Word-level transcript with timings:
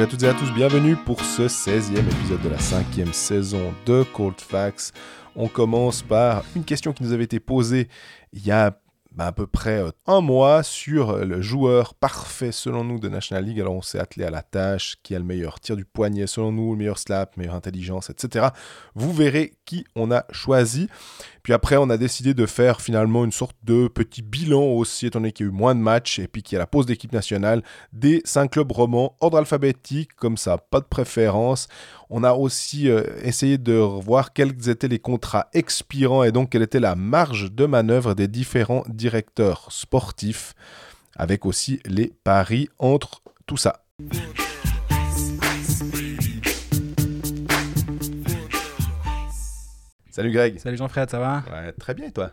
Salut 0.00 0.08
à 0.08 0.12
toutes 0.12 0.22
et 0.22 0.28
à 0.28 0.32
tous, 0.32 0.50
bienvenue 0.54 0.96
pour 0.96 1.20
ce 1.20 1.42
16e 1.42 1.98
épisode 1.98 2.40
de 2.40 2.48
la 2.48 2.56
5e 2.56 3.12
saison 3.12 3.74
de 3.84 4.02
Cold 4.14 4.40
Facts. 4.40 4.94
On 5.36 5.46
commence 5.46 6.00
par 6.00 6.42
une 6.56 6.64
question 6.64 6.94
qui 6.94 7.02
nous 7.02 7.12
avait 7.12 7.24
été 7.24 7.38
posée 7.38 7.86
il 8.32 8.46
y 8.46 8.50
a 8.50 8.79
bah, 9.12 9.26
à 9.26 9.32
peu 9.32 9.46
près 9.46 9.80
euh, 9.80 9.90
un 10.06 10.20
mois 10.20 10.62
sur 10.62 11.10
euh, 11.10 11.24
le 11.24 11.42
joueur 11.42 11.94
parfait 11.94 12.52
selon 12.52 12.84
nous 12.84 13.00
de 13.00 13.08
National 13.08 13.44
League. 13.44 13.60
Alors 13.60 13.74
on 13.74 13.82
s'est 13.82 13.98
attelé 13.98 14.24
à 14.24 14.30
la 14.30 14.42
tâche, 14.42 14.96
qui 15.02 15.16
a 15.16 15.18
le 15.18 15.24
meilleur 15.24 15.58
tir 15.58 15.76
du 15.76 15.84
poignet 15.84 16.28
selon 16.28 16.52
nous, 16.52 16.72
le 16.72 16.78
meilleur 16.78 16.98
slap, 16.98 17.36
meilleure 17.36 17.56
intelligence, 17.56 18.08
etc. 18.08 18.48
Vous 18.94 19.12
verrez 19.12 19.54
qui 19.64 19.84
on 19.96 20.12
a 20.12 20.24
choisi. 20.30 20.88
Puis 21.42 21.52
après 21.52 21.76
on 21.76 21.90
a 21.90 21.96
décidé 21.96 22.34
de 22.34 22.46
faire 22.46 22.80
finalement 22.80 23.24
une 23.24 23.32
sorte 23.32 23.56
de 23.64 23.88
petit 23.88 24.22
bilan 24.22 24.62
aussi, 24.62 25.06
étant 25.06 25.18
donné 25.20 25.32
qu'il 25.32 25.46
y 25.46 25.48
a 25.48 25.52
eu 25.52 25.54
moins 25.54 25.74
de 25.74 25.80
matchs 25.80 26.20
et 26.20 26.28
puis 26.28 26.42
qu'il 26.42 26.54
y 26.54 26.56
a 26.56 26.60
la 26.60 26.66
pause 26.68 26.86
d'équipe 26.86 27.12
nationale, 27.12 27.62
des 27.92 28.22
5 28.24 28.50
clubs 28.50 28.70
romans, 28.70 29.16
ordre 29.20 29.38
alphabétique, 29.38 30.14
comme 30.14 30.36
ça, 30.36 30.58
pas 30.58 30.80
de 30.80 30.86
préférence. 30.86 31.66
On 32.12 32.24
a 32.24 32.32
aussi 32.32 32.90
euh, 32.90 33.04
essayé 33.22 33.56
de 33.56 33.74
voir 33.74 34.32
quels 34.32 34.68
étaient 34.68 34.88
les 34.88 34.98
contrats 34.98 35.46
expirants 35.52 36.24
et 36.24 36.32
donc 36.32 36.50
quelle 36.50 36.62
était 36.62 36.80
la 36.80 36.96
marge 36.96 37.52
de 37.52 37.66
manœuvre 37.66 38.14
des 38.14 38.26
différents 38.26 38.82
directeurs 38.88 39.68
sportifs, 39.70 40.54
avec 41.14 41.46
aussi 41.46 41.78
les 41.84 42.12
paris 42.24 42.68
entre 42.80 43.22
tout 43.46 43.56
ça. 43.56 43.84
Salut 50.10 50.32
Greg. 50.32 50.58
Salut 50.58 50.76
Jean-Fred, 50.76 51.08
ça 51.08 51.20
va? 51.20 51.44
Ouais, 51.48 51.70
très 51.74 51.94
bien 51.94 52.06
et 52.06 52.12
toi? 52.12 52.32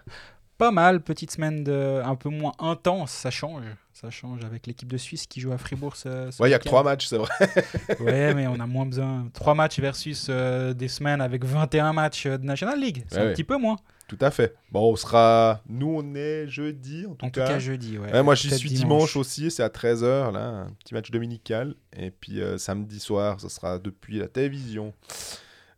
Pas 0.58 0.72
mal, 0.72 1.02
petite 1.02 1.32
semaine 1.32 1.64
de 1.64 2.02
un 2.04 2.16
peu 2.16 2.30
moins 2.30 2.54
intense, 2.60 3.12
ça 3.12 3.30
change. 3.30 3.64
Ça 3.94 4.10
change 4.10 4.44
avec 4.44 4.68
l'équipe 4.68 4.92
de 4.92 4.98
Suisse 4.98 5.26
qui 5.28 5.40
joue 5.42 5.52
à 5.52 5.58
Fribourg 5.58 5.96
ce, 5.96 6.30
ce 6.32 6.42
Ouais, 6.42 6.50
il 6.50 6.52
y 6.52 6.56
a 6.56 6.60
que 6.60 6.66
trois 6.66 6.84
matchs, 6.84 7.08
c'est 7.08 7.18
vrai. 7.18 7.30
Ouais, 8.00 8.34
mais 8.36 8.46
on 8.48 8.60
a 8.60 8.68
moins 8.68 8.86
besoin. 8.86 9.28
Trois 9.34 9.56
matchs 9.56 9.80
versus 9.80 10.28
euh, 10.30 10.74
des 10.74 10.88
semaines 10.88 11.22
avec 11.22 11.44
21 11.46 11.94
matchs 11.94 12.26
euh, 12.28 12.38
de 12.38 12.46
National 12.46 12.80
League. 12.80 13.06
C'est 13.10 13.20
Ouais, 13.20 13.28
un 13.30 13.34
petit 13.34 13.44
peu 13.44 13.58
moins. 13.58 13.78
Tout 14.08 14.18
à 14.22 14.32
fait. 14.32 14.56
Bon, 14.72 14.92
on 14.92 14.96
sera. 14.96 15.62
Nous, 15.68 15.88
on 15.90 16.16
est 16.16 16.48
jeudi, 16.48 17.06
en 17.08 17.16
tout 17.16 17.26
En 17.26 17.30
tout 17.30 17.40
cas. 17.40 17.60
jeudi, 17.60 17.98
ouais. 17.98 18.12
Ouais, 18.12 18.24
moi, 18.24 18.36
j'y 18.36 18.50
suis 18.56 18.70
dimanche. 18.70 19.16
aussi, 19.16 19.52
c'est 19.52 19.64
à 19.64 19.68
13h, 19.70 20.32
là, 20.32 20.46
un 20.48 20.72
petit 20.84 20.94
match 20.94 21.12
dominical. 21.12 21.76
Et 21.96 22.12
puis 22.12 22.40
euh, 22.40 22.58
samedi 22.58 23.00
soir, 23.00 23.42
ce 23.42 23.50
sera 23.50 23.80
depuis 23.80 24.20
la 24.20 24.28
télévision. 24.28 24.94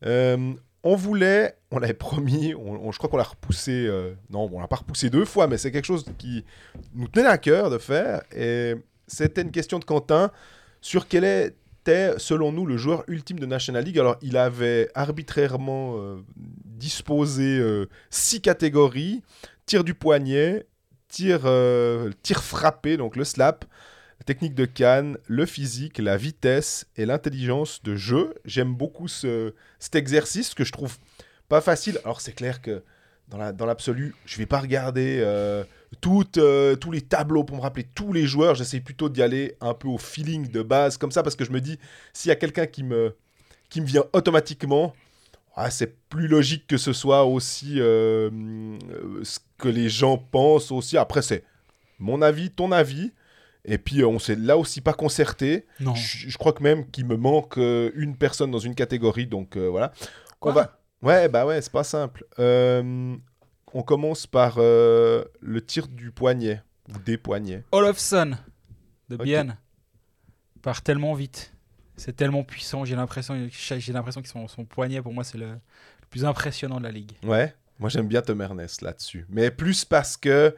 Euh, 0.05 0.53
on 0.83 0.95
voulait, 0.95 1.57
on 1.71 1.79
l'avait 1.79 1.93
promis, 1.93 2.53
on, 2.55 2.91
je 2.91 2.97
crois 2.97 3.09
qu'on 3.09 3.17
l'a 3.17 3.23
repoussé, 3.23 3.85
euh, 3.87 4.13
non, 4.29 4.49
on 4.51 4.59
l'a 4.59 4.67
pas 4.67 4.77
repoussé 4.77 5.09
deux 5.09 5.25
fois, 5.25 5.47
mais 5.47 5.57
c'est 5.57 5.71
quelque 5.71 5.85
chose 5.85 6.05
qui 6.17 6.45
nous 6.93 7.07
tenait 7.07 7.27
à 7.27 7.37
cœur 7.37 7.69
de 7.69 7.77
faire. 7.77 8.21
Et 8.35 8.75
c'était 9.07 9.41
une 9.41 9.51
question 9.51 9.79
de 9.79 9.85
Quentin 9.85 10.31
sur 10.81 11.07
quel 11.07 11.25
était, 11.25 12.13
selon 12.17 12.51
nous, 12.51 12.65
le 12.65 12.77
joueur 12.77 13.03
ultime 13.07 13.39
de 13.39 13.45
National 13.45 13.83
League. 13.83 13.99
Alors, 13.99 14.17
il 14.21 14.37
avait 14.37 14.89
arbitrairement 14.95 15.95
euh, 15.97 16.23
disposé 16.37 17.59
euh, 17.59 17.89
six 18.09 18.41
catégories 18.41 19.21
tir 19.65 19.83
du 19.83 19.93
poignet, 19.93 20.65
tir, 21.09 21.41
tir 22.23 22.43
frappé, 22.43 22.97
donc 22.97 23.15
le 23.15 23.23
slap, 23.23 23.65
la 24.19 24.25
technique 24.25 24.55
de 24.55 24.65
canne, 24.65 25.17
le 25.27 25.45
physique, 25.45 25.97
la 25.97 26.17
vitesse 26.17 26.85
et 26.97 27.05
l'intelligence 27.05 27.81
de 27.83 27.95
jeu. 27.95 28.35
J'aime 28.45 28.73
beaucoup 28.75 29.07
ce, 29.07 29.53
cet 29.79 29.95
exercice 29.95 30.53
que 30.53 30.63
je 30.63 30.71
trouve 30.71 30.97
pas 31.47 31.61
facile. 31.61 31.99
Alors 32.03 32.21
c'est 32.21 32.33
clair 32.33 32.61
que 32.61 32.83
dans 33.29 33.37
la- 33.37 33.51
dans 33.53 33.65
l'absolu, 33.65 34.15
je 34.25 34.37
vais 34.37 34.45
pas 34.45 34.59
regarder 34.59 35.19
euh, 35.21 35.63
euh, 36.37 36.75
tous 36.75 36.91
les 36.91 37.01
tableaux 37.01 37.43
pour 37.43 37.57
me 37.57 37.61
rappeler 37.61 37.87
tous 37.95 38.11
les 38.11 38.25
joueurs. 38.25 38.55
J'essaie 38.55 38.79
plutôt 38.79 39.07
d'y 39.07 39.21
aller 39.21 39.55
un 39.61 39.73
peu 39.73 39.87
au 39.87 39.97
feeling 39.97 40.49
de 40.49 40.61
base, 40.63 40.97
comme 40.97 41.11
ça, 41.11 41.23
parce 41.23 41.35
que 41.35 41.45
je 41.45 41.51
me 41.51 41.61
dis, 41.61 41.77
s'il 42.11 42.29
y 42.29 42.31
a 42.31 42.35
quelqu'un 42.35 42.65
qui 42.65 42.83
me, 42.83 43.15
qui 43.69 43.81
me 43.81 43.85
vient 43.85 44.03
automatiquement, 44.13 44.93
ah, 45.55 45.69
c'est 45.69 45.95
plus 46.09 46.27
logique 46.27 46.65
que 46.67 46.77
ce 46.77 46.91
soit 46.93 47.23
aussi 47.25 47.79
euh, 47.79 48.29
ce 49.23 49.39
que 49.57 49.67
les 49.67 49.89
gens 49.89 50.17
pensent 50.17 50.71
aussi. 50.71 50.97
Après, 50.97 51.21
c'est 51.21 51.43
mon 51.99 52.21
avis, 52.21 52.49
ton 52.49 52.71
avis. 52.71 53.11
Et 53.71 53.77
puis, 53.77 54.01
euh, 54.01 54.07
on 54.07 54.19
s'est 54.19 54.35
là 54.35 54.57
aussi 54.57 54.81
pas 54.81 54.93
concerté. 54.93 55.65
Non. 55.79 55.95
Je, 55.95 56.27
je 56.29 56.37
crois 56.37 56.53
que 56.53 56.63
même 56.63 56.89
qu'il 56.89 57.05
me 57.05 57.15
manque 57.15 57.57
euh, 57.57 57.91
une 57.95 58.17
personne 58.17 58.51
dans 58.51 58.59
une 58.59 58.75
catégorie. 58.75 59.27
Donc, 59.27 59.55
euh, 59.55 59.67
voilà. 59.67 59.93
Quoi 60.39 60.51
on 60.51 60.55
va... 60.55 60.79
Ouais, 61.01 61.29
bah 61.29 61.45
ouais, 61.45 61.61
c'est 61.61 61.71
pas 61.71 61.85
simple. 61.85 62.25
On 62.37 63.83
commence 63.83 64.27
par 64.27 64.57
le 64.57 65.59
tir 65.65 65.87
du 65.87 66.11
poignet. 66.11 66.61
Ou 66.93 66.97
des 66.99 67.17
poignets. 67.17 67.63
Olofsson 67.71 68.35
de 69.09 69.15
Ok. 69.15 69.21
Bienne 69.23 69.57
part 70.61 70.81
tellement 70.81 71.13
vite. 71.13 71.53
C'est 71.95 72.15
tellement 72.15 72.43
puissant. 72.43 72.83
J'ai 72.83 72.95
l'impression, 72.95 73.47
j'ai 73.49 73.93
l'impression 73.93 74.21
que 74.21 74.27
son, 74.27 74.47
son 74.47 74.65
poignet, 74.65 75.01
pour 75.01 75.13
moi, 75.13 75.23
c'est 75.23 75.37
le, 75.37 75.51
le 75.51 76.07
plus 76.09 76.25
impressionnant 76.25 76.79
de 76.79 76.83
la 76.83 76.91
ligue. 76.91 77.11
Ouais, 77.23 77.53
moi 77.77 77.89
j'aime 77.89 78.07
bien 78.07 78.21
Tom 78.21 78.41
Ernest 78.41 78.81
là-dessus. 78.81 79.25
Mais 79.29 79.51
plus 79.51 79.85
parce 79.85 80.17
que 80.17 80.55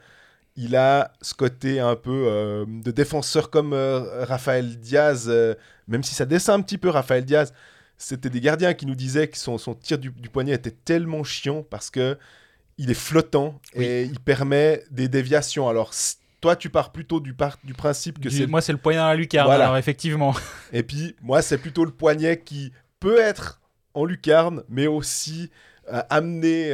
il 0.55 0.75
a 0.75 1.13
ce 1.21 1.33
côté 1.33 1.79
un 1.79 1.95
peu 1.95 2.25
euh, 2.27 2.65
de 2.67 2.91
défenseur 2.91 3.49
comme 3.49 3.73
euh, 3.73 4.25
Raphaël 4.25 4.77
Diaz, 4.79 5.25
euh, 5.29 5.55
même 5.87 6.03
si 6.03 6.13
ça 6.13 6.25
descend 6.25 6.59
un 6.59 6.63
petit 6.63 6.77
peu 6.77 6.89
Raphaël 6.89 7.23
Diaz. 7.25 7.53
C'était 7.97 8.29
des 8.31 8.41
gardiens 8.41 8.73
qui 8.73 8.85
nous 8.87 8.95
disaient 8.95 9.27
que 9.27 9.37
son, 9.37 9.57
son 9.59 9.75
tir 9.75 9.97
du, 9.99 10.09
du 10.09 10.29
poignet 10.29 10.53
était 10.53 10.71
tellement 10.71 11.23
chiant 11.23 11.63
parce 11.69 11.89
que 11.91 12.17
il 12.77 12.89
est 12.89 12.95
flottant 12.95 13.59
et 13.75 14.03
il 14.03 14.19
permet 14.19 14.83
des 14.89 15.07
déviations. 15.07 15.69
Alors 15.69 15.93
toi 16.41 16.55
tu 16.55 16.69
pars 16.71 16.91
plutôt 16.91 17.19
du, 17.19 17.33
par- 17.35 17.59
du 17.63 17.73
principe 17.75 18.19
que 18.19 18.29
c'est 18.31 18.47
moi, 18.47 18.59
c'est 18.61 18.71
le 18.71 18.79
poignet 18.79 18.97
dans 18.99 19.07
la 19.07 19.15
lucarne. 19.15 19.45
Voilà. 19.45 19.65
Alors, 19.65 19.77
effectivement. 19.77 20.33
et 20.73 20.81
puis, 20.81 21.15
moi, 21.21 21.43
c'est 21.43 21.59
plutôt 21.59 21.85
le 21.85 21.91
poignet 21.91 22.39
qui 22.39 22.71
peut 22.99 23.19
être 23.19 23.61
en 23.93 24.03
lucarne, 24.05 24.63
mais 24.67 24.87
aussi 24.87 25.51
euh, 25.93 26.01
amener 26.09 26.71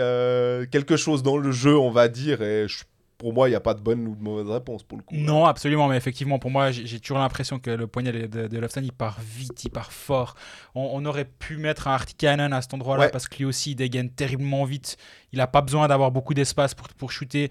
quelque 0.72 0.96
chose 0.96 1.24
dans 1.24 1.38
le 1.38 1.52
jeu, 1.52 1.78
on 1.78 1.92
va 1.92 2.08
dire. 2.08 2.42
Et 2.42 2.68
je- 2.70 2.84
pour 3.18 3.34
moi, 3.34 3.48
il 3.48 3.52
n'y 3.52 3.56
a 3.56 3.60
pas 3.60 3.74
de 3.74 3.82
bonne 3.82 4.08
ou 4.08 4.16
de 4.16 4.22
mauvaise 4.22 4.50
réponse 4.50 4.84
pour 4.84 4.98
le 4.98 5.04
coup. 5.04 5.16
Non, 5.16 5.46
absolument, 5.46 5.88
mais 5.88 5.98
effectivement, 5.98 6.38
pour 6.40 6.52
moi, 6.52 6.72
j'ai 6.72 7.00
toujours 7.00 7.18
l'impression 7.18 7.58
que 7.60 7.72
le 7.72 7.88
poignet 7.88 8.12
de, 8.12 8.28
de, 8.28 8.48
de 8.48 8.60
Lofton, 8.60 8.82
il 8.84 8.92
part 8.92 9.18
vite, 9.22 9.64
il 9.64 9.70
part 9.72 9.92
fort. 9.92 10.36
On, 10.76 10.90
on 10.94 11.06
aurait 11.06 11.26
pu 11.26 11.58
mettre 11.58 11.88
un 11.88 11.94
Artikainen 11.94 12.54
à 12.54 12.62
cet 12.62 12.74
endroit-là 12.76 13.06
Ouais. 13.06 13.10
parce 13.10 13.28
que 13.28 13.38
lui 13.38 13.46
aussi, 13.46 13.72
il 13.72 13.76
dégaine 13.76 14.10
terriblement 14.12 14.64
vite. 14.66 14.98
Il 15.32 15.38
n'a 15.38 15.48
pas 15.48 15.62
besoin 15.62 15.88
d'avoir 15.88 16.12
beaucoup 16.12 16.34
d'espace 16.34 16.76
pour, 16.76 16.88
pour 16.90 17.12
shooter. 17.12 17.50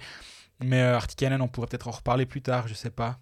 Mais 0.65 0.81
euh, 0.83 0.95
Artikainen, 0.97 1.41
on 1.43 1.49
pourrait 1.49 1.67
peut-être 1.67 1.89
en 1.89 1.93
reparler 1.93 2.27
plus 2.27 2.43
tard, 2.43 2.69
je 2.69 2.75
sais 2.75 2.91
pas. 2.91 3.19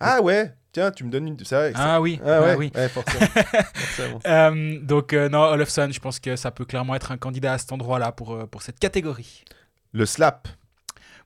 Ah 0.00 0.20
ouais, 0.20 0.52
tiens, 0.72 0.90
tu 0.90 1.04
me 1.04 1.10
donnes 1.10 1.28
une. 1.28 1.38
C'est 1.44 1.54
vrai. 1.54 1.72
Ah 1.76 2.00
oui, 2.00 2.20
ah 2.26 2.40
ah 2.50 2.56
oui. 2.56 2.70
ouais, 2.74 2.88
forcément. 2.88 3.26
forcément. 3.74 4.18
Euh, 4.26 4.80
donc, 4.80 5.12
euh, 5.12 5.28
non, 5.28 5.42
Olofsson, 5.44 5.88
je 5.92 6.00
pense 6.00 6.18
que 6.18 6.34
ça 6.36 6.50
peut 6.50 6.64
clairement 6.64 6.94
être 6.96 7.12
un 7.12 7.16
candidat 7.16 7.52
à 7.54 7.58
cet 7.58 7.72
endroit-là 7.72 8.10
pour, 8.12 8.32
euh, 8.34 8.46
pour 8.46 8.62
cette 8.62 8.78
catégorie. 8.80 9.44
Le 9.92 10.04
slap, 10.04 10.48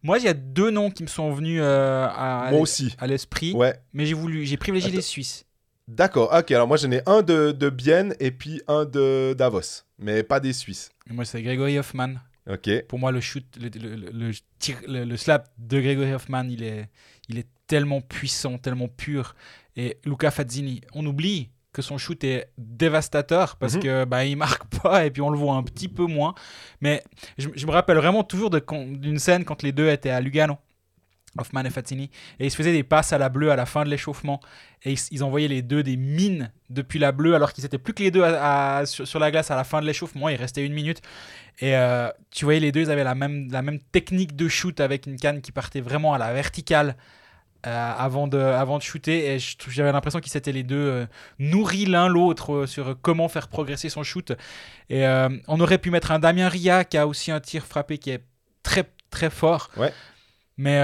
Moi, 0.02 0.18
il 0.18 0.24
y 0.24 0.28
a 0.28 0.34
deux 0.34 0.70
noms 0.70 0.90
qui 0.90 1.02
me 1.02 1.08
sont 1.08 1.32
venus 1.32 1.60
euh, 1.62 2.06
à, 2.08 2.48
moi 2.50 2.60
aussi. 2.60 2.94
à 2.98 3.06
l'esprit, 3.06 3.52
Ouais, 3.52 3.74
mais 3.92 4.06
j'ai 4.06 4.14
voulu, 4.14 4.44
j'ai 4.46 4.56
privilégié 4.56 4.88
Attends. 4.90 4.96
les 4.96 5.02
Suisses. 5.02 5.44
d'accord. 5.88 6.32
Ok, 6.32 6.50
alors 6.52 6.68
moi 6.68 6.76
j'en 6.76 6.90
ai 6.92 7.02
un 7.06 7.22
de, 7.22 7.50
de 7.52 7.68
Bienne 7.70 8.14
et 8.20 8.30
puis 8.30 8.60
un 8.68 8.84
de 8.84 9.34
Davos, 9.36 9.82
mais 9.98 10.22
pas 10.22 10.38
des 10.40 10.52
Suisses. 10.52 10.90
Et 11.10 11.12
Moi, 11.12 11.24
c'est 11.24 11.42
Gregory 11.42 11.78
Hoffman. 11.78 12.14
Ok. 12.48 12.70
Pour 12.86 12.98
moi, 12.98 13.10
le 13.12 13.20
shoot, 13.20 13.44
le, 13.60 13.68
le- 13.78 13.96
le- 13.96 14.10
le 14.28 14.32
tir- 14.58 14.80
le- 14.86 15.04
le 15.04 15.16
slap 15.16 15.50
de 15.58 15.80
Gregory 15.80 16.14
Hoffman, 16.14 16.44
il 16.48 16.62
est, 16.62 16.88
il 17.28 17.36
est 17.38 17.46
tellement 17.66 18.00
puissant, 18.00 18.56
tellement 18.56 18.88
pur. 18.88 19.34
Et 19.76 19.98
Luca 20.06 20.30
Fazzini, 20.30 20.80
on 20.94 21.04
oublie 21.06 21.50
que 21.72 21.82
son 21.82 21.98
shoot 21.98 22.22
est 22.24 22.50
dévastateur 22.56 23.56
parce 23.56 23.74
Mhm. 23.74 23.82
que 23.82 24.04
bah, 24.04 24.24
il 24.24 24.36
marque 24.36 24.64
pas 24.82 25.04
et 25.06 25.10
puis 25.10 25.22
on 25.22 25.30
le 25.30 25.38
voit 25.38 25.54
un 25.54 25.62
petit 25.62 25.88
peu 25.88 26.06
moins. 26.06 26.34
Mais 26.80 27.02
je, 27.36 27.48
je 27.54 27.66
me 27.66 27.72
rappelle 27.72 27.96
vraiment 27.98 28.24
toujours 28.24 28.50
d'une 28.50 29.18
scène 29.18 29.44
quand 29.44 29.62
les 29.62 29.72
deux 29.72 29.88
étaient 29.88 30.10
à 30.10 30.20
Lugano. 30.20 30.56
Hoffman 31.36 31.62
et 31.66 31.70
Fazzini, 31.70 32.10
et 32.40 32.46
ils 32.46 32.50
se 32.50 32.56
faisaient 32.56 32.72
des 32.72 32.82
passes 32.82 33.12
à 33.12 33.18
la 33.18 33.28
bleue 33.28 33.52
à 33.52 33.54
la 33.54 33.66
fin 33.66 33.84
de 33.84 33.90
l'échauffement, 33.90 34.40
et 34.82 34.92
ils, 34.92 34.98
ils 35.12 35.22
envoyaient 35.22 35.46
les 35.46 35.60
deux 35.60 35.82
des 35.82 35.96
mines 35.96 36.50
depuis 36.70 36.98
la 36.98 37.12
bleue, 37.12 37.34
alors 37.34 37.52
qu'ils 37.52 37.64
étaient 37.66 37.78
plus 37.78 37.92
que 37.92 38.02
les 38.02 38.10
deux 38.10 38.22
à- 38.24 38.78
à- 38.78 38.86
sur, 38.86 39.06
sur 39.06 39.20
la 39.20 39.30
glace 39.30 39.50
à 39.50 39.54
la 39.54 39.62
fin 39.62 39.80
de 39.80 39.86
l'échauffement, 39.86 40.30
il 40.30 40.36
restait 40.36 40.64
une 40.64 40.72
minute, 40.72 41.00
et 41.60 41.76
euh, 41.76 42.08
tu 42.30 42.44
voyais 42.46 42.58
les 42.60 42.72
deux, 42.72 42.80
ils 42.80 42.90
avaient 42.90 43.04
la 43.04 43.14
même, 43.14 43.52
la 43.52 43.60
même 43.62 43.78
technique 43.78 44.34
de 44.36 44.48
shoot 44.48 44.80
avec 44.80 45.06
une 45.06 45.16
canne 45.16 45.40
qui 45.42 45.52
partait 45.52 45.82
vraiment 45.82 46.14
à 46.14 46.18
la 46.18 46.32
verticale 46.32 46.96
euh, 47.66 47.92
avant, 47.96 48.28
de, 48.28 48.38
avant 48.38 48.78
de 48.78 48.82
shooter. 48.82 49.34
Et 49.34 49.38
j'avais 49.68 49.92
l'impression 49.92 50.20
qu'ils 50.20 50.30
s'étaient 50.32 50.52
les 50.52 50.62
deux 50.62 50.76
euh, 50.76 51.06
nourris 51.38 51.86
l'un 51.86 52.08
l'autre 52.08 52.52
euh, 52.54 52.66
sur 52.66 52.96
comment 53.02 53.28
faire 53.28 53.48
progresser 53.48 53.88
son 53.88 54.02
shoot. 54.02 54.32
Et 54.90 55.06
euh, 55.06 55.28
on 55.48 55.60
aurait 55.60 55.78
pu 55.78 55.90
mettre 55.90 56.12
un 56.12 56.18
Damien 56.18 56.48
Ria 56.48 56.84
qui 56.84 56.96
a 56.96 57.06
aussi 57.06 57.30
un 57.30 57.40
tir 57.40 57.66
frappé 57.66 57.98
qui 57.98 58.10
est 58.10 58.24
très 58.62 58.84
très 59.10 59.30
fort. 59.30 59.70
Ouais. 59.76 59.92
Mais 60.60 60.80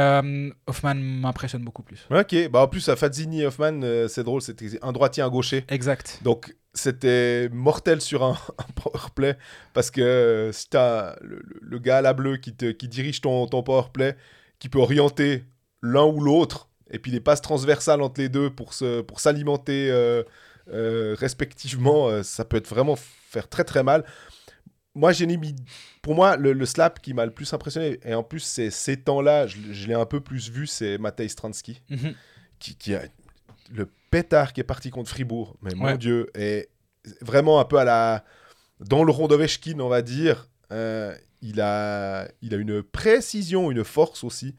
Hoffman 0.69 0.94
m'impressionne 0.94 1.65
beaucoup 1.65 1.82
plus. 1.82 2.06
Ok, 2.11 2.49
bah 2.49 2.61
en 2.62 2.69
plus, 2.69 2.88
à 2.88 2.94
Fazzini 2.94 3.43
et 3.43 3.47
Hoffman, 3.47 3.81
c'est 4.09 4.23
drôle, 4.23 4.41
c'était 4.41 4.79
un 4.82 4.93
droitier, 4.93 5.23
un 5.25 5.29
gaucher. 5.29 5.65
Exact. 5.69 6.20
Donc 6.23 6.55
c'était 6.75 7.49
mortel 7.53 8.00
sur 8.00 8.23
un, 8.23 8.37
un 8.59 8.73
powerplay 8.81 9.37
parce 9.73 9.91
que 9.91 10.50
si 10.53 10.69
t'as 10.70 11.17
le, 11.23 11.41
le- 11.44 11.59
le 11.61 11.79
gars 11.81 11.99
à 11.99 12.03
la 12.03 12.12
bleue 12.15 12.37
qui, 12.37 12.55
te, 12.55 12.70
qui 12.70 12.87
dirige 12.87 13.20
ton, 13.20 13.47
ton 13.49 13.65
powerplay, 13.65 14.17
qui 14.61 14.69
peut 14.69 14.79
orienter 14.79 15.43
l'un 15.85 16.05
ou 16.07 16.21
l'autre, 16.21 16.69
et 16.91 16.99
puis 16.99 17.11
les 17.13 17.21
passes 17.21 17.41
transversales 17.43 18.01
entre 18.03 18.21
les 18.21 18.29
deux 18.29 18.51
pour 18.51 18.73
se- 18.73 19.01
pour 19.03 19.21
s'alimenter 19.21 19.91
euh, 19.91 20.23
euh, 20.73 21.15
respectivement, 21.19 22.09
euh, 22.09 22.23
ça 22.23 22.45
peut 22.45 22.57
être 22.57 22.69
vraiment 22.69 22.97
faire 22.97 23.49
très 23.49 23.65
très 23.65 23.83
mal. 23.83 24.05
Moi, 24.95 25.13
j'ai 25.13 25.27
mis. 25.27 25.55
Pour 26.03 26.15
moi, 26.15 26.37
le, 26.37 26.53
le 26.53 26.67
slap 26.67 27.01
qui 27.01 27.15
m'a 27.15 27.25
le 27.27 27.33
plus 27.33 27.53
impressionné, 27.53 27.99
et 28.05 28.15
en 28.15 28.23
plus, 28.23 28.41
c'est 28.41 28.71
ces 28.71 28.97
temps-là, 28.97 29.47
je, 29.47 29.57
je 29.73 29.89
l'ai 29.89 29.95
un 29.95 30.07
peu 30.07 30.21
plus 30.21 30.51
vu, 30.51 30.67
c'est 30.67 30.99
Matej 30.99 31.31
Stransky, 31.31 31.83
Mhm. 31.91 32.15
qui, 32.61 32.77
qui 32.77 32.95
a 32.95 33.03
le 33.73 33.89
pétard 34.11 34.53
qui 34.53 34.61
est 34.61 34.65
parti 34.65 34.91
contre 34.91 35.11
Fribourg. 35.11 35.57
Mais 35.63 35.75
mon. 35.75 35.97
Dieu, 35.97 36.31
et 36.37 36.69
vraiment 37.21 37.59
un 37.61 37.65
peu 37.65 37.79
à 37.79 37.85
la. 37.85 38.25
Dans 38.81 39.03
le 39.05 39.11
rond 39.13 39.27
d'Ovechkin, 39.29 39.81
on 39.81 39.89
va 39.89 40.01
dire. 40.03 40.49
euh, 40.73 41.15
il, 41.43 41.61
a, 41.61 42.27
il 42.41 42.55
a 42.55 42.57
une 42.57 42.83
précision, 42.83 43.71
une 43.71 43.85
force 43.85 44.25
aussi. 44.25 44.55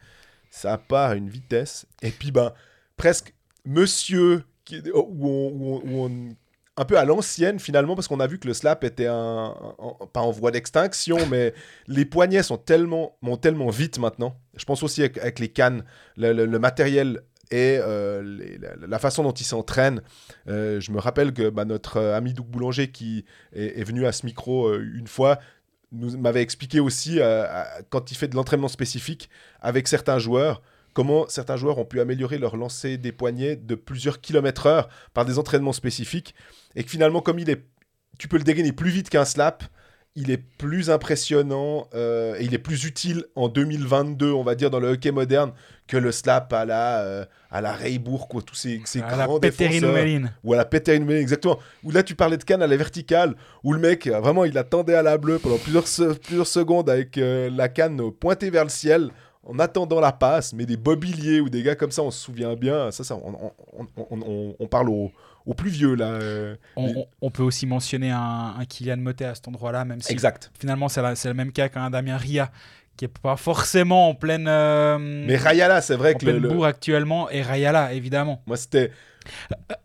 Ça 0.57 0.77
part 0.77 1.11
à 1.11 1.15
une 1.15 1.27
vitesse. 1.29 1.85
Et 2.01 2.11
puis, 2.11 2.31
ben, 2.31 2.53
presque 2.95 3.33
monsieur, 3.65 4.43
qui, 4.63 4.81
où 4.93 5.27
on- 5.27 5.49
où 5.51 5.73
on- 5.75 5.81
où 5.85 6.05
on- 6.05 6.35
un 6.77 6.85
peu 6.85 6.97
à 6.97 7.05
l'ancienne 7.05 7.59
finalement, 7.59 7.95
parce 7.95 8.07
qu'on 8.07 8.19
a 8.19 8.27
vu 8.27 8.37
que 8.39 8.47
le 8.47 8.53
slap 8.53 8.83
était 8.83 9.07
un, 9.07 9.53
un- 9.79 10.05
pas 10.13 10.21
en 10.21 10.31
voie 10.31 10.51
d'extinction, 10.51 11.17
mais 11.29 11.53
les 11.87 12.05
poignets 12.05 12.43
sont 12.43 12.57
tellement, 12.57 13.17
montent 13.21 13.41
tellement 13.41 13.69
vite 13.69 13.97
maintenant. 13.99 14.37
Je 14.55 14.63
pense 14.65 14.81
aussi 14.83 15.01
avec, 15.01 15.17
avec 15.17 15.39
les 15.39 15.49
cannes, 15.49 15.83
le, 16.17 16.31
le- 16.33 16.45
le 16.45 16.59
matériel 16.59 17.21
et 17.51 17.77
euh, 17.79 18.21
les- 18.23 18.57
la, 18.57 18.75
la 18.87 18.99
façon 18.99 19.23
dont 19.23 19.31
ils 19.33 19.43
s'entraînent. 19.45 20.01
Euh, 20.47 20.79
je 20.79 20.91
me 20.91 20.99
rappelle 20.99 21.33
que 21.33 21.49
bah, 21.49 21.65
notre 21.65 21.97
euh, 21.97 22.15
ami 22.17 22.33
Doug 22.33 22.47
Boulanger, 22.47 22.89
qui 22.91 23.25
est, 23.53 23.79
est 23.79 23.83
venu 23.83 24.05
à 24.05 24.11
ce 24.13 24.25
micro 24.25 24.73
une 24.73 25.07
fois, 25.07 25.39
m'avait 25.91 26.41
expliqué 26.41 26.79
aussi, 26.79 27.19
euh, 27.19 27.45
à- 27.49 27.81
quand 27.89 28.11
il 28.11 28.15
fait 28.15 28.27
de 28.27 28.35
l'entraînement 28.35 28.67
spécifique 28.67 29.29
avec 29.61 29.87
certains 29.87 30.19
joueurs, 30.19 30.61
comment 30.93 31.27
certains 31.27 31.57
joueurs 31.57 31.77
ont 31.77 31.85
pu 31.85 31.99
améliorer 31.99 32.37
leur 32.37 32.55
lancer 32.57 32.97
des 32.97 33.11
poignets 33.11 33.55
de 33.55 33.75
plusieurs 33.75 34.21
kilomètres 34.21 34.65
heure 34.67 34.89
par 35.13 35.25
des 35.25 35.37
entraînements 35.39 35.73
spécifiques, 35.73 36.35
et 36.75 36.83
que 36.83 36.89
finalement, 36.89 37.21
comme 37.21 37.39
il 37.39 37.49
est, 37.49 37.65
tu 38.17 38.27
peux 38.27 38.37
le 38.37 38.43
dégainer 38.43 38.71
plus 38.71 38.89
vite 38.89 39.09
qu'un 39.09 39.25
slap, 39.25 39.63
il 40.17 40.31
est 40.31 40.41
plus 40.57 40.89
impressionnant 40.89 41.87
euh, 41.93 42.35
et 42.39 42.43
il 42.45 42.53
est 42.53 42.57
plus 42.59 42.85
utile 42.85 43.25
en 43.35 43.49
2022, 43.49 44.31
on 44.31 44.43
va 44.43 44.55
dire, 44.55 44.69
dans 44.69 44.79
le 44.79 44.89
hockey 44.89 45.11
moderne, 45.11 45.51
que 45.87 45.97
le 45.97 46.11
slap 46.11 46.51
à 46.53 46.65
la, 46.65 47.01
euh, 47.01 47.25
à 47.51 47.61
la 47.61 47.73
Reibourg, 47.73 48.27
quoi, 48.27 48.41
tous 48.41 48.55
ces, 48.55 48.81
ces 48.85 49.01
À 49.01 49.17
la 49.17 49.25
grands 49.25 49.39
défenseurs. 49.67 49.93
Ou 50.43 50.53
à 50.53 50.57
la 50.57 50.65
Peter 50.65 50.95
Inouye, 50.95 51.15
exactement. 51.17 51.59
Où 51.83 51.91
là, 51.91 52.01
tu 52.03 52.15
parlais 52.15 52.37
de 52.37 52.43
canne 52.43 52.61
à 52.61 52.67
la 52.67 52.77
verticale, 52.77 53.35
où 53.63 53.73
le 53.73 53.79
mec, 53.79 54.07
vraiment, 54.07 54.45
il 54.45 54.57
attendait 54.57 54.95
à 54.95 55.01
la 55.03 55.17
bleue 55.17 55.37
pendant 55.39 55.57
plusieurs, 55.57 55.87
se- 55.87 56.13
plusieurs 56.13 56.47
secondes 56.47 56.89
avec 56.89 57.17
euh, 57.17 57.49
la 57.53 57.67
canne 57.69 58.11
pointée 58.11 58.49
vers 58.49 58.63
le 58.63 58.69
ciel, 58.69 59.09
en 59.47 59.59
attendant 59.59 59.99
la 59.99 60.11
passe. 60.11 60.53
Mais 60.53 60.65
des 60.65 60.77
Bobiliers 60.77 61.39
ou 61.41 61.49
des 61.49 61.61
gars 61.61 61.75
comme 61.75 61.91
ça, 61.91 62.01
on 62.01 62.09
se 62.09 62.23
souvient 62.23 62.55
bien. 62.55 62.89
Ça, 62.91 63.03
ça 63.03 63.15
on, 63.15 63.51
on- 63.77 63.85
on- 63.97 64.05
on- 64.09 64.21
on- 64.21 64.55
on 64.59 64.67
parle 64.67 64.89
aux 64.89 65.11
aux 65.45 65.53
plus 65.53 65.69
vieux, 65.69 65.95
là. 65.95 66.05
euh. 66.11 66.55
On, 67.21 67.29
peut 67.31 67.43
aussi 67.43 67.65
mentionner 67.65 68.11
un, 68.11 68.55
un 68.57 68.65
Kylian 68.65 68.97
Motet 68.97 69.25
à 69.25 69.35
cet 69.35 69.47
endroit-là, 69.47 69.85
même 69.85 70.01
si 70.01 70.11
Exact. 70.11 70.51
finalement 70.59 70.89
c'est 70.89 71.01
le 71.25 71.33
même 71.33 71.51
cas 71.51 71.69
qu'un 71.69 71.89
Damien 71.89 72.17
Ria, 72.17 72.51
qui 72.97 73.05
est 73.05 73.19
pas 73.19 73.35
forcément 73.35 74.09
en 74.09 74.15
pleine, 74.15 74.47
euh, 74.47 74.97
Mais 74.99 75.35
Rayala, 75.35 75.81
c'est 75.81 75.95
vrai 75.95 76.15
en 76.15 76.17
que 76.17 76.25
le, 76.25 76.31
pleine 76.31 76.43
le- 76.43 76.49
bourre 76.49 76.65
actuellement, 76.65 77.29
et 77.29 77.41
Rayala 77.41 77.93
évidemment. 77.93 78.41
moi, 78.47 78.57
c'était. 78.57 78.91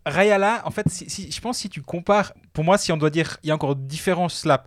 Rayala, 0.06 0.62
en 0.64 0.70
fait, 0.70 0.88
si, 0.88 1.08
si- 1.08 1.30
je 1.30 1.40
pense 1.40 1.58
si 1.58 1.68
tu 1.68 1.82
compares, 1.82 2.32
pour 2.52 2.64
moi, 2.64 2.78
si 2.78 2.92
on 2.92 2.96
doit 2.96 3.10
dire, 3.10 3.38
il 3.42 3.48
y 3.48 3.50
a 3.50 3.54
encore 3.54 3.76
différents 3.76 4.28
slaps. 4.28 4.66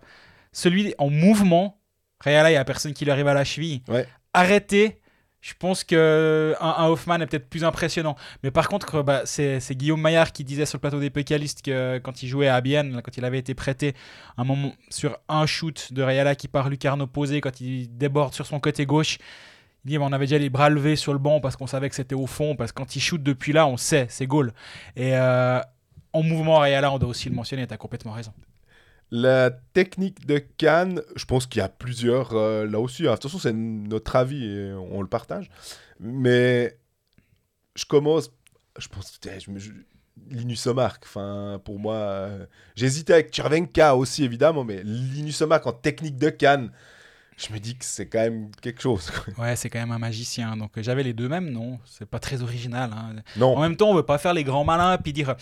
Celui 0.52 0.94
en 0.98 1.10
mouvement, 1.10 1.80
Rayala, 2.20 2.50
il 2.50 2.54
y 2.54 2.56
a 2.56 2.64
personne 2.64 2.92
qui 2.92 3.04
lui 3.04 3.10
arrive 3.10 3.28
à 3.28 3.34
la 3.34 3.44
cheville. 3.44 3.82
Ouais. 3.88 4.06
Arrêté, 4.32 5.00
je 5.44 5.52
pense 5.58 5.84
que 5.84 6.54
un, 6.58 6.86
Hoffman 6.86 7.20
est 7.20 7.26
peut-être 7.26 7.50
plus 7.50 7.64
impressionnant. 7.64 8.16
Mais 8.42 8.50
par 8.50 8.66
contre, 8.66 9.02
bah, 9.02 9.22
c'est 9.26 9.60
Guillaume 9.72 10.00
Maillard 10.00 10.32
qui 10.32 10.42
disait 10.42 10.64
sur 10.64 10.78
le 10.78 10.80
plateau 10.80 11.00
des 11.00 11.10
pécalistes 11.10 11.60
que 11.60 11.98
quand 11.98 12.22
il 12.22 12.28
jouait 12.28 12.48
à 12.48 12.58
Bienne, 12.62 13.02
quand 13.04 13.18
il 13.18 13.26
avait 13.26 13.40
été 13.40 13.52
prêté, 13.52 13.94
un 14.38 14.44
moment 14.44 14.72
sur 14.88 15.18
un 15.28 15.44
shoot 15.44 15.92
de 15.92 16.02
Rayala 16.02 16.34
qui 16.34 16.48
part 16.48 16.70
lucarne 16.70 17.02
opposée, 17.02 17.42
quand 17.42 17.60
il 17.60 17.94
déborde 17.94 18.32
sur 18.32 18.46
son 18.46 18.58
côté 18.58 18.86
gauche. 18.86 19.18
Il 19.84 19.90
dit, 19.90 19.98
bah, 19.98 20.06
on 20.08 20.12
avait 20.14 20.24
déjà 20.24 20.38
les 20.38 20.48
bras 20.48 20.70
levés 20.70 20.96
sur 20.96 21.12
le 21.12 21.18
banc 21.18 21.40
parce 21.40 21.56
qu'on 21.56 21.66
savait 21.66 21.90
que 21.90 21.94
c'était 21.94 22.14
au 22.14 22.26
fond, 22.26 22.56
parce 22.56 22.72
que 22.72 22.76
quand 22.80 22.96
il 22.96 23.00
shoot 23.00 23.22
depuis 23.22 23.52
là, 23.52 23.66
on 23.66 23.76
sait, 23.76 24.06
c'est 24.08 24.26
goal. 24.26 24.54
Et 24.96 25.14
euh, 25.14 25.60
en 26.14 26.22
mouvement, 26.22 26.60
Rayala, 26.60 26.90
on 26.90 26.98
doit 26.98 27.10
aussi 27.10 27.28
le 27.28 27.34
mentionner, 27.34 27.66
tu 27.66 27.74
as 27.74 27.76
complètement 27.76 28.12
raison. 28.12 28.32
La 29.16 29.50
technique 29.50 30.26
de 30.26 30.38
Cannes, 30.38 31.00
je 31.14 31.24
pense 31.24 31.46
qu'il 31.46 31.60
y 31.60 31.62
a 31.62 31.68
plusieurs 31.68 32.32
euh, 32.34 32.66
là 32.66 32.80
aussi. 32.80 33.06
hein. 33.06 33.12
De 33.12 33.16
toute 33.16 33.24
façon, 33.30 33.38
c'est 33.38 33.52
notre 33.52 34.16
avis 34.16 34.44
et 34.44 34.72
on 34.72 35.00
le 35.02 35.06
partage. 35.08 35.48
Mais 36.00 36.76
je 37.76 37.84
commence. 37.84 38.30
Je 38.78 38.88
pense. 38.88 39.18
Je 39.22 39.50
me, 39.52 39.58
je- 39.60 39.70
Linus 40.30 40.66
Omark, 40.66 41.04
enfin, 41.06 41.60
pour 41.64 41.78
moi. 41.78 41.94
euh, 41.94 42.46
J'hésitais 42.76 43.12
avec 43.14 43.30
Tchervenka 43.32 43.94
aussi, 43.96 44.24
évidemment, 44.24 44.64
mais 44.64 44.82
Linus 44.82 45.40
Omark 45.42 45.66
en 45.66 45.72
technique 45.72 46.16
de 46.16 46.30
Cannes, 46.30 46.70
je 47.36 47.52
me 47.52 47.58
dis 47.58 47.76
que 47.76 47.84
c'est 47.84 48.06
quand 48.08 48.20
même 48.20 48.50
quelque 48.62 48.80
chose. 48.80 49.10
Ouais, 49.38 49.54
c'est 49.56 49.68
quand 49.70 49.80
même 49.80 49.90
un 49.92 49.98
magicien. 49.98 50.56
Donc 50.56 50.76
euh, 50.78 50.82
j'avais 50.82 51.02
les 51.02 51.12
deux 51.12 51.28
mêmes, 51.28 51.50
non? 51.50 51.78
C'est 51.84 52.06
pas 52.08 52.20
très 52.20 52.42
original. 52.42 52.90
hein. 52.92 53.16
En 53.36 53.38
Non, 53.40 53.60
même 53.60 53.76
temps, 53.76 53.90
on 53.90 53.94
veut 53.94 54.04
pas 54.04 54.18
faire 54.18 54.34
les 54.34 54.44
grands 54.44 54.64
malins 54.64 54.96
puis 54.98 55.12
dire 55.12 55.34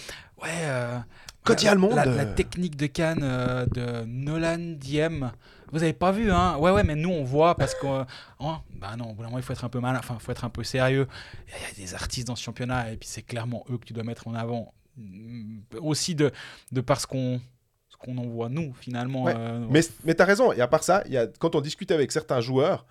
ouais. 0.42 0.48
euh, 0.62 0.98
Quand 1.44 1.60
il 1.62 1.64
y 1.66 1.68
a 1.68 1.74
le 1.74 1.80
monde, 1.80 1.94
La, 1.94 2.06
euh. 2.06 2.16
la 2.16 2.26
technique 2.26 2.76
de 2.76 2.86
Cannes 2.86 3.20
euh, 3.22 3.66
de 3.66 4.04
Nolan 4.06 4.58
Diem. 4.78 5.32
Vous 5.72 5.82
avez 5.82 5.92
pas 5.94 6.12
vu, 6.12 6.30
hein? 6.30 6.56
Ouais, 6.58 6.70
ouais, 6.70 6.84
mais 6.84 6.94
nous 6.94 7.10
on 7.10 7.24
voit 7.24 7.54
parce 7.56 7.74
que. 7.74 7.86
euh, 7.86 8.04
hein, 8.40 8.60
bah 8.76 8.94
non, 8.96 9.10
au 9.10 9.14
bout 9.14 9.22
d'un 9.22 9.28
moment, 9.28 9.38
il 9.38 9.42
faut 9.44 9.52
être 9.54 9.64
un 9.64 9.68
peu 9.70 9.80
malin, 9.80 9.98
enfin, 9.98 10.16
il 10.20 10.22
faut 10.22 10.30
être 10.32 10.44
un 10.44 10.50
peu 10.50 10.62
sérieux. 10.64 11.06
Il 11.48 11.52
y, 11.78 11.82
a- 11.82 11.86
des 11.86 11.94
artistes 11.94 12.26
dans 12.28 12.36
ce 12.36 12.42
championnat 12.42 12.92
et 12.92 12.96
puis 12.96 13.08
c'est 13.08 13.22
clairement 13.22 13.64
eux 13.70 13.78
que 13.78 13.86
tu 13.86 13.92
dois 13.92 14.04
mettre 14.04 14.28
en 14.28 14.34
avant. 14.34 14.74
Mm, 14.98 15.60
Aussi 15.80 16.14
de, 16.14 16.30
de 16.72 16.80
parce 16.82 17.06
qu'on 17.06 17.40
ce 17.88 17.96
qu'on 17.96 18.18
en 18.18 18.26
voit 18.26 18.50
nous 18.50 18.74
finalement. 18.74 19.24
Ouais, 19.24 19.34
euh, 19.36 19.66
mais, 19.70 19.80
mais 20.04 20.14
t'as 20.14 20.26
raison. 20.26 20.52
Et 20.52 20.60
à 20.60 20.68
part 20.68 20.84
ça, 20.84 21.02
il 21.06 21.12
y 21.12 21.16
a, 21.16 21.26
quand 21.26 21.54
on 21.54 21.60
discute 21.62 21.90
avec 21.90 22.12
certains 22.12 22.40
joueurs, 22.42 22.84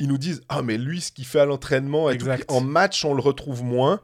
ils 0.00 0.08
nous 0.08 0.18
disent 0.18 0.42
Ah, 0.48 0.62
mais 0.62 0.78
lui, 0.78 1.00
ce 1.00 1.12
qu'il 1.12 1.26
fait 1.26 1.40
à 1.40 1.44
l'entraînement, 1.44 2.10
et 2.10 2.18
tout, 2.18 2.26
en 2.48 2.60
match, 2.60 3.04
on 3.04 3.14
le 3.14 3.22
retrouve 3.22 3.62
moins. 3.62 4.00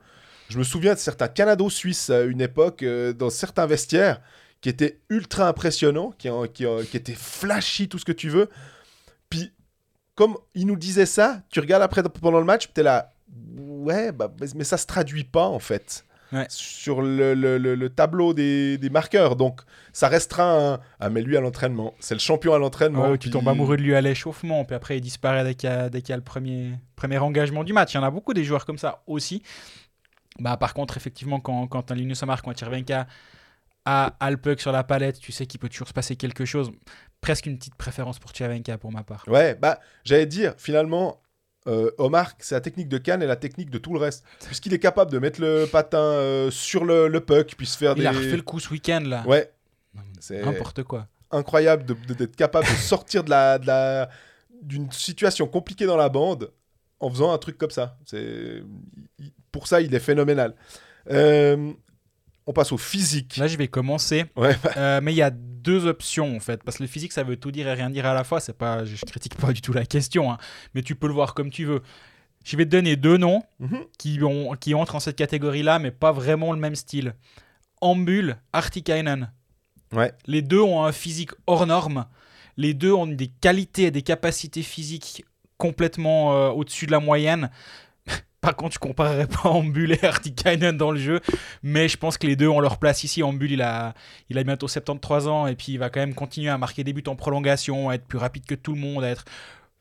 Je 0.48 0.58
me 0.58 0.64
souviens 0.64 0.94
de 0.94 0.98
certains 0.98 1.28
Canado-Suisses 1.28 2.10
à 2.10 2.22
une 2.22 2.40
époque, 2.40 2.82
euh, 2.82 3.12
dans 3.12 3.30
certains 3.30 3.66
vestiaires, 3.66 4.20
qui 4.60 4.68
étaient 4.68 5.00
ultra 5.10 5.48
impressionnants, 5.48 6.12
qui, 6.18 6.30
en- 6.30 6.46
qui, 6.46 6.66
en- 6.66 6.82
qui 6.82 6.96
étaient 6.96 7.14
flashy, 7.14 7.88
tout 7.88 7.98
ce 7.98 8.04
que 8.04 8.12
tu 8.12 8.28
veux. 8.28 8.48
Puis, 9.28 9.52
comme 10.14 10.36
ils 10.54 10.66
nous 10.66 10.76
disaient 10.76 11.06
ça, 11.06 11.42
tu 11.50 11.60
regardes 11.60 11.82
après 11.82 12.02
pendant 12.02 12.38
le 12.38 12.44
match, 12.46 12.70
tu 12.74 12.80
es 12.80 12.84
là, 12.84 13.12
ouais, 13.58 14.12
bah, 14.12 14.32
mais 14.54 14.64
ça 14.64 14.76
se 14.78 14.86
traduit 14.86 15.24
pas 15.24 15.46
en 15.46 15.58
fait. 15.58 16.04
Ouais. 16.32 16.46
Sur 16.48 17.02
le, 17.02 17.34
le- 17.34 17.56
le- 17.58 17.76
le 17.76 17.88
tableau 17.88 18.34
des, 18.34 18.78
des 18.78 18.90
marqueurs. 18.90 19.36
Donc, 19.36 19.60
ça 19.92 20.08
restera 20.08 20.72
un. 20.74 20.80
Ah, 20.98 21.08
mais 21.08 21.22
lui 21.22 21.36
à 21.36 21.40
l'entraînement, 21.40 21.94
c'est 22.00 22.14
le 22.14 22.20
champion 22.20 22.52
à 22.52 22.58
l'entraînement. 22.58 23.10
Ouais, 23.10 23.18
puis- 23.18 23.30
tombes 23.30 23.48
amoureux 23.48 23.76
de 23.76 23.82
lui 23.82 23.94
à 23.94 24.00
l'échauffement, 24.00 24.64
puis 24.64 24.74
après 24.74 24.98
il 24.98 25.00
disparaît 25.02 25.44
dès 25.44 25.54
qu'il 25.54 25.70
y 25.70 25.72
a, 25.72 25.88
dès 25.88 26.00
qu'il 26.02 26.10
y 26.10 26.12
a 26.14 26.16
le 26.16 26.24
premier, 26.24 26.72
premier 26.96 27.18
engagement 27.18 27.62
du 27.62 27.72
match. 27.72 27.92
Il 27.94 27.98
y 27.98 28.00
en 28.00 28.02
a 28.02 28.10
beaucoup 28.10 28.34
des 28.34 28.42
joueurs 28.42 28.66
comme 28.66 28.78
ça 28.78 29.02
aussi. 29.06 29.42
Bah, 30.38 30.56
par 30.56 30.74
contre, 30.74 30.96
effectivement, 30.96 31.40
quand, 31.40 31.66
quand 31.66 31.90
un 31.90 31.94
Linus 31.94 32.22
Omar, 32.22 32.42
quand 32.42 32.56
Chervenka 32.58 33.06
a, 33.84 34.14
a 34.18 34.30
le 34.30 34.36
puck 34.36 34.60
sur 34.60 34.72
la 34.72 34.84
palette, 34.84 35.18
tu 35.18 35.32
sais 35.32 35.46
qu'il 35.46 35.60
peut 35.60 35.68
toujours 35.68 35.88
se 35.88 35.92
passer 35.92 36.16
quelque 36.16 36.44
chose. 36.44 36.70
Presque 37.20 37.46
une 37.46 37.56
petite 37.58 37.74
préférence 37.76 38.18
pour 38.18 38.34
Chervenka 38.34 38.78
pour 38.78 38.92
ma 38.92 39.02
part. 39.02 39.24
Ouais, 39.28 39.54
bah, 39.54 39.80
j'allais 40.04 40.26
dire, 40.26 40.54
finalement, 40.58 41.20
euh, 41.68 41.90
Omar, 41.98 42.32
c'est 42.38 42.54
la 42.54 42.60
technique 42.60 42.88
de 42.88 42.98
Cannes 42.98 43.22
et 43.22 43.26
la 43.26 43.36
technique 43.36 43.70
de 43.70 43.78
tout 43.78 43.92
le 43.92 43.98
reste. 43.98 44.24
Puisqu'il 44.44 44.72
est 44.74 44.78
capable 44.78 45.10
de 45.10 45.18
mettre 45.18 45.40
le 45.40 45.66
patin 45.66 45.98
euh, 45.98 46.50
sur 46.50 46.84
le, 46.84 47.08
le 47.08 47.20
puck, 47.20 47.54
puis 47.56 47.66
se 47.66 47.76
faire 47.78 47.92
Il 47.96 48.00
des. 48.00 48.06
a 48.06 48.10
refait 48.12 48.36
le 48.36 48.42
coup 48.42 48.60
ce 48.60 48.70
week-end 48.70 49.02
là. 49.04 49.24
Ouais, 49.26 49.50
c'est- 50.20 50.42
N'importe 50.44 50.82
quoi. 50.84 51.08
incroyable 51.32 51.84
de- 51.84 51.94
de- 51.94 52.14
d'être 52.14 52.36
capable 52.36 52.66
de 52.66 52.72
sortir 52.72 53.24
de 53.24 53.30
la, 53.30 53.58
de 53.58 53.66
la- 53.66 54.08
d'une 54.62 54.90
situation 54.92 55.46
compliquée 55.48 55.86
dans 55.86 55.96
la 55.96 56.08
bande 56.08 56.52
en 57.00 57.10
faisant 57.10 57.32
un 57.32 57.38
truc 57.38 57.58
comme 57.58 57.70
ça. 57.70 57.96
C'est 58.04 58.62
il- 59.18 59.32
pour 59.56 59.68
ça 59.68 59.80
il 59.80 59.94
est 59.94 59.98
phénoménal. 60.00 60.54
Euh, 61.10 61.72
on 62.46 62.52
passe 62.52 62.70
au 62.72 62.78
physique. 62.78 63.38
Là, 63.38 63.48
je 63.48 63.56
vais 63.56 63.66
commencer. 63.68 64.26
Ouais, 64.36 64.54
Euh, 64.76 65.00
mais 65.02 65.12
il 65.12 65.16
y 65.16 65.22
a 65.22 65.30
deux 65.30 65.86
options 65.86 66.36
en 66.36 66.40
fait, 66.40 66.62
parce 66.62 66.76
que 66.78 66.82
le 66.84 66.88
physique 66.88 67.12
ça 67.12 67.24
veut 67.24 67.36
tout 67.36 67.50
dire 67.50 67.66
et 67.66 67.74
rien 67.74 67.90
dire 67.90 68.06
à 68.06 68.14
la 68.14 68.22
fois. 68.22 68.38
C'est 68.40 68.56
pas, 68.56 68.84
je 68.84 69.04
critique 69.04 69.34
pas 69.36 69.52
du 69.52 69.60
tout 69.62 69.72
la 69.72 69.84
question, 69.86 70.30
hein, 70.30 70.38
mais 70.74 70.82
tu 70.82 70.94
peux 70.94 71.06
le 71.08 71.12
voir 71.14 71.34
comme 71.34 71.50
tu 71.50 71.64
veux. 71.64 71.82
Je 72.44 72.56
vais 72.56 72.64
te 72.64 72.70
donner 72.70 72.94
deux 72.96 73.16
noms 73.16 73.42
Mhm. 73.58 73.80
qui, 73.98 74.20
ont, 74.22 74.52
qui 74.54 74.74
entrent 74.74 74.94
en 74.94 75.00
cette 75.00 75.16
catégorie-là, 75.16 75.78
mais 75.80 75.90
pas 75.90 76.12
vraiment 76.12 76.52
le 76.52 76.58
même 76.60 76.76
style. 76.76 77.14
Ambul, 77.80 78.36
Artikainen. 78.52 79.32
Ouais. 79.92 80.12
Les 80.26 80.42
deux 80.42 80.60
ont 80.60 80.84
un 80.84 80.92
physique 80.92 81.30
hors 81.46 81.66
norme. 81.66 82.06
Les 82.56 82.74
deux 82.74 82.92
ont 82.92 83.06
des 83.06 83.28
qualités 83.28 83.84
et 83.84 83.90
des 83.90 84.02
capacités 84.02 84.62
physiques 84.62 85.24
complètement 85.58 86.34
euh, 86.34 86.48
au-dessus 86.50 86.86
de 86.86 86.92
la 86.92 87.00
moyenne. 87.00 87.50
Par 88.46 88.54
contre, 88.54 88.74
je 88.74 88.78
comparerais 88.78 89.26
pas 89.26 89.48
Ambul 89.48 89.90
et 89.92 90.04
Artikainen 90.04 90.76
dans 90.76 90.92
le 90.92 91.00
jeu, 91.00 91.20
mais 91.64 91.88
je 91.88 91.96
pense 91.96 92.16
que 92.16 92.28
les 92.28 92.36
deux 92.36 92.46
ont 92.46 92.60
leur 92.60 92.78
place 92.78 93.02
ici. 93.02 93.24
Ambul, 93.24 93.50
il 93.50 93.60
a, 93.60 93.92
il 94.30 94.38
a 94.38 94.44
bientôt 94.44 94.68
73 94.68 95.26
ans 95.26 95.48
et 95.48 95.56
puis 95.56 95.72
il 95.72 95.78
va 95.78 95.90
quand 95.90 95.98
même 95.98 96.14
continuer 96.14 96.48
à 96.50 96.56
marquer 96.56 96.84
des 96.84 96.92
buts 96.92 97.02
en 97.08 97.16
prolongation, 97.16 97.88
à 97.90 97.94
être 97.96 98.06
plus 98.06 98.18
rapide 98.18 98.46
que 98.46 98.54
tout 98.54 98.72
le 98.72 98.78
monde, 98.80 99.02
à 99.02 99.08
être, 99.08 99.24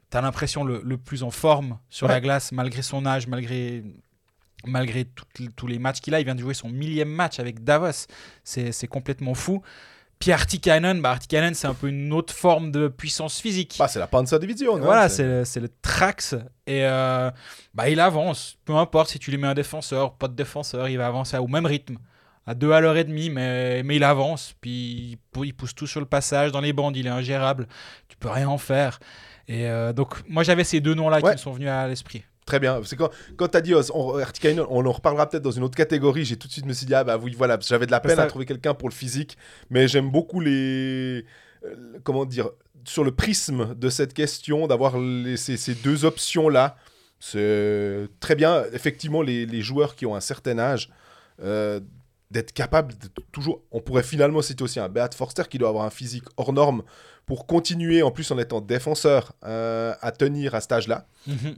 t'as 0.10 0.22
l'impression, 0.22 0.64
le, 0.64 0.82
le 0.84 0.98
plus 0.98 1.22
en 1.22 1.30
forme 1.30 1.78
sur 1.92 2.08
Ouais. 2.08 2.14
la 2.14 2.22
glace 2.22 2.52
malgré 2.52 2.82
son 2.82 3.06
âge, 3.06 3.28
malgré 3.28 3.84
malgré 4.66 5.06
tout- 5.06 5.26
tous 5.56 5.68
les 5.68 5.78
matchs 5.78 6.02
qu'il 6.02 6.16
a. 6.16 6.20
Il 6.20 6.26
vient 6.26 6.34
de 6.34 6.40
jouer 6.42 6.56
son 6.56 6.70
millième 6.70 7.10
match 7.10 7.40
avec 7.40 7.64
Davos. 7.64 8.08
C'est 8.44 8.72
c'est 8.72 8.88
complètement 8.88 9.36
fou. 9.36 9.62
Puis 10.20 10.32
Artikainen, 10.32 11.02
bah 11.02 11.12
Artikainen, 11.12 11.54
c'est 11.54 11.68
un 11.68 11.74
peu 11.74 11.88
une 11.90 12.12
autre 12.14 12.34
forme 12.34 12.72
de 12.72 12.88
puissance 12.88 13.40
physique. 13.40 13.76
Bah, 13.78 13.88
c'est 13.88 14.00
la 14.00 14.08
Panzer 14.08 14.40
Division. 14.40 14.78
hein, 14.78 14.82
Voilà, 14.82 15.10
c'est 15.10 15.24
le, 15.24 15.46
c'est 15.46 15.60
le 15.60 15.70
Trax. 15.82 16.34
Et 16.68 16.86
euh, 16.86 17.30
bah, 17.74 17.90
il 17.90 18.00
avance. 18.00 18.58
Peu 18.66 18.74
importe 18.76 19.10
si 19.10 19.20
tu 19.20 19.30
lui 19.32 19.38
mets 19.38 19.48
un 19.48 19.54
défenseur, 19.54 20.14
pas 20.16 20.28
de 20.28 20.34
défenseur, 20.36 20.88
il 20.88 20.98
va 20.98 21.08
avancer 21.08 21.38
au 21.38 21.48
même 21.48 21.66
rythme. 21.66 21.98
À 22.48 22.54
deux 22.54 22.72
à 22.72 22.80
l'heure 22.80 22.96
et 22.96 23.04
demie, 23.04 23.30
mais, 23.30 23.82
mais 23.84 23.96
il 23.98 24.04
avance. 24.04 24.54
Puis 24.62 24.72
il 24.72 25.18
pou- 25.32 25.44
il 25.44 25.54
pousse 25.54 25.74
tout 25.76 25.88
sur 25.88 26.00
le 26.00 26.06
passage. 26.06 26.52
Dans 26.52 26.62
les 26.62 26.74
bandes, 26.74 26.96
il 26.96 27.08
est 27.08 27.12
ingérable. 27.12 27.68
Tu 28.08 28.16
peux 28.18 28.30
rien 28.30 28.48
en 28.48 28.58
faire. 28.60 29.00
Et 29.48 29.68
euh, 29.68 29.94
donc, 29.94 30.14
moi, 30.30 30.44
j'avais 30.44 30.64
ces 30.64 30.80
deux 30.80 30.94
noms-là 30.94 31.18
Ouais. 31.18 31.32
qui 31.32 31.32
me 31.32 31.38
sont 31.38 31.52
venus 31.52 31.70
à 31.70 31.88
l'esprit. 31.88 32.24
Très 32.46 32.60
bien. 32.60 32.80
C'est 32.84 32.96
quand, 32.96 33.10
quand 33.38 33.48
tu 33.48 33.58
as 33.58 33.62
dit 33.62 33.74
oh, 33.74 33.82
on, 33.94 34.86
en 34.86 34.92
reparlera 34.92 35.28
peut-être 35.28 35.44
dans 35.44 35.52
une 35.52 35.64
autre 35.64 35.76
catégorie. 35.76 36.26
J'ai 36.26 36.38
tout 36.38 36.48
de 36.48 36.54
suite 36.54 36.66
me 36.66 36.74
suis 36.74 36.86
dit, 36.86 36.94
ah 36.94 37.04
bah 37.04 37.18
oui, 37.18 37.34
voilà, 37.36 37.58
parce 37.58 37.68
que 37.68 37.74
j'avais 37.74 37.88
de 37.88 37.92
la 37.92 38.00
Parce 38.00 38.14
peine 38.14 38.20
à 38.22 38.26
que- 38.26 38.30
trouver 38.30 38.46
quelqu'un 38.46 38.74
pour 38.76 38.88
le 38.88 38.94
physique. 38.94 39.38
Mais 39.72 39.88
j'aime 39.88 40.12
beaucoup 40.12 40.40
les. 40.40 41.26
euh, 41.66 42.00
comment 42.04 42.24
dire 42.26 42.50
Sur 42.86 43.04
le 43.04 43.12
prisme 43.12 43.74
de 43.76 43.90
cette 43.90 44.14
question, 44.14 44.68
d'avoir 44.68 44.94
ces, 45.38 45.58
ces 45.58 45.74
deux 45.76 46.06
options-là. 46.06 46.76
C'est 47.20 48.08
très 48.20 48.36
bien. 48.36 48.64
Effectivement, 48.74 49.22
les, 49.22 49.46
les 49.46 49.62
joueurs 49.62 49.96
qui 49.96 50.06
ont 50.06 50.16
un 50.16 50.20
certain 50.22 50.60
âge, 50.60 50.92
euh, 51.42 51.80
d'être 52.32 52.52
capables 52.54 52.94
de 52.94 53.08
toujours. 53.32 53.62
On 53.72 53.82
pourrait 53.82 54.04
finalement 54.04 54.42
citer 54.42 54.64
aussi 54.64 54.80
un 54.80 54.90
Beat 54.90 55.14
Forster 55.16 55.44
qui 55.50 55.58
doit 55.58 55.70
avoir 55.70 55.86
un 55.86 55.90
physique 55.90 56.26
hors 56.38 56.54
norme 56.54 56.84
pour 57.26 57.48
continuer, 57.48 58.04
en 58.04 58.12
plus 58.12 58.30
en 58.32 58.38
étant 58.38 58.62
défenseur, 58.62 59.34
euh, 59.46 59.94
à 60.02 60.12
tenir 60.12 60.54
à 60.54 60.62
cet 60.62 60.72
âge-là. 60.72 61.08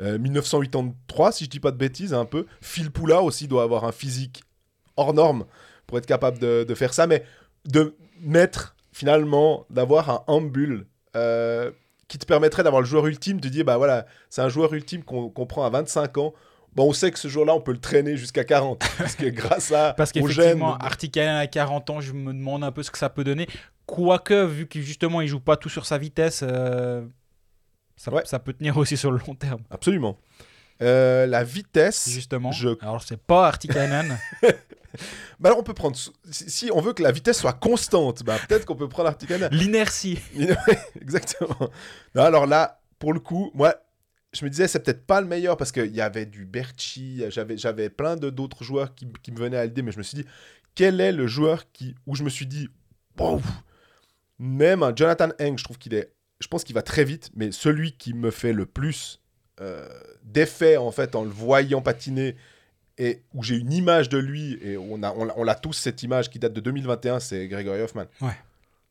Euh, 0.01 0.17
1983, 0.17 1.31
si 1.33 1.45
je 1.45 1.49
dis 1.49 1.59
pas 1.59 1.71
de 1.71 1.77
bêtises, 1.77 2.13
un 2.13 2.25
peu. 2.25 2.45
Phil 2.61 2.89
Poula 2.91 3.21
aussi 3.21 3.47
doit 3.47 3.63
avoir 3.63 3.83
un 3.83 3.91
physique 3.91 4.43
hors 4.95 5.13
norme 5.13 5.45
pour 5.85 5.97
être 5.97 6.05
capable 6.05 6.39
de, 6.39 6.63
de 6.67 6.75
faire 6.75 6.93
ça, 6.93 7.05
mais 7.05 7.23
de 7.65 7.95
mettre 8.21 8.75
finalement, 8.97 9.67
d'avoir 9.69 10.09
un 10.09 10.23
ambule 10.25 10.87
euh, 11.15 11.69
qui 12.07 12.17
te 12.17 12.25
permettrait 12.25 12.63
d'avoir 12.63 12.81
le 12.81 12.87
joueur 12.87 13.05
ultime, 13.05 13.39
de 13.39 13.47
dire, 13.47 13.63
bah 13.63 13.77
voilà, 13.77 14.07
c'est 14.31 14.41
un 14.41 14.49
joueur 14.49 14.73
ultime 14.73 15.03
qu'on 15.03 15.29
qu'on 15.29 15.45
prend 15.45 15.65
à 15.65 15.69
25 15.69 16.17
ans. 16.17 16.33
Bon, 16.77 16.87
on 16.89 16.93
sait 16.93 17.09
que 17.11 17.17
ce 17.19 17.27
jour-là, 17.27 17.53
on 17.55 17.59
peut 17.59 17.71
le 17.73 17.79
traîner 17.79 18.15
jusqu'à 18.17 18.43
40, 18.45 18.79
parce 18.99 19.15
que 19.15 19.25
grâce 19.25 19.71
à 19.71 19.93
Parce 19.93 20.13
gène 20.13 20.23
qu'effectivement, 20.27 20.77
de- 20.77 20.83
Artikainen 20.85 21.35
à 21.35 21.47
40 21.47 21.89
ans, 21.89 21.99
je 22.01 22.13
me 22.13 22.31
demande 22.31 22.63
un 22.63 22.71
peu 22.71 22.83
ce 22.83 22.91
que 22.91 22.99
ça 22.99 23.09
peut 23.09 23.23
donner. 23.23 23.47
Quoique, 23.87 24.45
vu 24.45 24.67
que 24.67 24.79
justement, 24.79 25.21
il 25.21 25.27
joue 25.27 25.39
pas 25.39 25.57
tout 25.57 25.69
sur 25.69 25.85
sa 25.87 25.97
vitesse, 25.97 26.41
euh, 26.47 27.03
ça, 27.95 28.13
Ouais. 28.13 28.21
ça 28.25 28.37
peut 28.39 28.53
tenir 28.53 28.77
aussi 28.77 28.95
sur 28.95 29.11
le 29.11 29.19
long 29.27 29.33
terme. 29.33 29.61
Absolument. 29.71 30.17
Euh, 30.83 31.25
la 31.25 31.43
vitesse. 31.43 32.07
Justement. 32.07 32.51
je- 32.51 32.77
Alors, 32.81 33.01
c'est 33.01 33.17
pas 33.21 33.47
Artikainen. 33.47 34.17
Bah 35.39 35.49
alors 35.49 35.59
on 35.59 35.63
peut 35.63 35.75
prendre. 35.75 35.95
Si, 35.95 36.13
si 36.49 36.71
on 36.73 36.81
veut 36.81 36.93
que 36.93 37.03
la 37.03 37.11
vitesse 37.11 37.37
soit 37.37 37.53
constante, 37.53 38.23
bah 38.23 38.37
peut-être 38.47 38.65
qu'on 38.65 38.75
peut 38.75 38.87
prendre 38.89 39.09
Artikainen. 39.09 39.49
L'inertie. 39.51 40.17
Exactement. 40.99 41.69
Non, 42.15 42.23
alors 42.23 42.47
là, 42.47 42.79
pour 42.97 43.13
le 43.13 43.19
coup, 43.19 43.51
moi, 43.53 43.75
je 44.33 44.43
me 44.45 44.49
disais, 44.49 44.67
c'est 44.67 44.79
peut-être 44.83 45.05
pas 45.05 45.21
le 45.21 45.27
meilleur 45.27 45.57
parce 45.57 45.71
qu'il 45.71 45.95
y 45.95 46.01
avait 46.01 46.25
du 46.25 46.45
Berchi, 46.45 47.23
j'avais, 47.29 47.57
j'avais 47.57 47.89
plein 47.89 48.15
de, 48.15 48.29
d'autres 48.29 48.63
joueurs 48.63 48.93
qui, 48.95 49.07
qui 49.23 49.31
me 49.31 49.37
venaient 49.37 49.57
à 49.57 49.65
l'idée, 49.65 49.81
mais 49.81 49.91
je 49.91 49.97
me 49.97 50.03
suis 50.03 50.17
dit, 50.17 50.25
quel 50.75 50.99
est 51.01 51.11
le 51.11 51.27
joueur 51.27 51.71
qui, 51.71 51.95
où 52.05 52.15
je 52.15 52.23
me 52.23 52.29
suis 52.29 52.45
dit, 52.45 52.67
même 54.39 54.83
un 54.83 54.95
Jonathan 54.95 55.29
Heng, 55.39 55.57
je 55.57 55.63
trouve 55.63 55.77
qu'il 55.77 55.93
est, 55.93 56.11
je 56.39 56.47
pense 56.47 56.63
qu'il 56.63 56.75
va 56.75 56.81
très 56.83 57.03
vite, 57.03 57.31
mais 57.35 57.51
celui 57.51 57.93
qui 57.93 58.13
me 58.13 58.29
fait 58.31 58.53
le 58.53 58.65
plus 58.65 59.21
euh, 59.59 59.87
d'effet 60.23 60.77
en 60.77 60.91
fait 60.91 61.15
en 61.15 61.23
le 61.23 61.29
voyant 61.31 61.81
patiner 61.81 62.35
et 62.99 63.23
où 63.33 63.41
j'ai 63.43 63.55
une 63.55 63.73
image 63.73 64.09
de 64.09 64.17
lui 64.19 64.59
et 64.61 64.77
on 64.77 65.01
a, 65.03 65.11
on, 65.13 65.25
l'a- 65.25 65.33
on 65.37 65.43
l'a 65.43 65.55
tous 65.55 65.73
cette 65.73 66.03
image 66.03 66.29
qui 66.29 66.37
date 66.39 66.53
de 66.53 66.59
2021, 66.61 67.19
c'est 67.19 67.47
Gregory 67.47 67.81
Hoffman. 67.81 68.05
Ouais. 68.21 68.33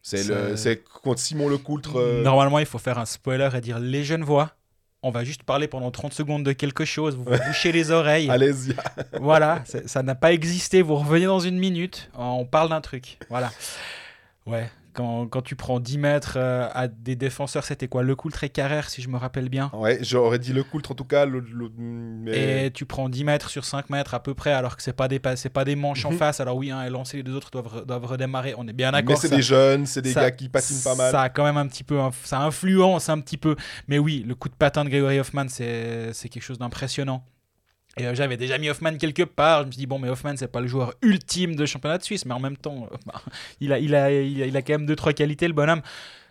C'est 0.02 0.18
Ça- 0.18 0.48
le, 0.50 0.56
c'est 0.56 0.82
contre 0.82 1.20
Simon 1.20 1.48
Lecoultre. 1.48 1.96
euh, 1.96 2.22
Normalement, 2.22 2.58
il 2.60 2.66
faut 2.66 2.78
faire 2.78 2.98
un 2.98 3.06
spoiler 3.06 3.48
et 3.54 3.60
dire 3.60 3.78
les 3.78 4.02
jeunes 4.04 4.22
voix. 4.24 4.55
On 5.06 5.12
va 5.12 5.22
juste 5.22 5.44
parler 5.44 5.68
pendant 5.68 5.92
30 5.92 6.12
secondes 6.12 6.42
de 6.42 6.50
quelque 6.50 6.84
chose. 6.84 7.14
Vous 7.14 7.22
vous 7.22 7.38
bouchez 7.46 7.70
les 7.70 7.92
oreilles. 7.92 8.28
Allez-y. 8.30 8.74
Voilà, 9.20 9.62
ça 9.86 10.02
n'a 10.02 10.16
pas 10.16 10.32
existé. 10.32 10.82
Vous 10.82 10.96
revenez 10.96 11.26
dans 11.26 11.38
une 11.38 11.60
minute. 11.60 12.10
On 12.18 12.44
parle 12.44 12.70
d'un 12.70 12.80
truc. 12.80 13.16
Voilà. 13.30 13.52
Ouais, 14.46 14.68
quand, 14.96 15.26
quand 15.28 15.42
tu 15.42 15.54
prends 15.56 15.78
10 15.78 15.98
mètres 15.98 16.34
euh, 16.36 16.68
à 16.72 16.88
des 16.88 17.14
défenseurs, 17.16 17.64
c'était 17.64 17.86
quoi? 17.86 18.02
Le 18.02 18.16
Coultre 18.16 18.42
et 18.44 18.48
Carrère, 18.48 18.88
si 18.88 19.02
je 19.02 19.08
me 19.08 19.16
rappelle 19.18 19.48
bien. 19.48 19.70
Ouais, 19.74 19.98
j'aurais 20.00 20.38
dit 20.38 20.52
Lecoultre 20.52 20.90
en 20.92 20.94
tout 20.94 21.04
cas. 21.04 21.26
le- 21.26 21.40
le- 21.40 21.70
mais... 21.78 22.66
Et 22.66 22.70
tu 22.70 22.86
prends 22.86 23.08
10 23.08 23.24
mètres 23.24 23.50
sur 23.50 23.64
5 23.64 23.90
mètres 23.90 24.14
à 24.14 24.22
peu 24.22 24.34
près, 24.34 24.52
alors 24.52 24.76
que 24.76 24.82
c'est 24.82 24.92
pas 24.94 25.06
des, 25.08 25.18
pa- 25.18 25.36
c'est 25.36 25.50
pas 25.50 25.64
des 25.64 25.76
manches 25.76 26.04
en 26.06 26.12
Mhm. 26.12 26.16
face. 26.18 26.40
Alors 26.40 26.56
oui, 26.56 26.70
hein, 26.70 26.82
et 26.84 26.90
lancer 26.90 27.18
les 27.18 27.22
deux 27.22 27.34
autres 27.36 27.50
doivent, 27.50 27.84
doivent 27.86 28.06
redémarrer. 28.06 28.54
On 28.56 28.66
est 28.66 28.72
bien 28.72 28.90
mais 28.90 29.02
d'accord. 29.02 29.18
c'est 29.18 29.28
ça- 29.28 29.36
des 29.36 29.42
jeunes, 29.42 29.86
c'est 29.86 30.02
des 30.02 30.12
ça- 30.12 30.22
gars 30.22 30.30
qui 30.30 30.48
patinent 30.48 30.80
pas 30.82 30.94
mal. 30.94 31.10
Ça 31.12 31.20
a 31.22 31.28
quand 31.28 31.44
même 31.44 31.58
un 31.58 31.66
petit 31.66 31.84
peu, 31.84 31.98
ça 32.24 32.40
influence 32.40 33.08
un 33.10 33.20
petit 33.20 33.36
peu. 33.36 33.54
Mais 33.88 33.98
oui, 33.98 34.24
le 34.26 34.34
coup 34.34 34.48
de 34.48 34.54
patin 34.54 34.84
de 34.84 34.88
Gregory 34.88 35.20
Hoffman, 35.20 35.46
c'est 35.48 36.12
c'est 36.14 36.28
quelque 36.28 36.42
chose 36.42 36.58
d'impressionnant. 36.58 37.22
Et 37.98 38.06
euh, 38.06 38.14
j'avais 38.14 38.36
déjà 38.36 38.58
mis 38.58 38.68
Hoffman 38.68 38.96
quelque 38.98 39.22
part. 39.22 39.62
Je 39.62 39.66
me 39.66 39.72
suis 39.72 39.78
dit, 39.78 39.86
bon, 39.86 39.98
mais 39.98 40.08
Hoffman, 40.08 40.36
c'est 40.36 40.48
pas 40.48 40.60
le 40.60 40.66
joueur 40.66 40.94
ultime 41.02 41.56
de 41.56 41.64
championnat 41.64 41.98
de 41.98 42.02
Suisse, 42.02 42.26
mais 42.26 42.34
en 42.34 42.40
même 42.40 42.56
temps, 42.56 42.88
euh, 42.92 42.96
bah, 43.06 43.22
il, 43.60 43.72
a, 43.72 43.78
il, 43.78 43.94
a, 43.94 44.10
il, 44.10 44.56
a, 44.56 44.62
quand 44.62 44.74
même 44.74 44.86
deux, 44.86 44.96
trois 44.96 45.12
qualités, 45.12 45.48
le 45.48 45.54
bonhomme. 45.54 45.82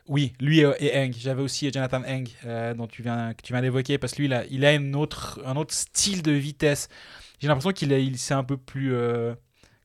Oui, 0.07 0.33
lui 0.39 0.59
et, 0.59 0.71
et 0.79 0.97
Eng. 0.97 1.11
J'avais 1.17 1.41
aussi 1.41 1.71
Jonathan 1.71 2.03
Eng, 2.03 2.25
euh, 2.45 2.73
dont 2.75 2.85
tu 2.87 3.01
viens, 3.01 3.33
que 3.33 3.41
tu 3.41 3.53
viens 3.53 3.61
d'évoquer, 3.61 3.97
parce 3.97 4.13
que 4.13 4.19
lui, 4.19 4.25
il 4.25 4.33
a, 4.33 4.45
il 4.45 4.63
a 4.63 4.73
une 4.73 4.95
autre, 4.95 5.41
un 5.45 5.55
autre 5.55 5.73
style 5.73 6.21
de 6.21 6.31
vitesse. 6.31 6.87
J'ai 7.39 7.47
l'impression 7.47 7.71
qu'il 7.71 7.91
il, 7.91 8.17
c'est 8.19 8.35
un 8.35 8.43
peu 8.43 8.57
plus, 8.57 8.93
euh, 8.93 9.33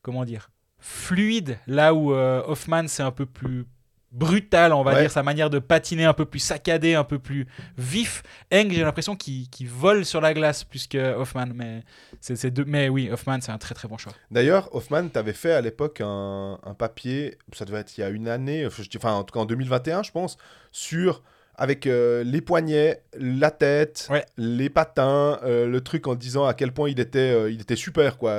comment 0.03 0.25
dire, 0.27 0.51
fluide, 0.79 1.59
là 1.67 1.95
où 1.95 2.13
euh, 2.13 2.43
Hoffman, 2.47 2.87
c'est 2.89 3.03
un 3.03 3.11
peu 3.11 3.27
plus 3.27 3.65
brutal, 4.13 4.73
on 4.73 4.83
va 4.83 4.95
Ouais. 4.95 5.01
dire, 5.03 5.11
sa 5.11 5.23
manière 5.23 5.51
de 5.51 5.59
patiner 5.59 6.05
un 6.05 6.13
peu 6.15 6.25
plus 6.25 6.41
saccadé, 6.41 6.95
un 6.95 7.05
peu 7.05 7.19
plus 7.19 7.47
vif. 7.79 8.23
Eng, 8.53 8.71
j'ai 8.71 8.83
l'impression 8.83 9.15
qu'il 9.17 9.49
vole 9.69 10.05
sur 10.05 10.21
la 10.21 10.35
glace 10.35 10.65
plus 10.65 10.87
que 10.87 11.15
Hoffman, 11.15 11.47
mais, 11.55 11.83
c'est, 12.21 12.51
deux, 12.51 12.65
mais 12.65 12.89
oui, 12.89 13.09
Hoffman, 13.11 13.39
c'est 13.41 13.53
un 13.53 13.59
très 13.59 13.75
très 13.75 13.87
bon 13.89 13.97
choix. 13.99 14.13
D'ailleurs, 14.31 14.75
Hoffman, 14.75 15.09
t'avais 15.09 15.33
fait 15.33 15.53
à 15.53 15.61
l'époque 15.61 16.01
un, 16.01 16.59
un 16.65 16.75
papier, 16.75 17.39
ça 17.53 17.65
devait 17.65 17.79
être 17.79 17.97
il 17.97 18.01
y 18.01 18.05
a 18.05 18.09
une 18.09 18.29
année, 18.29 18.67
enfin, 18.67 19.13
en 19.13 19.23
tout 19.25 19.33
cas 19.33 19.41
en 19.41 19.47
2021, 19.47 20.03
je 20.03 20.11
pense, 20.11 20.37
sur 20.73 21.23
avec 21.57 21.87
euh, 21.87 22.25
les 22.25 22.41
poignets, 22.41 23.03
la 23.19 23.51
tête, 23.51 24.09
Ouais. 24.11 24.25
les 24.39 24.71
patins, 24.71 25.39
euh, 25.45 25.67
le 25.67 25.81
truc 25.83 26.07
en 26.07 26.15
disant 26.15 26.47
à 26.47 26.55
quel 26.55 26.73
point 26.73 26.89
il 26.89 26.99
était, 26.99 27.19
euh, 27.19 27.51
il 27.51 27.61
était 27.61 27.77
super, 27.77 28.17
quoi, 28.17 28.33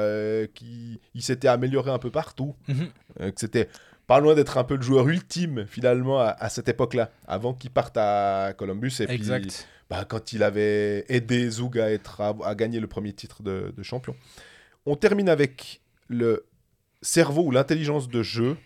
qu'il 0.56 0.98
il 1.14 1.22
s'était 1.22 1.48
amélioré 1.48 1.92
un 1.92 2.00
peu 2.00 2.10
partout, 2.10 2.56
Mhm. 2.68 2.88
que 3.20 3.40
c'était 3.40 3.70
pas 4.12 4.20
loin 4.20 4.36
d'être 4.36 4.58
un 4.58 4.64
peu 4.66 4.76
le 4.76 4.82
joueur 4.82 5.08
ultime 5.08 5.66
finalement 5.68 6.20
à, 6.20 6.28
à 6.30 6.50
cette 6.50 6.68
époque-là, 6.68 7.12
avant 7.28 7.54
qu'il 7.54 7.72
parte 7.72 7.96
à 7.98 8.54
Columbus 8.58 8.92
et 9.00 9.06
puis 9.08 9.16
Exact. 9.16 9.68
bah, 9.90 10.04
quand 10.06 10.34
il 10.34 10.44
avait 10.44 11.06
aidé 11.08 11.50
Zug 11.50 11.80
à, 11.80 11.90
être, 11.92 12.20
à, 12.20 12.36
à 12.44 12.56
gagner 12.56 12.80
le 12.82 12.88
premier 12.88 13.14
titre 13.14 13.42
de, 13.42 13.74
de 13.76 13.84
champion. 13.84 14.14
On 14.86 14.96
termine 14.96 15.30
avec 15.30 15.82
le 16.10 16.46
cerveau 17.02 17.44
ou 17.46 17.52
l'intelligence 17.52 18.10
de 18.10 18.22
jeu. 18.22 18.58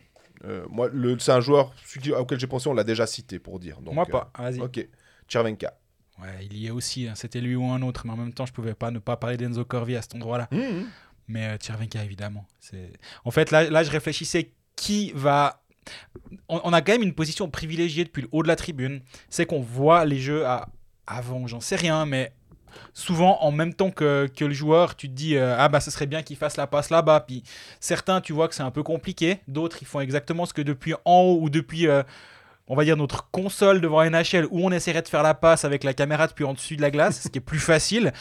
Euh, 0.45 0.65
moi, 0.69 0.89
le- 0.91 1.19
c'est 1.19 1.31
un 1.31 1.41
joueur 1.41 1.73
auquel 2.17 2.39
j'ai 2.39 2.47
pensé, 2.47 2.67
on 2.67 2.73
l'a 2.73 2.83
déjà 2.83 3.05
cité 3.05 3.37
pour 3.39 3.59
dire. 3.59 3.81
Donc, 3.81 3.93
Moi 3.93 4.05
pas, 4.05 4.31
vas-y. 4.37 4.59
euh, 4.59 4.65
ok, 4.65 4.87
Chervenka. 5.27 5.77
Ouais, 6.21 6.45
il 6.49 6.57
y 6.57 6.67
est 6.67 6.71
aussi, 6.71 7.07
hein, 7.07 7.13
c'était 7.15 7.41
lui 7.41 7.55
ou 7.55 7.65
un 7.65 7.81
autre, 7.81 8.05
mais 8.05 8.13
en 8.13 8.17
même 8.17 8.33
temps, 8.33 8.45
je 8.45 8.53
pouvais 8.53 8.73
pas 8.73 8.89
ne 8.89 8.99
pas 8.99 9.15
parler 9.17 9.37
d'Enzo 9.37 9.63
Corvi 9.65 9.95
à 9.95 10.01
cet 10.01 10.15
endroit-là. 10.15 10.47
Mhm. 10.51 10.85
Mais 11.27 11.45
euh, 11.47 11.57
Tchervenka, 11.57 12.03
évidemment. 12.03 12.45
C'est... 12.59 12.91
En 13.25 13.31
fait, 13.31 13.51
là, 13.51 13.69
là, 13.69 13.83
je 13.83 13.91
réfléchissais 13.91 14.51
qui 14.75 15.11
va. 15.15 15.61
On, 16.49 16.73
a 16.73 16.81
quand 16.81 16.93
même 16.93 17.03
une 17.03 17.13
position 17.13 17.49
privilégiée 17.49 18.03
depuis 18.03 18.23
le 18.23 18.29
haut 18.31 18.41
de 18.41 18.47
la 18.47 18.55
tribune. 18.55 19.01
C'est 19.29 19.45
qu'on 19.45 19.61
voit 19.61 20.05
les 20.05 20.17
jeux 20.17 20.45
à... 20.45 20.69
avant, 21.05 21.45
j'en 21.45 21.59
sais 21.59 21.75
rien, 21.75 22.05
mais 22.05 22.33
souvent 22.93 23.37
en 23.41 23.51
même 23.51 23.73
temps 23.73 23.91
que, 23.91 24.29
que 24.35 24.45
le 24.45 24.53
joueur, 24.53 24.95
tu 24.95 25.07
te 25.07 25.13
dis 25.13 25.37
euh, 25.37 25.55
ah 25.57 25.69
bah 25.69 25.79
ce 25.79 25.91
serait 25.91 26.07
bien 26.07 26.23
qu'il 26.23 26.37
fasse 26.37 26.57
la 26.57 26.65
passe 26.65 26.89
là-bas. 26.89 27.21
Puis 27.21 27.43
certains, 27.79 28.21
tu 28.21 28.33
vois 28.33 28.47
que 28.47 28.55
c'est 28.55 28.63
un 28.63 28.71
peu 28.71 28.83
compliqué. 28.83 29.39
D'autres, 29.47 29.77
ils 29.81 29.87
font 29.87 29.99
exactement 29.99 30.45
ce 30.45 30.53
que 30.53 30.61
depuis 30.61 30.95
en 31.05 31.21
haut 31.21 31.39
ou 31.41 31.49
depuis. 31.49 31.87
euh, 31.87 32.03
on 32.67 32.75
va 32.75 32.83
dire 32.83 32.97
notre 32.97 33.29
console 33.29 33.79
devant 33.79 34.03
NHL 34.03 34.47
où 34.49 34.65
on 34.65 34.71
essaierait 34.71 35.03
de 35.03 35.07
faire 35.07 35.21
la 35.21 35.35
passe 35.35 35.65
avec 35.65 35.83
la 35.83 35.93
caméra 35.93 36.25
depuis 36.25 36.45
en 36.45 36.53
dessus 36.53 36.75
de 36.75 36.81
la 36.81 36.89
glace, 36.89 37.21
ce 37.21 37.29
qui 37.29 37.37
est 37.37 37.41
plus 37.41 37.59
facile 37.73 38.11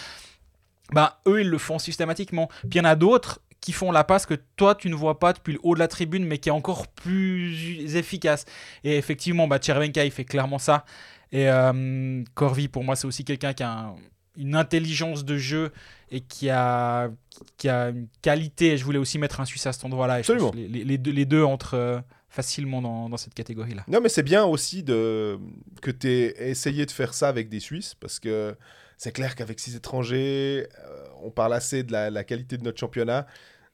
bah, 0.92 1.20
eux, 1.26 1.40
ils 1.40 1.48
le 1.48 1.58
font 1.58 1.78
systématiquement. 1.78 2.48
Puis 2.62 2.70
il 2.72 2.76
y 2.76 2.80
en 2.80 2.84
a 2.84 2.94
d'autres 2.94 3.40
qui 3.64 3.72
font 3.72 3.90
la 3.92 4.04
passe 4.04 4.26
que 4.26 4.34
toi, 4.56 4.74
tu 4.74 4.90
ne 4.90 4.94
vois 4.94 5.18
pas 5.18 5.32
depuis 5.32 5.54
le 5.54 5.58
haut 5.62 5.74
de 5.74 5.78
la 5.78 5.88
tribune, 5.88 6.26
mais 6.26 6.36
qui 6.36 6.50
est 6.50 6.52
encore 6.52 6.86
plus 6.86 7.96
efficace. 7.96 8.44
Et 8.84 8.98
effectivement, 8.98 9.48
bah, 9.48 9.58
Chervenka, 9.58 10.04
il 10.04 10.10
fait 10.10 10.26
clairement 10.26 10.58
ça. 10.58 10.84
Et 11.32 11.48
euh, 11.48 12.22
Corvi, 12.34 12.68
pour 12.68 12.84
moi, 12.84 12.94
c'est 12.94 13.06
aussi 13.06 13.24
quelqu'un 13.24 13.54
qui 13.54 13.62
a 13.62 13.70
un- 13.70 13.96
une 14.36 14.54
intelligence 14.54 15.24
de 15.24 15.38
jeu 15.38 15.72
et 16.10 16.20
qui 16.20 16.50
a, 16.50 17.08
qui 17.56 17.70
a 17.70 17.88
une 17.88 18.08
qualité. 18.20 18.72
Et 18.72 18.76
je 18.76 18.84
voulais 18.84 18.98
aussi 18.98 19.18
mettre 19.18 19.40
un 19.40 19.46
Suisse 19.46 19.66
à 19.66 19.72
cet 19.72 19.84
endroit-là. 19.86 20.14
Absolument. 20.16 20.52
les, 20.54 20.68
les- 20.68 20.84
les 20.84 20.98
deux, 20.98 21.12
les 21.12 21.24
deux 21.24 21.42
entrent 21.42 21.74
euh, 21.78 22.00
facilement 22.28 22.82
dans, 22.82 23.08
dans 23.08 23.16
cette 23.16 23.32
catégorie-là. 23.32 23.84
Non, 23.88 24.00
mais 24.02 24.10
c'est 24.10 24.22
bien 24.24 24.44
aussi 24.44 24.82
de... 24.82 25.38
que 25.80 25.90
tu 25.90 26.06
aies 26.08 26.34
essayé 26.50 26.84
de 26.84 26.90
faire 26.90 27.14
ça 27.14 27.28
avec 27.28 27.48
des 27.48 27.60
Suisses, 27.60 27.94
parce 27.94 28.20
que 28.20 28.54
c'est 28.98 29.12
clair 29.12 29.34
qu'avec 29.36 29.58
six 29.58 29.74
étrangers, 29.74 30.68
euh, 30.84 31.04
on 31.22 31.30
parle 31.30 31.54
assez 31.54 31.82
de 31.82 31.92
la, 31.92 32.10
la 32.10 32.24
qualité 32.24 32.58
de 32.58 32.64
notre 32.64 32.78
championnat. 32.78 33.26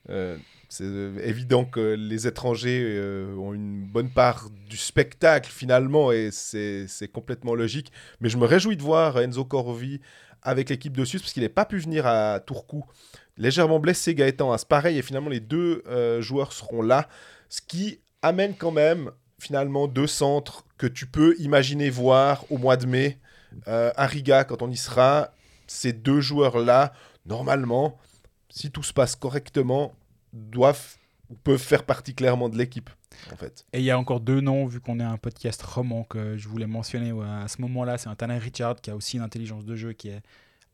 Euh, 0.08 0.36
c'est 0.68 0.84
évident 0.84 1.64
que 1.64 1.94
les 1.94 2.26
étrangers 2.26 2.80
euh, 2.82 3.34
ont 3.36 3.52
une 3.52 3.84
bonne 3.84 4.08
part 4.08 4.48
du 4.68 4.76
spectacle 4.76 5.50
finalement 5.50 6.12
et 6.12 6.30
c'est 6.30 6.86
complètement 7.12 7.54
logique. 7.54 7.92
Mais 8.20 8.28
je 8.28 8.38
me 8.38 8.46
réjouis 8.46 8.76
de 8.76 8.82
voir 8.82 9.18
Enzo 9.18 9.44
Corvi 9.44 10.00
avec 10.42 10.70
l'équipe 10.70 10.96
de 10.96 11.04
Suisse 11.04 11.22
parce 11.22 11.32
qu'il 11.32 11.42
n'est 11.42 11.48
pas 11.48 11.64
pu 11.64 11.78
venir 11.78 12.06
à 12.06 12.40
Tourcoing. 12.40 12.86
Légèrement 13.36 13.80
blessé 13.80 14.14
Gaëtan 14.14 14.52
As, 14.52 14.64
pareil, 14.64 14.98
et 14.98 15.02
finalement 15.02 15.28
les 15.28 15.40
deux 15.40 15.82
euh, 15.86 16.20
joueurs 16.20 16.52
seront 16.52 16.82
là. 16.82 17.08
Ce 17.48 17.60
qui 17.60 18.00
amène 18.22 18.54
quand 18.54 18.70
même 18.70 19.10
finalement 19.38 19.88
deux 19.88 20.06
centres 20.06 20.64
que 20.78 20.86
tu 20.86 21.06
peux 21.06 21.34
imaginer 21.38 21.90
voir 21.90 22.44
au 22.50 22.58
mois 22.58 22.76
de 22.76 22.86
mai 22.86 23.18
euh, 23.66 23.90
à 23.96 24.06
Riga 24.06 24.44
quand 24.44 24.62
on 24.62 24.70
y 24.70 24.76
sera. 24.76 25.32
Ces 25.66 25.92
deux 25.92 26.20
joueurs-là, 26.20 26.92
normalement, 27.26 27.98
si 28.50 28.70
tout 28.70 28.82
se 28.82 28.92
passe 28.92 29.16
correctement, 29.16 29.94
doivent 30.32 30.98
peuvent 31.44 31.58
faire 31.58 31.84
partie 31.84 32.14
clairement 32.14 32.48
de 32.48 32.58
l'équipe, 32.58 32.90
en 33.32 33.36
fait. 33.36 33.64
Et 33.72 33.78
il 33.78 33.84
y 33.84 33.90
a 33.90 33.98
encore 33.98 34.20
deux 34.20 34.40
noms, 34.40 34.66
vu 34.66 34.80
qu'on 34.80 34.98
est 35.00 35.04
un 35.04 35.16
podcast 35.16 35.62
roman, 35.62 36.04
que 36.04 36.36
je 36.36 36.48
voulais 36.48 36.66
mentionner 36.66 37.12
ouais, 37.12 37.26
à 37.26 37.48
ce 37.48 37.60
moment-là. 37.62 37.98
C'est 37.98 38.08
un 38.08 38.14
Tanner 38.14 38.38
Richard 38.38 38.80
qui 38.80 38.90
a 38.90 38.96
aussi 38.96 39.16
une 39.16 39.22
intelligence 39.22 39.64
de 39.64 39.76
jeu 39.76 39.92
qui 39.92 40.08
est 40.08 40.22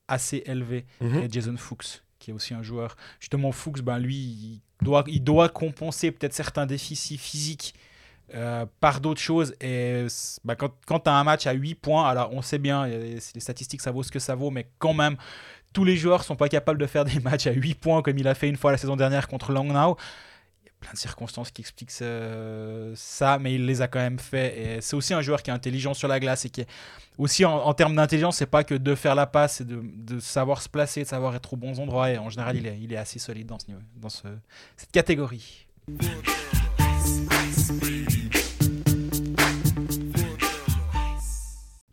assez 0.09 0.43
élevée. 0.47 0.87
Mhm. 1.01 1.23
Et 1.23 1.29
Jason 1.31 1.57
Fuchs, 1.57 2.03
qui 2.19 2.31
est 2.31 2.35
aussi 2.35 2.55
un 2.55 2.63
joueur. 2.63 2.97
Justement, 3.21 3.53
Fuchs, 3.53 3.83
ben, 3.83 3.99
lui, 3.99 4.17
il 4.17 4.61
doit, 4.83 5.05
il 5.07 5.23
doit 5.23 5.49
compenser 5.49 6.11
peut-être 6.11 6.35
certains 6.35 6.67
déficits 6.67 7.19
physiques 7.19 7.75
euh, 8.35 8.67
par 8.81 9.01
d'autres 9.01 9.21
choses. 9.21 9.55
Et 9.61 10.07
ben, 10.45 10.55
quand, 10.55 10.73
quand 10.87 11.01
tu 11.01 11.11
as 11.11 11.15
un 11.15 11.25
match 11.25 11.47
à 11.47 11.53
8 11.53 11.75
points, 11.77 12.09
alors 12.09 12.33
on 12.33 12.43
sait 12.43 12.59
bien, 12.59 12.87
les 12.87 13.21
statistiques, 13.21 13.83
ça 13.83 13.91
vaut 13.91 14.03
ce 14.03 14.11
que 14.11 14.19
ça 14.19 14.35
vaut, 14.35 14.51
mais 14.51 14.69
quand 14.79 14.95
même, 14.95 15.17
tous 15.77 15.85
les 15.85 15.99
joueurs 15.99 16.25
sont 16.25 16.37
pas 16.37 16.49
capables 16.49 16.79
de 16.79 16.87
faire 16.87 17.05
des 17.05 17.21
matchs 17.21 17.47
à 17.49 17.53
8 17.53 17.75
points 17.75 18.01
comme 18.01 18.17
il 18.17 18.27
a 18.27 18.35
fait 18.35 18.49
une 18.49 18.57
fois 18.57 18.73
la 18.73 18.79
saison 18.79 18.97
dernière 18.97 19.29
contre 19.29 19.53
Langnau. 19.53 19.99
Il 20.63 20.69
y 20.69 20.71
a 20.71 20.73
plein 20.81 20.93
de 20.95 20.97
circonstances 20.97 21.51
qui 21.51 21.61
expliquent 21.61 21.91
ça, 21.91 23.39
mais 23.39 23.55
il 23.55 23.67
les 23.67 23.83
a 23.83 23.87
quand 23.87 23.99
même 23.99 24.19
fait. 24.19 24.59
Et 24.59 24.81
c'est 24.81 24.97
aussi 24.97 25.13
un 25.13 25.21
joueur 25.21 25.43
qui 25.43 25.51
est 25.51 25.53
intelligent 25.53 25.93
sur 25.93 26.09
la 26.09 26.19
glace 26.19 26.47
et 26.47 26.49
qui 26.49 26.63
est 26.63 26.67
aussi 27.19 27.45
en, 27.45 27.75
termes 27.75 27.95
d'intelligence, 27.95 28.39
c'est 28.39 28.47
pas 28.47 28.65
que 28.65 28.75
de 28.75 28.95
faire 28.95 29.15
la 29.15 29.27
passe, 29.27 29.57
c'est 29.57 29.67
de, 29.67 30.19
savoir 30.19 30.63
se 30.63 30.71
placer, 30.71 31.03
de 31.03 31.09
savoir 31.09 31.37
être 31.37 31.53
aux 31.53 31.59
bons 31.59 31.79
endroits. 31.79 32.09
En 32.21 32.31
général, 32.31 32.57
il 32.57 32.91
est, 32.91 32.97
assez 32.97 33.19
solide 33.19 33.49
dans, 33.49 33.59
ce 33.59 33.67
niveau, 33.67 33.81
dans 33.97 34.09
ce- 34.09 34.29
cette 34.79 34.93
catégorie. 34.93 35.67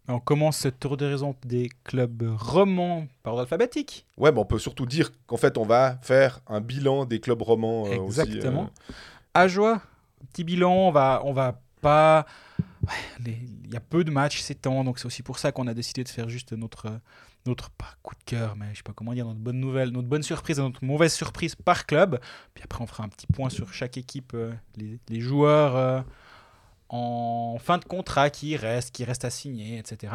On 0.10 0.20
commence 0.20 0.58
ce 0.58 0.68
tour 0.68 0.98
d'horizon 0.98 1.34
des 1.46 1.70
clubs 1.86 2.24
romans 2.38 3.08
par 3.24 3.34
ordre 3.34 3.44
alphabétique. 3.44 4.06
Ouais, 4.18 4.32
mais 4.34 4.40
on 4.40 4.46
peut 4.46 4.60
surtout 4.60 4.86
dire 4.86 5.12
qu'en 5.28 5.38
fait, 5.38 5.58
on 5.58 5.64
va 5.66 5.98
faire 6.02 6.42
un 6.48 6.60
bilan 6.60 7.06
des 7.06 7.20
clubs 7.22 7.42
romans 7.42 7.86
euh, 7.88 8.04
Exactement. 8.06 8.64
euh, 8.90 8.94
À 9.34 9.48
joie, 9.48 9.82
petit 10.32 10.44
bilan, 10.44 10.74
on 10.74 10.92
va, 10.92 11.22
on 11.24 11.32
va 11.32 11.62
pas. 11.82 12.26
ouais, 12.86 13.34
Il 13.66 13.74
y 13.74 13.78
a 13.78 13.80
peu 13.80 14.04
de 14.04 14.12
matchs 14.12 14.42
ces 14.42 14.56
temps, 14.56 14.84
donc 14.84 15.00
c'est 15.00 15.06
aussi 15.06 15.24
pour 15.24 15.40
ça 15.40 15.52
qu'on 15.54 15.68
a 15.68 15.74
décidé 15.74 16.04
de 16.04 16.10
faire 16.10 16.28
juste 16.28 16.52
notre, 16.52 16.88
notre 17.46 17.70
pas 17.70 17.88
coup 18.04 18.14
de 18.16 18.24
cœur, 18.26 18.56
mais 18.58 18.66
je 18.74 18.78
sais 18.78 18.84
pas 18.84 18.94
comment 18.94 19.14
dire, 19.14 19.26
notre 19.26 19.40
bonne 19.40 19.60
nouvelle, 19.62 19.90
notre 19.92 20.10
bonne 20.10 20.24
surprise 20.24 20.60
et 20.60 20.62
notre 20.62 20.84
mauvaise 20.84 21.14
surprise 21.14 21.56
par 21.56 21.86
club. 21.86 22.20
Puis 22.54 22.64
après, 22.66 22.84
on 22.84 22.88
fera 22.88 23.04
un 23.06 23.10
petit 23.10 23.28
point 23.28 23.50
sur 23.50 23.74
chaque 23.74 23.98
équipe, 23.98 24.34
euh, 24.36 24.52
les, 24.76 25.00
les 25.08 25.22
joueurs 25.22 25.76
euh, 25.78 26.02
en 26.90 27.58
fin 27.60 27.78
de 27.78 27.86
contrat 27.86 28.30
qui 28.30 28.56
restent, 28.56 28.92
qui 28.92 29.04
restent 29.04 29.26
à 29.26 29.30
signer, 29.30 29.78
etc. 29.78 30.14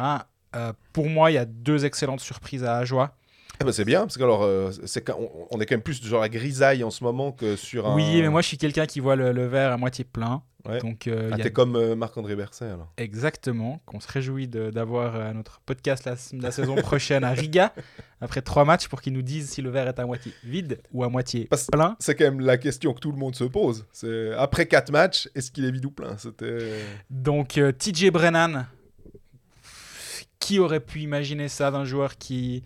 Euh, 0.55 0.73
pour 0.93 1.09
moi, 1.09 1.31
il 1.31 1.35
y 1.35 1.37
a 1.37 1.45
deux 1.45 1.85
excellentes 1.85 2.21
surprises 2.21 2.63
à 2.63 2.77
Ajoie. 2.77 3.15
Eh 3.61 3.65
ben, 3.65 3.71
c'est 3.71 3.85
bien, 3.85 4.01
parce 4.01 4.17
que 4.17 4.23
alors, 4.23 4.43
euh, 4.43 4.71
c'est 4.85 5.01
quand- 5.01 5.17
on, 5.19 5.47
on 5.51 5.59
est 5.59 5.65
quand 5.65 5.75
même 5.75 5.81
plus 5.81 6.01
genre 6.03 6.21
la 6.21 6.29
grisaille 6.29 6.83
en 6.83 6.89
ce 6.91 7.03
moment 7.03 7.31
que 7.31 7.55
sur 7.55 7.87
un. 7.87 7.95
Oui, 7.95 8.21
mais 8.21 8.29
moi, 8.29 8.41
je 8.41 8.47
suis 8.47 8.57
quelqu'un 8.57 8.85
qui 8.85 8.99
voit 8.99 9.15
le, 9.15 9.31
le 9.31 9.47
verre 9.47 9.71
à 9.73 9.77
moitié 9.77 10.03
plein. 10.05 10.41
Ouais. 10.67 10.79
Donc, 10.79 11.07
euh, 11.07 11.29
Ah, 11.31 11.35
a 11.35 11.37
t'es 11.39 11.51
comme 11.51 11.77
euh, 11.77 11.95
Marc-André 11.95 12.35
Berset 12.35 12.65
alors. 12.65 12.91
Exactement, 12.97 13.81
qu'on 13.85 14.01
se 14.01 14.07
réjouit 14.11 14.47
d'avoir 14.49 15.15
euh, 15.15 15.31
notre 15.33 15.61
podcast 15.61 16.03
la, 16.05 16.15
la 16.33 16.51
saison 16.51 16.75
prochaine 16.75 17.23
à 17.23 17.31
Riga, 17.31 17.73
après 18.21 18.41
trois 18.41 18.65
matchs, 18.65 18.89
pour 18.89 19.01
qu'ils 19.01 19.13
nous 19.13 19.21
disent 19.21 19.49
si 19.49 19.61
le 19.61 19.69
verre 19.69 19.87
est 19.87 19.99
à 19.99 20.05
moitié 20.05 20.33
vide 20.43 20.81
ou 20.91 21.05
à 21.05 21.09
moitié 21.09 21.45
Parce- 21.45 21.67
plein. 21.67 21.95
C'est 21.99 22.13
quand 22.15 22.25
même 22.25 22.41
la 22.41 22.57
question 22.57 22.93
que 22.93 22.99
tout 22.99 23.11
le 23.11 23.17
monde 23.17 23.35
se 23.35 23.45
pose. 23.45 23.85
C'est 23.93 24.33
après 24.33 24.65
quatre 24.67 24.91
matchs, 24.91 25.29
est-ce 25.33 25.49
qu'il 25.49 25.63
est 25.63 25.71
vide 25.71 25.85
ou 25.85 25.91
plein? 25.91 26.17
C'était. 26.17 26.81
Donc 27.09 27.57
euh, 27.57 27.71
TJ 27.71 28.09
Brennan, 28.11 28.65
qui 30.39 30.59
aurait 30.59 30.79
pu 30.79 30.99
imaginer 31.01 31.47
ça 31.47 31.71
d'un 31.71 31.85
joueur 31.85 32.17
qui, 32.17 32.63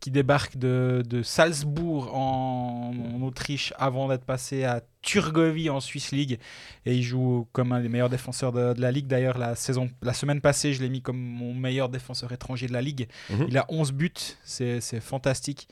qui 0.00 0.10
débarque 0.10 0.56
de, 0.56 1.02
de 1.08 1.22
Salzbourg 1.22 2.14
en, 2.14 2.92
en 3.14 3.22
Autriche 3.22 3.72
avant 3.78 4.08
d'être 4.08 4.24
passé 4.24 4.64
à 4.64 4.82
Turgovie 5.02 5.70
en 5.70 5.80
Swiss 5.80 6.12
League. 6.12 6.38
Et 6.84 6.94
il 6.94 7.02
joue 7.02 7.48
comme 7.52 7.72
un 7.72 7.80
des 7.80 7.88
meilleurs 7.88 8.10
défenseurs 8.10 8.52
de, 8.52 8.74
de 8.74 8.80
la 8.80 8.92
ligue. 8.92 9.06
D'ailleurs 9.06 9.38
la 9.38 9.54
saison 9.54 9.88
la 10.02 10.12
semaine 10.12 10.40
passée 10.40 10.74
je 10.74 10.82
l'ai 10.82 10.88
mis 10.88 11.00
comme 11.02 11.18
mon 11.18 11.54
meilleur 11.54 11.88
défenseur 11.88 12.32
étranger 12.32 12.66
de 12.66 12.72
la 12.72 12.82
ligue. 12.82 13.08
Mhm. 13.30 13.46
il 13.48 13.58
a 13.58 13.66
11 13.68 13.92
buts. 13.92 14.12
C'est 14.44 15.00
fantastique. 15.00 15.68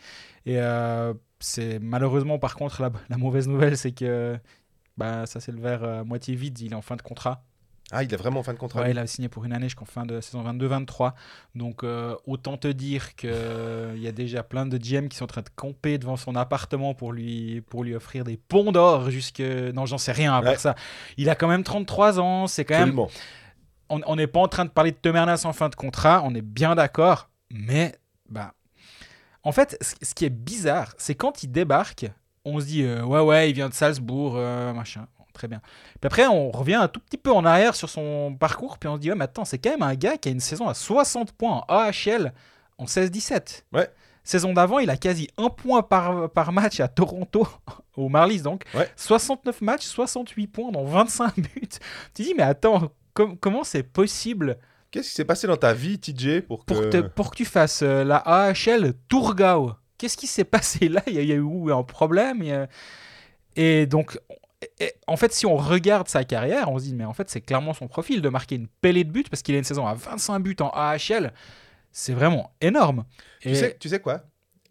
Et 0.46 0.58
euh, 0.58 1.12
c'est 1.38 1.78
malheureusement 1.78 2.38
par 2.38 2.56
contre 2.56 2.80
la, 2.82 2.90
la 3.08 3.16
mauvaise 3.16 3.48
nouvelle 3.48 3.76
c'est 3.76 3.92
que 3.92 4.38
bah, 4.96 5.26
ça 5.26 5.40
c'est 5.40 5.52
le 5.52 5.60
verre 5.60 5.84
euh, 5.84 6.04
moitié 6.04 6.34
vide. 6.34 6.58
Il 6.60 6.72
est 6.72 6.76
en 6.76 6.82
fin 6.82 6.96
de 6.96 7.02
contrat 7.02 7.44
Ah, 7.94 8.02
il 8.02 8.12
est 8.12 8.16
vraiment 8.16 8.40
en 8.40 8.42
fin 8.42 8.52
de 8.52 8.59
contrat. 8.59 8.83
Ouais, 8.83 8.90
il 8.90 8.98
a 8.98 9.07
signé 9.07 9.28
pour 9.28 9.44
une 9.44 9.52
année 9.52 9.66
jusqu'en 9.66 9.85
fin 9.85 10.04
de 10.04 10.20
saison 10.20 10.42
22-23. 10.42 11.12
Donc 11.54 11.85
euh, 11.85 12.16
autant 12.26 12.57
te 12.57 12.68
dire 12.68 13.14
qu'il 13.14 13.30
y 13.96 14.09
a 14.09 14.12
déjà 14.12 14.42
plein 14.42 14.66
de 14.66 14.76
GM 14.76 15.09
qui 15.09 15.16
sont 15.16 15.24
en 15.24 15.28
train 15.28 15.42
de 15.42 15.48
camper 15.54 15.98
devant 15.98 16.16
son 16.16 16.35
appartement 16.35 16.92
pour 16.94 17.12
lui, 17.12 17.61
pour 17.62 17.85
lui 17.85 17.94
offrir 17.94 18.24
des 18.24 18.37
ponts 18.37 18.72
d'or 18.72 19.11
jusque... 19.11 19.40
Non, 19.40 19.87
j'en 19.87 19.98
sais 19.98 20.12
rien 20.12 20.35
à 20.35 20.42
part 20.42 20.52
Ouais. 20.52 20.59
ça. 20.59 20.74
Il 21.16 21.30
a 21.30 21.35
quand 21.37 21.48
même 21.48 21.62
33 21.62 22.18
ans, 22.18 22.46
c'est 22.48 22.64
quand 22.64 22.74
même... 22.74 22.83
Absolument. 22.83 23.11
On 23.90 24.00
on 24.07 24.16
n'est 24.16 24.26
pas 24.26 24.40
en 24.40 24.48
train 24.48 24.64
de 24.64 24.70
parler 24.70 24.90
de 24.90 24.96
Temernas 24.96 25.42
en 25.44 25.52
fin 25.52 25.68
de 25.68 25.74
contrat, 25.74 26.22
on 26.24 26.35
est 26.35 26.42
bien 26.42 26.74
d'accord, 26.74 27.28
mais... 27.50 27.94
Bah, 28.28 28.54
en 29.42 29.52
fait, 29.52 29.76
ce 30.02 30.14
qui 30.14 30.24
est 30.24 30.30
bizarre, 30.30 30.94
c'est 30.96 31.14
quand 31.14 31.42
il 31.42 31.52
débarque, 31.52 32.07
on 32.46 32.61
se 32.61 32.66
dit 32.66 32.83
euh, 32.83 33.04
ouais 33.04 33.20
ouais, 33.20 33.50
il 33.50 33.52
vient 33.54 33.68
de 33.68 33.74
Salzbourg, 33.74 34.35
euh, 34.37 34.72
machin, 34.72 35.07
très 35.34 35.46
bien. 35.48 35.60
Puis 36.00 36.06
après, 36.06 36.26
on 36.26 36.50
revient 36.50 36.74
un 36.76 36.88
tout 36.88 37.00
petit 37.00 37.18
peu 37.18 37.30
en 37.30 37.44
arrière 37.44 37.74
sur 37.74 37.90
son 37.90 38.34
parcours, 38.40 38.78
puis 38.78 38.88
on 38.88 38.94
se 38.96 39.00
dit 39.00 39.10
ouais, 39.10 39.16
mais 39.16 39.24
attends, 39.24 39.44
c'est 39.44 39.58
quand 39.58 39.70
même 39.70 39.82
un 39.82 39.94
gars 39.94 40.16
qui 40.16 40.30
a 40.30 40.32
une 40.32 40.40
saison 40.40 40.66
à 40.68 40.72
60 40.74 41.32
points 41.32 41.62
en 41.68 41.74
AHL 41.74 42.32
en 42.78 42.86
16-17. 42.86 43.64
Ouais. 43.72 43.90
Saison 44.26 44.54
d'avant, 44.54 44.78
il 44.78 44.88
a 44.88 44.96
quasi 44.96 45.28
un 45.36 45.50
point 45.50 45.82
par, 45.82 46.30
par 46.30 46.50
match 46.50 46.80
à 46.80 46.88
Toronto, 46.88 47.46
au 47.96 48.08
Marlies 48.08 48.40
donc. 48.40 48.62
Ouais. 48.74 48.88
69 48.96 49.60
matchs, 49.60 49.84
68 49.84 50.46
points 50.46 50.72
dans 50.72 50.84
25 50.84 51.36
buts. 51.36 51.68
Tu 52.14 52.22
dis 52.22 52.34
mais 52.34 52.42
attends, 52.42 52.90
com- 53.12 53.36
comment 53.38 53.64
c'est 53.64 53.82
possible? 53.82 54.56
Qu'est-ce 54.90 55.08
qui 55.10 55.14
s'est 55.16 55.24
passé 55.24 55.46
dans 55.46 55.56
ta 55.58 55.74
vie, 55.74 55.98
TJ, 55.98 56.40
pour 56.46 56.64
que. 56.64 56.72
pour, 56.72 56.88
te- 56.88 57.00
pour 57.02 57.30
que 57.32 57.36
tu 57.36 57.44
fasses 57.44 57.82
euh, 57.82 58.02
la 58.04 58.16
AHL 58.18 58.94
Tourgau. 59.08 59.72
Qu'est-ce 59.98 60.16
qui 60.16 60.26
s'est 60.26 60.44
passé 60.56 60.88
là? 60.88 61.02
Il 61.06 61.14
y, 61.14 61.32
a- 61.32 61.34
eu 61.34 61.72
un 61.72 61.82
problème 61.82 62.40
a- 62.50 62.66
Et 63.56 63.86
donc, 63.86 64.18
en 65.07 65.16
fait, 65.16 65.33
si 65.33 65.46
on 65.46 65.57
regarde 65.57 66.09
sa 66.09 66.24
carrière, 66.24 66.70
on 66.70 66.79
se 66.79 66.85
dit, 66.85 66.94
mais 66.94 67.05
en 67.05 67.12
fait, 67.12 67.31
c'est 67.31 67.40
clairement 67.40 67.74
son 67.74 67.88
profil 67.88 68.20
de 68.22 68.29
marquer 68.29 68.57
une 68.57 68.68
pellée 68.68 69.05
de 69.05 69.11
buts 69.11 69.24
parce 69.31 69.42
qu'il 69.42 69.55
a 69.55 69.59
une 69.59 69.64
saison 69.64 69.87
à 69.87 69.94
25 69.94 70.38
buts 70.40 70.57
en 70.61 70.68
AHL. 70.70 71.33
C'est 71.92 72.12
vraiment 72.12 72.53
énorme. 72.61 73.05
Tu, 73.40 73.55
sais, 73.55 73.77
tu 73.79 73.88
sais 73.88 74.00
quoi? 74.00 74.22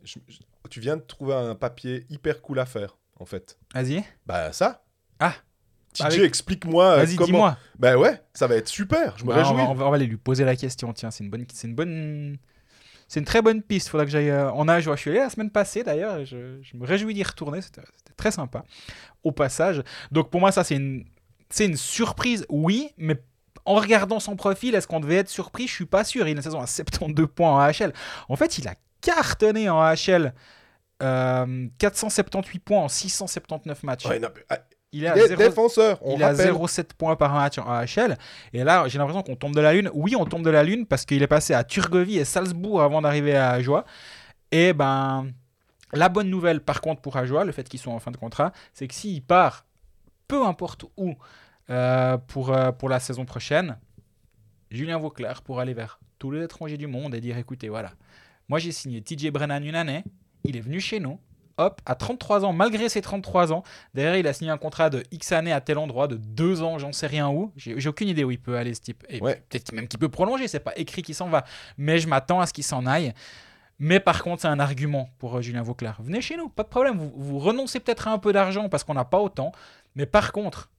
Je- 0.03 0.19
je- 0.27 0.39
Tu 0.69 0.79
viens 0.79 0.95
de 0.97 1.01
trouver 1.01 1.35
un 1.35 1.55
papier 1.55 2.05
hyper 2.09 2.41
cool 2.41 2.57
à 2.59 2.65
faire, 2.65 2.97
en 3.19 3.25
fait. 3.25 3.57
Vas-y, 3.73 4.03
Bah, 4.25 4.51
ça. 4.53 4.83
Ah. 5.19 5.33
TJ, 5.93 6.01
Avec- 6.05 6.21
explique-moi 6.21 6.85
euh, 6.85 6.95
vas-y, 7.03 7.15
comment. 7.15 7.25
dis-moi. 7.27 7.57
Bah 7.77 7.97
ouais, 7.97 8.19
ça 8.33 8.47
va 8.47 8.55
être 8.55 8.67
super. 8.67 9.15
Je 9.17 9.23
me 9.25 9.29
Bah, 9.29 9.35
réjouis. 9.35 9.51
on 9.61 9.73
va- 9.75 9.85
on 9.85 9.89
va 9.91 9.95
aller 9.95 10.07
lui 10.07 10.17
poser 10.17 10.43
la 10.45 10.55
question. 10.55 10.91
Tiens, 10.93 11.11
c'est 11.11 11.23
une 11.23 11.29
bonne, 11.29 11.45
c'est 11.53 11.67
une 11.67 11.75
bonne, 11.75 12.37
c'est 13.13 13.19
une 13.19 13.27
très 13.27 13.43
bonne 13.43 13.61
piste. 13.61 13.89
Faudra 13.89 14.05
que 14.05 14.11
j'aille 14.11 14.31
euh, 14.31 14.51
en 14.51 14.67
âge. 14.67 14.85
Je 14.85 14.95
suis 14.95 15.11
allé 15.11 15.19
la 15.19 15.29
semaine 15.29 15.51
passée 15.51 15.83
d'ailleurs. 15.83 16.25
Je, 16.25 16.59
je 16.63 16.75
me 16.75 16.83
réjouis 16.83 17.13
d'y 17.13 17.21
retourner. 17.21 17.61
C'était 17.61 17.83
très 18.17 18.31
sympa. 18.31 18.63
Au 19.23 19.31
passage. 19.31 19.83
Donc 20.11 20.31
pour 20.31 20.39
moi, 20.39 20.51
ça 20.51 20.63
c'est 20.63 20.77
une, 20.77 21.05
surprise. 21.75 22.43
Oui, 22.49 22.89
mais 22.97 23.21
en 23.65 23.75
regardant 23.75 24.19
son 24.19 24.35
profil, 24.35 24.73
est-ce 24.73 24.87
qu'on 24.87 24.99
devait 24.99 25.17
être 25.17 25.29
surpris? 25.29 25.67
Je 25.67 25.73
suis 25.73 25.85
pas 25.85 26.03
sûr. 26.03 26.27
Il 26.27 26.29
a 26.29 26.31
une 26.31 26.41
saison 26.41 26.59
à 26.59 26.65
72 26.65 27.27
points 27.35 27.51
en 27.51 27.59
AHL. 27.59 27.93
En 28.29 28.35
fait, 28.35 28.57
il 28.57 28.67
a 28.67 28.73
cartonné 28.99 29.69
en 29.69 29.79
AHL. 29.79 30.33
euh, 31.03 31.67
478 31.77 32.59
points 32.61 32.79
en 32.79 32.87
679 32.87 33.83
matchs. 33.83 34.07
Ouais, 34.07 34.17
non, 34.17 34.29
ah, 34.49 34.57
il 34.93 35.03
est 35.03 35.07
à 35.07 35.13
dé- 35.15 35.27
0 35.27 35.35
défenseur, 35.41 35.97
on 36.01 36.15
il 36.15 36.21
est 36.21 36.25
rappelle. 36.25 36.53
0,7 36.53 36.93
points 36.97 37.15
par 37.17 37.33
match 37.33 37.57
en 37.57 37.65
AHL. 37.69 38.17
Et 38.53 38.63
là, 38.63 38.87
j'ai 38.87 38.97
l'impression 38.99 39.21
qu'on 39.23 39.35
tombe 39.35 39.53
de 39.55 39.59
la 39.61 39.73
lune. 39.73 39.89
Oui, 39.93 40.15
on 40.15 40.23
tombe 40.25 40.43
de 40.43 40.49
la 40.49 40.63
lune 40.63 40.85
parce 40.85 41.05
qu'il 41.05 41.21
est 41.21 41.27
passé 41.27 41.53
à 41.53 41.63
Turgovie 41.63 42.17
et 42.17 42.25
Salzbourg 42.25 42.81
avant 42.81 43.01
d'arriver 43.01 43.35
à 43.35 43.49
Ajoie. 43.51 43.83
Et 44.51 44.71
ben, 44.73 45.27
la 45.91 46.07
bonne 46.09 46.29
nouvelle, 46.29 46.61
par 46.61 46.79
contre, 46.79 47.01
pour 47.01 47.17
Ajoie, 47.17 47.43
le 47.43 47.51
fait 47.51 47.67
qu'ils 47.67 47.79
soient 47.79 47.93
en 47.93 47.99
fin 47.99 48.11
de 48.11 48.17
contrat, 48.17 48.51
c'est 48.73 48.87
que 48.87 48.93
s'il 48.93 49.21
part, 49.21 49.65
peu 50.27 50.45
importe 50.45 50.85
où, 50.95 51.15
euh, 51.69 52.17
pour, 52.17 52.53
euh, 52.53 52.71
pour 52.71 52.87
la 52.89 52.99
saison 52.99 53.25
prochaine, 53.25 53.77
Julien 54.71 54.97
Vauclair 54.97 55.41
pour 55.41 55.59
aller 55.59 55.73
vers 55.73 55.99
tous 56.19 56.31
les 56.31 56.43
étrangers 56.43 56.77
du 56.77 56.87
monde 56.87 57.13
et 57.15 57.21
dire 57.21 57.37
écoutez, 57.37 57.69
voilà, 57.69 57.91
Moi, 58.49 58.59
j'ai 58.59 58.71
signé 58.71 59.01
TJ 59.01 59.29
Brennan 59.31 59.63
une 59.63 59.75
année. 59.75 60.03
Il 60.43 60.57
est 60.57 60.61
venu 60.61 60.79
chez 60.81 60.99
nous. 60.99 61.17
Hop, 61.57 61.81
à 61.85 61.93
33 61.93 62.45
ans, 62.45 62.53
malgré 62.53 62.89
ses 62.89 63.01
33 63.01 63.53
ans, 63.53 63.63
derrière, 63.93 64.17
il 64.17 64.25
a 64.27 64.33
signé 64.33 64.49
un 64.49 64.57
contrat 64.57 64.89
de 64.89 65.03
X 65.11 65.31
années 65.33 65.53
à 65.53 65.61
tel 65.61 65.77
endroit, 65.77 66.07
de 66.07 66.15
2 66.15 66.63
ans, 66.63 66.79
j'en 66.79 66.91
sais 66.91 67.05
rien 67.07 67.29
où. 67.29 67.51
J'ai 67.55 67.87
aucune 67.89 68.07
idée 68.07 68.23
où 68.23 68.31
il 68.31 68.39
peut 68.41 68.57
aller, 68.57 68.73
ce 68.73 68.81
type. 68.81 69.03
Et 69.07 69.21
Ouais. 69.21 69.43
peut-être 69.49 69.71
même 69.71 69.87
qu'il 69.87 69.99
peut 69.99 70.09
prolonger, 70.09 70.47
c'est 70.47 70.59
pas 70.59 70.73
écrit 70.75 71.03
qu'il 71.03 71.13
s'en 71.13 71.29
va. 71.29 71.45
Mais 71.77 71.99
je 71.99 72.07
m'attends 72.07 72.39
à 72.39 72.47
ce 72.47 72.53
qu'il 72.53 72.63
s'en 72.63 72.85
aille. 72.87 73.13
Mais 73.79 73.99
par 73.99 74.23
contre, 74.23 74.41
c'est 74.43 74.47
un 74.47 74.59
argument 74.59 75.09
pour 75.19 75.37
euh, 75.37 75.41
Julien 75.41 75.61
Vauclair. 75.61 75.97
Venez 76.01 76.21
chez 76.21 76.37
nous, 76.37 76.49
pas 76.49 76.63
de 76.63 76.69
problème. 76.69 76.97
Vous, 76.97 77.11
vous 77.15 77.39
renoncez 77.39 77.79
peut-être 77.79 78.07
à 78.07 78.11
un 78.11 78.17
peu 78.17 78.31
d'argent 78.33 78.69
parce 78.69 78.83
qu'on 78.83 78.93
n'a 78.93 79.05
pas 79.05 79.19
autant. 79.19 79.51
Mais 79.95 80.05
par 80.05 80.31
contre, 80.31 80.69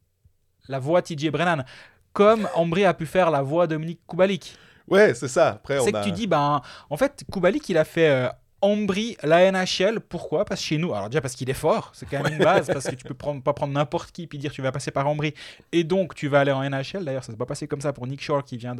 la 0.68 0.78
voix 0.78 1.02
TJ 1.02 1.28
Brennan, 1.30 1.64
comme 2.12 2.48
Ambry 2.54 2.84
a 2.84 2.94
pu 2.94 3.06
faire 3.06 3.30
la 3.30 3.42
voix 3.42 3.66
Dominique 3.66 4.00
Kubalik. 4.08 4.56
Ouais, 4.88 5.14
c'est 5.14 5.28
ça. 5.28 5.48
Après, 5.50 5.80
C'est 5.80 5.94
a... 5.94 6.00
que 6.00 6.04
tu 6.04 6.12
dis, 6.12 6.26
ben, 6.26 6.62
en 6.90 6.96
fait, 6.96 7.24
Kubalik, 7.32 7.68
il 7.68 7.78
a 7.78 7.84
fait 7.84 8.08
euh, 8.08 8.28
Ambry, 8.64 9.16
la 9.22 9.52
NHL. 9.52 10.00
Pourquoi? 10.00 10.44
Parce 10.44 10.60
que 10.60 10.66
chez 10.66 10.78
nous, 10.78 10.94
alors 10.94 11.10
déjà 11.10 11.20
parce 11.20 11.34
qu'il 11.34 11.50
est 11.50 11.54
fort, 11.54 11.92
c'est 11.94 12.06
quand 12.06 12.22
même 12.22 12.32
une 12.32 12.38
base, 12.38 12.66
parce 12.66 12.86
que 12.86 12.94
tu 12.94 13.04
peux 13.04 13.14
prendre, 13.14 13.42
pas 13.42 13.52
prendre 13.52 13.74
n'importe 13.74 14.10
qui 14.10 14.26
puis 14.26 14.38
dire 14.38 14.52
tu 14.52 14.62
vas 14.62 14.72
passer 14.72 14.90
par 14.90 15.06
Ambry 15.06 15.34
et 15.72 15.84
donc 15.84 16.14
tu 16.14 16.28
vas 16.28 16.40
aller 16.40 16.52
en 16.52 16.62
NHL. 16.62 17.04
D'ailleurs, 17.04 17.22
ça 17.24 17.32
s'est 17.32 17.38
pas 17.38 17.46
passé 17.46 17.68
comme 17.68 17.82
ça 17.82 17.92
pour 17.92 18.06
Nick 18.06 18.22
Shore 18.22 18.42
qui 18.42 18.56
vient 18.56 18.74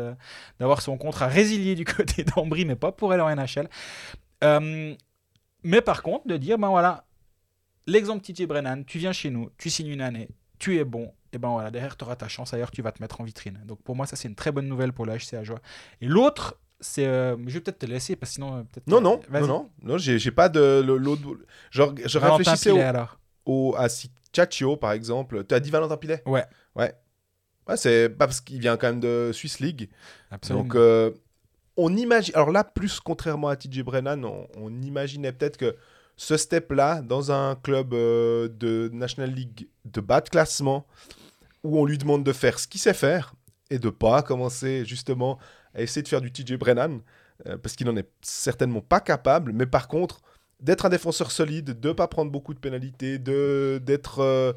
d'avoir 0.59 0.81
son 0.81 0.97
contrat 0.97 1.27
résilié 1.27 1.75
du 1.75 1.85
côté 1.85 2.25
d'Ambry, 2.25 2.65
mais 2.65 2.77
pas 2.77 2.93
pour 2.93 3.13
aller 3.13 3.23
en 3.23 3.35
NHL. 3.35 3.69
Euh, 4.43 4.95
mais 5.63 5.81
par 5.83 6.03
contre, 6.03 6.27
de 6.27 6.37
dire, 6.39 6.59
ben 6.59 6.69
voilà, 6.69 7.05
l'exemple 7.87 8.25
TJ 8.25 8.47
Brennan, 8.47 8.85
tu 8.85 8.99
viens 8.99 9.13
chez 9.13 9.31
nous, 9.31 9.51
tu 9.59 9.69
signes 9.69 9.89
une 9.89 10.01
année, 10.01 10.29
tu 10.59 10.79
es 10.79 10.85
bon, 10.85 11.13
et 11.35 11.39
ben 11.39 11.51
voilà, 11.51 11.71
derrière, 11.71 11.97
tu 11.97 12.05
auras 12.05 12.17
ta 12.17 12.29
chance, 12.29 12.55
ailleurs, 12.55 12.71
tu 12.71 12.81
vas 12.81 12.93
te 12.93 13.03
mettre 13.03 13.21
en 13.21 13.25
vitrine. 13.25 13.61
Donc 13.65 13.83
pour 13.83 13.97
moi, 13.97 14.07
ça, 14.07 14.17
c'est 14.17 14.29
une 14.29 14.35
très 14.35 14.53
bonne 14.53 14.69
nouvelle 14.69 14.93
pour 14.93 15.05
le 15.05 15.13
HC 15.13 15.35
Ajoie. 15.35 15.61
Et 16.01 16.07
l'autre, 16.07 16.57
c'est. 16.81 17.07
euh, 17.07 17.37
je 17.47 17.53
vais 17.55 17.61
peut-être 17.61 17.79
te 17.79 17.87
laisser, 17.87 18.17
parce 18.17 18.31
que 18.31 18.35
sinon, 18.35 18.57
euh, 18.59 18.63
peut-être. 18.63 18.87
Non, 18.87 19.01
non, 19.01 19.21
non, 19.31 19.47
non, 19.47 19.71
non, 19.83 19.99
j'ai 19.99 20.19
j'ai 20.19 20.31
pas 20.31 20.49
de 20.49 20.81
l'autre. 20.83 21.23
Genre, 21.71 21.95
je 22.05 22.19
Valentin 22.19 22.39
réfléchissais 22.39 22.71
Pilet, 22.71 22.85
au, 22.85 22.87
alors. 22.89 23.19
au- 23.47 23.75
à 23.77 23.89
Ciaccio, 23.89 24.77
par 24.77 24.93
exemple. 24.93 25.45
Tu 25.45 25.55
as 25.55 25.61
dit 25.61 25.71
Valentin 25.71 25.97
Pilet? 25.97 26.23
Ouais. 26.27 26.45
Ouais. 26.75 26.95
Ouais, 27.69 27.77
c'est 27.79 28.09
pas 28.11 28.27
parce 28.27 28.41
qu'il 28.41 28.61
vient 28.61 28.77
quand 28.77 28.89
même 28.89 29.01
de 29.01 29.31
Swiss 29.33 29.59
League. 29.61 29.89
Absolument. 30.31 30.65
Donc, 30.65 30.75
euh, 30.75 31.11
on 31.77 31.97
imagine. 31.97 32.35
Alors 32.37 32.51
là, 32.51 32.63
plus 32.63 33.01
contrairement 33.01 33.49
à 33.49 33.57
TJ 33.57 33.83
Brennan, 33.83 34.23
on, 34.25 34.47
on 34.57 34.83
imaginait 34.83 35.33
peut-être 35.33 35.57
que 35.57 35.75
ce 36.17 36.37
step-là, 36.37 37.01
dans 37.01 37.33
un 37.33 37.55
club 37.57 37.95
euh, 37.95 38.49
de 38.49 38.91
National 38.93 39.31
League 39.33 39.69
de 39.87 40.01
bas 40.01 40.21
de 40.21 40.29
classement, 40.29 40.87
où 41.63 41.79
on 41.81 41.87
lui 41.87 41.97
demande 41.99 42.23
de 42.23 42.33
faire 42.33 42.59
ce 42.59 42.69
qu'il 42.69 42.81
sait 42.81 42.93
faire 42.95 43.35
et 43.71 43.79
de 43.79 43.89
pas 43.89 44.23
commencer 44.23 44.85
justement 44.85 45.39
à 45.75 45.83
essayer 45.83 46.03
de 46.03 46.09
faire 46.09 46.21
du 46.21 46.33
TJ 46.33 46.55
Brennan, 46.55 47.01
euh, 47.47 47.57
parce 47.59 47.75
qu'il 47.75 47.87
n'en 47.87 47.97
est 47.97 48.09
certainement 48.23 48.81
pas 48.81 49.01
capable, 49.01 49.53
mais 49.53 49.67
par 49.67 49.89
contre, 49.89 50.21
d'être 50.61 50.87
un 50.87 50.89
défenseur 50.89 51.31
solide, 51.31 51.79
de 51.81 51.93
pas 51.93 52.09
prendre 52.09 52.31
beaucoup 52.31 52.55
de 52.55 52.59
pénalités, 52.59 53.19
d'être 53.19 54.21
euh, 54.21 54.53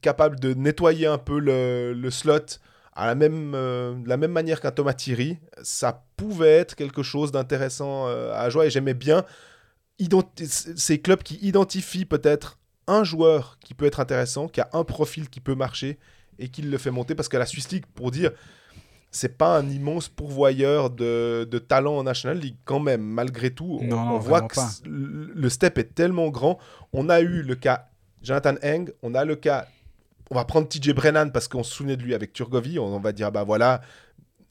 capable 0.00 0.40
de 0.40 0.54
nettoyer 0.54 1.06
un 1.06 1.18
peu 1.18 1.38
le, 1.38 1.92
le 1.92 2.10
slot 2.10 2.58
à 2.94 3.06
la 3.06 3.14
même, 3.14 3.52
euh, 3.54 3.94
de 3.94 4.08
la 4.08 4.16
même 4.16 4.32
manière 4.32 4.60
qu'un 4.60 4.70
Thomas 4.70 4.94
Thierry, 4.94 5.38
ça 5.62 6.04
pouvait 6.16 6.58
être 6.58 6.74
quelque 6.74 7.02
chose 7.02 7.30
d'intéressant 7.32 8.06
à 8.06 8.50
jouer. 8.50 8.66
Et 8.66 8.70
j'aimais 8.70 8.94
bien 8.94 9.24
ces 10.36 11.00
clubs 11.00 11.22
qui 11.22 11.36
identifient 11.36 12.04
peut-être 12.04 12.58
un 12.86 13.04
joueur 13.04 13.58
qui 13.60 13.74
peut 13.74 13.86
être 13.86 14.00
intéressant, 14.00 14.48
qui 14.48 14.60
a 14.60 14.68
un 14.72 14.84
profil 14.84 15.28
qui 15.28 15.40
peut 15.40 15.54
marcher 15.54 15.98
et 16.38 16.48
qui 16.48 16.62
le 16.62 16.78
fait 16.78 16.90
monter. 16.90 17.14
Parce 17.14 17.28
que 17.28 17.36
la 17.36 17.46
Swiss 17.46 17.70
League, 17.70 17.84
pour 17.94 18.10
dire, 18.10 18.32
c'est 19.12 19.36
pas 19.38 19.56
un 19.58 19.68
immense 19.68 20.08
pourvoyeur 20.08 20.90
de, 20.90 21.46
de 21.48 21.58
talent 21.58 21.98
en 21.98 22.02
National 22.02 22.38
League 22.38 22.56
quand 22.64 22.80
même, 22.80 23.02
malgré 23.02 23.50
tout. 23.50 23.78
on, 23.80 23.86
Non, 23.86 24.18
voit 24.18 24.42
que 24.42 24.58
le 24.84 25.48
step 25.48 25.78
est 25.78 25.94
tellement 25.94 26.28
grand. 26.30 26.58
On 26.92 27.08
a 27.08 27.20
eu 27.20 27.42
le 27.42 27.54
cas 27.54 27.88
Jonathan 28.22 28.54
Eng, 28.64 28.86
on 29.02 29.14
a 29.14 29.24
le 29.24 29.36
cas 29.36 29.66
on 30.30 30.34
va 30.34 30.46
prendre 30.46 30.66
TJ 30.66 30.94
Brennan 30.94 31.30
parce 31.30 31.46
qu'on 31.46 31.62
se 31.62 31.74
souvenait 31.74 31.96
de 31.96 32.02
lui 32.02 32.14
avec 32.14 32.32
Turgovie. 32.32 32.78
On, 32.78 32.86
on 32.86 33.00
va 33.00 33.12
dire, 33.12 33.30
bah 33.30 33.44
voilà. 33.44 33.82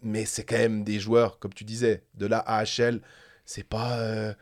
Mais 0.04 0.26
c'est 0.26 0.44
quand 0.44 0.58
même 0.58 0.84
des 0.84 1.00
joueurs, 1.00 1.40
comme 1.40 1.54
tu 1.54 1.64
disais, 1.64 2.04
de 2.14 2.28
la 2.28 2.38
AHL. 2.38 3.02
C'est 3.46 3.64
pas. 3.68 3.98
euh, 4.00 4.34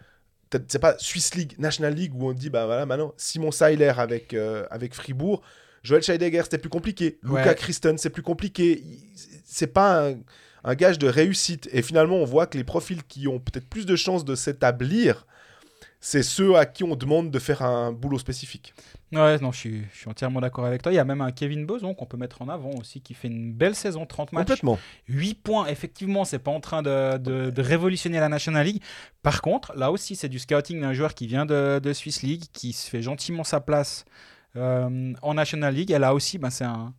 c'est 0.67 0.79
pas 0.79 0.95
Swiss 0.97 1.35
League, 1.35 1.55
National 1.57 1.93
League 1.93 2.13
où 2.13 2.27
on 2.27 2.33
dit, 2.33 2.49
bah 2.49 2.65
voilà, 2.65 2.85
maintenant, 2.85 3.13
Simon 3.15 3.51
Seiler 3.51 3.93
avec, 3.95 4.33
euh, 4.33 4.65
avec 4.69 4.93
Fribourg. 4.93 5.41
Joel 5.83 6.03
Scheidegger, 6.03 6.41
c'était 6.43 6.57
plus 6.57 6.69
compliqué. 6.69 7.19
Ouais. 7.23 7.39
Luca 7.41 7.53
Christen, 7.53 7.97
c'est 7.97 8.09
plus 8.09 8.23
compliqué. 8.23 8.83
C'est 9.45 9.67
pas 9.73 10.09
un, 10.09 10.15
un 10.63 10.75
gage 10.75 10.99
de 10.99 11.07
réussite. 11.07 11.69
Et 11.71 11.81
finalement, 11.81 12.17
on 12.17 12.25
voit 12.25 12.47
que 12.47 12.57
les 12.57 12.63
profils 12.63 13.03
qui 13.03 13.27
ont 13.27 13.39
peut-être 13.39 13.67
plus 13.67 13.85
de 13.85 13.95
chances 13.95 14.25
de 14.25 14.35
s'établir, 14.35 15.25
c'est 16.01 16.23
ceux 16.23 16.55
à 16.55 16.65
qui 16.65 16.83
on 16.85 16.95
demande 16.95 17.29
de 17.29 17.39
faire 17.39 17.61
un 17.61 17.91
boulot 17.91 18.19
spécifique. 18.19 18.73
Ouais, 19.11 19.37
non, 19.39 19.51
je 19.51 19.57
suis, 19.57 19.83
je 19.91 19.97
suis 20.01 20.09
entièrement 20.09 20.39
d'accord 20.39 20.65
avec 20.65 20.81
toi. 20.83 20.91
Il 20.93 20.95
y 20.95 20.99
a 20.99 21.03
même 21.03 21.19
un 21.19 21.31
Kevin 21.31 21.65
Boson 21.65 21.93
qu'on 21.95 22.05
peut 22.05 22.15
mettre 22.15 22.41
en 22.41 22.47
avant 22.47 22.71
aussi, 22.79 23.01
qui 23.01 23.13
fait 23.15 23.27
une 23.27 23.51
belle 23.51 23.73
saison, 23.75 24.05
30 24.05 24.31
matchs. 24.31 24.43
Complètement. 24.47 24.79
8 25.07 25.33
points, 25.41 25.65
effectivement, 25.67 26.23
c'est 26.25 26.39
pas 26.39 26.51
en 26.51 26.59
train 26.61 26.83
de, 26.83 27.17
de- 27.17 27.49
de 27.49 27.61
révolutionner 27.61 28.19
la 28.19 28.29
National 28.29 28.65
League. 28.67 28.81
Par 29.23 29.41
contre, 29.41 29.73
là 29.75 29.91
aussi, 29.91 30.15
c'est 30.15 30.29
du 30.29 30.39
scouting 30.39 30.79
d'un 30.79 30.93
joueur 30.93 31.15
qui 31.15 31.25
vient 31.27 31.45
de, 31.45 31.79
de 31.79 31.91
Swiss 31.93 32.21
League, 32.21 32.43
qui 32.53 32.71
se 32.71 32.87
fait 32.89 33.01
gentiment 33.01 33.43
sa 33.43 33.59
place 33.59 34.05
en 34.55 35.33
National 35.33 35.73
League. 35.73 35.91
Et 35.91 35.99
là 35.99 36.13
aussi, 36.13 36.37
ben, 36.37 36.49
c'est 36.49 36.65
un. 36.65 36.93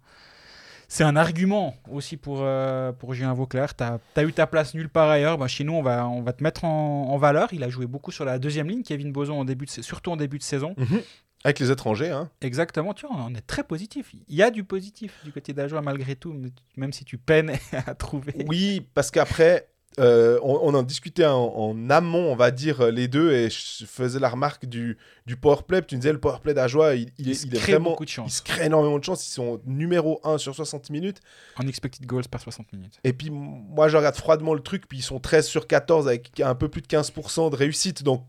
C'est 0.92 1.04
un 1.04 1.14
argument 1.14 1.76
aussi 1.88 2.16
pour, 2.16 2.38
euh, 2.40 2.90
pour 2.90 3.14
Julien 3.14 3.32
Vauclair. 3.32 3.76
Tu 3.76 3.84
as, 3.84 4.24
eu 4.24 4.32
ta 4.32 4.48
place 4.48 4.74
nulle 4.74 4.88
part 4.88 5.08
ailleurs. 5.08 5.38
Ben, 5.38 5.46
chez 5.46 5.62
nous, 5.62 5.74
on 5.74 5.82
va, 5.82 6.08
on 6.08 6.20
va 6.20 6.32
te 6.32 6.42
mettre 6.42 6.64
en, 6.64 7.10
en 7.10 7.16
valeur. 7.16 7.50
Il 7.52 7.62
a 7.62 7.68
joué 7.68 7.86
beaucoup 7.86 8.10
sur 8.10 8.24
la 8.24 8.40
deuxième 8.40 8.66
ligne, 8.66 8.82
Kevin 8.82 9.12
Boson, 9.12 9.38
en 9.38 9.44
début 9.44 9.66
de, 9.66 9.70
surtout 9.70 10.10
en 10.10 10.16
début 10.16 10.38
de 10.38 10.42
saison. 10.42 10.74
Mhm. 10.76 11.00
Avec 11.42 11.58
les 11.58 11.70
étrangers, 11.70 12.10
hein. 12.10 12.28
Exactement, 12.42 12.92
tu 12.92 13.06
vois, 13.06 13.16
on 13.16 13.34
est 13.34 13.46
très 13.46 13.64
positif. 13.64 14.12
Il 14.28 14.34
y 14.34 14.42
a 14.42 14.50
du 14.50 14.62
positif 14.62 15.14
du 15.24 15.32
côté 15.32 15.54
d'Ajoie 15.54 15.80
malgré 15.80 16.14
tout, 16.14 16.36
même 16.76 16.92
si 16.92 17.04
tu 17.04 17.16
peines 17.16 17.52
à 17.86 17.94
trouver. 17.94 18.44
Oui, 18.46 18.86
parce 18.92 19.10
qu'après, 19.10 19.68
euh, 19.98 20.38
on, 20.42 20.60
on 20.62 20.74
en 20.74 20.82
discutait 20.84 21.26
en, 21.26 21.36
en 21.42 21.90
amont, 21.90 22.30
on 22.30 22.36
va 22.36 22.52
dire, 22.52 22.80
euh, 22.80 22.90
les 22.90 23.08
deux, 23.08 23.32
et 23.32 23.50
je 23.50 23.84
faisais 23.84 24.20
la 24.20 24.28
remarque 24.28 24.64
du, 24.64 24.96
du 25.26 25.36
powerplay. 25.36 25.82
Tu 25.82 25.96
me 25.96 26.00
disais, 26.00 26.12
le 26.12 26.20
powerplay 26.20 26.54
d'Ajoie, 26.54 26.94
il, 26.94 27.08
il 27.18 27.26
Il 27.26 27.30
est, 27.30 27.34
se 27.34 27.46
il 27.46 27.54
est 27.54 27.58
crée 27.58 27.72
vraiment. 27.72 27.90
de 27.90 28.06
Il 28.26 28.30
se 28.30 28.40
crée 28.40 28.66
énormément 28.66 28.98
de 28.98 29.04
chance. 29.04 29.26
Ils 29.26 29.32
sont 29.32 29.60
numéro 29.66 30.20
1 30.22 30.38
sur 30.38 30.54
60 30.54 30.90
minutes. 30.90 31.20
en 31.56 31.66
expected 31.66 32.06
goals 32.06 32.28
par 32.28 32.40
60 32.40 32.72
minutes. 32.72 33.00
Et 33.02 33.12
puis, 33.12 33.30
moi, 33.30 33.88
je 33.88 33.96
regarde 33.96 34.14
froidement 34.16 34.54
le 34.54 34.60
truc, 34.60 34.86
puis 34.88 34.98
ils 34.98 35.02
sont 35.02 35.18
13 35.18 35.46
sur 35.46 35.66
14 35.66 36.06
avec 36.06 36.38
un 36.40 36.54
peu 36.54 36.68
plus 36.68 36.82
de 36.82 36.86
15% 36.86 37.50
de 37.50 37.56
réussite. 37.56 38.04
Donc, 38.04 38.22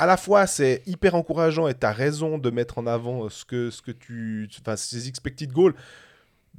à 0.00 0.06
la 0.06 0.16
fois, 0.16 0.46
c'est 0.46 0.82
hyper 0.86 1.14
encourageant 1.14 1.68
et 1.68 1.74
tu 1.74 1.86
as 1.86 1.92
raison 1.92 2.38
de 2.38 2.50
mettre 2.50 2.78
en 2.78 2.86
avant 2.86 3.24
euh, 3.24 3.30
ce 3.30 3.44
que, 3.44 3.70
ce 3.70 3.82
que 3.82 3.90
tu. 3.92 4.48
Enfin, 4.60 4.76
ces 4.76 5.08
expected 5.08 5.52
goals. 5.52 5.74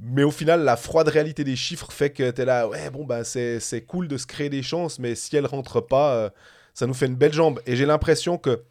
Mais 0.02 0.22
au 0.22 0.30
final, 0.30 0.62
la 0.64 0.76
froide 0.76 1.08
réalité 1.08 1.44
des 1.44 1.56
chiffres 1.56 1.92
fait 1.92 2.10
que 2.10 2.30
tu 2.30 2.40
es 2.40 2.44
là, 2.44 2.66
ouais, 2.68 2.88
bon, 2.90 3.04
bah, 3.04 3.22
c'est 3.24 3.84
cool 3.86 4.08
de 4.08 4.16
se 4.16 4.26
créer 4.26 4.48
des 4.48 4.62
chances, 4.62 4.98
mais 4.98 5.14
si 5.14 5.36
elles 5.36 5.46
rentrent 5.46 5.80
pas, 5.82 6.14
euh, 6.14 6.30
ça 6.72 6.86
nous 6.86 6.94
fait 6.94 7.06
une 7.06 7.16
belle 7.16 7.32
jambe. 7.34 7.60
Et 7.66 7.76
j'ai 7.76 7.86
l'impression 7.86 8.38
que 8.38 8.62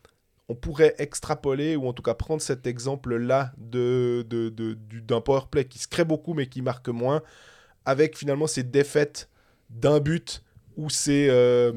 on 0.52 0.56
pourrait 0.56 0.96
extrapoler, 0.98 1.76
ou 1.76 1.88
en 1.88 1.94
tout 1.94 2.02
cas 2.02 2.16
prendre 2.16 2.42
cet 2.42 2.66
exemple-là 2.66 3.52
de, 3.60 4.26
de, 4.28 4.50
de- 4.50 4.74
du- 4.74 5.02
d'un 5.02 5.22
powerplay 5.22 5.66
qui 5.66 5.78
se 5.78 5.88
crée 5.88 6.04
beaucoup, 6.06 6.34
mais 6.34 6.48
qui 6.48 6.64
marque 6.64 6.90
moins, 6.90 7.22
avec 7.86 8.18
finalement 8.18 8.48
ces 8.48 8.64
défaites 8.64 9.30
d'un 9.70 10.00
but 10.00 10.44
ou 10.76 10.90
ces, 10.90 11.28
euh, 11.30 11.72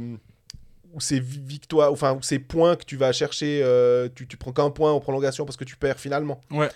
ou 0.95 1.01
ces 1.01 1.21
vi- 1.21 1.43
victoires, 1.45 1.93
enfin, 1.93 2.15
ou 2.15 2.23
ces 2.23 2.39
points 2.39 2.77
que 2.77 2.85
tu 2.87 2.97
vas 2.97 3.13
chercher, 3.13 3.61
euh, 3.63 4.09
tu, 4.15 4.27
tu 4.27 4.39
prends 4.39 4.53
qu'un 4.53 4.71
point 4.71 4.91
en 4.93 5.01
prolongation 5.01 5.45
parce 5.45 5.59
que 5.59 5.65
tu 5.65 5.77
perds 5.77 6.01
finalement 6.01 6.41
Ouais. 6.51 6.71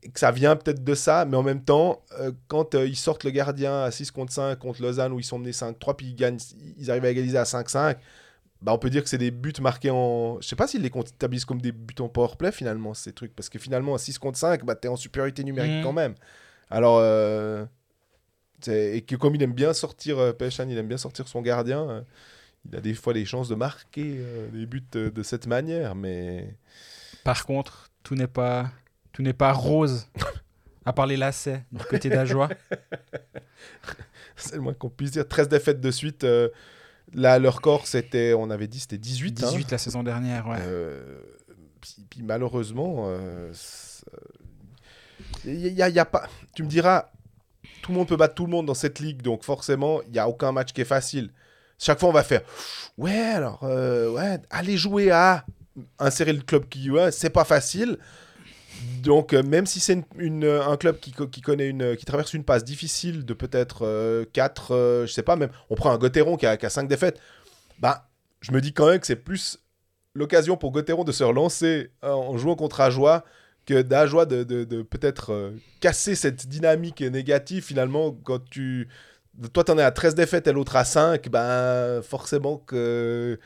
Que 0.00 0.18
ça 0.18 0.30
vient 0.30 0.56
peut-être 0.56 0.82
de 0.82 0.94
ça, 0.94 1.24
mais 1.26 1.36
en 1.36 1.42
même 1.42 1.62
temps, 1.62 2.02
euh, 2.18 2.32
quand 2.48 2.74
euh, 2.74 2.86
ils 2.86 2.96
sortent 2.96 3.24
le 3.24 3.30
gardien 3.30 3.82
à 3.82 3.90
6 3.90 4.10
contre 4.10 4.32
5 4.32 4.58
contre 4.58 4.80
Lausanne, 4.82 5.12
où 5.12 5.20
ils 5.20 5.24
sont 5.24 5.38
menés 5.38 5.50
5-3, 5.52 5.94
puis 5.96 6.06
ils, 6.06 6.14
gagnent, 6.14 6.38
ils 6.78 6.90
arrivent 6.90 7.04
à 7.04 7.10
égaliser 7.10 7.36
à 7.38 7.44
5-5, 7.44 7.96
bah 8.62 8.72
on 8.72 8.78
peut 8.78 8.90
dire 8.90 9.02
que 9.02 9.08
c'est 9.08 9.18
des 9.18 9.30
buts 9.30 9.52
marqués 9.60 9.90
en... 9.90 10.40
Je 10.40 10.48
sais 10.48 10.56
pas 10.56 10.66
s'ils 10.66 10.82
les 10.82 10.90
comptabilisent 10.90 11.44
comme 11.44 11.60
des 11.60 11.72
buts 11.72 11.94
en 12.00 12.08
powerplay, 12.08 12.52
finalement, 12.52 12.94
ces 12.94 13.12
trucs, 13.12 13.34
parce 13.34 13.48
que 13.48 13.58
finalement, 13.58 13.94
à 13.94 13.98
6 13.98 14.18
contre 14.18 14.38
5, 14.38 14.64
bah, 14.64 14.74
t'es 14.74 14.88
en 14.88 14.96
supériorité 14.96 15.44
numérique 15.44 15.78
Mhm. 15.78 15.82
quand 15.82 15.92
même. 15.92 16.14
Alors, 16.70 16.98
euh, 17.00 17.64
et 18.66 19.02
que 19.02 19.16
comme 19.16 19.34
il 19.34 19.42
aime 19.42 19.54
bien 19.54 19.72
sortir, 19.72 20.34
Peshan, 20.36 20.68
il 20.68 20.76
aime 20.78 20.88
bien 20.88 20.98
sortir 20.98 21.26
son 21.28 21.40
gardien, 21.40 22.04
il 22.68 22.76
a 22.76 22.80
des 22.80 22.92
fois 22.94 23.12
les 23.14 23.24
chances 23.24 23.48
de 23.48 23.54
marquer 23.54 24.18
des 24.52 24.66
buts 24.66 24.84
de 24.92 25.22
cette 25.22 25.46
manière, 25.46 25.94
mais... 25.94 26.54
Par 27.24 27.46
contre, 27.46 27.90
tout 28.02 28.14
n'est 28.14 28.26
pas, 28.26 28.70
tout 29.12 29.22
n'est 29.22 29.32
pas 29.32 29.52
rose, 29.52 30.08
à 30.84 30.92
part 30.92 31.06
les 31.06 31.16
lacets 31.16 31.64
du 31.72 31.84
côté 31.84 32.08
d'Ajoie. 32.08 32.48
C'est 34.36 34.54
le 34.54 34.60
moins 34.62 34.74
qu'on 34.74 34.88
puisse 34.88 35.10
dire. 35.12 35.26
13 35.28 35.48
défaites 35.48 35.80
de 35.80 35.90
suite. 35.90 36.24
euh, 36.24 36.48
là, 37.14 37.38
leur 37.38 37.56
record, 37.56 37.86
c'était, 37.86 38.32
on 38.34 38.50
avait 38.50 38.68
dit, 38.68 38.80
c'était 38.80 38.98
18. 38.98 39.42
hein. 39.42 39.48
18 39.48 39.70
la 39.70 39.78
saison 39.78 40.02
dernière, 40.02 40.46
ouais. 40.48 40.56
Euh, 40.60 41.20
puis, 41.80 41.96
puis 42.08 42.22
malheureusement, 42.22 43.04
euh, 43.08 43.52
il 45.44 45.66
y, 45.68 45.82
a- 45.82 45.88
y 45.88 45.98
a 45.98 46.04
pas. 46.04 46.28
Tu 46.54 46.62
me 46.62 46.68
diras, 46.68 47.10
tout 47.82 47.92
le 47.92 47.98
monde 47.98 48.08
peut 48.08 48.16
battre 48.16 48.34
tout 48.34 48.46
le 48.46 48.50
monde 48.50 48.66
dans 48.66 48.74
cette 48.74 48.98
ligue, 48.98 49.22
donc 49.22 49.42
forcément, 49.44 50.00
il 50.06 50.12
n'y 50.12 50.18
a 50.18 50.28
aucun 50.28 50.52
match 50.52 50.72
qui 50.72 50.80
est 50.80 50.84
facile. 50.86 51.30
chaque 51.78 51.98
fois 51.98 52.08
on 52.10 52.12
va 52.12 52.22
faire 52.22 52.42
ouais 52.98 53.18
alors 53.18 53.60
euh, 53.62 54.10
ouais 54.12 54.38
aller 54.50 54.76
jouer 54.76 55.10
à 55.10 55.46
insérer 55.98 56.34
le 56.34 56.42
club 56.42 56.68
qui 56.68 56.90
ouais, 56.90 57.10
c'est 57.10 57.30
pas 57.30 57.44
facile 57.44 57.96
donc 58.80 59.32
euh, 59.34 59.42
même 59.42 59.66
si 59.66 59.80
c'est 59.80 60.02
une- 60.18 60.44
un 60.44 60.76
club 60.76 60.98
qui, 61.00 61.12
co- 61.12 61.26
qui 61.26 61.40
connaît 61.40 61.68
une 61.68 61.96
qui 61.96 62.04
traverse 62.04 62.34
une 62.34 62.44
passe 62.44 62.64
difficile 62.64 63.24
de 63.24 63.34
peut-être 63.34 64.24
4 64.32 65.04
je 65.06 65.12
sais 65.12 65.22
pas 65.22 65.36
même 65.36 65.50
on 65.70 65.74
prend 65.74 65.90
un 65.92 65.98
Gauthieron 65.98 66.36
qui 66.36 66.46
a, 66.46 66.56
qui 66.56 66.66
a 66.66 66.70
5 66.70 66.88
défaites 66.88 67.20
bah 67.78 68.08
je 68.40 68.52
me 68.52 68.60
dis 68.60 68.72
quand 68.72 68.86
même 68.88 69.00
que 69.00 69.06
c'est 69.06 69.16
plus 69.16 69.58
l'occasion 70.14 70.56
pour 70.56 70.72
Gauthieron 70.72 71.04
de 71.04 71.12
se 71.12 71.24
relancer 71.24 71.92
euh, 72.04 72.10
en 72.12 72.38
jouant 72.38 72.56
contre 72.56 72.80
Ajoie 72.80 73.24
que 73.66 73.82
d'Ajoie 73.82 74.26
de, 74.26 74.44
de, 74.44 74.82
peut-être 74.82 75.32
euh, 75.32 75.52
casser 75.80 76.14
cette 76.14 76.48
dynamique 76.48 77.02
négative 77.02 77.64
finalement 77.64 78.12
quand 78.24 78.44
tu 78.50 78.88
toi 79.52 79.64
t'en 79.64 79.78
es 79.78 79.82
à 79.82 79.90
13 79.92 80.14
défaites 80.14 80.46
et 80.48 80.52
l'autre 80.52 80.76
à 80.76 80.84
5 80.84 81.28
ben 81.30 82.02
forcément 82.02 82.58
que 82.58 83.38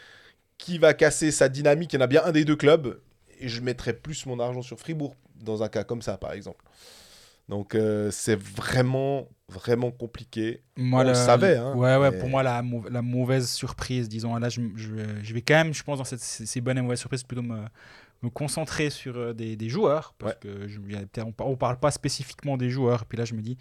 qui 0.59 0.79
va 0.79 0.95
casser 0.95 1.31
sa 1.31 1.49
dynamique? 1.49 1.93
Il 1.93 1.97
y 1.97 1.99
en 2.01 2.05
a 2.05 2.07
bien 2.07 2.23
un 2.25 2.33
des 2.33 2.45
deux 2.45 2.57
clubs 2.57 3.01
et 3.41 3.49
je 3.49 3.61
mettrais 3.61 3.93
plus 3.93 4.27
mon 4.27 4.39
argent 4.41 4.63
sur 4.63 4.79
Fribourg 4.79 5.17
dans 5.35 5.63
un 5.63 5.69
cas 5.69 5.85
comme 5.85 6.03
ça 6.03 6.17
par 6.17 6.33
exemple 6.33 6.65
donc 7.49 7.75
euh, 7.75 8.11
c'est 8.11 8.37
vraiment 8.41 9.29
vraiment 9.51 9.91
compliqué 9.91 10.63
Moi, 10.77 11.03
On 11.03 11.09
le 11.09 11.15
savait, 11.15 11.57
hein, 11.59 11.75
ouais, 11.75 11.97
ouais, 11.97 12.11
mais- 12.11 12.19
pour 12.19 12.29
moi, 12.31 12.43
la, 12.43 12.63
mau- 12.63 12.89
la 12.89 13.03
mauvaise 13.03 13.51
surprise, 13.51 14.09
disons. 14.09 14.35
Là, 14.37 14.49
je, 14.49 14.63
je, 14.75 14.95
je 15.23 15.35
vais 15.35 15.43
quand 15.43 15.55
même, 15.57 15.75
je 15.75 15.83
pense, 15.83 15.99
dans 15.99 16.05
cette, 16.05 16.21
ces 16.21 16.61
bonnes 16.63 16.79
et 16.79 16.81
mauvaises 16.81 17.01
surprises, 17.01 17.23
plutôt 17.23 17.43
me, 17.43 17.59
me 18.23 18.31
concentrer 18.31 18.89
sur 18.89 19.15
euh, 19.19 19.35
des, 19.35 19.55
des 19.57 19.69
joueurs. 19.69 20.15
Parce 20.17 20.33
Ouais. 20.33 20.39
que 20.41 20.67
je, 20.67 20.81
il 20.89 20.93
y 20.93 20.97
a 20.97 21.01
peut-être- 21.01 21.27
on, 21.27 21.35
on 21.45 21.57
parle 21.57 21.79
pas 21.79 21.91
spécifiquement 21.91 22.57
des 22.57 22.71
joueurs. 22.71 23.03
Et 23.03 23.07
puis 23.07 23.19
là, 23.19 23.27
je 23.27 23.35
me 23.35 23.43
dis, 23.43 23.59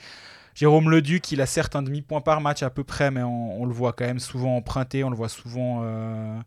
Jérôme 0.55 0.89
Leduc, 0.89 1.29
il 1.33 1.41
a 1.41 1.45
certes 1.45 1.75
un 1.75 1.83
demi-point 1.83 2.21
par 2.21 2.39
match 2.39 2.63
à 2.63 2.69
peu 2.69 2.86
près, 2.86 3.12
mais 3.12 3.21
on, 3.23 3.62
on 3.62 3.65
le 3.65 3.73
voit 3.73 3.91
quand 3.91 4.05
même 4.05 4.19
souvent 4.19 4.55
emprunté, 4.55 5.03
on 5.03 5.09
le 5.09 5.17
voit 5.17 5.27
souvent 5.29 5.81
euh, 5.83 6.39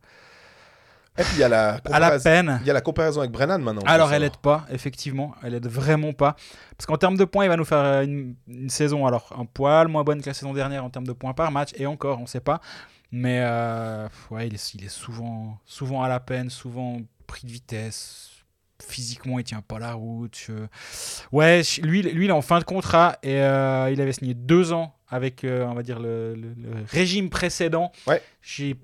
et 1.18 1.22
puis 1.22 1.32
il 1.36 1.40
y 1.40 1.44
a 1.44 1.48
la 1.48 1.68
à 1.68 1.72
la 1.72 1.80
comparaison- 1.80 2.22
peine. 2.24 2.58
il 2.62 2.66
y 2.66 2.70
a 2.70 2.74
la 2.74 2.80
comparaison 2.80 3.20
avec 3.20 3.32
Brennan 3.32 3.58
maintenant 3.62 3.82
Alors, 3.86 4.12
elle 4.12 4.22
aide 4.24 4.36
pas, 4.36 4.66
effectivement. 4.70 5.34
Elle 5.42 5.54
aide 5.54 5.66
vraiment 5.66 6.12
pas. 6.12 6.36
Parce 6.76 6.86
qu'en 6.86 6.96
termes 6.96 7.16
de 7.16 7.24
points, 7.24 7.44
il 7.44 7.48
va 7.48 7.56
nous 7.56 7.64
faire 7.64 7.78
euh, 7.78 8.02
une, 8.04 8.34
une 8.48 8.70
saison, 8.70 9.06
alors 9.06 9.34
un 9.38 9.44
poil 9.44 9.88
moins 9.88 10.04
bonne 10.04 10.20
que 10.20 10.26
la 10.26 10.34
saison 10.34 10.52
dernière 10.52 10.84
en 10.84 10.90
termes 10.90 11.06
de 11.06 11.12
points 11.12 11.32
par 11.34 11.50
match, 11.50 11.70
et 11.76 11.86
encore, 11.86 12.20
on 12.20 12.26
sait 12.26 12.40
pas. 12.40 12.60
Mais 13.12 13.38
euh, 13.42 14.08
ouais, 14.30 14.48
il 14.48 14.54
est, 14.54 14.74
il 14.74 14.84
est 14.84 14.88
souvent, 14.88 15.58
souvent 15.64 16.02
à 16.02 16.08
la 16.08 16.20
peine, 16.20 16.50
souvent 16.50 16.98
pris 17.26 17.46
de 17.46 17.52
vitesse. 17.52 18.30
Physiquement, 18.86 19.38
il 19.38 19.44
tient 19.44 19.62
pas 19.62 19.78
la 19.78 19.94
route. 19.94 20.48
Ouais, 21.32 21.62
lui, 21.82 22.02
lui, 22.02 22.24
il 22.26 22.28
est 22.28 22.32
en 22.32 22.42
fin 22.42 22.58
de 22.58 22.64
contrat 22.64 23.16
et 23.22 23.40
euh, 23.40 23.90
il 23.90 24.00
avait 24.02 24.12
signé 24.12 24.34
deux 24.34 24.72
ans 24.74 24.94
avec, 25.08 25.44
on 25.48 25.72
va 25.72 25.82
dire, 25.82 25.98
le, 25.98 26.34
le- 26.34 26.52
le 26.58 26.70
régime 26.90 27.30
précédent. 27.30 27.90
Ouais. 28.06 28.20
J'ai 28.42 28.76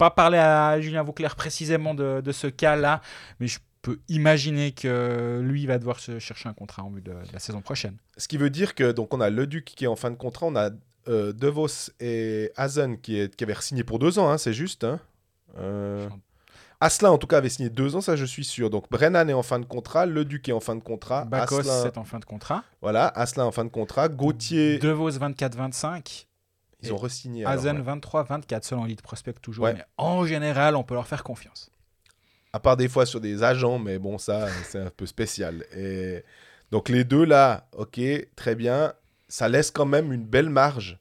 pas 0.00 0.10
parlé 0.10 0.38
à 0.38 0.80
Julien 0.80 1.02
Vauclair 1.02 1.36
précisément 1.36 1.92
de, 1.92 2.22
de 2.22 2.32
ce 2.32 2.46
cas-là, 2.46 3.02
mais 3.38 3.46
je 3.46 3.58
peux 3.82 3.98
imaginer 4.08 4.72
que 4.72 5.40
lui 5.44 5.66
va 5.66 5.76
devoir 5.78 6.00
se 6.00 6.18
chercher 6.18 6.48
un 6.48 6.54
contrat 6.54 6.82
en 6.82 6.88
vue 6.90 7.02
de, 7.02 7.10
de 7.12 7.32
la 7.34 7.38
saison 7.38 7.60
prochaine. 7.60 7.98
Ce 8.16 8.26
qui 8.26 8.38
veut 8.38 8.48
dire 8.48 8.74
que 8.74 8.92
donc 8.92 9.12
on 9.12 9.20
a 9.20 9.28
le 9.28 9.46
Duc 9.46 9.66
qui 9.66 9.84
est 9.84 9.88
en 9.88 9.96
fin 9.96 10.10
de 10.10 10.16
contrat, 10.16 10.46
on 10.46 10.56
a 10.56 10.70
euh, 11.08 11.34
De 11.34 11.48
Vos 11.48 11.90
et 12.00 12.50
Hazen 12.56 12.98
qui, 12.98 13.20
est, 13.20 13.36
qui 13.36 13.44
avaient 13.44 13.54
signé 13.60 13.84
pour 13.84 13.98
deux 13.98 14.18
ans, 14.18 14.30
hein, 14.30 14.38
c'est 14.38 14.54
juste. 14.54 14.84
Hein. 14.84 15.00
Euh, 15.58 16.08
Asselin 16.80 17.10
en 17.10 17.18
tout 17.18 17.26
cas 17.26 17.36
avait 17.36 17.50
signé 17.50 17.68
deux 17.68 17.94
ans, 17.94 18.00
ça 18.00 18.16
je 18.16 18.24
suis 18.24 18.44
sûr. 18.44 18.70
Donc 18.70 18.88
Brennan 18.90 19.28
est 19.28 19.34
en 19.34 19.42
fin 19.42 19.58
de 19.58 19.66
contrat, 19.66 20.06
le 20.06 20.24
Duc 20.24 20.48
est 20.48 20.52
en 20.52 20.60
fin 20.60 20.76
de 20.76 20.82
contrat, 20.82 21.26
Bakos 21.26 21.58
Asselin, 21.58 21.82
c'est 21.82 21.98
en 21.98 22.04
fin 22.04 22.20
de 22.20 22.24
contrat. 22.24 22.64
voilà, 22.80 23.06
Asselin 23.08 23.44
en 23.44 23.52
fin 23.52 23.66
de 23.66 23.70
contrat, 23.70 24.08
Gauthier, 24.08 24.78
De 24.78 24.88
Vos 24.88 25.10
24-25. 25.10 26.24
Ils 26.82 26.92
ont 26.92 26.96
re-signé. 26.96 27.44
Hazen 27.44 27.80
ouais. 27.80 27.94
23-24 27.94 28.62
selon 28.64 28.84
Elite 28.86 29.02
Prospect 29.02 29.34
toujours. 29.42 29.64
Ouais. 29.64 29.74
Mais 29.74 29.84
en 29.96 30.24
général, 30.26 30.76
on 30.76 30.82
peut 30.82 30.94
leur 30.94 31.06
faire 31.06 31.22
confiance. 31.24 31.70
À 32.52 32.58
part 32.60 32.76
des 32.76 32.88
fois 32.88 33.06
sur 33.06 33.20
des 33.20 33.42
agents, 33.42 33.78
mais 33.78 33.98
bon 33.98 34.18
ça 34.18 34.48
c'est 34.64 34.80
un 34.80 34.90
peu 34.90 35.06
spécial. 35.06 35.64
Et 35.76 36.24
donc 36.72 36.88
les 36.88 37.04
deux 37.04 37.24
là, 37.24 37.68
ok, 37.76 38.00
très 38.36 38.54
bien, 38.54 38.92
ça 39.28 39.48
laisse 39.48 39.70
quand 39.70 39.86
même 39.86 40.12
une 40.12 40.24
belle 40.24 40.50
marge 40.50 40.98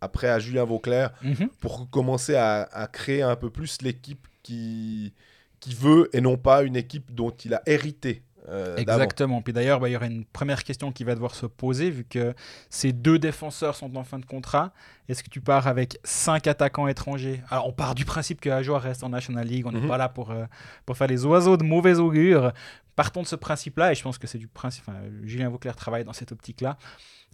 après 0.00 0.28
à 0.28 0.38
Julien 0.38 0.64
Vauclair 0.64 1.10
Mhm. 1.22 1.48
pour 1.60 1.90
commencer 1.90 2.34
à, 2.36 2.62
à 2.72 2.86
créer 2.86 3.22
un 3.22 3.36
peu 3.36 3.50
plus 3.50 3.82
l'équipe 3.82 4.26
qui, 4.42 5.12
qui 5.60 5.74
veut 5.74 6.08
et 6.14 6.20
non 6.20 6.36
pas 6.36 6.62
une 6.62 6.76
équipe 6.76 7.14
dont 7.14 7.30
il 7.30 7.52
a 7.54 7.62
hérité. 7.66 8.22
Euh. 8.48 8.76
Exactement. 8.76 9.42
Puis 9.42 9.52
d'ailleurs, 9.52 9.80
bah, 9.80 9.88
il 9.88 9.92
y 9.92 9.96
aurait 9.96 10.06
une 10.06 10.24
première 10.24 10.62
question 10.64 10.92
qui 10.92 11.04
va 11.04 11.14
devoir 11.14 11.34
se 11.34 11.46
poser, 11.46 11.90
vu 11.90 12.04
que 12.04 12.34
ces 12.70 12.92
deux 12.92 13.18
défenseurs 13.18 13.74
sont 13.74 13.94
en 13.96 14.04
fin 14.04 14.18
de 14.18 14.24
contrat. 14.26 14.72
Est-ce 15.08 15.22
que 15.22 15.30
tu 15.30 15.40
pars 15.40 15.66
avec 15.66 15.98
cinq 16.04 16.46
attaquants 16.46 16.88
étrangers? 16.88 17.42
Alors, 17.50 17.66
on 17.68 17.72
part 17.72 17.94
du 17.94 18.04
principe 18.04 18.40
que 18.40 18.48
Ajoa 18.50 18.78
reste 18.78 19.02
en 19.04 19.08
National 19.08 19.46
League. 19.46 19.66
On 19.66 19.72
n'est 19.72 19.80
Mhm. 19.80 19.88
pas 19.88 19.98
là 19.98 20.08
pour, 20.08 20.30
euh, 20.30 20.44
pour 20.84 20.96
faire 20.96 21.06
les 21.08 21.24
oiseaux 21.24 21.56
de 21.56 21.64
mauvais 21.64 21.98
augure. 21.98 22.52
Partons 22.94 23.22
de 23.22 23.26
ce 23.26 23.36
principe-là, 23.36 23.92
et 23.92 23.94
je 23.94 24.02
pense 24.02 24.16
que 24.18 24.26
c'est 24.26 24.38
du 24.38 24.48
principe. 24.48 24.84
enfin, 24.88 24.98
Julien 25.24 25.48
Vauclair 25.50 25.76
travaille 25.76 26.04
dans 26.04 26.12
cette 26.14 26.32
optique-là. 26.32 26.78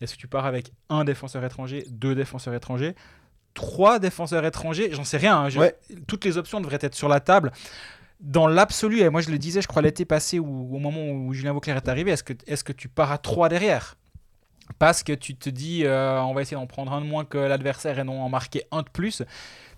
Est-ce 0.00 0.14
que 0.14 0.18
tu 0.18 0.26
pars 0.26 0.44
avec 0.46 0.72
un 0.88 1.04
défenseur 1.04 1.44
étranger, 1.44 1.84
deux 1.90 2.14
défenseurs 2.16 2.54
étrangers? 2.54 2.96
Trois 3.54 3.98
défenseurs 3.98 4.44
étrangers, 4.46 4.88
j'en 4.92 5.04
sais 5.04 5.18
rien. 5.18 5.36
hein. 5.38 5.48
Je- 5.50 5.60
Ouais. 5.60 5.76
Toutes 6.08 6.24
les 6.24 6.38
options 6.38 6.60
devraient 6.60 6.78
être 6.80 6.94
sur 6.94 7.08
la 7.08 7.20
table 7.20 7.52
dans 8.22 8.46
l'absolu, 8.46 9.00
et 9.00 9.10
moi 9.10 9.20
je 9.20 9.30
le 9.30 9.38
disais, 9.38 9.60
je 9.60 9.68
crois 9.68 9.82
l'été 9.82 10.04
passé 10.04 10.38
ou 10.38 10.74
au 10.74 10.78
moment 10.78 11.10
où 11.10 11.32
Julien 11.32 11.52
Vauclair 11.52 11.76
est 11.76 11.88
arrivé, 11.88 12.12
est-ce 12.12 12.22
que, 12.22 12.32
est 12.46 12.62
que 12.62 12.72
tu 12.72 12.88
pars 12.88 13.10
à 13.10 13.18
3 13.18 13.48
derrière? 13.48 13.96
Parce 14.78 15.02
que 15.02 15.12
tu 15.12 15.34
te 15.34 15.50
dis, 15.50 15.84
euh, 15.84 16.22
on 16.22 16.32
va 16.32 16.42
essayer 16.42 16.56
d'en 16.56 16.68
prendre 16.68 16.92
un 16.92 17.00
de 17.00 17.06
moins 17.06 17.24
que 17.24 17.36
l'adversaire 17.36 17.98
et 17.98 18.04
non 18.04 18.22
en 18.22 18.28
marquer 18.28 18.62
un 18.70 18.82
de 18.82 18.88
plus. 18.88 19.22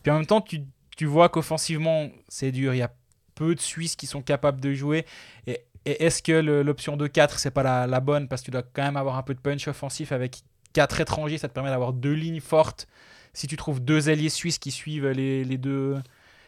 Puis 0.03 0.13
en 0.13 0.17
même 0.17 0.27
temps, 0.27 0.43
tu, 0.43 0.61
tu 0.97 1.07
vois 1.07 1.31
qu'offensivement, 1.31 2.11
c'est 2.29 2.53
dur. 2.53 2.75
Il 2.75 2.79
y 2.79 2.83
a 2.83 2.93
peu 3.35 3.55
de 3.55 3.61
Suisses 3.61 3.97
qui 3.97 4.07
sont 4.07 4.23
capables 4.23 4.61
de 4.61 4.75
jouer. 4.75 5.07
Et, 5.47 5.61
est-ce 5.87 6.23
que 6.23 6.33
l'option 6.33 6.97
de 6.97 7.07
4, 7.07 7.39
c'est 7.39 7.51
pas 7.51 7.63
la, 7.63 7.87
la 7.87 8.01
bonne? 8.01 8.29
Parce 8.29 8.41
que 8.41 8.47
tu 8.47 8.51
dois 8.51 8.63
quand 8.63 8.83
même 8.83 8.97
avoir 8.97 9.19
un 9.19 9.23
peu 9.23 9.35
de 9.35 9.41
punch 9.41 9.69
offensif 9.69 10.13
avec 10.13 10.43
4 10.73 11.01
étrangers. 11.01 11.39
Ça 11.39 11.49
te 11.49 11.53
permet 11.55 11.71
d'avoir 11.71 11.93
deux 11.93 12.15
lignes 12.15 12.41
fortes. 12.41 12.87
Si 13.35 13.47
tu 13.47 13.57
trouves 13.57 13.81
deux 13.81 14.09
alliés 14.09 14.31
suisses 14.31 14.59
qui 14.59 14.71
suivent 14.71 15.09
les, 15.09 15.45
les 15.45 15.59
deux, 15.59 15.97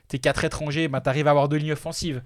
tes 0.09 0.19
quatre 0.19 0.45
étrangers, 0.45 0.89
bah, 0.89 1.01
tu 1.01 1.09
à 1.09 1.13
avoir 1.31 1.49
deux 1.49 1.57
lignes 1.57 1.73
offensives. 1.73 2.23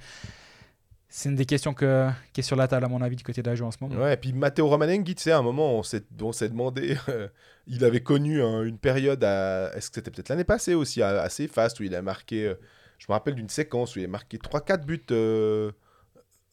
C'est 1.13 1.29
une 1.29 1.35
des 1.35 1.45
questions 1.47 1.75
que, 1.75 2.09
qui 2.33 2.41
est 2.41 2.45
sur 2.45 2.55
la 2.55 2.69
table, 2.69 2.85
à 2.85 2.89
mon 2.89 3.03
avis, 3.03 3.17
du 3.17 3.25
côté 3.25 3.43
d'Ajo 3.43 3.67
en 3.67 3.71
ce 3.73 3.79
moment. 3.81 4.01
Ouais, 4.01 4.15
et 4.15 4.17
puis 4.17 4.33
Matteo 4.33 4.69
Romanenghi, 4.69 5.17
tu 5.17 5.23
sais, 5.25 5.33
à 5.33 5.39
un 5.39 5.43
moment, 5.43 5.75
on 5.75 5.83
s'est, 5.83 6.05
on 6.21 6.31
s'est 6.33 6.49
demandé, 6.49 6.97
euh, 7.09 7.27
il 7.67 7.85
avait 7.85 8.03
connu 8.03 8.41
hein, 8.43 8.63
une 8.63 8.79
période, 8.79 9.25
à, 9.25 9.73
est-ce 9.75 9.91
que 9.91 9.97
c'était 9.97 10.13
peut-être 10.13 10.29
l'année 10.29 10.45
passée 10.45 10.75
aussi, 10.75 11.03
assez 11.03 11.49
fast, 11.49 11.81
où 11.81 11.83
il 11.83 11.97
a 11.97 12.03
marqué, 12.03 12.47
euh, 12.47 12.55
je 12.99 13.07
me 13.09 13.13
rappelle 13.15 13.35
d'une 13.35 13.49
séquence 13.49 13.97
où 13.97 13.99
il 13.99 14.05
a 14.05 14.09
marqué 14.09 14.39
3-4 14.39 14.85
buts 14.85 15.03
euh, 15.11 15.73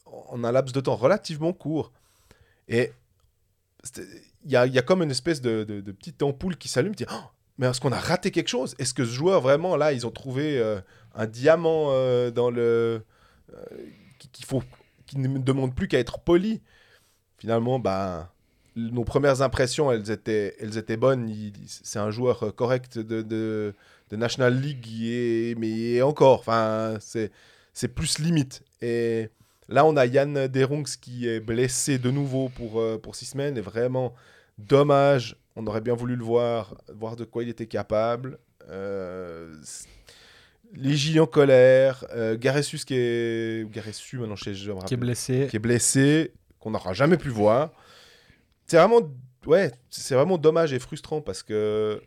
en 0.05 0.43
un 0.43 0.51
laps 0.51 0.73
de 0.73 0.79
temps 0.81 0.95
relativement 0.95 1.53
court. 1.53 1.91
Et 2.67 2.91
il 4.43 4.51
y 4.51 4.55
a, 4.55 4.65
y 4.65 4.79
a 4.79 4.81
comme 4.81 5.03
une 5.03 5.11
espèce 5.11 5.39
de, 5.41 5.63
de- 5.65 5.81
de 5.81 5.91
petite 5.91 6.23
ampoule 6.23 6.57
qui 6.57 6.67
s'allume, 6.67 6.95
tu 6.95 7.03
dis, 7.03 7.09
Oh, 7.13 7.23
mais 7.59 7.67
est-ce 7.67 7.79
qu'on 7.79 7.91
a 7.91 7.99
raté 7.99 8.31
quelque 8.31 8.47
chose? 8.49 8.75
Est-ce 8.79 8.93
que 8.93 9.05
ce 9.05 9.11
joueur, 9.11 9.41
vraiment, 9.41 9.75
là, 9.77 9.93
ils 9.93 10.05
ont 10.07 10.11
trouvé 10.11 10.59
un 11.17 11.27
diamant 11.27 11.87
euh, 11.89 12.31
dans 12.31 12.49
le... 12.49 13.03
euh, 13.53 13.65
qui- 14.31 14.43
faut, 14.43 14.63
qui 15.05 15.17
ne 15.19 15.39
demande 15.39 15.75
plus 15.75 15.87
qu'à 15.87 15.99
être 15.99 16.19
poli 16.19 16.61
finalement, 17.37 17.79
bah, 17.79 18.33
nos 18.75 19.03
premières 19.03 19.41
impressions, 19.41 19.91
elles 19.91 20.11
étaient, 20.11 20.55
elles 20.59 20.77
étaient 20.77 20.97
bonnes. 20.97 21.31
C'est 21.67 21.99
un 21.99 22.11
joueur 22.11 22.53
correct 22.55 22.99
de, 22.99 23.73
National 24.11 24.59
League, 24.59 25.57
mais 25.57 26.01
encore, 26.01 26.39
enfin, 26.39 26.97
c'est, 26.99 27.31
plus 27.95 28.19
limite. 28.19 28.63
Et 28.81 29.29
là, 29.69 29.85
on 29.85 29.97
a 29.97 30.05
Yann 30.05 30.47
Derungs 30.47 30.97
qui 31.01 31.27
est 31.27 31.39
blessé 31.39 31.97
de 31.97 32.11
nouveau 32.11 32.49
pour, 32.49 32.79
euh, 32.79 32.97
pour 32.97 33.15
six 33.15 33.25
semaines, 33.25 33.57
et 33.57 33.61
vraiment 33.61 34.13
dommage. 34.57 35.37
On 35.55 35.65
aurait 35.67 35.81
bien 35.81 35.95
voulu 35.95 36.15
le 36.15 36.23
voir, 36.23 36.75
voir 36.93 37.15
de 37.15 37.23
quoi 37.23 37.43
il 37.43 37.49
était 37.49 37.67
capable. 37.67 38.39
Les 40.73 40.95
Gilles 40.95 41.19
en 41.21 41.25
colère, 41.27 42.05
euh, 42.13 42.37
Garessus 42.37 42.79
qui 42.85 42.95
est. 42.95 43.63
ou 43.63 43.69
Garessu, 43.69 44.17
maintenant, 44.19 44.35
je 44.35 44.43
sais, 44.45 44.53
je 44.53 44.71
me 44.71 44.79
Qui 44.85 44.93
est 44.93 44.97
blessé. 44.97 45.47
qui 45.49 45.55
est 45.55 45.59
blessé, 45.59 46.33
qu'on 46.59 46.71
n'aura 46.71 46.93
jamais 46.93 47.17
pu 47.17 47.29
voir. 47.29 47.71
C'est 48.67 48.77
vraiment, 48.77 48.99
ouais, 49.45 49.71
c'est 49.89 50.15
vraiment 50.15 50.37
dommage 50.37 50.73
et 50.73 50.79
frustrant 50.79 51.21
parce 51.21 51.41
que 51.43 52.01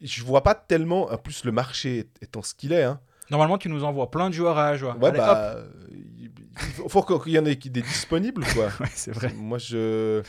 je 0.00 0.22
vois 0.22 0.42
pas 0.42 0.54
tellement, 0.54 1.10
en 1.10 1.16
plus 1.16 1.44
le 1.44 1.52
marché 1.52 2.08
étant 2.20 2.42
ce 2.42 2.54
qu'il 2.54 2.72
est, 2.72 2.82
hein. 2.82 3.00
Normalement, 3.30 3.56
tu 3.56 3.70
nous 3.70 3.84
envoies 3.84 4.10
plein 4.10 4.28
de 4.28 4.34
joueurs 4.34 4.58
à 4.58 4.68
Ajoa. 4.68 4.94
Ouais, 4.98 5.08
Allez, 5.08 5.16
bah, 5.18 5.56
il 5.90 6.30
il 6.84 6.90
faut 6.90 7.02
qu'il 7.02 7.32
y 7.32 7.38
en 7.38 7.46
ait 7.46 7.56
qui- 7.56 7.70
des 7.70 7.80
disponibles, 7.80 8.44
quoi. 8.52 8.66
Ouais, 8.80 8.88
c'est 8.94 9.12
vrai. 9.12 9.32
Moi, 9.34 9.56
je. 9.56 10.22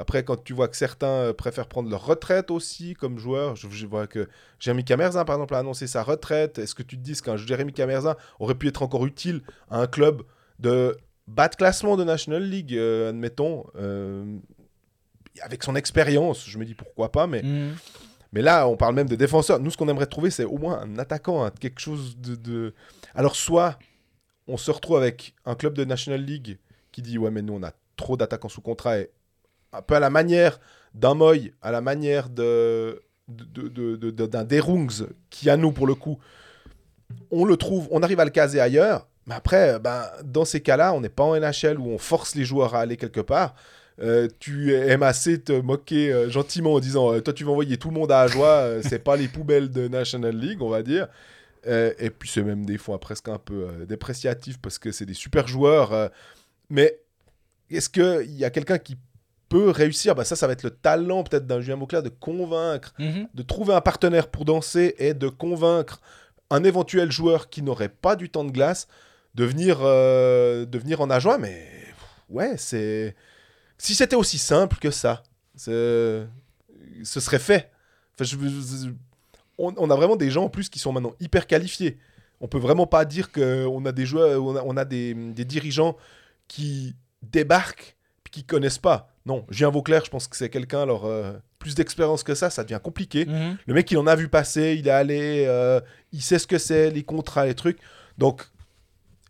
Après, 0.00 0.24
quand 0.24 0.42
tu 0.42 0.54
vois 0.54 0.66
que 0.68 0.76
certains 0.76 1.06
euh, 1.28 1.32
préfèrent 1.34 1.68
prendre 1.68 1.90
leur 1.90 2.06
retraite 2.06 2.50
aussi 2.50 2.94
comme 2.94 3.18
joueur, 3.18 3.54
je, 3.54 3.68
je 3.68 3.86
vois 3.86 4.06
que 4.06 4.28
Jérémy 4.58 4.82
Camerzin, 4.84 5.24
par 5.26 5.36
exemple, 5.36 5.54
a 5.54 5.58
annoncé 5.58 5.86
sa 5.86 6.02
retraite. 6.02 6.58
Est-ce 6.58 6.74
que 6.74 6.82
tu 6.82 6.96
te 6.96 7.02
dis 7.02 7.20
qu'un 7.20 7.36
Jérémy 7.36 7.72
Camerzin 7.74 8.16
aurait 8.38 8.54
pu 8.54 8.68
être 8.68 8.82
encore 8.82 9.04
utile 9.04 9.42
à 9.70 9.78
un 9.78 9.86
club 9.86 10.22
de 10.58 10.96
bas 11.26 11.48
de 11.48 11.54
classement 11.54 11.98
de 11.98 12.04
National 12.04 12.42
League, 12.42 12.74
euh, 12.74 13.10
admettons, 13.10 13.66
euh, 13.76 14.38
avec 15.42 15.62
son 15.62 15.76
expérience? 15.76 16.48
Je 16.48 16.58
me 16.58 16.64
dis 16.64 16.74
pourquoi 16.74 17.12
pas, 17.12 17.26
mais 17.26 17.42
Mhm. 17.42 17.74
Mais 18.32 18.42
là, 18.42 18.68
on 18.68 18.76
parle 18.76 18.94
même 18.94 19.08
de 19.08 19.16
défenseurs. 19.16 19.58
Nous, 19.58 19.72
ce 19.72 19.76
qu'on 19.76 19.88
aimerait 19.88 20.06
trouver, 20.06 20.30
c'est 20.30 20.44
au 20.44 20.56
moins 20.56 20.80
un 20.82 20.98
attaquant, 20.98 21.44
hein, 21.44 21.50
quelque 21.58 21.80
chose 21.80 22.16
de, 22.16 22.36
de- 22.36 22.74
Alors, 23.16 23.34
soit 23.34 23.76
on 24.46 24.56
se 24.56 24.70
retrouve 24.70 24.98
avec 24.98 25.34
un 25.44 25.56
club 25.56 25.74
de 25.74 25.84
National 25.84 26.22
League 26.22 26.58
qui 26.92 27.02
dit 27.02 27.18
Ouais, 27.18 27.32
mais 27.32 27.42
nous, 27.42 27.54
on 27.54 27.62
a 27.64 27.72
trop 27.96 28.16
d'attaquants 28.16 28.48
sous 28.48 28.60
contrat. 28.60 28.98
Et 29.00 29.10
un 29.72 29.82
peu 29.82 29.94
à 29.94 30.00
la 30.00 30.10
manière 30.10 30.60
d'un 30.94 31.14
Moy, 31.14 31.52
à 31.62 31.70
la 31.70 31.80
manière 31.80 32.28
de, 32.28 33.02
de- 33.28 33.68
de- 33.96 34.26
d'un 34.26 34.44
Derungs, 34.44 35.06
qui 35.30 35.48
à 35.50 35.56
nous, 35.56 35.72
pour 35.72 35.86
le 35.86 35.94
coup, 35.94 36.18
on 37.30 37.44
le 37.44 37.56
trouve, 37.56 37.88
on 37.90 38.02
arrive 38.02 38.20
à 38.20 38.24
le 38.24 38.30
caser 38.30 38.60
ailleurs. 38.60 39.08
Mais 39.26 39.34
après, 39.34 39.78
ben, 39.78 40.04
dans 40.24 40.44
ces 40.44 40.60
cas-là, 40.60 40.92
on 40.94 41.00
n'est 41.00 41.08
pas 41.08 41.22
en 41.24 41.36
NHL 41.38 41.78
où 41.78 41.88
on 41.88 41.98
force 41.98 42.34
les 42.34 42.44
joueurs 42.44 42.74
à 42.74 42.80
aller 42.80 42.96
quelque 42.96 43.20
part. 43.20 43.54
Euh, 44.00 44.28
tu 44.38 44.74
aimes 44.74 45.02
assez 45.02 45.40
te 45.40 45.52
moquer 45.60 46.10
euh, 46.10 46.30
gentiment 46.30 46.72
en 46.74 46.80
disant 46.80 47.12
euh, 47.12 47.20
Toi, 47.20 47.34
tu 47.34 47.44
vas 47.44 47.50
envoyer 47.50 47.76
tout 47.76 47.88
le 47.90 47.94
monde 47.94 48.10
à 48.10 48.20
Ajoie, 48.22 48.82
c'est 48.82 48.98
pas 48.98 49.14
les 49.16 49.28
poubelles 49.28 49.70
de 49.70 49.88
National 49.88 50.34
League, 50.36 50.62
on 50.62 50.70
va 50.70 50.82
dire. 50.82 51.06
Et 51.66 52.08
puis, 52.10 52.28
c'est 52.28 52.42
même 52.42 52.64
des 52.64 52.78
fois 52.78 52.98
presque 52.98 53.28
un 53.28 53.36
peu 53.38 53.66
dépréciatif 53.86 54.58
parce 54.58 54.78
que 54.78 54.90
c'est 54.92 55.04
des 55.04 55.12
super 55.14 55.46
joueurs. 55.46 56.10
mais 56.70 56.98
est-ce 57.70 57.90
qu'il 57.90 58.32
y 58.38 58.44
a 58.46 58.50
quelqu'un 58.50 58.78
qui 58.78 58.96
peut 59.50 59.68
réussir 59.68 60.14
bah, 60.14 60.24
Ça, 60.24 60.34
ça 60.36 60.46
va 60.46 60.54
être 60.54 60.62
le 60.62 60.70
talent 60.70 61.22
peut-être 61.24 61.46
d'un 61.46 61.60
Julien 61.60 61.76
Mauclair 61.76 62.02
de 62.02 62.08
convaincre 62.08 62.94
Mhm. 62.98 63.28
de 63.34 63.42
trouver 63.42 63.74
un 63.74 63.80
partenaire 63.82 64.28
pour 64.28 64.46
danser 64.46 64.94
et 64.98 65.12
de 65.12 65.28
convaincre 65.28 66.00
un 66.48 66.64
éventuel 66.64 67.12
joueur 67.12 67.50
qui 67.50 67.60
n'aurait 67.62 67.88
pas 67.90 68.16
du 68.16 68.30
temps 68.30 68.44
de 68.44 68.50
glace 68.52 68.88
de 69.34 69.44
venir, 69.44 69.78
euh, 69.82 70.64
de 70.64 70.78
venir 70.78 71.00
en 71.02 71.10
adjoint. 71.10 71.36
Mais 71.38 71.68
ouais, 72.30 72.56
c'est. 72.56 73.14
Si 73.78 73.94
c'était 73.94 74.16
aussi 74.16 74.38
simple 74.38 74.78
que 74.78 74.90
ça, 74.90 75.22
ce 77.04 77.20
serait 77.20 77.38
fait. 77.38 77.70
Enfin, 78.14 78.24
je- 78.24 78.90
on, 79.58 79.74
on 79.76 79.90
a 79.90 79.94
vraiment 79.96 80.16
des 80.16 80.30
gens 80.30 80.44
en 80.44 80.48
plus 80.48 80.68
qui 80.68 80.78
sont 80.78 80.92
maintenant 80.92 81.14
hyper 81.20 81.46
qualifiés. 81.46 81.98
On 82.40 82.48
peut 82.48 82.58
vraiment 82.58 82.86
pas 82.86 83.04
dire 83.04 83.30
qu'on 83.32 83.84
a 83.84 83.92
des 83.92 84.06
joueurs, 84.06 84.42
on 84.42 84.56
a, 84.56 84.62
on 84.64 84.76
a 84.76 84.84
des, 84.84 85.14
des 85.14 85.44
dirigeants 85.44 85.96
qui 86.48 86.94
débarquent 87.22 87.96
puis 88.24 88.30
qui 88.32 88.44
connaissent 88.44 88.78
pas. 88.78 89.09
Non, 89.26 89.44
Julien 89.50 89.70
Vauclair, 89.70 90.04
je 90.04 90.10
pense 90.10 90.28
que 90.28 90.36
c'est 90.36 90.48
quelqu'un, 90.48 90.82
alors 90.82 91.04
euh, 91.04 91.32
plus 91.58 91.74
d'expérience 91.74 92.22
que 92.22 92.34
ça, 92.34 92.48
ça 92.50 92.64
devient 92.64 92.80
compliqué. 92.82 93.26
Mhm. 93.26 93.58
Le 93.66 93.74
mec, 93.74 93.90
il 93.90 93.98
en 93.98 94.06
a 94.06 94.16
vu 94.16 94.28
passer, 94.28 94.76
il 94.78 94.88
est 94.88 94.92
allé, 94.92 95.44
euh, 95.46 95.80
il 96.12 96.22
sait 96.22 96.38
ce 96.38 96.46
que 96.46 96.58
c'est, 96.58 96.90
les 96.90 97.02
contrats, 97.02 97.44
les 97.46 97.54
trucs. 97.54 97.78
Donc, 98.18 98.46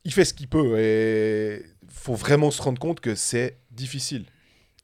il 0.05 0.13
fait 0.13 0.25
ce 0.25 0.33
qu'il 0.33 0.49
peut 0.49 0.79
et 0.79 1.65
faut 1.89 2.15
vraiment 2.15 2.51
se 2.51 2.63
rendre 2.63 2.79
compte 2.79 3.01
que 3.01 3.15
c'est 3.15 3.59
difficile. 3.71 4.27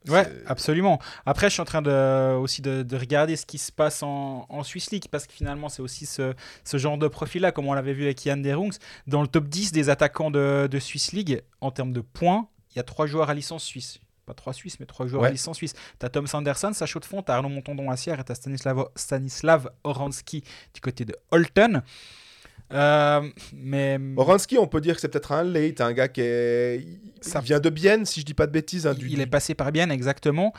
Ouais, 0.09 0.27
absolument. 0.47 1.01
Après, 1.25 1.49
je 1.49 1.55
suis 1.55 1.61
en 1.63 1.65
train 1.65 1.83
de, 1.83 2.37
aussi 2.37 2.63
de, 2.63 2.83
de 2.83 2.97
regarder 2.97 3.35
ce 3.35 3.45
qui 3.45 3.59
se 3.59 3.73
passe 3.73 4.03
en, 4.03 4.47
en 4.49 4.63
Swiss 4.63 4.91
League 4.93 5.07
parce 5.11 5.27
que 5.27 5.33
finalement, 5.33 5.69
c'est 5.69 5.83
aussi 5.83 6.07
ce, 6.07 6.35
ce 6.65 6.77
genre 6.77 6.97
de 6.97 7.09
profil-là, 7.09 7.51
comme 7.51 7.67
on 7.67 7.75
l'avait 7.75 7.93
vu 7.93 8.05
avec 8.05 8.25
Yann 8.25 8.41
Derungs. 8.41 8.79
Dans 9.07 9.23
le 9.23 9.29
top 9.29 9.49
10 9.49 9.73
des 9.73 9.89
attaquants 9.89 10.31
de, 10.31 10.69
de 10.71 10.79
Swiss 10.79 11.13
League, 11.13 11.43
en 11.61 11.71
termes 11.73 11.93
de 11.93 12.01
points, 12.01 12.49
il 12.71 12.77
y 12.77 12.81
a 12.81 12.85
trois 12.85 13.07
joueurs 13.07 13.31
à 13.31 13.35
licence 13.35 13.65
suisse. 13.65 13.99
Pas 14.27 14.35
trois 14.35 14.53
Suisses, 14.53 14.79
mais 14.81 14.87
trois 14.87 15.07
joueurs 15.07 15.23
Ouais. 15.23 15.29
à 15.29 15.31
licence 15.33 15.57
suisse. 15.57 15.73
Tu 16.01 16.05
as 16.05 16.09
Tom 16.09 16.27
Sanderson, 16.27 16.73
Sacha 16.73 16.99
de 16.99 17.05
Fond, 17.05 17.23
tu 17.23 17.31
as 17.31 17.37
Arnaud 17.37 17.49
Montondon 17.49 17.91
à 17.91 17.97
Sierre 17.97 18.19
et 18.19 18.25
tu 18.25 18.33
as 18.33 18.35
Stanislav, 18.35 18.87
Stanislav 18.97 19.71
Oransky 19.85 20.43
du 20.75 20.81
côté 20.81 21.05
de 21.05 21.15
Holton. 21.31 21.83
Euh, 22.73 23.21
mais 23.55 24.01
Oransky, 24.17 24.59
on 24.59 24.67
peut 24.67 24.81
dire 24.81 24.97
que 24.97 25.01
c'est 25.01 25.09
peut-être 25.09 25.31
un 25.31 25.45
late, 25.45 25.81
un 25.81 25.93
gars 25.93 26.09
qui 26.09 26.21
est... 26.23 26.85
Ça- 27.21 27.41
vient 27.41 27.61
de 27.61 27.71
Bienne, 27.71 28.05
si 28.05 28.21
je 28.21 28.25
dis 28.27 28.35
pas 28.35 28.47
de 28.49 28.53
bêtises. 28.53 28.87
hein, 28.89 28.95
du- 28.95 29.09
il 29.09 29.21
est 29.21 29.27
passé 29.27 29.55
par 29.55 29.71
bien, 29.71 29.89
exactement. 29.91 30.53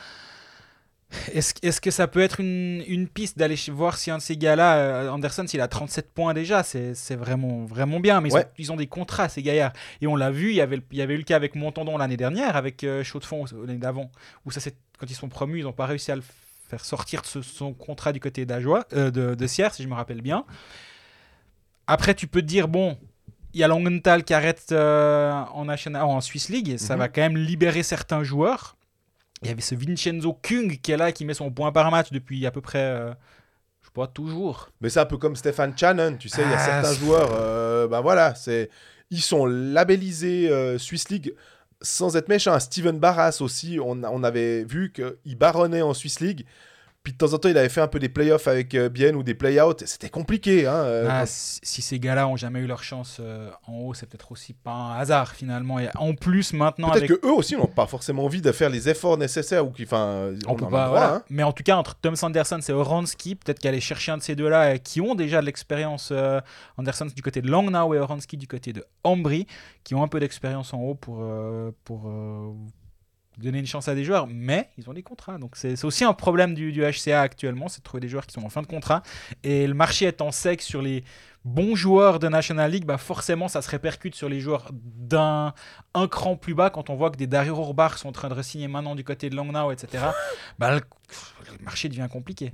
Est-ce 1.32 1.54
est-ce 1.62 1.80
que 1.80 1.90
ça 1.90 2.06
peut 2.06 2.20
être 2.20 2.38
une, 2.40 2.84
une 2.86 3.08
piste 3.08 3.38
d'aller 3.38 3.56
voir 3.70 3.96
si 3.96 4.10
un 4.10 4.18
de 4.18 4.22
ces 4.22 4.36
gars-là, 4.36 4.76
euh, 4.76 5.08
Anderson, 5.10 5.46
s'il 5.46 5.60
a 5.62 5.68
37 5.68 6.12
points 6.12 6.34
déjà, 6.34 6.62
c'est 6.62 6.92
vraiment, 7.16 7.64
vraiment 7.64 7.98
bien. 7.98 8.20
Mais 8.20 8.28
ils, 8.28 8.32
ont, 8.36 8.48
ils 8.58 8.72
ont 8.72 8.76
des 8.76 8.86
contrats, 8.88 9.28
ces 9.30 9.42
gaillards. 9.42 9.72
Et 10.02 10.06
on 10.06 10.16
l'a 10.16 10.30
vu, 10.30 10.50
il 10.50 10.56
y, 10.56 10.60
avait, 10.60 10.80
il 10.90 10.98
y 10.98 11.02
avait 11.02 11.14
eu 11.14 11.18
le 11.18 11.22
cas 11.22 11.36
avec 11.36 11.54
Montandon 11.54 11.96
l'année 11.96 12.18
dernière, 12.18 12.56
avec 12.56 12.84
euh, 12.84 13.02
Chaud 13.04 13.20
de 13.20 13.24
Fond 13.24 13.44
l'année 13.66 13.78
d'avant, 13.78 14.10
où 14.44 14.50
ça, 14.50 14.60
quand 14.98 15.06
ils 15.08 15.14
sont 15.14 15.28
promus, 15.30 15.60
ils 15.60 15.64
n'ont 15.64 15.72
pas 15.72 15.86
réussi 15.86 16.12
à 16.12 16.16
le 16.16 16.22
faire 16.68 16.84
sortir 16.84 17.22
de 17.22 17.26
ce- 17.26 17.40
son 17.40 17.72
contrat 17.72 18.12
du 18.12 18.20
côté 18.20 18.44
d'Ajoie, 18.44 18.84
euh, 18.92 19.10
de, 19.10 19.34
de 19.34 19.46
Sierre, 19.46 19.72
si 19.72 19.82
je 19.82 19.88
me 19.88 19.94
rappelle 19.94 20.20
bien. 20.20 20.44
Après, 21.86 22.14
tu 22.14 22.26
peux 22.26 22.42
te 22.42 22.46
dire, 22.46 22.68
bon, 22.68 22.98
il 23.54 23.60
y 23.60 23.64
a 23.64 23.68
Langenthal 23.68 24.24
qui 24.24 24.34
arrête 24.34 24.66
euh, 24.72 25.32
en, 25.32 25.64
National, 25.64 26.02
en 26.02 26.20
Swiss 26.20 26.50
League, 26.50 26.76
ça 26.76 26.94
Mhm. 26.94 26.98
va 26.98 27.08
quand 27.08 27.22
même 27.22 27.36
libérer 27.38 27.82
certains 27.82 28.22
joueurs. 28.22 28.76
Il 29.42 29.48
y 29.48 29.50
avait 29.50 29.60
ce 29.60 29.74
Vincenzo 29.74 30.38
Kung 30.42 30.80
qui 30.80 30.92
est 30.92 30.96
là, 30.96 31.12
qui 31.12 31.24
met 31.24 31.34
son 31.34 31.50
point 31.50 31.72
par 31.72 31.90
match 31.90 32.10
depuis 32.10 32.44
à 32.46 32.50
peu 32.50 32.60
près, 32.60 32.78
euh, 32.82 33.10
je 33.82 33.86
sais 33.86 33.92
pas, 33.94 34.06
toujours. 34.06 34.70
Mais 34.80 34.88
c'est 34.88 35.00
un 35.00 35.06
peu 35.06 35.16
comme 35.18 35.36
Stéphane 35.36 35.76
Channon, 35.76 36.16
tu 36.18 36.28
sais, 36.28 36.42
il 36.42 36.50
y 36.50 36.54
a 36.54 36.58
Ah, 36.58 36.82
certains 36.82 36.94
joueurs, 36.94 37.30
euh, 37.32 37.86
ben 37.86 38.00
voilà, 38.00 38.34
c'est... 38.34 38.70
Ils 39.10 39.22
sont 39.22 39.46
labellisés 39.46 40.50
euh, 40.50 40.76
Swiss 40.76 41.08
League 41.08 41.34
sans 41.80 42.16
être 42.16 42.28
méchant. 42.28 42.58
Steven 42.60 42.98
Barras 42.98 43.38
aussi, 43.40 43.78
on, 43.80 44.02
on 44.02 44.22
avait 44.22 44.64
vu 44.64 44.92
qu'il 44.92 45.36
baronnait 45.38 45.80
en 45.80 45.94
Swiss 45.94 46.20
League. 46.20 46.44
Puis 47.08 47.14
de 47.14 47.18
temps 47.26 47.32
en 47.32 47.38
temps, 47.38 47.48
il 47.48 47.56
avait 47.56 47.70
fait 47.70 47.80
un 47.80 47.88
peu 47.88 47.98
des 47.98 48.10
playoffs 48.10 48.48
avec 48.48 48.74
euh, 48.74 48.90
Bienne 48.90 49.16
ou 49.16 49.22
des 49.22 49.32
play-outs. 49.32 49.82
C'était 49.86 50.10
compliqué. 50.10 50.66
Hein, 50.66 50.74
euh, 50.74 51.06
Ah, 51.08 51.20
quand- 51.20 51.26
si 51.26 51.80
ces 51.80 51.98
gars-là 51.98 52.28
ont 52.28 52.36
jamais 52.36 52.58
eu 52.60 52.66
leur 52.66 52.82
chance 52.82 53.16
euh, 53.18 53.48
en 53.66 53.76
haut, 53.76 53.94
c'est 53.94 54.04
peut-être 54.04 54.30
aussi 54.30 54.52
pas 54.52 54.72
un 54.72 54.98
hasard 54.98 55.32
finalement. 55.32 55.78
Et 55.78 55.88
en 55.94 56.12
plus, 56.12 56.52
maintenant, 56.52 56.90
Peut-être 56.90 57.04
avec 57.04 57.18
que 57.22 57.26
eux 57.26 57.32
aussi 57.32 57.56
n'ont 57.56 57.64
pas 57.64 57.86
forcément 57.86 58.26
envie 58.26 58.42
de 58.42 58.52
faire 58.52 58.68
les 58.68 58.90
efforts 58.90 59.16
nécessaires 59.16 59.66
ou 59.66 59.70
qui, 59.70 59.86
On, 59.90 60.34
on, 60.48 60.54
peut 60.54 60.66
en 60.66 60.68
droit, 60.68 61.02
hein. 61.02 61.22
Mais 61.30 61.44
en 61.44 61.52
tout 61.52 61.62
cas, 61.62 61.76
entre 61.76 61.94
Tom 61.94 62.14
Sanderson 62.14 62.60
et 62.68 62.72
Oransky, 62.72 63.36
peut-être 63.36 63.58
qu'aller 63.58 63.80
chercher 63.80 64.12
un 64.12 64.18
de 64.18 64.22
ces 64.22 64.36
deux-là 64.36 64.76
qui 64.76 65.00
ont 65.00 65.14
déjà 65.14 65.40
de 65.40 65.46
l'expérience, 65.46 66.12
Anderson 66.76 67.06
du 67.06 67.22
côté 67.22 67.40
de 67.40 67.50
Langnau 67.50 67.94
et 67.94 67.98
Oransky 68.00 68.36
du 68.36 68.46
côté 68.48 68.74
de 68.74 68.84
Ambry, 69.02 69.46
qui 69.82 69.94
ont 69.94 70.02
un 70.02 70.08
peu 70.08 70.20
d'expérience 70.20 70.74
en 70.74 70.80
haut 70.82 70.94
pour, 70.94 71.24
pour 71.84 72.12
donner 73.38 73.58
une 73.58 73.66
chance 73.66 73.88
à 73.88 73.94
des 73.94 74.04
joueurs, 74.04 74.26
mais 74.26 74.70
ils 74.78 74.88
ont 74.90 74.92
des 74.92 75.02
contrats. 75.02 75.38
Donc 75.38 75.56
c'est 75.56 75.84
aussi 75.84 76.04
un 76.04 76.12
problème 76.12 76.54
du, 76.54 76.72
du 76.72 76.82
HCA 76.82 77.20
actuellement, 77.20 77.68
c'est 77.68 77.80
de 77.80 77.84
trouver 77.84 78.00
des 78.00 78.08
joueurs 78.08 78.26
qui 78.26 78.34
sont 78.34 78.44
en 78.44 78.48
fin 78.48 78.62
de 78.62 78.66
contrat. 78.66 79.02
Et 79.44 79.66
le 79.66 79.74
marché 79.74 80.06
étant 80.06 80.32
sec 80.32 80.62
sur 80.62 80.82
les 80.82 81.04
bons 81.44 81.74
joueurs 81.76 82.18
de 82.18 82.28
National 82.28 82.70
League, 82.70 82.84
bah 82.84 82.98
forcément 82.98 83.48
ça 83.48 83.62
se 83.62 83.70
répercute 83.70 84.14
sur 84.14 84.28
les 84.28 84.40
joueurs 84.40 84.70
d'un 84.72 85.54
un 85.94 86.08
cran 86.08 86.36
plus 86.36 86.54
bas 86.54 86.70
quand 86.70 86.90
on 86.90 86.96
voit 86.96 87.10
que 87.10 87.16
des 87.16 87.26
Dario 87.26 87.56
Urbach 87.56 87.96
sont 87.96 88.08
en 88.08 88.12
train 88.12 88.28
de 88.28 88.34
re-signer 88.34 88.68
maintenant 88.68 88.94
du 88.94 89.04
côté 89.04 89.30
de 89.30 89.36
Langnau, 89.36 89.70
etc. 89.72 90.04
bah, 90.58 90.74
le, 90.74 90.80
le 91.58 91.64
marché 91.64 91.88
devient 91.88 92.08
compliqué. 92.10 92.52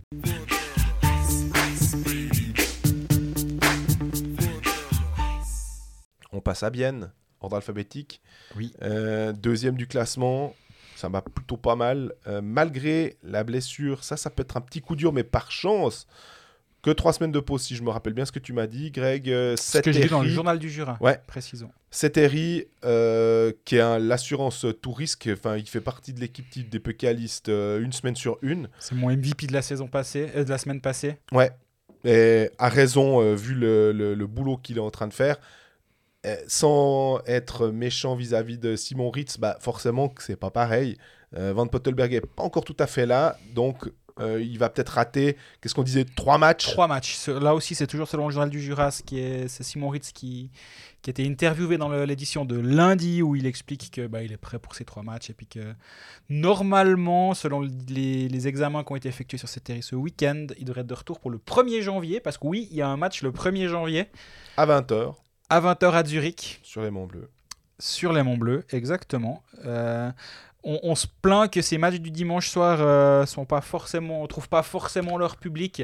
On 6.33 6.41
passe 6.41 6.65
à 6.65 6.71
Bienne, 6.71 7.13
ordre 7.41 7.57
alphabétique. 7.57 8.21
Oui. 8.57 8.73
Euh, 8.83 9.33
deuxième 9.33 9.77
du 9.77 9.87
classement, 9.87 10.53
ça 10.97 11.09
va 11.09 11.23
plutôt 11.23 11.57
pas 11.57 11.77
mal. 11.77 12.13
Euh, 12.27 12.41
malgré 12.43 13.17
la 13.23 13.45
blessure, 13.45 14.05
ça, 14.05 14.17
ça 14.17 14.31
peut 14.31 14.43
être 14.43 14.57
un 14.57 14.61
petit 14.61 14.81
coup 14.81 14.97
dur, 14.97 15.13
mais 15.13 15.25
par 15.25 15.51
chance, 15.51 16.07
que 16.83 16.91
trois 16.91 17.13
semaines 17.15 17.33
de 17.33 17.41
pause, 17.41 17.63
si 17.63 17.77
je 17.77 17.83
me 17.83 17.89
rappelle 17.91 18.13
bien 18.13 18.27
ce 18.27 18.33
que 18.33 18.39
tu 18.39 18.53
m'as 18.53 18.67
dit, 18.67 18.91
Greg. 18.91 19.31
Euh, 19.31 19.57
Ce 19.57 19.79
que 19.79 19.91
j'ai 19.91 20.03
lu 20.03 20.09
dans 20.11 20.23
le 20.23 20.29
journal 20.29 20.59
du 20.59 20.69
Jura, 20.69 20.99
Ouais. 21.01 21.19
précisons. 21.27 21.71
Seteri, 21.91 22.67
euh, 22.85 23.53
qui 23.65 23.77
est 23.77 23.99
l'assurance 24.01 24.67
tout 24.83 24.93
risque, 24.93 25.31
enfin, 25.33 25.57
il 25.57 25.67
fait 25.67 25.81
partie 25.81 26.13
de 26.13 26.21
l'équipe 26.21 26.49
type 26.51 26.69
des 26.69 26.81
pécalistes 26.81 27.49
euh, 27.49 27.81
une 27.81 27.93
semaine 27.93 28.17
sur 28.17 28.37
une. 28.43 28.69
C'est 28.81 28.95
mon 28.95 29.09
MVP 29.11 29.47
de 29.47 29.53
la 29.55 29.63
saison 29.63 29.87
passée, 29.87 30.31
euh, 30.37 30.45
de 30.45 30.51
la 30.51 30.59
semaine 30.59 30.81
passée. 30.83 31.17
Ouais. 31.33 31.51
Et 32.05 32.51
a 32.59 32.69
raison, 32.69 33.35
vu 33.35 33.55
le, 33.55 33.91
le- 33.93 34.15
le 34.15 34.27
boulot 34.27 34.59
qu'il 34.59 34.77
est 34.77 34.81
en 34.81 34.91
train 34.91 35.07
de 35.09 35.15
faire. 35.15 35.39
Euh, 36.25 36.37
sans 36.47 37.21
être 37.27 37.69
méchant 37.69 38.15
vis-à-vis 38.15 38.57
de 38.57 38.77
Simon 38.77 39.11
Ritz, 39.11 39.39
bah 39.39 39.59
forcément 39.61 40.09
que 40.09 40.23
c'est 40.23 40.37
pas 40.37 40.51
pareil. 40.51 40.97
Euh, 41.37 41.53
Van 41.53 41.67
Pottelberg 41.67 42.15
est 42.15 42.21
pas 42.25 42.43
encore 42.43 42.65
tout 42.65 42.77
à 42.79 42.87
fait 42.87 43.05
là, 43.05 43.37
donc 43.55 43.91
euh, 44.21 44.41
il 44.41 44.59
va 44.59 44.71
peut-être 44.71 44.91
rater, 44.91 45.37
qu'est-ce 45.61 45.75
qu'on 45.75 45.83
disait, 45.83 46.07
trois 46.07 46.39
matchs? 46.39 46.71
Trois 46.71 46.87
matchs. 46.87 47.29
Là 47.29 47.55
aussi, 47.55 47.75
c'est 47.75 47.87
toujours 47.87 48.09
selon 48.09 48.29
le 48.29 48.33
journal 48.33 48.49
du 48.49 48.61
Jura, 48.61 48.91
ce 48.91 49.03
c'est 49.49 49.63
Simon 49.63 49.91
Ritz 49.91 50.13
qui, 50.13 50.51
qui 51.03 51.11
a 51.11 51.13
été 51.13 51.27
interviewé 51.27 51.77
dans 51.77 51.91
l'édition 51.91 52.47
de 52.47 52.59
lundi 52.59 53.21
où 53.21 53.37
il 53.37 53.45
explique 53.45 53.91
que 53.91 54.07
bah, 54.07 54.23
il 54.23 54.33
est 54.33 54.39
prêt 54.39 54.59
pour 54.59 54.75
ces 54.75 54.85
trois 54.85 55.03
matchs 55.03 55.29
et 55.29 55.35
puis 55.35 55.47
que 55.47 55.75
normalement, 56.31 57.35
selon 57.35 57.69
les, 57.89 58.29
les 58.29 58.49
examens 58.49 58.83
qui 58.83 58.93
ont 58.93 58.97
été 58.97 59.11
effectués 59.11 59.37
sur 59.39 59.49
cette 59.49 59.67
série 59.67 59.83
ce 59.83 59.97
week-end, 59.97 60.47
il 60.59 60.65
devrait 60.65 60.83
être 60.83 60.87
de 60.87 60.95
retour 60.95 61.21
pour 61.21 61.31
le 61.31 61.39
1er 61.39 61.83
janvier 61.83 62.21
parce 62.21 62.39
que 62.39 62.47
oui, 62.47 62.69
il 62.71 62.77
y 62.79 62.83
a 62.83 62.89
un 62.89 62.97
match 62.97 63.23
le 63.23 63.31
1er 63.31 63.69
janvier 63.69 64.07
à 64.57 64.65
20h 64.65 65.17
à 65.51 65.61
20h 65.61 65.93
à 65.93 66.05
Zurich. 66.05 66.61
sur 66.63 66.83
les 66.83 66.91
Monts 66.91 67.07
Bleus. 67.07 67.31
Sur 67.79 68.13
les 68.13 68.23
Monts 68.23 68.39
Bleus, 68.39 68.65
exactement. 68.71 69.43
Euh, 69.65 70.11
on, 70.63 70.81
on 70.83 70.95
se 70.95 71.07
plaint 71.23 71.51
que 71.53 71.61
ces 71.63 71.79
matchs 71.79 71.97
du 71.97 72.11
dimanche 72.11 72.49
soir 72.49 72.79
euh, 72.81 73.27
sont 73.27 73.45
pas 73.45 73.61
forcément, 73.61 74.23
on 74.23 74.27
trouve 74.27 74.49
pas 74.49 74.63
forcément 74.63 75.19
leur 75.19 75.37
public. 75.37 75.83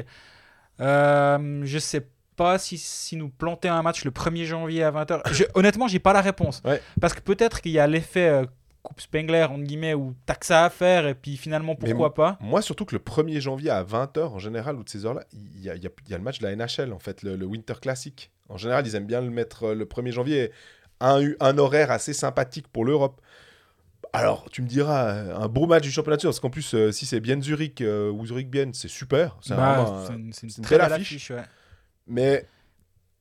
Euh, 0.79 1.61
je 1.63 1.77
sais 1.79 2.07
pas 2.35 2.57
si, 2.57 2.77
si 2.77 3.15
nous 3.15 3.29
planter 3.29 3.67
un 3.67 3.81
match 3.83 4.03
le 4.03 4.11
1er 4.11 4.45
janvier 4.45 4.83
à 4.83 4.91
20h. 4.91 5.21
Je, 5.31 5.43
honnêtement, 5.53 5.87
j'ai 5.87 5.99
pas 5.99 6.13
la 6.13 6.21
réponse. 6.21 6.61
Ouais. 6.65 6.81
Parce 6.99 7.13
que 7.13 7.21
peut-être 7.21 7.61
qu'il 7.61 7.73
y 7.73 7.79
a 7.79 7.87
l'effet 7.87 8.29
euh, 8.29 8.45
Coupe 8.81 9.01
Spengler, 9.01 9.43
entre 9.43 9.63
guillemets, 9.63 9.93
où 9.93 10.15
t'as 10.25 10.33
que 10.33 10.45
ça 10.45 10.65
à 10.65 10.69
faire, 10.71 11.05
et 11.05 11.13
puis 11.13 11.37
finalement, 11.37 11.75
Mais 11.79 11.89
pourquoi 11.89 12.15
pas 12.15 12.37
Moi, 12.41 12.63
surtout 12.63 12.85
que 12.85 12.95
le 12.95 13.01
1er 13.01 13.39
janvier 13.39 13.69
à 13.69 13.83
20h, 13.83 14.21
en 14.21 14.39
général, 14.39 14.75
ou 14.77 14.83
de 14.83 14.89
ces 14.89 15.05
heures-là, 15.05 15.23
il 15.33 15.61
y 15.61 15.69
a, 15.69 15.75
y 15.75 15.81
y 15.81 16.11
le 16.13 16.19
match 16.19 16.39
de 16.39 16.47
la 16.47 16.55
NHL, 16.55 16.91
en 16.93 16.99
fait, 16.99 17.21
le, 17.21 17.35
le 17.35 17.45
Winter 17.45 17.75
Classic. 17.79 18.31
En 18.51 18.57
général, 18.57 18.85
ils 18.85 18.95
aiment 18.95 19.05
bien 19.07 19.21
le 19.21 19.29
mettre 19.29 19.63
euh, 19.69 19.75
le 19.75 19.85
1er 19.85 20.11
janvier. 20.11 20.51
Un, 20.99 21.31
un 21.39 21.57
horaire 21.57 21.89
assez 21.89 22.13
sympathique 22.13 22.67
pour 22.67 22.85
l'Europe. 22.85 23.21
Alors, 24.13 24.49
tu 24.51 24.61
me 24.61 24.67
diras, 24.67 25.07
euh, 25.13 25.35
un 25.35 25.47
beau 25.47 25.67
match 25.67 25.83
du 25.83 25.91
championnat 25.91 26.17
de 26.17 26.23
parce 26.23 26.39
qu'en 26.39 26.49
plus, 26.49 26.73
euh, 26.73 26.91
si 26.91 27.05
c'est 27.05 27.19
bien 27.21 27.41
Zurich 27.41 27.81
euh, 27.81 28.11
ou 28.11 28.25
Zurich 28.25 28.49
bien, 28.49 28.69
c'est 28.73 28.89
super. 28.89 29.37
C'est 29.41 29.55
Bah, 29.55 30.03
c'est 30.31 30.47
une, 30.57 30.63
très 30.63 30.77
belle 30.77 30.85
belle 30.89 30.93
affiche. 30.93 31.07
affiche. 31.13 31.31
ouais. 31.31 31.43
Mais 32.07 32.45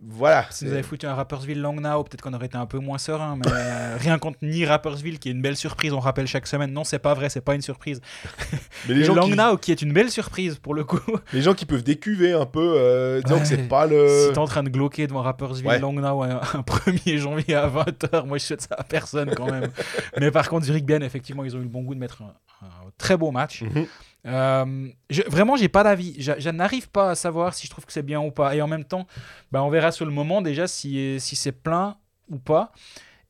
voilà. 0.02 0.46
Si 0.50 0.64
nous 0.64 0.72
avait 0.72 0.82
foutu 0.82 1.06
un 1.06 1.14
Rappersville 1.14 1.60
Langnau, 1.60 2.04
peut-être 2.04 2.22
qu'on 2.22 2.32
aurait 2.32 2.46
été 2.46 2.56
un 2.56 2.64
peu 2.66 2.78
moins 2.78 2.96
serein, 2.96 3.36
mais 3.36 3.50
euh, 3.52 3.96
rien 4.00 4.18
contre 4.18 4.38
ni 4.42 4.64
Rappersville, 4.64 5.18
qui 5.18 5.28
est 5.28 5.32
une 5.32 5.42
belle 5.42 5.56
surprise, 5.56 5.92
on 5.92 6.00
rappelle 6.00 6.26
chaque 6.26 6.46
semaine. 6.46 6.72
Non, 6.72 6.84
c'est 6.84 6.98
pas 6.98 7.12
vrai, 7.12 7.28
c'est 7.28 7.42
pas 7.42 7.54
une 7.54 7.60
surprise. 7.60 8.00
Mais 8.88 8.94
les 8.94 9.04
gens, 9.04 9.14
qui, 9.14 9.34
Langnau, 9.34 9.58
qui... 9.58 9.72
est 9.72 9.82
une 9.82 9.92
belle 9.92 10.10
surprise 10.10 10.56
pour 10.58 10.74
le 10.74 10.84
coup. 10.84 11.00
les 11.34 11.42
gens 11.42 11.52
qui 11.52 11.66
peuvent 11.66 11.82
décuver 11.84 12.32
un 12.32 12.46
peu, 12.46 12.74
euh, 12.78 13.20
Ouais. 13.28 13.40
que 13.40 13.44
c'est 13.46 13.68
pas 13.68 13.86
le. 13.86 14.08
Si 14.08 14.32
t'es 14.32 14.38
en 14.38 14.46
train 14.46 14.62
de 14.62 14.70
glauquer 14.70 15.06
devant 15.06 15.22
Rappersville 15.22 15.68
Ouais. 15.68 15.78
Langnau 15.78 16.22
un, 16.22 16.30
un 16.40 16.60
1er 16.62 17.18
janvier 17.18 17.54
à 17.54 17.68
20h, 17.68 18.26
moi 18.26 18.38
je 18.38 18.44
souhaite 18.44 18.62
ça 18.62 18.76
à 18.78 18.84
personne 18.84 19.34
quand 19.34 19.50
même. 19.50 19.70
mais 20.18 20.30
par 20.30 20.48
contre, 20.48 20.64
Zurich 20.64 20.86
Ben, 20.86 21.02
effectivement, 21.02 21.44
ils 21.44 21.54
ont 21.56 21.60
eu 21.60 21.64
le 21.64 21.68
bon 21.68 21.82
goût 21.82 21.94
de 21.94 22.00
mettre 22.00 22.22
un, 22.22 22.32
un 22.66 22.90
très 22.96 23.16
beau 23.18 23.30
match. 23.30 23.62
Mhm. 23.62 23.86
Euh, 24.26 24.88
je- 25.08 25.22
vraiment, 25.28 25.56
j'ai 25.56 25.68
pas 25.68 25.82
d'avis. 25.82 26.14
Je, 26.20 26.50
n'arrive 26.50 26.90
pas 26.90 27.10
à 27.10 27.14
savoir 27.14 27.54
si 27.54 27.66
je 27.66 27.70
trouve 27.70 27.86
que 27.86 27.92
c'est 27.92 28.02
bien 28.02 28.20
ou 28.20 28.30
pas. 28.30 28.54
Et 28.54 28.62
en 28.62 28.66
même 28.68 28.84
temps, 28.84 29.06
bah, 29.52 29.62
on 29.62 29.70
verra 29.70 29.92
sur 29.92 30.04
le 30.04 30.12
moment 30.12 30.42
déjà 30.42 30.66
si, 30.66 31.18
si 31.20 31.36
c'est 31.36 31.52
plein 31.52 31.96
ou 32.28 32.38
pas. 32.38 32.72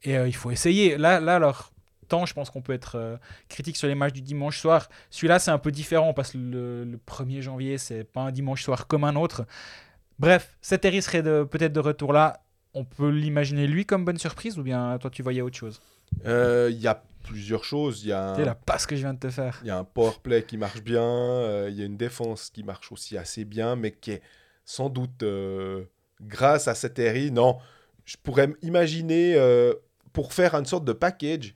Et 0.03 0.16
euh, 0.16 0.26
il 0.28 0.34
faut 0.34 0.51
essayer. 0.51 0.97
Là, 0.97 1.20
là 1.20 1.36
alors, 1.36 1.72
tant 2.09 2.26
je 2.26 2.34
pense 2.34 2.51
qu'on 2.51 2.62
peut 2.62 2.72
être 2.72 2.97
euh, 2.97 3.16
critique 3.49 3.76
sur 3.76 3.86
les 3.88 3.95
matchs 3.95 4.14
du 4.14 4.22
dimanche 4.22 4.59
soir. 4.59 4.88
Celui-là, 5.11 5.38
c'est 5.38 5.51
un 5.53 5.59
peu 5.59 5.70
différent 5.70 6.12
parce 6.12 6.32
que 6.32 6.38
le, 6.38 6.84
le 6.84 6.99
1er 6.99 7.41
janvier, 7.43 7.78
c'est 7.78 8.05
pas 8.05 8.22
un 8.22 8.32
dimanche 8.32 8.62
soir 8.64 8.86
comme 8.86 9.05
un 9.05 9.14
autre. 9.16 9.47
Bref, 10.18 10.57
Sateri 10.61 11.03
serait 11.03 11.22
de- 11.22 11.45
peut-être 11.45 11.72
de 11.72 11.80
retour 11.80 12.12
là. 12.12 12.41
On 12.74 12.84
peut 12.84 13.09
l'imaginer 13.11 13.66
lui 13.66 13.84
comme 13.84 14.05
bonne 14.05 14.18
surprise 14.18 14.57
ou 14.59 14.62
bien 14.62 14.97
toi 14.99 15.11
tu 15.11 15.22
voyais 15.22 15.41
autre 15.41 15.57
chose? 15.57 15.80
Il 16.70 16.78
y 16.80 16.86
a 16.86 17.03
plusieurs 17.23 17.64
choses. 17.64 18.03
Il 18.05 18.09
y 18.09 18.12
a. 18.12 18.35
Sais, 18.37 18.45
la 18.45 18.55
passe 18.55 18.87
que 18.87 18.97
je 18.97 19.01
viens 19.03 19.14
de 19.14 19.18
te 19.18 19.31
faire. 19.31 19.59
Il 19.62 19.68
y 19.68 19.71
a 19.71 19.79
un 19.79 19.85
power 19.85 20.12
play 20.23 20.43
qui 20.43 20.57
marche 20.57 20.83
bien, 20.83 21.03
euh, 21.03 21.68
il 21.71 21.79
y 21.79 21.83
a 21.83 21.85
une 21.87 21.97
défense 21.97 22.51
qui 22.51 22.62
marche 22.62 22.91
aussi 22.93 23.16
assez 23.18 23.45
bien, 23.45 23.77
mais 23.77 23.93
qui 23.93 24.12
est 24.12 24.23
sans 24.64 24.89
doute 24.89 25.23
euh, 25.23 25.85
grâce 26.21 26.68
à 26.68 26.75
cette 26.75 26.99
RI. 26.99 27.31
Non, 27.31 27.59
je 28.05 28.16
pourrais 28.23 28.49
imaginer 28.62 29.35
euh, 29.37 29.75
pour 30.12 30.33
faire 30.33 30.55
une 30.55 30.66
sorte 30.66 30.85
de 30.85 30.93
package 30.93 31.55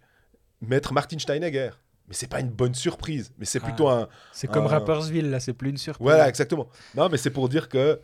mettre 0.60 0.92
Martin 0.92 1.18
Steinegger. 1.18 1.70
Mais 2.08 2.14
c'est 2.14 2.28
pas 2.28 2.40
une 2.40 2.50
bonne 2.50 2.74
surprise, 2.74 3.32
mais 3.38 3.46
c'est 3.46 3.60
Ah. 3.62 3.66
plutôt 3.66 3.88
un. 3.88 4.08
C'est 4.32 4.46
comme. 4.46 4.66
Rappersville, 4.66 5.30
là, 5.30 5.40
c'est 5.40 5.54
plus 5.54 5.70
une 5.70 5.78
surprise. 5.78 6.02
Voilà, 6.04 6.28
exactement. 6.28 6.68
Non, 6.94 7.08
mais 7.08 7.16
c'est 7.16 7.30
pour 7.30 7.48
dire 7.48 7.68
que 7.68 7.98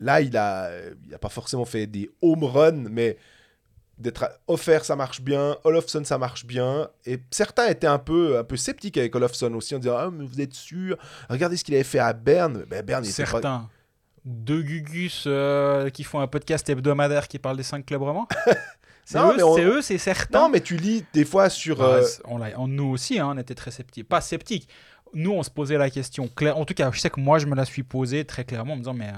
là, 0.00 0.20
il 0.22 0.36
a, 0.36 0.70
il 1.06 1.14
a 1.14 1.18
pas 1.18 1.28
forcément 1.28 1.64
fait 1.64 1.86
des 1.86 2.10
home 2.22 2.42
runs, 2.44 2.88
mais 2.90 3.16
d'être 4.00 4.28
offert, 4.48 4.84
ça 4.84 4.96
marche 4.96 5.20
bien. 5.20 5.56
Olofsson, 5.64 6.02
ça 6.04 6.18
marche 6.18 6.44
bien. 6.46 6.88
Et 7.06 7.18
certains 7.30 7.68
étaient 7.68 7.86
un 7.86 7.98
peu, 7.98 8.38
un 8.38 8.44
peu 8.44 8.56
sceptiques 8.56 8.96
avec 8.96 9.14
Olofsson 9.14 9.52
aussi, 9.54 9.74
en 9.74 9.78
disant 9.78 9.96
Ah, 9.98 10.10
mais 10.12 10.24
vous 10.24 10.40
êtes 10.40 10.54
sûr? 10.54 10.96
Regardez 11.28 11.56
ce 11.56 11.64
qu'il 11.64 11.74
avait 11.74 11.84
fait 11.84 11.98
à 11.98 12.12
Berne. 12.12 12.64
Ben, 12.68 12.84
Berne, 12.84 13.04
il 13.04 13.10
était 13.10 13.22
pas- 13.24 13.30
Certains. 13.30 13.68
Deux 14.24 14.62
Gugus 14.62 15.24
euh, 15.26 15.88
qui 15.90 16.04
font 16.04 16.20
un 16.20 16.26
podcast 16.26 16.68
hebdomadaire 16.68 17.26
qui 17.26 17.38
parle 17.38 17.56
des 17.56 17.62
cinq 17.62 17.86
clubs 17.86 18.02
romans? 18.02 18.28
C'est 19.04 19.18
eux, 19.18 19.44
on- 19.44 19.56
c'est 19.56 19.64
eux, 19.64 19.82
c'est 19.82 19.98
certain. 19.98 20.42
Non, 20.42 20.48
mais 20.48 20.60
tu 20.60 20.76
lis 20.76 21.04
des 21.12 21.24
fois 21.24 21.48
sur. 21.50 21.78
Bah, 21.78 21.96
euh, 22.00 22.50
on- 22.56 22.68
nous 22.68 22.84
aussi, 22.90 23.18
hein, 23.18 23.32
on 23.34 23.38
était 23.38 23.56
très 23.56 23.72
sceptiques. 23.72 24.08
Pas 24.08 24.20
sceptiques. 24.20 24.68
Nous, 25.14 25.32
on 25.32 25.42
se 25.42 25.50
posait 25.50 25.78
la 25.78 25.90
question. 25.90 26.28
claire- 26.28 26.56
En 26.56 26.64
tout 26.64 26.74
cas, 26.74 26.90
je 26.92 27.00
sais 27.00 27.10
que 27.10 27.18
moi, 27.18 27.40
je 27.40 27.46
me 27.46 27.56
la 27.56 27.64
suis 27.64 27.82
posée 27.82 28.24
très 28.24 28.44
clairement 28.44 28.74
en 28.74 28.76
me 28.76 28.82
disant, 28.82 28.94
mais 28.94 29.08
euh, 29.08 29.12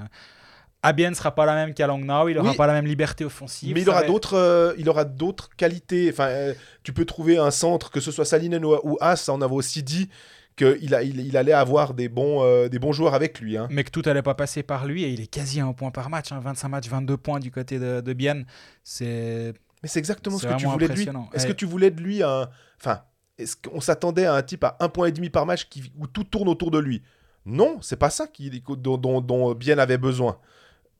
Abien 0.83 1.09
ne 1.09 1.15
sera 1.15 1.33
pas 1.33 1.45
la 1.45 1.55
même 1.55 1.73
qu'à 1.73 1.87
Langnau, 1.87 2.27
il 2.29 2.35
n'aura 2.35 2.51
Oui. 2.51 2.57
pas 2.57 2.67
la 2.67 2.73
même 2.73 2.85
liberté 2.85 3.23
offensive. 3.25 3.73
mais 3.73 3.81
il 3.81 3.89
aura 3.89 4.01
va- 4.01 4.07
d'autres, 4.07 4.35
euh, 4.37 4.73
il 4.77 4.87
aura 4.89 5.05
d'autres 5.05 5.49
qualités. 5.55 6.09
Enfin, 6.11 6.27
euh, 6.27 6.53
tu 6.83 6.91
peux 6.93 7.05
trouver 7.05 7.37
un 7.37 7.51
centre, 7.51 7.89
que 7.89 7.99
ce 8.01 8.11
soit 8.11 8.25
Salinen 8.25 8.63
ou, 8.65 8.75
ou 8.83 8.97
As, 9.01 9.29
on 9.29 9.41
avait 9.41 9.53
aussi 9.53 9.81
dit 9.81 10.09
qu'il 10.55 10.93
a, 10.93 11.01
il, 11.01 11.19
il 11.21 11.35
allait 11.37 11.51
avoir 11.53 11.93
des 11.95 12.09
bons, 12.09 12.43
euh, 12.43 12.67
des 12.67 12.77
bons 12.79 12.91
joueurs 12.91 13.13
avec 13.15 13.39
lui. 13.39 13.57
Hein. 13.57 13.67
Mais 13.71 13.83
que 13.83 13.89
tout 13.89 14.03
allait 14.05 14.21
pas 14.21 14.35
passer 14.35 14.61
par 14.61 14.85
lui 14.85 15.03
et 15.03 15.09
il 15.09 15.19
est 15.21 15.27
quasi 15.27 15.59
à 15.61 15.65
un 15.65 15.73
point 15.73 15.89
par 15.89 16.09
match. 16.09 16.31
hein, 16.31 16.39
25 16.43 16.67
matchs, 16.69 16.89
22 16.89 17.17
points 17.17 17.39
du 17.39 17.49
côté 17.49 17.79
de, 17.79 18.01
de 18.01 18.13
Bienne. 18.13 18.45
C'est 18.83 19.53
Mais 19.81 19.89
c'est 19.89 19.99
exactement 19.99 20.37
ce 20.37 20.45
que 20.47 20.55
tu 20.57 20.65
voulais 20.67 20.87
de 20.87 20.93
lui. 20.93 21.07
Est-ce 21.33 21.47
que 21.47 21.53
tu 21.53 21.65
voulais 21.65 21.91
de 21.91 22.01
lui 22.01 22.21
un. 22.23 22.49
Enfin, 22.79 23.01
est-ce 23.37 23.55
qu'on 23.55 23.81
s'attendait 23.81 24.25
à 24.25 24.35
un 24.35 24.41
type 24.43 24.63
à 24.63 24.77
un 24.79 24.89
point 24.89 25.07
et 25.07 25.11
demi 25.11 25.29
par 25.29 25.45
match 25.45 25.67
qui... 25.69 25.91
où 25.97 26.05
tout 26.07 26.23
tourne 26.23 26.47
autour 26.49 26.69
de 26.69 26.77
lui? 26.77 27.01
Non, 27.45 27.77
c'est 27.81 27.95
pas 27.97 28.09
ça 28.11 28.27
qui... 28.27 28.51
dont, 28.77 28.97
dont, 28.97 29.21
dont 29.21 29.53
Bien 29.55 29.77
avait 29.79 29.97
besoin. 29.97 30.37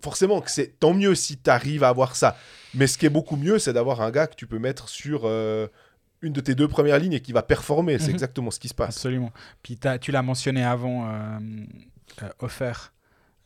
Forcément, 0.03 0.41
que 0.41 0.51
c'est 0.51 0.79
tant 0.79 0.93
mieux 0.93 1.15
si 1.15 1.37
tu 1.37 1.49
arrives 1.49 1.83
à 1.83 1.87
avoir 1.89 2.15
ça. 2.15 2.35
Mais 2.75 2.87
ce 2.87 2.97
qui 2.97 3.05
est 3.05 3.09
beaucoup 3.09 3.37
mieux, 3.37 3.57
c'est 3.57 3.73
d'avoir 3.73 4.01
un 4.01 4.11
gars 4.11 4.27
que 4.27 4.35
tu 4.35 4.45
peux 4.47 4.59
mettre 4.59 4.89
sur 4.89 5.21
euh, 5.23 5.67
une 6.21 6.33
de 6.33 6.41
tes 6.41 6.55
deux 6.55 6.67
premières 6.67 6.99
lignes 6.99 7.13
et 7.13 7.21
qui 7.21 7.31
va 7.31 7.41
performer. 7.41 7.97
C'est 7.99 8.07
Mhm. 8.07 8.13
exactement 8.15 8.51
ce 8.51 8.59
qui 8.59 8.67
se 8.67 8.73
passe. 8.73 8.95
absolument. 8.97 9.31
Puis 9.63 9.79
tu 10.01 10.11
l'as 10.11 10.21
mentionné 10.21 10.63
avant, 10.63 11.07
euh, 11.07 11.39
euh, 12.23 12.29
offert 12.39 12.93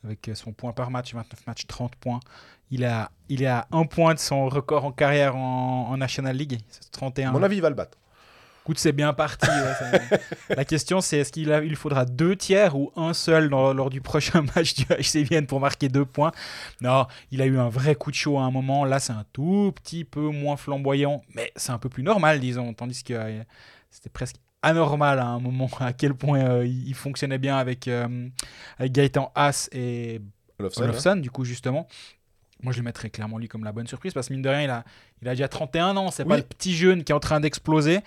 avec 0.04 0.30
son 0.34 0.52
point 0.52 0.72
par 0.72 0.90
match, 0.90 1.14
29 1.14 1.46
matchs, 1.46 1.66
30 1.66 1.94
points. 1.96 2.20
Il, 2.70 2.84
a, 2.84 3.10
il 3.28 3.42
est 3.42 3.46
à 3.46 3.66
un 3.72 3.84
point 3.86 4.14
de 4.14 4.18
son 4.18 4.48
record 4.48 4.84
en 4.84 4.92
carrière 4.92 5.36
en, 5.36 5.88
en 5.90 5.96
National 5.96 6.36
League. 6.36 6.58
C'est 6.68 6.90
31. 6.90 7.30
À 7.30 7.32
mon 7.32 7.42
avis, 7.42 7.56
il 7.56 7.62
va 7.62 7.68
le 7.70 7.74
battre. 7.74 7.96
Écoute, 8.68 8.78
c'est 8.78 8.92
bien 8.92 9.14
parti. 9.14 9.48
ouais, 9.48 9.72
ça- 10.18 10.18
La 10.56 10.64
question, 10.66 11.00
c'est 11.00 11.16
est-ce 11.20 11.32
qu'il 11.32 11.50
a- 11.52 11.64
il 11.64 11.74
faudra 11.74 12.04
deux 12.04 12.36
tiers 12.36 12.76
ou 12.76 12.92
un 12.96 13.14
seul 13.14 13.48
dans- 13.48 13.72
lors 13.72 13.88
du 13.88 14.02
prochain 14.02 14.42
match 14.56 14.74
du 14.74 14.84
HC 14.84 15.22
Vienne 15.22 15.46
pour 15.46 15.58
marquer 15.58 15.88
deux 15.88 16.04
points? 16.04 16.32
Non, 16.82 17.06
il 17.30 17.40
a 17.40 17.46
eu 17.46 17.56
un 17.58 17.70
vrai 17.70 17.94
coup 17.94 18.10
de 18.10 18.16
chaud 18.16 18.38
à 18.38 18.42
un 18.42 18.50
moment. 18.50 18.84
Là, 18.84 18.98
c'est 18.98 19.14
un 19.14 19.24
tout 19.32 19.72
petit 19.74 20.04
peu 20.04 20.20
moins 20.28 20.58
flamboyant, 20.58 21.22
mais 21.34 21.50
c'est 21.56 21.72
un 21.72 21.78
peu 21.78 21.88
plus 21.88 22.02
normal, 22.02 22.40
disons. 22.40 22.74
Tandis 22.74 23.02
que 23.02 23.14
euh, 23.14 23.42
c'était 23.90 24.10
presque 24.10 24.36
anormal 24.60 25.18
à 25.18 25.24
un 25.26 25.40
moment 25.40 25.70
à 25.80 25.94
quel 25.94 26.12
point 26.12 26.40
euh, 26.44 26.66
il 26.66 26.94
fonctionnait 26.94 27.38
bien 27.38 27.56
avec, 27.56 27.88
euh, 27.88 28.28
avec 28.78 28.92
Gaëtan 28.92 29.32
Haas 29.34 29.70
et 29.72 30.20
Olofsson, 30.82 31.10
hein. 31.12 31.16
Du 31.16 31.30
coup, 31.30 31.46
justement. 31.46 31.88
Moi, 32.60 32.72
je 32.72 32.78
le 32.78 32.84
mettrais 32.84 33.08
clairement 33.08 33.38
lui 33.38 33.46
comme 33.46 33.62
la 33.62 33.70
bonne 33.70 33.86
surprise 33.86 34.12
parce 34.12 34.26
que 34.28 34.32
mine 34.34 34.42
de 34.42 34.48
rien, 34.48 34.62
il 34.62 34.70
a, 34.70 34.82
il 35.22 35.28
a 35.28 35.30
déjà 35.30 35.46
31 35.48 35.96
ans. 35.96 36.10
C'est 36.10 36.24
pas 36.24 36.36
le 36.36 36.42
petit 36.42 36.74
jeune 36.76 37.04
qui 37.04 37.12
est 37.12 37.14
en 37.14 37.20
train 37.20 37.38
d'exploser. 37.38 38.00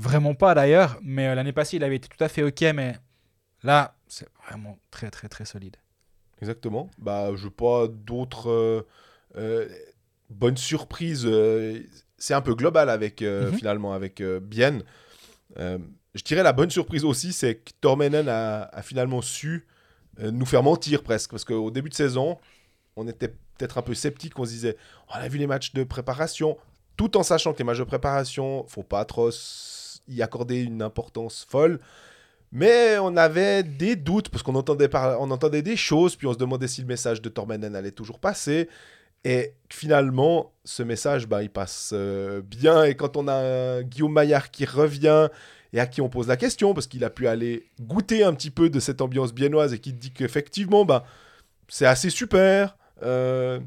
Vraiment 0.00 0.34
pas 0.34 0.54
d'ailleurs. 0.54 0.98
Mais 1.02 1.28
euh, 1.28 1.34
l'année 1.34 1.52
passée, 1.52 1.76
il 1.76 1.84
avait 1.84 1.96
été 1.96 2.08
tout 2.08 2.22
à 2.24 2.28
fait 2.28 2.42
OK. 2.42 2.60
Mais 2.74 2.96
là, 3.62 3.94
c'est 4.08 4.28
vraiment 4.46 4.78
très, 4.90 5.10
très, 5.10 5.28
très 5.28 5.44
solide. 5.44 5.76
Exactement. 6.40 6.90
Bah, 6.98 7.30
je 7.36 7.44
veux 7.44 7.50
pas 7.50 7.86
d'autres 7.88 8.50
euh, 8.50 8.82
euh, 9.36 9.68
bonnes 10.30 10.56
surprises. 10.56 11.26
euh, 11.26 11.80
c'est 12.16 12.34
un 12.34 12.40
peu 12.40 12.54
global 12.54 12.88
avec 12.90 13.22
Mhm. 13.22 13.52
finalement 13.54 13.92
avec 13.94 14.22
Bien. 14.22 14.80
Je 15.56 16.22
dirais 16.24 16.42
la 16.42 16.52
bonne 16.52 16.70
surprise 16.70 17.04
aussi, 17.04 17.32
c'est 17.32 17.56
que 17.56 17.70
Tormenen 17.80 18.28
a, 18.28 18.62
a 18.64 18.82
finalement 18.82 19.22
su 19.22 19.66
nous 20.18 20.44
faire 20.44 20.62
mentir 20.62 21.02
presque, 21.02 21.30
parce 21.30 21.44
qu'au 21.44 21.70
début 21.70 21.88
de 21.88 21.94
saison, 21.94 22.38
on 22.96 23.06
était 23.08 23.28
peut-être 23.28 23.78
un 23.78 23.82
peu 23.82 23.94
sceptique. 23.94 24.38
On 24.38 24.44
se 24.44 24.50
disait, 24.50 24.76
on 25.08 25.14
a 25.14 25.28
vu 25.28 25.38
les 25.38 25.46
matchs 25.46 25.72
de 25.72 25.82
préparation, 25.84 26.58
tout 26.96 27.16
en 27.16 27.22
sachant 27.22 27.52
que 27.54 27.58
les 27.58 27.64
matchs 27.64 27.78
de 27.78 27.84
préparation, 27.84 28.66
faut 28.66 28.82
pas 28.82 29.04
trop 29.06 29.30
y 30.10 30.22
accorder 30.22 30.62
une 30.62 30.82
importance 30.82 31.46
folle. 31.48 31.80
Mais 32.52 32.98
on 32.98 33.16
avait 33.16 33.62
des 33.62 33.94
doutes 33.96 34.28
parce 34.28 34.42
qu'on 34.42 34.56
entendait, 34.56 34.94
entendait 34.94 35.62
des 35.62 35.76
choses, 35.76 36.16
puis 36.16 36.26
on 36.26 36.32
se 36.32 36.38
demandait 36.38 36.66
si 36.68 36.80
le 36.80 36.86
message 36.86 37.22
de 37.22 37.28
Tormenen 37.28 37.76
allait 37.76 37.92
toujours 37.92 38.18
passer. 38.18 38.68
Et 39.24 39.54
finalement, 39.68 40.52
ce 40.64 40.82
message, 40.82 41.28
bah, 41.28 41.42
il 41.42 41.50
passe 41.50 41.90
euh, 41.92 42.40
bien. 42.42 42.84
Et 42.84 42.96
quand 42.96 43.16
on 43.16 43.28
a 43.28 43.82
Guillaume 43.82 44.12
Maillard 44.12 44.50
qui 44.50 44.64
revient 44.64 45.28
et 45.72 45.78
à 45.78 45.86
qui 45.86 46.00
on 46.00 46.08
pose 46.08 46.26
la 46.26 46.36
question, 46.36 46.74
parce 46.74 46.86
qu'il 46.86 47.04
a 47.04 47.10
pu 47.10 47.28
aller 47.28 47.68
goûter 47.80 48.24
un 48.24 48.34
petit 48.34 48.50
peu 48.50 48.70
de 48.70 48.80
cette 48.80 49.00
ambiance 49.00 49.32
biennoise 49.32 49.72
et 49.72 49.78
qui 49.78 49.92
dit 49.92 50.10
qu'effectivement, 50.10 50.84
bah, 50.84 51.04
c'est 51.68 51.86
assez 51.86 52.10
super. 52.10 52.76
euh, 53.02 53.60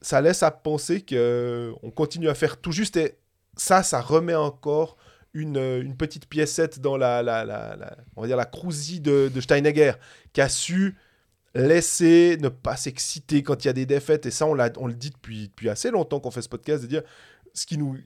ça 0.00 0.20
laisse 0.20 0.42
à 0.42 0.50
penser 0.50 1.00
qu'on 1.02 1.90
continue 1.90 2.28
à 2.28 2.34
faire 2.34 2.56
tout 2.56 2.72
juste. 2.72 2.96
Et 2.96 3.16
ça, 3.56 3.82
ça 3.82 4.00
remet 4.00 4.34
encore 4.34 4.96
une, 5.34 5.56
euh, 5.56 5.82
une 5.82 5.96
petite 5.96 6.26
piécette 6.26 6.78
dans 6.80 6.96
la, 6.96 7.22
la, 7.22 7.44
la, 7.44 7.76
la- 7.76 7.96
on 8.16 8.20
va 8.22 8.26
dire 8.26 8.36
la 8.36 8.44
crousie 8.44 9.00
de, 9.00 9.30
de 9.34 9.40
Steinegger, 9.40 9.92
qui 10.32 10.40
a 10.40 10.48
su 10.48 10.96
laisser 11.54 12.38
ne 12.40 12.48
pas 12.48 12.76
s'exciter 12.76 13.42
quand 13.42 13.64
il 13.64 13.68
y 13.68 13.70
a 13.70 13.74
des 13.74 13.86
défaites. 13.86 14.26
Et 14.26 14.30
ça, 14.30 14.46
on, 14.46 14.54
le 14.54 14.94
dit 14.94 15.10
depuis, 15.10 15.48
depuis 15.48 15.68
assez 15.68 15.90
longtemps 15.90 16.20
qu'on 16.20 16.30
fait 16.30 16.42
ce 16.42 16.48
podcast, 16.48 16.82
de 16.82 16.88
dire 16.88 17.02
ce 17.54 17.66
qui 17.66 17.76
nous 17.78 17.96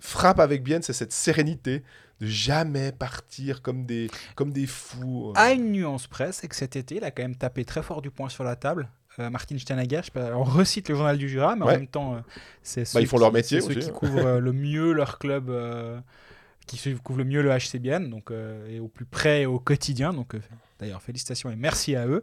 frappe 0.00 0.40
avec 0.40 0.62
Bien, 0.62 0.80
c'est 0.82 0.92
cette 0.92 1.12
sérénité 1.12 1.82
de 2.20 2.26
jamais 2.26 2.92
partir 2.92 3.62
comme 3.62 3.84
des, 3.86 4.08
comme 4.34 4.52
des 4.52 4.66
fous. 4.66 5.32
À 5.36 5.52
une 5.52 5.70
nuance 5.72 6.06
près, 6.06 6.32
c'est 6.32 6.48
que 6.48 6.56
cet 6.56 6.76
été, 6.76 6.96
il 6.96 7.04
a 7.04 7.10
quand 7.10 7.22
même 7.22 7.36
tapé 7.36 7.64
très 7.64 7.82
fort 7.82 8.02
du 8.02 8.10
poing 8.10 8.28
sur 8.28 8.42
la 8.44 8.56
table. 8.56 8.88
euh, 9.18 9.30
Martin 9.30 9.56
Steinegger. 9.58 10.00
Je 10.00 10.04
sais 10.06 10.10
pas, 10.10 10.34
on 10.34 10.42
recite 10.44 10.88
le 10.88 10.94
journal 10.94 11.16
du 11.18 11.28
Jura, 11.28 11.56
mais 11.56 11.62
en 11.64 11.68
même 11.68 11.86
temps, 11.88 12.14
euh, 12.16 12.20
c'est 12.62 12.82
Bah, 12.82 12.86
ceux 12.86 13.00
ils 13.02 13.06
font 13.06 13.18
leur 13.18 13.28
qui- 13.30 13.34
métier 13.36 13.60
c'est 13.60 13.72
ceux 13.74 13.80
qui 13.80 13.90
couvrent 13.90 14.18
euh, 14.26 14.40
le 14.40 14.52
mieux 14.52 14.92
leur 14.92 15.18
club, 15.18 15.48
qui 16.66 16.94
couvrent 17.02 17.18
le 17.18 17.24
mieux 17.24 17.42
le 17.42 17.50
HCBN, 17.50 18.10
donc 18.10 18.30
euh, 18.30 18.68
et 18.68 18.80
au 18.80 18.88
plus 18.88 19.04
près 19.04 19.44
au 19.46 19.58
quotidien. 19.58 20.12
Donc 20.12 20.34
euh, 20.34 20.40
d'ailleurs, 20.78 21.00
félicitations 21.00 21.50
et 21.50 21.56
merci 21.56 21.96
à 21.96 22.06
eux. 22.06 22.22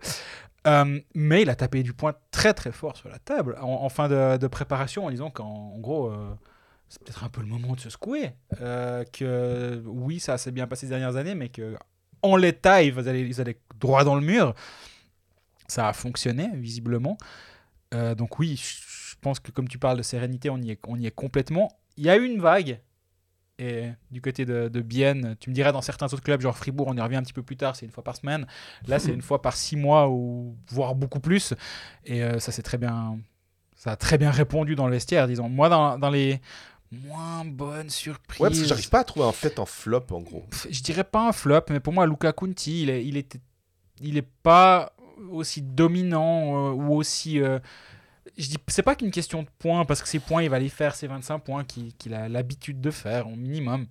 Euh, 0.68 1.00
mais 1.14 1.42
il 1.42 1.50
a 1.50 1.56
tapé 1.56 1.84
du 1.84 1.94
poing 1.94 2.14
très 2.32 2.54
très 2.54 2.72
fort 2.72 2.96
sur 2.96 3.10
la 3.10 3.20
table 3.20 3.58
en, 3.62 3.90
fin 3.90 4.08
de, 4.08 4.38
de 4.38 4.48
préparation 4.48 5.06
en 5.06 5.12
disant 5.12 5.30
qu'en 5.30 5.74
en 5.76 5.80
gros. 5.80 6.14
c'est 6.88 7.02
peut-être 7.04 7.24
un 7.24 7.30
peu 7.30 7.42
le 7.42 7.48
moment 7.48 7.74
de 7.74 7.80
se 7.80 7.90
secouer. 7.90 8.32
Que 8.60 9.82
oui, 9.86 10.20
ça 10.20 10.38
s'est 10.38 10.52
bien 10.52 10.68
passé 10.68 10.86
ces 10.86 10.92
dernières 10.92 11.16
années, 11.16 11.36
mais 11.36 11.50
que 11.50 11.76
en 12.22 12.38
l'état, 12.38 12.82
ils 12.82 12.98
allaient, 12.98 13.28
ils 13.28 13.42
allaient 13.42 13.60
droit 13.80 14.06
dans 14.06 14.16
le 14.16 14.22
mur. 14.22 14.54
Ça 15.68 15.90
a 15.90 15.94
fonctionné, 15.94 16.50
visiblement. 16.54 17.18
Donc 17.92 18.40
oui, 18.40 18.56
je 18.56 19.16
pense 19.20 19.40
que 19.40 19.52
comme 19.52 19.68
tu 19.68 19.80
parles 19.80 19.98
de 19.98 20.04
sérénité, 20.04 20.50
on 20.50 20.58
y 20.58 20.72
est, 20.72 20.80
on 20.88 20.98
y 20.98 21.08
est 21.08 21.12
complètement. 21.12 21.78
Il 21.98 22.06
y 22.06 22.10
a 22.10 22.16
eu 22.16 22.24
une 22.24 22.40
vague. 22.40 22.80
Et 23.60 23.90
du 24.10 24.20
côté 24.20 24.46
de, 24.46 24.68
de 24.68 24.82
Bienne, 24.82 25.36
tu 25.40 25.50
me 25.50 25.56
dirais 25.56 25.72
dans 25.72 25.82
certains 25.82 26.08
autres 26.08 26.24
clubs, 26.24 26.42
genre 26.42 26.58
Fribourg, 26.58 26.88
on 26.88 26.98
y 26.98 27.02
revient 27.02 27.18
un 27.18 27.22
petit 27.24 27.34
peu 27.34 27.44
plus 27.44 27.56
tard, 27.56 27.76
c'est 27.76 27.86
une 27.86 27.92
fois 27.92 28.04
par 28.04 28.16
semaine. 28.16 28.48
Là, 28.88 28.98
c'est 29.00 29.12
une 29.14 29.22
fois 29.22 29.42
par 29.42 29.56
six 29.56 29.76
mois 29.76 30.10
ou 30.10 30.58
voire 30.70 30.96
beaucoup 30.96 31.20
plus. 31.20 31.54
Et 32.06 32.24
euh, 32.24 32.40
ça, 32.40 32.52
c'est 32.52 32.64
très 32.64 32.78
bien. 32.80 33.20
Ça 33.76 33.92
a 33.92 33.96
très 33.96 34.18
bien 34.18 34.32
répondu 34.32 34.76
dans 34.76 34.88
le 34.88 34.94
vestiaire, 34.94 35.28
disons. 35.28 35.50
Moi, 35.50 35.70
dans, 35.70 36.00
dans 36.00 36.10
les 36.10 36.42
moins 36.92 37.46
bonnes 37.46 37.90
surprises. 37.90 38.42
Ouais, 38.42 38.50
parce 38.50 38.60
que 38.62 38.66
j'arrive 38.68 38.90
pas 38.90 39.00
à 39.02 39.04
trouver 39.04 39.28
un 39.28 39.32
fait 39.32 39.60
en 39.60 39.66
flop, 39.66 40.06
en 40.12 40.22
gros. 40.22 40.46
Je 40.70 40.82
dirais 40.82 41.04
pas 41.04 41.28
un 41.28 41.32
flop, 41.32 41.62
mais 41.70 41.80
pour 41.80 41.94
moi, 41.94 42.08
Luca 42.08 42.32
Conti, 42.34 42.84
il 42.84 42.90
est, 42.90 43.06
il 43.06 43.18
était, 43.18 43.40
il 44.02 44.18
est 44.18 44.28
pas 44.44 44.94
aussi 45.30 45.62
dominant 45.62 46.72
euh, 46.72 46.72
ou 46.72 46.96
aussi. 46.96 47.40
euh, 47.40 47.60
je 48.38 48.48
dis, 48.50 48.58
c'est 48.68 48.84
pas 48.84 48.96
qu'une 48.96 49.12
question 49.12 49.44
de 49.44 49.48
points, 49.60 49.86
parce 49.86 50.02
que 50.02 50.08
ses 50.08 50.20
points, 50.20 50.44
il 50.44 50.50
va 50.50 50.60
les 50.60 50.70
faire, 50.70 50.96
ses 50.96 51.08
25 51.08 51.40
points 51.40 51.64
qu'il 51.64 52.14
a 52.14 52.30
l'habitude 52.30 52.82
de 52.82 52.92
faire 52.92 53.28
au 53.28 53.36
minimum. 53.36 53.86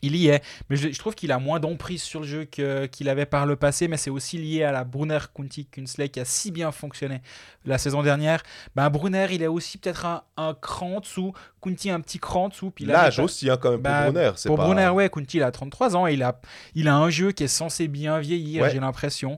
Il 0.00 0.14
y 0.14 0.28
est, 0.28 0.44
mais 0.70 0.76
je, 0.76 0.92
je 0.92 0.98
trouve 1.00 1.16
qu'il 1.16 1.32
a 1.32 1.40
moins 1.40 1.58
d'emprise 1.58 2.04
sur 2.04 2.20
le 2.20 2.26
jeu 2.26 2.44
qu'il 2.44 3.08
avait 3.08 3.26
par 3.26 3.46
le 3.46 3.56
passé, 3.56 3.88
mais 3.88 3.96
c'est 3.96 4.10
aussi 4.10 4.38
lié 4.38 4.62
à 4.62 4.70
la 4.70 4.84
Brunner 4.84 5.18
Kunti 5.34 5.66
Kunsley 5.66 6.08
qui 6.08 6.20
a 6.20 6.24
si 6.24 6.52
bien 6.52 6.70
fonctionné 6.70 7.20
la 7.64 7.78
saison 7.78 8.04
dernière. 8.04 8.44
Ben, 8.76 8.88
Brunner, 8.90 9.26
il 9.32 9.42
est 9.42 9.48
aussi 9.48 9.76
peut-être 9.76 10.06
un, 10.06 10.22
un 10.36 10.54
cran 10.54 10.98
en 10.98 11.00
dessous, 11.00 11.32
Kunti 11.60 11.90
un 11.90 12.00
petit 12.00 12.20
cran 12.20 12.44
en 12.44 12.48
dessous. 12.48 12.72
L'âge 12.78 13.18
aussi, 13.18 13.50
hein, 13.50 13.56
quand 13.60 13.72
même, 13.72 13.82
pour 13.82 13.90
Brunner. 14.12 14.30
c'est 14.36 14.48
pour 14.48 14.56
pas... 14.56 14.66
Brunner, 14.66 14.88
ouais, 14.90 15.10
Kunti, 15.10 15.38
il 15.38 15.42
a 15.42 15.50
33 15.50 15.96
ans 15.96 16.06
et 16.06 16.12
il 16.14 16.22
a, 16.22 16.40
il 16.76 16.86
a 16.86 16.94
un 16.94 17.10
jeu 17.10 17.32
qui 17.32 17.42
est 17.42 17.48
censé 17.48 17.88
bien 17.88 18.20
vieillir, 18.20 18.62
Ouais. 18.62 18.70
j'ai 18.70 18.78
l'impression. 18.78 19.36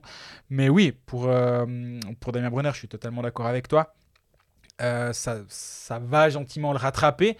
Mais 0.51 0.69
oui, 0.69 0.93
pour, 1.07 1.25
euh, 1.27 1.65
pour 2.19 2.33
Damien 2.33 2.51
Brunner, 2.51 2.69
je 2.73 2.77
suis 2.77 2.87
totalement 2.87 3.23
d'accord 3.23 3.47
avec 3.47 3.67
toi. 3.67 3.95
Euh, 4.81 5.13
ça, 5.13 5.39
ça 5.47 5.99
va 5.99 6.29
gentiment 6.29 6.71
le 6.73 6.77
rattraper. 6.79 7.37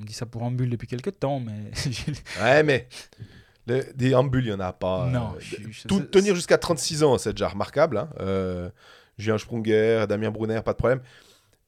On 0.00 0.04
dit 0.04 0.12
ça 0.12 0.24
pour 0.26 0.42
Ambul 0.42 0.70
depuis 0.70 0.86
quelques 0.88 1.18
temps, 1.18 1.40
mais. 1.40 1.70
Ouais, 2.40 2.62
mais 2.62 2.88
le- 3.66 3.92
des 3.94 4.14
ambules, 4.14 4.44
il 4.44 4.48
n'y 4.48 4.54
en 4.54 4.60
a 4.60 4.72
pas. 4.72 5.06
non, 5.06 5.34
Euh, 5.34 5.40
je 5.40 5.56
je- 5.70 5.88
Tout, 5.88 6.00
tenir 6.00 6.34
jusqu'à 6.34 6.58
36 6.58 7.02
ans, 7.02 7.18
c'est 7.18 7.32
déjà 7.32 7.48
remarquable. 7.48 7.98
hein. 7.98 8.08
Euh, 8.20 8.70
Julien 9.18 9.36
Sprunger, 9.38 10.06
Damien 10.08 10.30
Brunner, 10.30 10.62
pas 10.64 10.72
de 10.72 10.78
problème. 10.78 11.02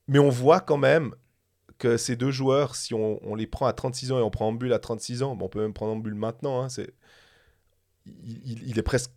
Mais 0.08 0.18
on 0.18 0.30
voit 0.30 0.60
quand 0.60 0.78
même 0.78 1.14
que 1.78 1.96
ces 1.96 2.16
deux 2.16 2.30
joueurs, 2.30 2.74
si 2.76 2.94
on, 2.94 3.18
on 3.28 3.34
les 3.34 3.46
prend 3.46 3.66
à 3.66 3.72
36 3.72 4.12
ans 4.12 4.18
et 4.18 4.22
on 4.22 4.30
prend 4.30 4.46
Ambul 4.48 4.72
à 4.72 4.78
36 4.78 5.22
ans, 5.22 5.36
bon, 5.36 5.46
on 5.46 5.48
peut 5.48 5.60
même 5.60 5.74
prendre 5.74 5.92
Ambul 5.92 6.14
maintenant, 6.14 6.62
hein, 6.62 6.68
c'est, 6.68 6.94
il, 8.06 8.62
il- 8.68 8.78
est 8.78 8.82
presque 8.82 9.10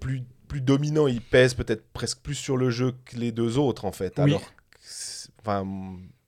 plus, 0.00 0.22
plus 0.48 0.60
dominant, 0.60 1.06
il 1.06 1.20
pèse 1.20 1.54
peut-être 1.54 1.84
presque 1.92 2.20
plus 2.20 2.34
sur 2.34 2.56
le 2.56 2.70
jeu 2.70 2.92
que 3.04 3.16
les 3.16 3.32
deux 3.32 3.58
autres, 3.58 3.84
en 3.84 3.92
fait. 3.92 4.14
Oui. 4.18 4.24
Alors, 4.24 4.42
enfin, 5.46 5.66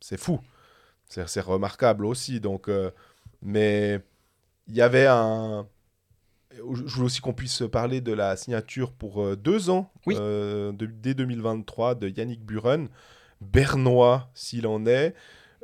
c'est 0.00 0.18
fou. 0.18 0.40
C'est, 1.08 1.40
remarquable 1.40 2.04
aussi. 2.04 2.38
Donc, 2.40 2.68
euh, 2.68 2.90
mais 3.42 4.00
il 4.68 4.76
y 4.76 4.82
avait 4.82 5.06
un. 5.06 5.66
Je 6.54 6.62
voulais 6.94 7.06
aussi 7.06 7.20
qu'on 7.20 7.32
puisse 7.34 7.62
parler 7.70 8.00
de 8.00 8.12
la 8.12 8.36
signature 8.36 8.92
pour 8.92 9.22
euh, 9.22 9.36
deux 9.36 9.70
ans, 9.70 9.90
Oui. 10.06 10.16
euh, 10.18 10.72
de- 10.72 10.86
dès 10.86 11.14
2023, 11.14 11.94
de 11.94 12.08
Yannick 12.08 12.44
Buren, 12.44 12.88
bernois 13.40 14.28
s'il 14.34 14.66
en 14.66 14.84
est, 14.86 15.14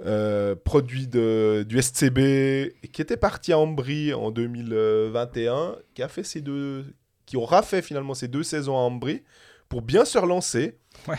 euh, 0.04 0.54
produit 0.54 1.06
de, 1.08 1.64
du 1.68 1.78
SCB, 1.80 2.74
qui 2.92 3.02
était 3.02 3.16
parti 3.16 3.52
à 3.52 3.58
Ambry 3.58 4.12
en 4.14 4.30
2021, 4.30 5.76
qui 5.94 6.02
a 6.02 6.08
fait 6.08 6.22
ses 6.24 6.40
deux, 6.40 6.94
qui 7.26 7.36
aura 7.36 7.62
fait 7.62 7.82
finalement 7.82 8.14
ses 8.14 8.28
deux 8.28 8.42
saisons 8.42 8.76
à 8.76 8.80
Ambry 8.80 9.22
pour 9.68 9.82
bien 9.82 10.04
se 10.04 10.18
relancer. 10.18 10.78
Ouais. 11.08 11.18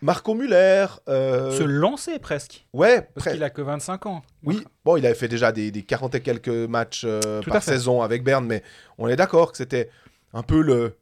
Marco 0.00 0.34
Muller, 0.34 0.86
euh, 1.08 1.50
Se 1.56 1.62
lancer 1.64 2.18
presque, 2.18 2.66
ouais, 2.72 3.08
parce 3.14 3.28
qu'il 3.28 3.42
a 3.42 3.50
que 3.50 3.60
25 3.60 4.06
ans. 4.06 4.22
oui, 4.44 4.62
bon, 4.84 4.96
il 4.96 5.04
avait 5.04 5.14
fait 5.16 5.28
déjà 5.28 5.52
des, 5.52 5.70
des 5.70 5.82
40 5.82 6.14
et 6.14 6.20
quelques 6.20 6.48
matchs 6.48 7.02
euh, 7.04 7.42
par 7.42 7.62
saison 7.62 8.02
avec 8.02 8.22
Berne, 8.22 8.46
mais 8.46 8.62
on 8.98 9.08
est 9.08 9.16
d'accord 9.16 9.50
que 9.50 9.58
c'était 9.58 9.90
un 10.32 10.42
peu 10.42 10.62
le, 10.62 10.96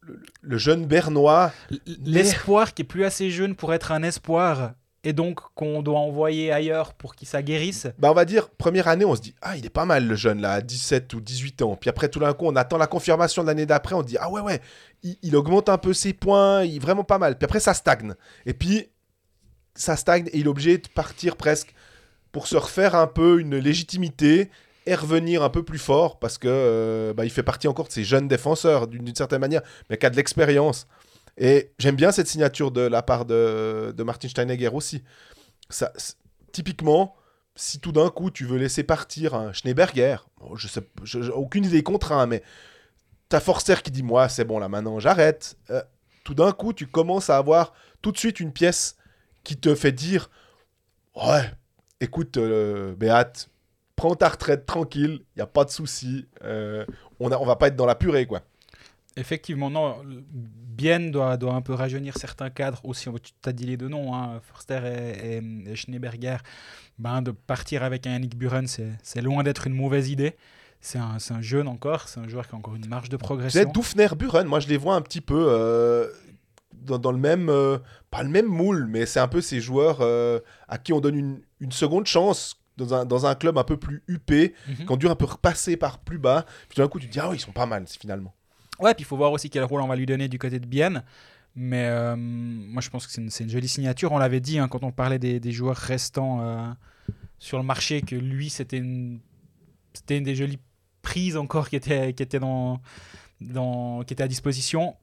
le, 0.00 0.20
le 0.42 0.58
jeune 0.58 0.86
Bernois. 0.86 1.52
L'espoir 2.04 2.74
qui 2.74 2.82
est 2.82 2.86
plus 2.86 3.04
assez 3.04 3.30
jeune 3.30 3.54
pour 3.54 3.72
être 3.72 3.92
un 3.92 4.02
espoir, 4.02 4.72
et 5.06 5.12
donc 5.12 5.38
qu'on 5.54 5.82
doit 5.82 6.00
envoyer 6.00 6.50
ailleurs 6.50 6.92
pour 6.92 7.14
qu'il 7.14 7.28
s'aguerrisse. 7.28 7.86
Bah, 7.96 8.10
on 8.10 8.14
va 8.14 8.24
dire, 8.24 8.48
première 8.48 8.88
année, 8.88 9.04
on 9.04 9.14
se 9.14 9.20
dit, 9.20 9.36
ah, 9.40 9.56
il 9.56 9.64
est 9.64 9.70
pas 9.70 9.84
mal 9.84 10.04
le 10.04 10.16
jeune 10.16 10.40
là, 10.40 10.54
à 10.54 10.60
17 10.60 11.14
ou 11.14 11.20
18 11.20 11.62
ans. 11.62 11.76
Puis 11.76 11.88
après, 11.88 12.08
tout 12.08 12.18
d'un 12.18 12.32
coup, 12.32 12.46
on 12.46 12.56
attend 12.56 12.76
la 12.76 12.88
confirmation 12.88 13.42
de 13.42 13.46
l'année 13.46 13.66
d'après, 13.66 13.94
on 13.94 14.02
dit, 14.02 14.16
ah 14.18 14.28
ouais, 14.28 14.40
ouais, 14.40 14.60
il, 15.04 15.16
il 15.22 15.36
augmente 15.36 15.68
un 15.68 15.78
peu 15.78 15.92
ses 15.92 16.12
points, 16.12 16.64
il 16.64 16.76
est 16.76 16.80
vraiment 16.80 17.04
pas 17.04 17.18
mal. 17.18 17.38
Puis 17.38 17.44
après, 17.44 17.60
ça 17.60 17.72
stagne. 17.72 18.14
Et 18.46 18.52
puis, 18.52 18.88
ça 19.76 19.94
stagne 19.94 20.26
et 20.32 20.38
il 20.38 20.46
est 20.46 20.48
obligé 20.48 20.76
de 20.78 20.88
partir 20.88 21.36
presque 21.36 21.72
pour 22.32 22.48
se 22.48 22.56
refaire 22.56 22.96
un 22.96 23.06
peu 23.06 23.38
une 23.38 23.56
légitimité 23.56 24.50
et 24.86 24.96
revenir 24.96 25.44
un 25.44 25.50
peu 25.50 25.62
plus 25.62 25.78
fort 25.78 26.18
parce 26.18 26.36
que 26.36 26.48
euh, 26.50 27.12
bah, 27.12 27.24
il 27.24 27.30
fait 27.30 27.44
partie 27.44 27.68
encore 27.68 27.86
de 27.86 27.92
ces 27.92 28.02
jeunes 28.02 28.26
défenseurs 28.26 28.88
d'une 28.88 29.14
certaine 29.14 29.40
manière, 29.40 29.62
mais 29.88 29.98
qui 29.98 30.06
a 30.06 30.10
de 30.10 30.16
l'expérience. 30.16 30.88
Et 31.38 31.72
j'aime 31.78 31.96
bien 31.96 32.12
cette 32.12 32.28
signature 32.28 32.70
de 32.70 32.80
la 32.80 33.02
part 33.02 33.26
de, 33.26 33.92
de 33.96 34.02
Martin 34.02 34.28
Steinegger 34.28 34.70
aussi. 34.72 35.02
Ça, 35.68 35.92
typiquement, 36.52 37.14
si 37.56 37.80
tout 37.80 37.92
d'un 37.92 38.10
coup 38.10 38.30
tu 38.30 38.44
veux 38.44 38.58
laisser 38.58 38.82
partir 38.84 39.34
un 39.34 39.52
Schneeberger, 39.52 40.18
je 40.54 40.68
sais, 40.68 40.82
aucune 41.34 41.64
idée 41.64 41.82
contre 41.82 42.12
un, 42.12 42.26
mais 42.26 42.42
t'as 43.28 43.40
Forster 43.40 43.76
qui 43.82 43.90
dit 43.90 44.02
moi 44.02 44.28
c'est 44.28 44.44
bon 44.44 44.58
là 44.58 44.68
maintenant 44.68 45.00
j'arrête. 45.00 45.56
Euh, 45.70 45.82
tout 46.24 46.34
d'un 46.34 46.52
coup 46.52 46.72
tu 46.72 46.86
commences 46.86 47.30
à 47.30 47.36
avoir 47.38 47.72
tout 48.02 48.12
de 48.12 48.18
suite 48.18 48.40
une 48.40 48.52
pièce 48.52 48.96
qui 49.42 49.56
te 49.56 49.74
fait 49.74 49.92
dire 49.92 50.30
ouais 51.14 51.50
écoute 52.00 52.36
euh, 52.36 52.94
Béat 52.94 53.32
prends 53.96 54.14
ta 54.14 54.28
retraite 54.28 54.66
tranquille 54.66 55.20
y 55.36 55.40
a 55.40 55.46
pas 55.46 55.64
de 55.64 55.70
souci 55.70 56.26
euh, 56.42 56.84
on 57.20 57.32
a, 57.32 57.38
on 57.38 57.46
va 57.46 57.56
pas 57.56 57.68
être 57.68 57.76
dans 57.76 57.86
la 57.86 57.94
purée 57.94 58.26
quoi. 58.26 58.42
Effectivement, 59.16 59.70
non. 59.70 59.96
Bien 60.04 61.00
doit, 61.00 61.36
doit 61.38 61.54
un 61.54 61.62
peu 61.62 61.72
rajeunir 61.72 62.18
certains 62.18 62.50
cadres 62.50 62.80
aussi. 62.84 63.08
Tu 63.22 63.32
as 63.48 63.52
dit 63.52 63.64
les 63.64 63.76
deux 63.78 63.88
noms, 63.88 64.14
hein, 64.14 64.40
Forster 64.42 64.80
et, 64.84 65.36
et- 65.38 65.70
et 65.70 65.76
Schneeberger. 65.76 66.36
Ben, 66.98 67.22
de 67.22 67.30
partir 67.30 67.82
avec 67.82 68.06
un 68.06 68.12
Yannick 68.12 68.36
Buren, 68.36 68.66
c'est 68.66 68.90
c'est 69.02 69.22
loin 69.22 69.42
d'être 69.42 69.66
une 69.66 69.74
mauvaise 69.74 70.10
idée. 70.10 70.36
C'est 70.82 70.98
un, 70.98 71.18
c'est 71.18 71.32
un 71.32 71.40
jeune 71.40 71.66
encore, 71.68 72.08
c'est 72.08 72.20
un 72.20 72.28
joueur 72.28 72.46
qui 72.46 72.54
a 72.54 72.58
encore 72.58 72.74
une 72.76 72.86
marge 72.86 73.08
de 73.08 73.16
progression. 73.16 73.70
Doufner, 73.72 74.08
Buren, 74.16 74.46
moi 74.46 74.60
je 74.60 74.68
les 74.68 74.76
vois 74.76 74.94
un 74.94 75.00
petit 75.00 75.22
peu 75.22 75.46
euh, 75.48 76.08
dans, 76.74 76.98
dans 76.98 77.10
le 77.12 77.18
même, 77.18 77.48
euh, 77.48 77.78
pas 78.10 78.22
le 78.22 78.28
même 78.28 78.46
moule, 78.46 78.86
mais 78.86 79.06
c'est 79.06 79.18
un 79.18 79.28
peu 79.28 79.40
ces 79.40 79.60
joueurs 79.60 79.98
euh, 80.02 80.38
à 80.68 80.76
qui 80.76 80.92
on 80.92 81.00
donne 81.00 81.16
une, 81.16 81.40
une 81.60 81.72
seconde 81.72 82.06
chance 82.06 82.60
dans 82.76 82.92
un, 82.92 83.06
dans 83.06 83.24
un 83.24 83.34
club 83.34 83.56
un 83.56 83.64
peu 83.64 83.78
plus 83.78 84.02
huppé, 84.06 84.54
Mhm. 84.68 84.76
qui 84.86 84.92
ont 84.92 84.96
dû 84.98 85.08
un 85.08 85.14
peu 85.16 85.24
repasser 85.24 85.78
par 85.78 85.98
plus 85.98 86.18
bas. 86.18 86.44
Puis 86.68 86.76
d'un 86.76 86.88
coup, 86.88 87.00
tu 87.00 87.06
te 87.08 87.12
dis, 87.12 87.18
ah 87.20 87.30
oui, 87.30 87.36
ils 87.36 87.40
sont 87.40 87.52
pas 87.52 87.64
mal 87.66 87.86
finalement. 87.88 88.34
Ouais, 88.78 88.94
puis 88.94 89.02
il 89.02 89.06
faut 89.06 89.16
voir 89.16 89.32
aussi 89.32 89.50
quel 89.50 89.64
rôle 89.64 89.80
on 89.80 89.86
va 89.86 89.96
lui 89.96 90.06
donner 90.06 90.28
du 90.28 90.38
côté 90.38 90.58
de 90.58 90.66
Bienne. 90.66 91.02
Mais 91.54 91.86
euh, 91.86 92.16
moi, 92.16 92.82
je 92.82 92.90
pense 92.90 93.06
que 93.06 93.12
c'est 93.12 93.44
une, 93.44 93.50
jolie 93.50 93.68
signature. 93.68 94.12
On 94.12 94.18
l'avait 94.18 94.40
dit 94.40 94.58
hein, 94.58 94.68
quand 94.68 94.84
on 94.84 94.92
parlait 94.92 95.18
des, 95.18 95.40
des 95.40 95.52
joueurs 95.52 95.76
restants 95.76 96.42
euh, 96.42 96.68
sur 97.38 97.56
le 97.56 97.64
marché, 97.64 98.02
que 98.02 98.14
lui, 98.14 98.50
c'était 98.50 98.76
une, 98.76 99.20
des 100.06 100.34
jolies 100.34 100.58
prises 101.00 101.38
encore 101.38 101.70
qui 101.70 101.76
était, 101.76 102.12
qui 102.12 102.22
était, 102.22 102.38
dans, 102.38 102.80
dans, 103.40 104.02
qui 104.04 104.12
était 104.12 104.24
à 104.24 104.28
disposition. 104.28 104.96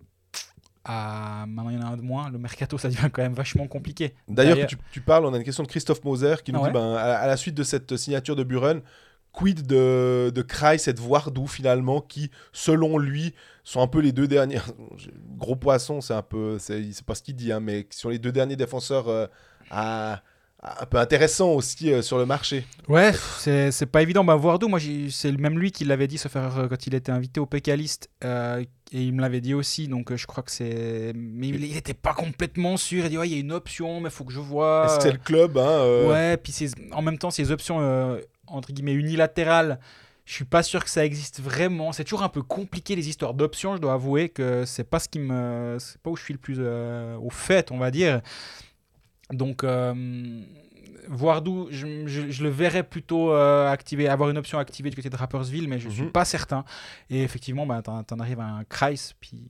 Ah, 0.85 1.45
maintenant, 1.47 1.71
il 1.71 1.79
y 1.79 1.79
en 1.79 1.87
a 1.87 1.89
un 1.89 1.97
de 1.97 2.01
moins. 2.03 2.29
Le 2.29 2.37
mercato, 2.37 2.77
ça 2.77 2.89
devient 2.89 3.09
quand 3.11 3.23
même 3.23 3.33
vachement 3.33 3.67
compliqué. 3.67 4.13
D'ailleurs, 4.27 4.67
tu, 4.67 4.77
tu 4.91 5.01
parles, 5.01 5.25
on 5.25 5.33
a 5.33 5.37
une 5.37 5.43
question 5.43 5.63
de 5.63 5.69
Christophe 5.69 6.03
Moser 6.03 6.35
qui 6.43 6.51
nous 6.53 6.63
Ah 6.63 6.67
dit, 6.67 6.73
ben, 6.73 6.93
à, 6.93 7.15
à 7.15 7.25
la 7.25 7.37
suite 7.37 7.55
de 7.55 7.63
cette 7.63 7.97
signature 7.97 8.35
de 8.35 8.43
Buren, 8.43 8.81
quid 9.33 9.65
de, 9.65 10.31
de 10.33 10.41
Kreis 10.41 10.87
et 10.87 10.93
de 10.93 11.01
Voardou 11.01 11.47
finalement, 11.47 11.99
qui, 11.99 12.31
selon 12.53 12.97
lui, 12.97 13.33
sont 13.63 13.81
un 13.81 13.87
peu 13.87 13.99
les 13.99 14.11
deux 14.11 14.27
derniers. 14.27 14.59
Gros 15.37 15.55
poisson, 15.55 15.99
c'est 15.99 16.13
un 16.13 16.21
peu. 16.21 16.57
C'est 16.59 17.03
pas 17.05 17.15
ce 17.15 17.23
qu'il 17.23 17.35
dit, 17.35 17.51
hein, 17.51 17.59
mais 17.59 17.83
qui 17.83 17.97
sont 17.97 18.09
les 18.09 18.19
deux 18.19 18.31
derniers 18.31 18.55
défenseurs 18.55 19.09
euh, 19.09 19.25
à, 19.71 20.21
un 20.61 20.85
peu 20.85 20.97
intéressant 20.97 21.49
aussi 21.51 21.91
euh, 21.91 22.01
sur 22.01 22.17
le 22.17 22.25
marché. 22.25 22.65
Ouais, 22.87 23.11
c'est 23.39 23.85
pas 23.91 24.01
évident. 24.01 24.23
Bah, 24.23 24.35
Voardou, 24.35 24.67
moi, 24.67 24.79
c'est 25.09 25.31
même 25.33 25.59
lui 25.59 25.71
qui 25.71 25.83
l'avait 25.83 26.07
dit, 26.07 26.17
sauf 26.17 26.35
erreur, 26.35 26.69
quand 26.69 26.87
il 26.87 26.93
était 26.93 27.11
invité 27.11 27.39
au 27.39 27.45
Pécaliste. 27.45 28.09
euh, 28.23 28.63
et 28.95 29.01
il 29.01 29.13
me 29.15 29.21
l'avait 29.21 29.41
dit 29.41 29.55
aussi, 29.55 29.87
donc 29.87 30.15
je 30.15 30.27
crois 30.27 30.43
que 30.43 30.51
c'est. 30.51 31.13
Mais 31.15 31.47
il 31.47 31.65
il 31.65 31.75
était 31.75 31.95
pas 31.95 32.13
complètement 32.13 32.77
sûr. 32.77 33.03
Il 33.05 33.09
dit, 33.09 33.17
ouais, 33.17 33.27
il 33.27 33.33
y 33.33 33.37
a 33.37 33.39
une 33.39 33.51
option, 33.51 33.99
mais 33.99 34.11
faut 34.11 34.23
que 34.23 34.31
je 34.31 34.39
vois. 34.39 34.85
Est-ce 34.85 34.97
que 34.97 35.03
c'est 35.03 35.11
le 35.13 35.17
club 35.17 35.57
hein, 35.57 36.07
Ouais, 36.07 36.37
puis 36.37 36.53
en 36.91 37.01
même 37.01 37.17
temps, 37.17 37.31
ces 37.31 37.49
options, 37.49 37.79
entre 38.47 38.71
guillemets, 38.71 38.93
unilatérales, 38.93 39.79
je 40.25 40.33
suis 40.33 40.45
pas 40.45 40.63
sûr 40.63 40.83
que 40.83 40.89
ça 40.89 41.03
existe 41.05 41.41
vraiment. 41.41 41.91
C'est 41.91 42.03
toujours 42.03 42.23
un 42.23 42.29
peu 42.29 42.41
compliqué 42.41 42.95
les 42.95 43.09
histoires 43.09 43.33
d'options, 43.33 43.75
je 43.75 43.81
dois 43.81 43.93
avouer 43.93 44.29
que 44.29 44.63
c'est 44.65 44.83
pas 44.85 44.99
ce 44.99 45.09
qui 45.09 45.19
me. 45.19 45.77
C'est 45.79 45.99
pas 46.01 46.09
où 46.09 46.15
je 46.15 46.23
suis 46.23 46.33
le 46.33 46.39
plus 46.39 46.57
euh, 46.59 47.17
au 47.17 47.29
fait, 47.29 47.71
on 47.71 47.77
va 47.77 47.91
dire. 47.91 48.21
Donc. 49.31 49.63
euh, 49.63 50.41
Voardou, 51.09 51.67
je, 51.69 52.07
je- 52.07 52.31
je 52.31 52.43
le 52.43 52.49
verrais 52.49 52.81
plutôt 52.83 53.33
euh, 53.33 53.69
activer, 53.69 54.07
avoir 54.07 54.29
une 54.29 54.37
option 54.37 54.57
activée 54.57 54.89
du 54.89 54.95
côté 54.95 55.09
de 55.09 55.15
Rappersville, 55.17 55.67
mais 55.67 55.77
je 55.77 55.89
suis 55.89 56.03
Mhm. 56.03 56.11
pas 56.13 56.23
certain. 56.23 56.63
Et 57.09 57.23
effectivement, 57.23 57.65
bah, 57.65 57.81
t'en, 57.81 58.03
t'en 58.03 58.19
arrives 58.21 58.39
à 58.39 58.45
un 58.45 58.63
Kreis, 58.63 59.11
puis 59.19 59.43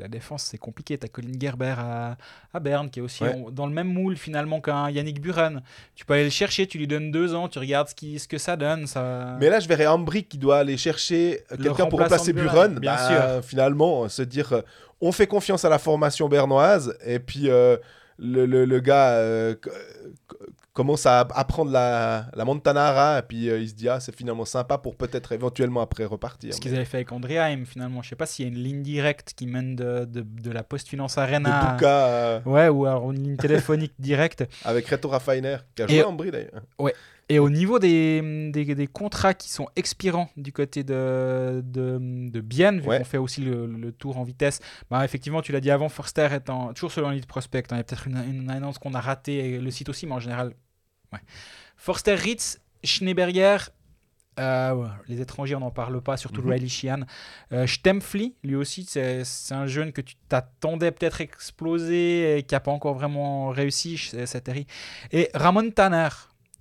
la 0.00 0.08
défense, 0.08 0.42
c'est 0.44 0.58
compliqué. 0.58 0.98
T'as 0.98 1.08
Colin 1.08 1.32
Gerber 1.40 1.74
à, 1.78 2.16
à 2.52 2.60
Berne, 2.60 2.90
qui 2.90 2.98
est 2.98 3.02
aussi 3.02 3.22
Ouais. 3.22 3.32
en- 3.34 3.50
dans 3.50 3.66
le 3.66 3.72
même 3.72 3.86
moule 3.92 4.16
finalement 4.16 4.60
qu'un 4.60 4.90
Yannick 4.90 5.20
Buren. 5.20 5.62
Tu 5.94 6.04
peux 6.04 6.14
aller 6.14 6.24
le 6.24 6.30
chercher, 6.30 6.66
tu 6.66 6.78
lui 6.78 6.86
donnes 6.88 7.10
deux 7.12 7.34
ans, 7.34 7.48
tu 7.48 7.58
regardes 7.60 7.88
ce, 7.88 7.94
qui, 7.94 8.18
ce 8.18 8.26
que 8.26 8.38
ça 8.38 8.56
donne. 8.56 8.86
Ça... 8.86 9.36
Mais 9.40 9.48
là, 9.50 9.60
je 9.60 9.68
verrais 9.68 9.86
Ambry 9.86 10.24
qui 10.24 10.38
doit 10.38 10.58
aller 10.58 10.76
chercher 10.76 11.42
Le 11.50 11.58
quelqu'un 11.58 11.86
pour 11.86 12.00
remplacer 12.00 12.32
Buren. 12.32 12.78
bien 12.80 12.96
Bah, 12.96 13.40
Finalement, 13.42 14.04
euh, 14.04 14.08
se 14.08 14.22
dire, 14.22 14.52
euh, 14.52 14.62
on 15.00 15.12
fait 15.12 15.26
confiance 15.26 15.64
à 15.64 15.68
la 15.68 15.78
formation 15.78 16.28
bernoise, 16.28 16.96
et 17.04 17.18
puis 17.18 17.48
euh, 17.50 17.76
le, 18.18 18.46
le- 18.46 18.64
le 18.64 18.80
gars 18.80 19.10
euh, 19.12 19.54
commence 20.74 21.06
à 21.06 21.20
apprendre 21.20 21.70
la, 21.70 22.26
la 22.34 22.44
Montanara, 22.44 23.20
et 23.20 23.22
puis 23.22 23.48
euh, 23.48 23.60
il 23.60 23.68
se 23.68 23.74
dit, 23.74 23.88
ah, 23.88 24.00
c'est 24.00 24.14
finalement 24.14 24.44
sympa 24.44 24.76
pour 24.76 24.96
peut-être 24.96 25.30
éventuellement 25.32 25.80
après 25.80 26.04
repartir. 26.04 26.52
ce 26.52 26.58
Mais 26.58 26.60
qu'ils 26.62 26.74
avaient 26.74 26.84
fait 26.84 26.96
avec 26.98 27.12
Andréheim 27.12 27.64
finalement. 27.64 28.02
Je 28.02 28.08
sais 28.10 28.16
pas 28.16 28.26
s'il 28.26 28.44
y 28.44 28.48
a 28.48 28.52
une 28.52 28.58
ligne 28.62 28.82
directe 28.82 29.32
qui 29.36 29.46
mène 29.46 29.76
de, 29.76 30.04
de, 30.04 30.20
de 30.22 30.50
la 30.50 30.64
Post 30.64 30.88
Finance 30.88 31.16
Arena. 31.16 31.72
Bouka 31.74 32.06
euh, 32.06 32.40
Ouais, 32.44 32.68
ou 32.68 32.86
alors 32.86 33.10
une 33.12 33.22
ligne 33.22 33.36
téléphonique 33.36 33.94
directe. 34.00 34.44
avec 34.64 34.86
Reto 34.88 35.08
Raffiner, 35.08 35.58
qui 35.76 35.82
a 35.82 35.84
Et- 35.86 35.88
joué 35.88 36.00
à 36.02 36.08
Ambry 36.08 36.30
d'ailleurs. 36.32 36.62
Et 37.30 37.38
au 37.38 37.48
niveau 37.48 37.78
des, 37.78 38.50
des, 38.52 38.74
des 38.74 38.86
contrats 38.86 39.32
qui 39.32 39.48
sont 39.50 39.66
expirants 39.76 40.28
du 40.36 40.52
côté 40.52 40.84
de, 40.84 41.62
de, 41.64 41.98
de 42.30 42.40
Bienne, 42.40 42.80
vu 42.80 42.88
Ouais. 42.88 42.98
qu'on 42.98 43.04
fait 43.04 43.16
aussi 43.18 43.40
le, 43.40 43.66
le 43.66 43.92
tour 43.92 44.18
en 44.18 44.24
vitesse, 44.24 44.60
bah 44.90 45.04
effectivement, 45.06 45.40
tu 45.40 45.50
l'as 45.52 45.60
dit 45.60 45.70
avant, 45.70 45.88
Forster 45.88 46.28
est 46.32 46.50
en, 46.50 46.74
toujours 46.74 46.92
selon 46.92 47.08
Lead 47.10 47.24
Prospect. 47.26 47.64
hein, 47.70 47.76
Il 47.76 47.76
y 47.78 47.80
a 47.80 47.84
peut-être 47.84 48.08
une, 48.08 48.22
une 48.28 48.50
annonce 48.50 48.78
qu'on 48.78 48.92
a 48.92 49.00
ratée, 49.00 49.54
et 49.54 49.58
le 49.58 49.70
site 49.70 49.88
aussi, 49.88 50.06
mais 50.06 50.12
en 50.12 50.20
général, 50.20 50.52
ouais. 51.14 51.18
Forster, 51.78 52.14
Ritz, 52.14 52.60
Schneeberger, 52.82 53.56
euh, 54.38 54.86
les 55.08 55.20
étrangers, 55.22 55.54
on 55.54 55.60
n'en 55.60 55.70
parle 55.70 56.02
pas, 56.02 56.16
surtout 56.18 56.42
Mhm. 56.42 56.50
Riley 56.50 56.68
Sheehan. 56.68 57.00
Euh, 57.52 57.66
Stempfli, 57.66 58.34
lui 58.42 58.56
aussi, 58.56 58.84
c'est 58.84 59.22
un 59.52 59.66
jeune 59.66 59.92
que 59.92 60.00
tu 60.02 60.16
t'attendais 60.28 60.90
peut-être 60.90 61.20
exploser 61.22 62.36
et 62.38 62.42
qui 62.42 62.54
n'a 62.54 62.60
pas 62.60 62.72
encore 62.72 62.94
vraiment 62.94 63.48
réussi, 63.48 63.96
c'est 63.96 64.40
terrible. 64.42 64.68
Et 65.10 65.30
Ramon 65.34 65.70
Tanner. 65.70 66.08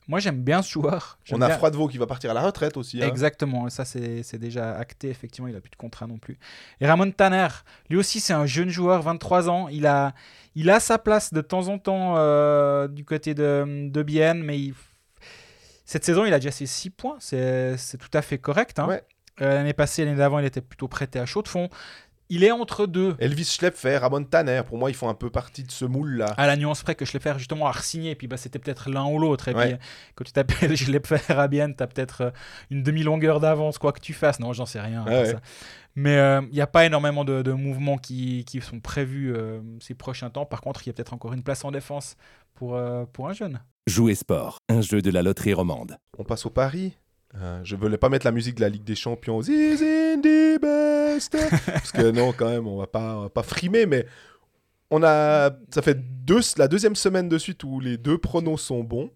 Moi, 0.08 0.20
j'aime 0.20 0.42
bien 0.44 0.62
ce 0.62 0.72
joueur. 0.72 1.18
On 1.32 1.42
a 1.42 1.48
bien- 1.48 1.58
Froidevaux 1.58 1.88
qui 1.88 1.98
va 1.98 2.06
partir 2.08 2.32
à 2.32 2.34
la 2.34 2.42
retraite 2.42 2.76
aussi. 2.78 3.02
hein. 3.02 3.08
Exactement, 3.08 3.70
ça 3.70 3.86
c'est 3.86 4.38
déjà 4.38 4.76
acté, 4.76 5.10
effectivement, 5.10 5.48
il 5.48 5.54
n'a 5.54 5.62
plus 5.62 5.70
de 5.72 5.76
contrat 5.76 6.08
non 6.08 6.18
plus. 6.18 6.38
Et 6.82 6.88
Ramon 6.88 7.10
Tanner, 7.12 7.48
lui 7.90 7.98
aussi 7.98 8.20
c'est 8.20 8.34
un 8.34 8.46
jeune 8.46 8.70
joueur, 8.70 9.02
23 9.02 9.50
ans, 9.50 9.68
il 9.70 9.86
a, 9.88 10.14
il 10.56 10.70
a 10.70 10.80
sa 10.80 10.98
place 10.98 11.34
de 11.34 11.42
temps 11.42 11.68
en 11.70 11.78
temps 11.78 12.16
euh, 12.18 12.88
du 12.88 13.06
côté 13.06 13.34
de, 13.34 13.88
de 13.90 14.04
Bienne, 14.04 14.44
mais 14.44 14.60
il- 14.60 14.74
cette 15.86 16.06
saison 16.06 16.26
il 16.26 16.34
a 16.34 16.40
déjà 16.40 16.52
ses 16.52 16.66
6 16.66 16.90
points, 16.90 17.18
c'est 17.20 17.76
c'est 17.78 17.98
tout 17.98 18.10
à 18.14 18.22
fait 18.22 18.38
correct. 18.38 18.80
hein. 18.80 18.88
Ouais. 18.88 19.04
Euh, 19.42 19.56
L'année 19.56 19.74
passée, 19.74 20.06
l'année 20.06 20.18
d'avant, 20.18 20.38
il 20.38 20.46
était 20.46 20.62
plutôt 20.62 20.88
prêté 20.88 21.18
à 21.20 21.26
chaud 21.26 21.42
de 21.42 21.48
fond. 21.48 21.68
Il 22.34 22.44
est 22.44 22.50
entre 22.52 22.88
deux. 22.88 23.16
Elvis 23.20 23.46
Schlepfer, 23.46 23.98
Ramon 23.98 24.24
Tanner, 24.24 24.64
pour 24.66 24.80
moi, 24.80 24.90
ils 24.90 24.96
font 24.96 25.08
un 25.08 25.14
peu 25.14 25.30
partie 25.30 25.62
de 25.62 25.70
ce 25.72 25.86
moule-là. 25.86 26.34
À 26.38 26.48
la 26.48 26.56
nuance 26.58 26.82
près 26.82 26.96
que 26.96 27.06
fait 27.20 27.38
justement 27.38 27.68
à 27.68 27.72
re-signer, 27.72 28.10
et 28.10 28.16
puis 28.16 28.26
bah, 28.26 28.38
c'était 28.38 28.58
peut-être 28.58 28.90
l'un 28.90 29.06
ou 29.06 29.20
l'autre. 29.20 29.50
Et 29.50 29.54
Ouais. 29.54 29.76
puis 29.76 29.88
quand 30.16 30.24
tu 30.24 30.32
t'appelles 30.32 30.76
fait 31.06 31.30
à 31.32 31.48
Bienne, 31.48 31.76
tu 31.76 31.84
as 31.84 31.88
peut-être 31.88 32.22
euh, 32.22 32.32
une 32.72 32.82
demi-longueur 32.82 33.40
d'avance, 33.40 33.78
quoi 33.78 33.92
que 33.92 34.00
tu 34.00 34.14
fasses. 34.14 34.40
Non, 34.40 34.52
j'en 34.52 34.66
sais 34.66 34.80
rien. 34.82 35.02
à 35.02 35.06
Ouais, 35.06 35.12
part 35.12 35.22
ouais. 35.22 35.32
ça. 35.34 35.42
Mais 35.96 36.18
euh, 36.18 36.42
il 36.50 36.56
n'y 36.56 36.62
a 36.62 36.66
pas 36.66 36.86
énormément 36.88 37.24
de, 37.24 37.44
de 37.44 37.52
mouvements 37.52 38.00
qui, 38.00 38.46
qui 38.46 38.60
sont 38.62 38.80
prévus 38.80 39.32
euh, 39.36 39.60
ces 39.80 39.94
prochains 39.94 40.32
temps. 40.32 40.48
Par 40.48 40.62
contre, 40.62 40.82
il 40.82 40.88
y 40.88 40.90
a 40.90 40.94
peut-être 40.94 41.14
encore 41.14 41.34
une 41.34 41.44
place 41.44 41.64
en 41.64 41.72
défense 41.72 42.16
pour, 42.56 42.76
euh, 42.76 43.06
pour 43.14 43.30
un 43.30 43.34
jeune. 43.34 43.62
Jouer 43.86 44.16
sport, 44.16 44.58
un 44.70 44.82
jeu 44.82 45.04
de 45.04 45.12
la 45.12 45.22
loterie 45.22 45.54
romande. 45.54 45.98
On 46.18 46.24
passe 46.24 46.48
au 46.48 46.50
Paris. 46.50 46.98
Euh, 47.36 47.60
je 47.64 47.76
voulais 47.76 47.98
pas 47.98 48.10
mettre 48.10 48.26
la 48.26 48.32
musique 48.32 48.56
de 48.56 48.62
la 48.62 48.70
Ligue 48.70 48.84
des 48.84 48.96
Champions. 48.96 49.42
This 49.42 49.82
in 49.82 50.22
the 50.22 50.60
Parce 51.20 51.92
que 51.92 52.12
non, 52.12 52.32
quand 52.34 52.50
même, 52.50 52.68
on 52.68 52.78
va 52.78 52.88
pas, 52.88 53.16
on 53.18 53.22
va 53.24 53.30
pas 53.30 53.44
frimer, 53.44 53.86
mais 53.86 54.06
on 54.92 55.04
a, 55.04 55.52
ça 55.74 55.82
fait 55.82 55.98
deux, 56.26 56.40
la 56.58 56.68
deuxième 56.68 56.96
semaine 56.96 57.30
de 57.30 57.38
suite 57.38 57.64
où 57.64 57.80
les 57.80 57.98
deux 57.98 58.18
pronos 58.18 58.58
sont 58.62 58.84
bons. 58.84 59.10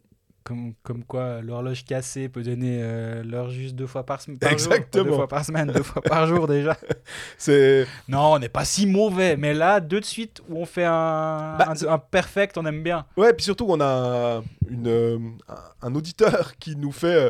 Comme, 0.44 0.76
comme 0.82 1.04
quoi, 1.04 1.42
l'horloge 1.42 1.84
cassée 1.84 2.30
peut 2.30 2.42
donner 2.42 2.80
euh, 2.82 3.22
l'heure 3.22 3.50
juste 3.50 3.76
deux 3.76 3.86
fois 3.86 4.06
par, 4.06 4.22
sem- 4.22 4.40
par 4.40 4.50
jour. 4.52 4.54
Exactement. 4.72 5.04
Pas 5.04 5.10
Deux 5.10 5.16
fois 5.18 5.28
par 5.28 5.44
semaine, 5.46 5.68
deux 5.74 5.84
fois 5.84 6.02
par 6.02 6.26
jour 6.26 6.48
déjà. 6.48 6.78
C'est, 7.38 7.86
Non, 8.08 8.34
on 8.36 8.40
n'est 8.40 8.48
pas 8.48 8.64
si 8.64 8.86
mauvais. 8.88 9.36
Mais 9.36 9.54
là, 9.54 9.82
deux 9.82 10.00
de 10.00 10.06
suite 10.06 10.42
où 10.48 10.58
on 10.58 10.66
fait 10.66 10.86
un, 10.86 11.58
Bah, 11.58 11.68
un, 11.68 11.88
un 11.88 11.98
perfect, 11.98 12.58
on 12.58 12.66
aime 12.66 12.82
bien. 12.82 13.06
ouais, 13.18 13.34
puis 13.34 13.44
surtout 13.44 13.66
on 13.68 13.82
a 13.82 14.42
une, 14.70 14.88
euh, 14.88 15.18
un, 15.50 15.88
un 15.90 15.96
auditeur 15.96 16.56
qui 16.58 16.78
nous 16.78 16.94
fait. 16.94 17.08
euh, 17.26 17.30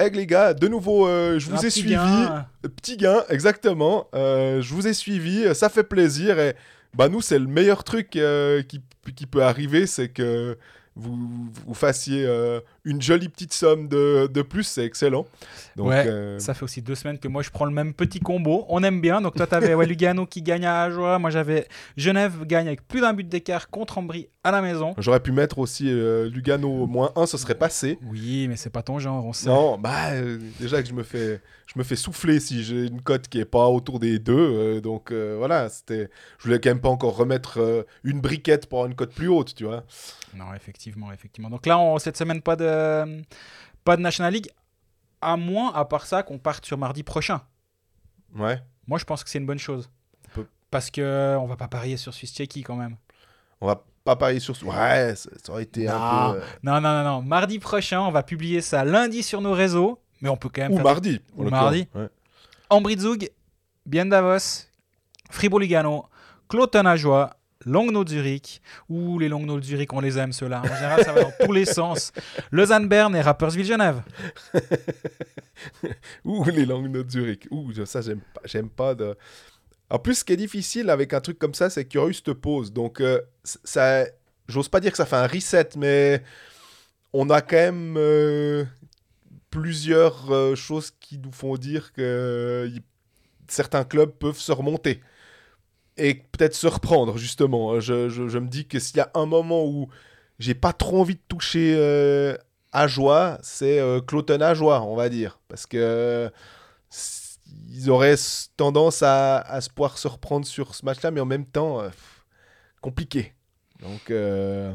Hey 0.00 0.10
les 0.12 0.26
gars, 0.26 0.54
de 0.54 0.68
nouveau, 0.68 1.08
euh, 1.08 1.38
je 1.40 1.50
Un 1.50 1.56
vous 1.56 1.64
ai 1.66 1.68
petit 1.68 1.80
suivi. 1.80 1.94
gain. 1.94 2.46
Petit 2.76 2.96
gain, 2.96 3.24
exactement. 3.30 4.06
Euh, 4.14 4.60
je 4.62 4.72
vous 4.74 4.86
ai 4.86 4.92
suivi, 4.94 5.44
euh, 5.44 5.54
ça 5.54 5.68
fait 5.68 5.82
plaisir. 5.82 6.38
Et 6.38 6.54
bah 6.94 7.08
nous, 7.08 7.20
c'est 7.20 7.38
le 7.38 7.46
meilleur 7.48 7.82
truc 7.82 8.14
euh, 8.14 8.62
qui, 8.62 8.80
qui 9.16 9.26
peut 9.26 9.42
arriver, 9.42 9.86
c'est 9.88 10.08
que 10.08 10.56
vous, 10.94 11.16
vous 11.66 11.74
fassiez 11.74 12.24
euh, 12.26 12.60
une 12.88 13.02
jolie 13.02 13.28
petite 13.28 13.52
somme 13.52 13.86
de, 13.88 14.26
de 14.32 14.42
plus, 14.42 14.64
c'est 14.64 14.84
excellent. 14.84 15.26
Donc, 15.76 15.88
Ouais, 15.88 16.04
euh, 16.06 16.38
Ça 16.38 16.54
fait 16.54 16.64
aussi 16.64 16.82
deux 16.82 16.94
semaines 16.94 17.18
que 17.18 17.28
moi 17.28 17.42
je 17.42 17.50
prends 17.50 17.64
le 17.66 17.70
même 17.72 17.94
petit 17.94 18.18
combo. 18.20 18.64
On 18.68 18.82
aime 18.82 19.00
bien. 19.00 19.20
Donc 19.20 19.34
toi, 19.36 19.46
tu 19.46 19.54
avais 19.54 19.74
Lugano 19.86 20.26
qui 20.26 20.42
gagne 20.42 20.66
à 20.66 20.82
Ajoie. 20.82 21.18
Moi, 21.18 21.30
j'avais 21.30 21.68
Genève 21.96 22.44
gagne 22.44 22.66
avec 22.66 22.86
plus 22.88 23.00
d'un 23.00 23.12
but 23.12 23.28
d'écart 23.28 23.70
contre 23.70 23.98
Ambry 23.98 24.28
à 24.44 24.50
la 24.50 24.62
maison. 24.62 24.94
j'aurais 24.98 25.20
pu 25.20 25.30
mettre 25.32 25.58
aussi 25.58 25.84
euh, 25.90 26.28
Lugano 26.30 26.68
au 26.68 26.86
moins 26.86 27.12
1, 27.16 27.26
ce 27.26 27.36
serait 27.36 27.54
passé. 27.54 27.98
Oui, 28.10 28.46
mais 28.48 28.56
c'est 28.56 28.70
pas 28.70 28.82
ton 28.82 28.98
genre, 28.98 29.24
on 29.26 29.32
sait. 29.34 29.48
Non, 29.48 29.76
bah 29.78 30.12
euh, 30.12 30.38
déjà 30.58 30.82
que 30.82 30.88
je 30.88 30.94
me 30.94 31.02
fais, 31.02 31.40
je 31.66 31.78
me 31.78 31.84
fais 31.84 31.96
souffler 31.96 32.40
si 32.40 32.62
j'ai 32.64 32.86
une 32.86 33.02
cote 33.02 33.28
qui 33.28 33.38
est 33.40 33.44
pas 33.44 33.66
autour 33.68 33.98
des 33.98 34.18
deux. 34.18 34.32
euh, 34.34 34.80
donc 34.80 35.10
euh, 35.12 35.34
voilà, 35.36 35.68
c'était, 35.68 36.08
je 36.38 36.44
voulais 36.44 36.60
quand 36.60 36.70
même 36.70 36.80
pas 36.80 36.88
encore 36.88 37.14
remettre 37.16 37.60
euh, 37.60 37.82
une 38.04 38.20
briquette 38.20 38.66
pour 38.68 38.78
avoir 38.78 38.90
une 38.90 38.96
cote 38.96 39.12
plus 39.12 39.28
haute, 39.28 39.54
tu 39.54 39.64
vois. 39.64 39.84
Non, 40.34 40.46
effectivement, 40.54 41.12
effectivement. 41.12 41.50
Donc 41.50 41.66
là, 41.66 41.78
on, 41.78 41.98
cette 41.98 42.16
semaine, 42.16 42.40
pas 42.40 42.56
de, 42.56 42.64
pas 43.84 43.96
de 43.96 44.02
National 44.02 44.32
League. 44.32 44.48
À 45.20 45.36
moins, 45.36 45.72
à 45.74 45.84
part 45.84 46.06
ça, 46.06 46.22
qu'on 46.22 46.38
parte 46.38 46.64
sur 46.64 46.78
mardi 46.78 47.02
prochain. 47.02 47.40
Ouais. 48.36 48.62
Moi, 48.86 48.98
je 48.98 49.04
pense 49.04 49.24
que 49.24 49.30
c'est 49.30 49.38
une 49.38 49.46
bonne 49.46 49.58
chose. 49.58 49.90
On 50.28 50.30
peut- 50.34 50.46
Parce 50.70 50.90
que 50.90 51.36
on 51.40 51.46
va 51.46 51.56
pas 51.56 51.68
parier 51.68 51.96
sur 51.96 52.14
Swiss 52.14 52.32
Tchéquie 52.34 52.62
quand 52.62 52.76
même. 52.76 52.96
On 53.60 53.66
va 53.66 53.82
pas 54.04 54.14
parier 54.16 54.38
sur. 54.40 54.54
Ouais, 54.64 55.14
ça, 55.16 55.30
ça 55.44 55.52
aurait 55.52 55.64
été 55.64 55.86
Non. 55.86 55.92
un 55.94 56.32
peu. 56.34 56.38
euh, 56.38 56.44
Non, 56.62 56.80
non, 56.80 56.92
non, 56.92 57.04
non. 57.04 57.22
Mardi 57.22 57.58
prochain, 57.58 58.00
on 58.00 58.10
va 58.12 58.22
publier 58.22 58.60
ça 58.60 58.84
lundi 58.84 59.22
sur 59.22 59.40
nos 59.40 59.52
réseaux. 59.52 60.00
Mais 60.20 60.28
on 60.28 60.36
peut 60.36 60.48
quand 60.52 60.62
même 60.62 60.72
Ou 60.72 60.76
faire 60.76 60.84
mardi. 60.84 61.20
Ou 61.36 61.44
mardi. 61.44 61.88
Ouais. 61.94 62.08
Ambrizug, 62.70 63.30
Bien 63.86 64.06
Davos, 64.06 64.66
Fribourg-Lugano, 65.30 66.06
Cloton-Ajoie, 66.48 67.30
Langnau 67.66 68.06
Zurich, 68.06 68.62
ou 68.88 69.18
les 69.18 69.28
Langnau 69.28 69.60
Zurich, 69.60 69.92
on 69.92 70.00
les 70.00 70.16
aime 70.18 70.32
ceux-là. 70.32 70.60
En 70.60 70.74
général, 70.74 71.04
ça 71.04 71.12
va 71.12 71.22
dans 71.24 71.32
tous 71.44 71.52
les 71.52 71.64
sens. 71.64 72.12
Lausanne-Berne 72.52 73.16
et 73.16 73.20
Rapperswil-Genève. 73.20 74.02
Ou 76.24 76.44
les 76.44 76.66
langues 76.66 76.92
de 76.92 77.04
Zurich. 77.08 77.48
Ouh, 77.50 77.72
ça, 77.84 78.00
j'aime 78.00 78.20
pas, 78.20 78.40
j'aime 78.44 78.68
pas 78.68 78.94
de. 78.94 79.16
En 79.90 79.98
plus, 79.98 80.16
ce 80.16 80.24
qui 80.24 80.34
est 80.34 80.36
difficile 80.36 80.90
avec 80.90 81.14
un 81.14 81.20
truc 81.20 81.38
comme 81.38 81.54
ça, 81.54 81.70
c'est 81.70 81.86
qu'il 81.86 81.98
y 81.98 81.98
aura 81.98 82.10
eu 82.10 82.14
cette 82.14 82.32
pause. 82.34 82.72
Donc, 82.72 83.00
euh, 83.00 83.20
ça, 83.42 84.04
j'ose 84.46 84.68
pas 84.68 84.80
dire 84.80 84.90
que 84.90 84.96
ça 84.96 85.06
fait 85.06 85.16
un 85.16 85.26
reset, 85.26 85.70
mais 85.76 86.22
on 87.12 87.30
a 87.30 87.40
quand 87.40 87.56
même 87.56 87.96
euh, 87.96 88.64
plusieurs 89.50 90.30
euh, 90.30 90.54
choses 90.54 90.92
qui 91.00 91.18
nous 91.18 91.32
font 91.32 91.56
dire 91.56 91.92
que 91.92 92.70
certains 93.48 93.84
clubs 93.84 94.10
peuvent 94.10 94.38
se 94.38 94.52
remonter 94.52 95.00
et 95.98 96.14
peut-être 96.14 96.54
se 96.54 96.66
reprendre, 96.66 97.18
justement. 97.18 97.80
Je, 97.80 98.08
je- 98.08 98.28
je 98.28 98.38
me 98.38 98.48
dis 98.48 98.66
que 98.66 98.78
s'il 98.78 98.96
y 98.98 99.00
a 99.00 99.10
un 99.14 99.26
moment 99.26 99.64
où 99.66 99.88
j'ai 100.38 100.54
pas 100.54 100.72
trop 100.72 101.00
envie 101.00 101.16
de 101.16 101.20
toucher 101.28 101.74
euh, 101.76 102.36
Ajoie, 102.72 103.38
c'est 103.42 103.80
euh, 103.80 104.00
Cloton 104.00 104.40
Ajoie, 104.40 104.82
on 104.82 104.94
va 104.96 105.08
dire. 105.08 105.40
Parce 105.48 105.66
que 105.66 105.76
euh, 105.78 106.30
ils 107.70 107.90
auraient 107.90 108.16
tendance 108.56 109.02
à, 109.02 109.38
à 109.38 109.60
se 109.60 109.68
pouvoir 109.70 109.98
se 109.98 110.08
reprendre 110.08 110.46
sur 110.46 110.74
ce 110.74 110.84
match-là, 110.84 111.10
mais 111.10 111.20
en 111.20 111.26
même 111.26 111.46
temps, 111.46 111.80
euh, 111.80 111.88
compliqué. 112.80 113.34
Donc, 113.80 114.10
euh, 114.10 114.72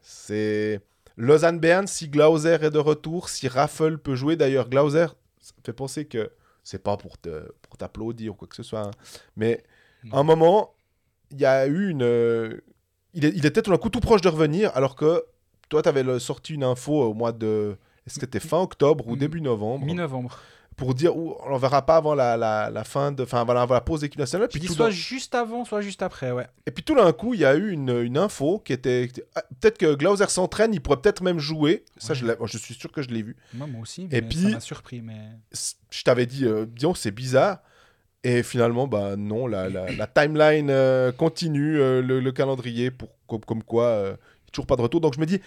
c'est. 0.00 0.80
Lausanne-Berne, 1.18 1.86
si 1.86 2.08
Glauser 2.08 2.58
est 2.60 2.70
de 2.70 2.78
retour, 2.78 3.30
si 3.30 3.48
Raffel 3.48 3.98
peut 3.98 4.14
jouer. 4.14 4.36
D'ailleurs, 4.36 4.68
Glauser, 4.68 5.06
ça 5.40 5.52
me 5.58 5.62
fait 5.64 5.72
penser 5.72 6.04
que 6.04 6.30
c'est 6.62 6.82
pas 6.82 6.96
pour 6.98 7.16
te 7.16 7.50
pour 7.62 7.78
t'applaudir 7.78 8.32
ou 8.32 8.34
quoi 8.36 8.46
que 8.48 8.56
ce 8.56 8.62
soit, 8.62 8.82
hein. 8.82 8.90
mais 9.36 9.62
à 10.12 10.18
un 10.18 10.22
moment, 10.22 10.74
il 11.30 11.40
y 11.40 11.44
a 11.46 11.66
eu 11.66 11.88
une. 11.90 12.02
euh, 12.02 12.60
il, 13.14 13.24
est- 13.24 13.32
il 13.34 13.46
était 13.46 13.62
tout 13.62 13.70
d'un 13.70 13.78
coup 13.78 13.90
tout 13.90 14.00
proche 14.00 14.20
de 14.20 14.28
revenir, 14.28 14.70
alors 14.74 14.94
que 14.96 15.24
toi, 15.68 15.82
tu 15.82 15.88
avais 15.88 16.18
sorti 16.18 16.54
une 16.54 16.64
info 16.64 16.92
au 17.02 17.14
mois 17.14 17.32
de. 17.32 17.76
Est-ce 18.06 18.16
que 18.16 18.20
c'était 18.20 18.40
fin 18.40 18.58
octobre 18.60 19.06
ou 19.08 19.12
Mi- 19.12 19.18
début 19.18 19.40
novembre? 19.40 19.84
Mi-novembre. 19.84 20.38
Pour 20.76 20.92
dire, 20.94 21.16
ouh, 21.16 21.34
on 21.46 21.54
ne 21.54 21.58
verra 21.58 21.86
pas 21.86 21.96
avant 21.96 22.14
la, 22.14 22.36
la, 22.36 22.68
la 22.70 22.84
fin 22.84 23.10
de. 23.10 23.22
Enfin, 23.22 23.44
voilà, 23.44 23.62
avant 23.62 23.72
la 23.74 23.80
pause 23.80 24.02
d'équipe 24.02 24.18
nationale. 24.20 24.48
Puis 24.48 24.60
soit 24.68 24.90
juste 24.90 25.34
avant, 25.34 25.64
soit 25.64 25.80
juste 25.80 26.02
après, 26.02 26.30
ouais. 26.32 26.46
Et 26.66 26.70
puis 26.70 26.84
tout 26.84 26.94
d'un 26.94 27.10
coup, 27.14 27.32
il 27.32 27.40
y 27.40 27.46
a 27.46 27.56
eu 27.56 27.70
une, 27.72 27.88
une 27.88 28.18
info 28.18 28.60
qui 28.62 28.74
était. 28.74 29.08
ah, 29.34 29.42
peut-être 29.60 29.78
que 29.78 29.94
Glauser 29.94 30.28
s'entraîne, 30.28 30.74
il 30.74 30.82
pourrait 30.82 30.98
peut-être 31.00 31.22
même 31.22 31.38
jouer. 31.38 31.84
Ça, 31.96 32.12
je, 32.12 32.26
suis 32.58 32.74
sûr 32.74 32.92
que 32.92 33.00
je 33.00 33.08
l'ai 33.08 33.22
vu. 33.22 33.36
Moi, 33.54 33.66
moi 33.66 33.80
aussi. 33.80 34.06
Et 34.12 34.20
puis- 34.20 34.42
Ça 34.42 34.48
m'a 34.50 34.60
surpris, 34.60 35.00
mais. 35.00 35.30
je 35.90 36.02
t'avais 36.04 36.26
dit, 36.26 36.44
euh, 36.44 36.66
disons, 36.66 36.94
c'est 36.94 37.10
bizarre. 37.10 37.60
Et 38.28 38.42
finalement, 38.42 38.86
bah 38.88 39.14
non, 39.16 39.46
la, 39.46 39.68
la- 39.68 39.92
la 39.92 40.06
timeline 40.08 40.68
euh, 40.70 41.12
continue, 41.12 41.78
euh, 41.80 42.02
le, 42.02 42.18
le 42.18 42.32
calendrier, 42.32 42.90
pour, 42.90 43.08
comme, 43.28 43.44
comme 43.44 43.62
quoi, 43.62 43.84
euh, 43.84 44.16
toujours 44.52 44.66
pas 44.66 44.74
de 44.76 44.82
retour. 44.82 45.00
Donc 45.00 45.14
je 45.14 45.20
me 45.20 45.26
dis, 45.26 45.40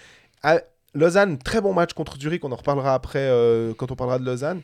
à 0.44 0.60
Lausanne, 0.94 1.38
très 1.40 1.60
bon 1.60 1.74
match 1.74 1.92
contre 1.94 2.18
Zurich, 2.18 2.44
on 2.46 2.52
en 2.52 2.56
reparlera 2.56 2.94
après 2.94 3.20
euh, 3.20 3.74
quand 3.78 3.92
on 3.92 3.96
parlera 3.96 4.18
de 4.20 4.26
Lausanne. 4.26 4.62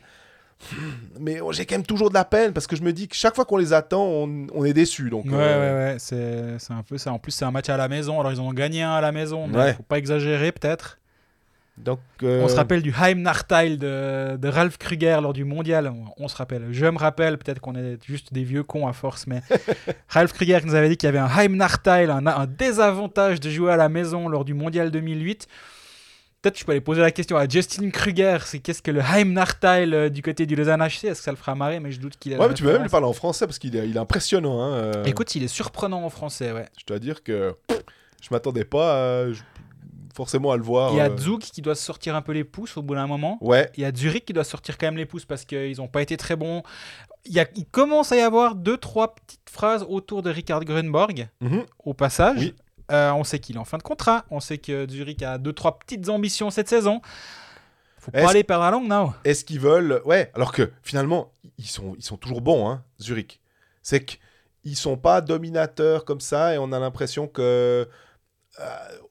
Mais 1.20 1.40
oh, 1.42 1.52
j'ai 1.52 1.66
quand 1.66 1.74
même 1.74 1.84
toujours 1.84 2.08
de 2.08 2.14
la 2.14 2.24
peine 2.24 2.52
parce 2.54 2.66
que 2.66 2.76
je 2.76 2.82
me 2.82 2.92
dis 2.92 3.06
que 3.08 3.14
chaque 3.16 3.34
fois 3.34 3.44
qu'on 3.44 3.58
les 3.58 3.74
attend, 3.74 4.02
on, 4.06 4.46
on 4.54 4.64
est 4.64 4.72
déçu. 4.72 5.10
Donc, 5.10 5.26
Ouais, 5.26 5.32
ouais, 5.32 5.36
ouais, 5.36 5.96
c'est 5.98 6.72
un 6.72 6.82
peu 6.88 6.96
ça. 6.96 7.12
En 7.12 7.18
plus, 7.18 7.32
c'est 7.32 7.44
un 7.44 7.50
match 7.50 7.68
à 7.68 7.76
la 7.76 7.88
maison. 7.88 8.18
Alors, 8.18 8.32
ils 8.32 8.40
ont 8.40 8.50
gagné 8.54 8.82
un 8.82 8.92
à 8.92 9.00
la 9.02 9.12
maison, 9.12 9.46
mais 9.46 9.58
Ouais. 9.58 9.74
faut 9.74 9.82
pas 9.82 9.98
exagérer, 9.98 10.52
peut-être. 10.52 10.98
Donc, 11.78 12.00
euh, 12.22 12.42
On 12.42 12.48
se 12.48 12.56
rappelle 12.56 12.80
du 12.82 12.92
Heimnachteil 12.98 13.76
de, 13.76 14.36
de 14.36 14.48
Ralph 14.48 14.78
Kruger 14.78 15.18
lors 15.22 15.32
du 15.32 15.44
mondial. 15.44 15.88
On, 15.88 16.04
on 16.24 16.28
se 16.28 16.36
rappelle. 16.36 16.68
Je 16.72 16.86
me 16.86 16.98
rappelle, 16.98 17.36
peut-être 17.38 17.60
qu'on 17.60 17.74
est 17.74 17.98
juste 18.06 18.32
des 18.32 18.44
vieux 18.44 18.62
cons 18.62 18.86
à 18.88 18.92
force, 18.92 19.26
mais 19.26 19.42
Ralph 20.08 20.32
Kruger 20.32 20.58
nous 20.64 20.74
avait 20.74 20.88
dit 20.88 20.96
qu'il 20.96 21.06
y 21.06 21.10
avait 21.10 21.18
un 21.18 21.28
Heimnachteil, 21.28 22.10
un, 22.10 22.26
un 22.26 22.46
désavantage 22.46 23.40
de 23.40 23.50
jouer 23.50 23.72
à 23.72 23.76
la 23.76 23.88
maison 23.88 24.28
lors 24.28 24.44
du 24.44 24.54
mondial 24.54 24.90
2008. 24.90 25.46
Peut-être 26.42 26.54
que 26.54 26.60
je 26.60 26.64
peux 26.64 26.72
aller 26.72 26.80
poser 26.80 27.00
la 27.00 27.10
question 27.10 27.36
à 27.36 27.48
Justin 27.48 27.90
Kruger. 27.90 28.38
C'est 28.44 28.60
qu'est-ce 28.60 28.82
que 28.82 28.90
le 28.90 29.00
Heimnachteil 29.00 29.92
euh, 29.94 30.08
du 30.08 30.22
côté 30.22 30.46
du 30.46 30.54
Lausanne 30.56 30.80
HC 30.80 31.04
Est-ce 31.04 31.18
que 31.18 31.24
ça 31.24 31.30
le 31.30 31.36
fera 31.36 31.54
marrer? 31.54 31.80
Mais 31.80 31.90
je 31.92 32.00
doute 32.00 32.16
qu'il. 32.18 32.38
Ouais, 32.38 32.48
mais 32.48 32.54
tu 32.54 32.62
peux 32.62 32.72
même 32.72 32.82
lui 32.82 32.88
parler 32.88 33.06
en 33.06 33.12
français 33.12 33.46
parce 33.46 33.58
qu'il 33.58 33.74
est, 33.76 33.88
il 33.88 33.96
est 33.96 34.00
impressionnant. 34.00 34.60
hein, 34.62 34.72
euh. 34.74 35.04
Écoute, 35.04 35.34
il 35.34 35.42
est 35.42 35.48
surprenant 35.48 36.02
en 36.04 36.10
français, 36.10 36.52
ouais. 36.52 36.66
Je 36.78 36.84
dois 36.86 36.98
dire 37.00 37.22
que 37.22 37.54
je 38.22 38.28
m'attendais 38.30 38.64
pas 38.64 39.24
à- 39.24 39.32
je- 39.32 39.40
forcément 40.16 40.50
à 40.50 40.56
le 40.56 40.62
voir. 40.62 40.92
Il 40.92 40.96
y 40.96 41.00
a 41.00 41.10
euh, 41.10 41.16
Zug 41.18 41.40
qui 41.40 41.60
doit 41.60 41.74
sortir 41.74 42.16
un 42.16 42.22
peu 42.22 42.32
les 42.32 42.42
pouces 42.42 42.76
au 42.78 42.82
bout 42.82 42.94
d'un 42.94 43.06
moment. 43.06 43.38
Ouais, 43.42 43.70
Il 43.76 43.82
y 43.82 43.84
a 43.84 43.94
Zurich 43.94 44.24
qui 44.24 44.32
doit 44.32 44.44
sortir 44.44 44.78
quand 44.78 44.86
même 44.86 44.96
les 44.96 45.04
pouces 45.04 45.26
parce 45.26 45.44
qu'ils 45.44 45.76
n'ont 45.76 45.88
pas 45.88 46.00
été 46.00 46.16
très 46.16 46.36
bons. 46.36 46.62
Il, 47.26 47.34
y 47.34 47.40
a, 47.40 47.46
il 47.54 47.66
commence 47.66 48.12
à 48.12 48.16
y 48.16 48.20
avoir 48.20 48.54
deux, 48.54 48.78
trois 48.78 49.14
petites 49.14 49.50
phrases 49.50 49.84
autour 49.88 50.22
de 50.22 50.30
Richard 50.30 50.64
Grunborg 50.64 51.28
mhm. 51.40 51.64
au 51.84 51.92
passage. 51.92 52.38
Oui. 52.38 52.54
Euh, 52.90 53.10
on 53.12 53.24
sait 53.24 53.40
qu'il 53.40 53.56
est 53.56 53.58
en 53.58 53.64
fin 53.64 53.78
de 53.78 53.82
contrat. 53.82 54.24
On 54.30 54.40
sait 54.40 54.58
que 54.58 54.88
Zurich 54.88 55.22
a 55.22 55.38
deux, 55.38 55.52
trois 55.52 55.78
petites 55.78 56.08
ambitions 56.08 56.50
cette 56.50 56.68
saison. 56.68 57.02
Faut 57.98 58.12
pas 58.12 58.30
aller 58.30 58.44
perdre 58.44 58.64
la 58.64 58.70
langue, 58.70 58.88
non 58.88 59.12
Est-ce 59.24 59.44
qu'ils 59.44 59.60
veulent. 59.60 60.00
Ouais, 60.04 60.30
alors 60.34 60.52
que 60.52 60.70
finalement, 60.82 61.32
ils 61.58 61.66
sont, 61.66 61.94
ils 61.98 62.04
sont 62.04 62.16
toujours 62.16 62.40
bons, 62.40 62.70
hein, 62.70 62.84
Zurich. 63.00 63.40
C'est 63.82 64.04
qu'ils 64.04 64.76
sont 64.76 64.96
pas 64.96 65.20
dominateurs 65.20 66.04
comme 66.04 66.20
ça 66.20 66.54
et 66.54 66.58
on 66.58 66.72
a 66.72 66.78
l'impression 66.78 67.26
que. 67.26 67.88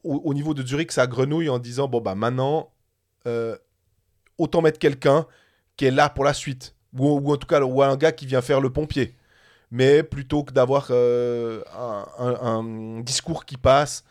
Au, 0.03 0.15
au 0.25 0.33
niveau 0.33 0.53
de 0.53 0.65
Zurich, 0.65 0.91
ça 0.91 1.07
grenouille 1.07 1.49
en 1.49 1.59
disant 1.59 1.87
bon, 1.87 2.01
bah 2.01 2.15
maintenant, 2.15 2.71
euh, 3.27 3.55
autant 4.37 4.61
mettre 4.61 4.79
quelqu'un 4.79 5.25
qui 5.77 5.85
est 5.85 5.91
là 5.91 6.09
pour 6.09 6.23
la 6.23 6.33
suite. 6.33 6.75
Ou, 6.97 7.33
en 7.33 7.37
tout 7.37 7.47
cas, 7.47 7.61
ou 7.61 7.83
un 7.83 7.97
gars 7.97 8.13
qui 8.13 8.25
vient 8.25 8.41
faire 8.41 8.61
le 8.61 8.71
pompier. 8.71 9.15
Mais 9.69 10.01
plutôt 10.03 10.43
que 10.43 10.53
d'avoir 10.53 10.87
euh, 10.91 11.61
un 11.77 13.01
discours 13.01 13.45
qui 13.45 13.57
passe 13.57 14.05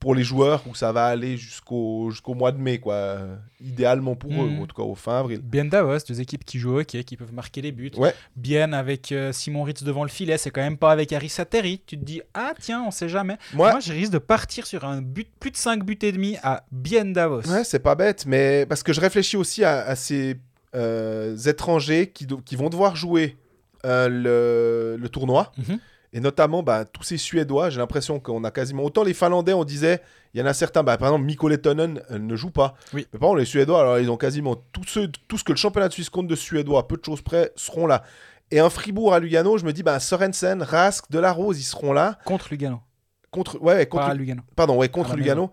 pour 0.00 0.14
les 0.14 0.22
joueurs 0.22 0.62
où 0.68 0.74
ça 0.74 0.92
va 0.92 1.06
aller 1.06 1.36
jusqu'au 1.36 2.10
jusqu'au 2.10 2.34
mois 2.34 2.52
de 2.52 2.58
mai, 2.58 2.78
quoi. 2.78 3.18
Idéalement 3.60 4.14
pour 4.14 4.30
eux, 4.30 4.48
Mhm. 4.48 4.58
ou 4.60 4.62
en 4.62 4.66
tout 4.66 4.76
cas 4.76 4.82
au 4.82 4.94
fin 4.94 5.18
avril. 5.18 5.40
Bien 5.42 5.64
Davos, 5.64 5.98
deux 6.08 6.20
équipes 6.20 6.44
qui 6.44 6.58
jouent 6.60 6.74
au 6.76 6.80
hockey, 6.80 7.02
qui 7.02 7.16
peuvent 7.16 7.32
marquer 7.34 7.60
les 7.62 7.72
buts. 7.72 7.90
Ouais. 7.96 8.14
Bien 8.36 8.72
avec 8.72 9.10
euh, 9.10 9.32
Simon 9.32 9.64
Ritz 9.64 9.82
devant 9.82 10.04
le 10.04 10.08
filet, 10.08 10.38
c'est 10.38 10.50
quand 10.50 10.60
même 10.60 10.76
pas 10.78 10.92
avec 10.92 11.12
Harry 11.12 11.28
Sateri. 11.28 11.82
Tu 11.86 11.98
te 11.98 12.04
dis, 12.04 12.20
ah 12.34 12.52
tiens, 12.60 12.84
on 12.86 12.90
sait 12.92 13.08
jamais. 13.08 13.36
Moi, 13.54 13.72
Moi, 13.72 13.80
je 13.80 13.92
risque 13.92 14.12
de 14.12 14.18
partir 14.18 14.66
sur 14.66 14.84
un 14.84 15.02
but, 15.02 15.28
plus 15.40 15.50
de 15.50 15.56
5 15.56 15.84
buts 15.84 15.98
et 16.02 16.12
demi 16.12 16.36
à 16.44 16.64
Bien 16.70 17.04
Davos. 17.04 17.42
ouais, 17.50 17.64
c'est 17.64 17.80
pas 17.80 17.96
bête, 17.96 18.24
mais 18.26 18.66
parce 18.68 18.84
que 18.84 18.92
je 18.92 19.00
réfléchis 19.00 19.36
aussi 19.36 19.64
à, 19.64 19.80
à 19.80 19.96
ces 19.96 20.36
euh, 20.76 21.36
étrangers 21.46 22.08
qui, 22.12 22.26
qui 22.44 22.54
vont 22.54 22.68
devoir 22.70 22.94
jouer 22.94 23.36
euh, 23.84 24.08
le, 24.08 24.96
le 25.00 25.08
tournoi. 25.08 25.52
Mhm. 25.58 25.78
Et 26.12 26.20
notamment, 26.20 26.62
bah, 26.62 26.84
tous 26.84 27.02
ces 27.02 27.18
Suédois, 27.18 27.70
j'ai 27.70 27.78
l'impression 27.78 28.18
qu'on 28.18 28.42
a 28.44 28.50
quasiment. 28.50 28.82
Autant 28.84 29.04
les 29.04 29.12
Finlandais, 29.12 29.52
on 29.52 29.64
disait, 29.64 30.00
il 30.32 30.40
y 30.40 30.42
en 30.42 30.46
a 30.46 30.54
certains, 30.54 30.82
bah, 30.82 30.96
par 30.96 31.08
exemple, 31.08 31.26
Mikko 31.26 31.48
Lehtonen 31.48 32.00
euh, 32.10 32.18
ne 32.18 32.36
joue 32.36 32.50
pas. 32.50 32.74
Oui. 32.94 33.06
Mais 33.12 33.18
par 33.18 33.28
contre, 33.28 33.40
les 33.40 33.44
Suédois, 33.44 33.80
alors 33.80 33.98
ils 33.98 34.10
ont 34.10 34.16
quasiment 34.16 34.56
tous 34.56 34.84
ceux, 34.86 35.08
tout 35.28 35.36
ce 35.36 35.44
que 35.44 35.52
le 35.52 35.58
championnat 35.58 35.88
de 35.88 35.92
Suisse 35.92 36.08
compte 36.08 36.26
de 36.26 36.34
Suédois, 36.34 36.88
peu 36.88 36.96
de 36.96 37.04
choses 37.04 37.20
près, 37.20 37.52
seront 37.56 37.86
là. 37.86 38.02
Et 38.50 38.60
un 38.60 38.70
Fribourg 38.70 39.12
à 39.12 39.20
Lugano, 39.20 39.58
je 39.58 39.66
me 39.66 39.72
dis, 39.72 39.82
bah, 39.82 40.00
Sorensen, 40.00 40.62
Rask, 40.62 41.10
Delarose, 41.10 41.60
ils 41.60 41.64
seront 41.64 41.92
là. 41.92 42.18
Contre 42.24 42.48
Lugano. 42.50 42.80
Contre, 43.30 43.60
ouais, 43.60 43.74
ouais, 43.74 43.86
contre, 43.86 44.14
Lugano. 44.14 44.42
pardon, 44.56 44.76
ouais, 44.76 44.88
contre 44.88 45.14
Lugano. 45.14 45.50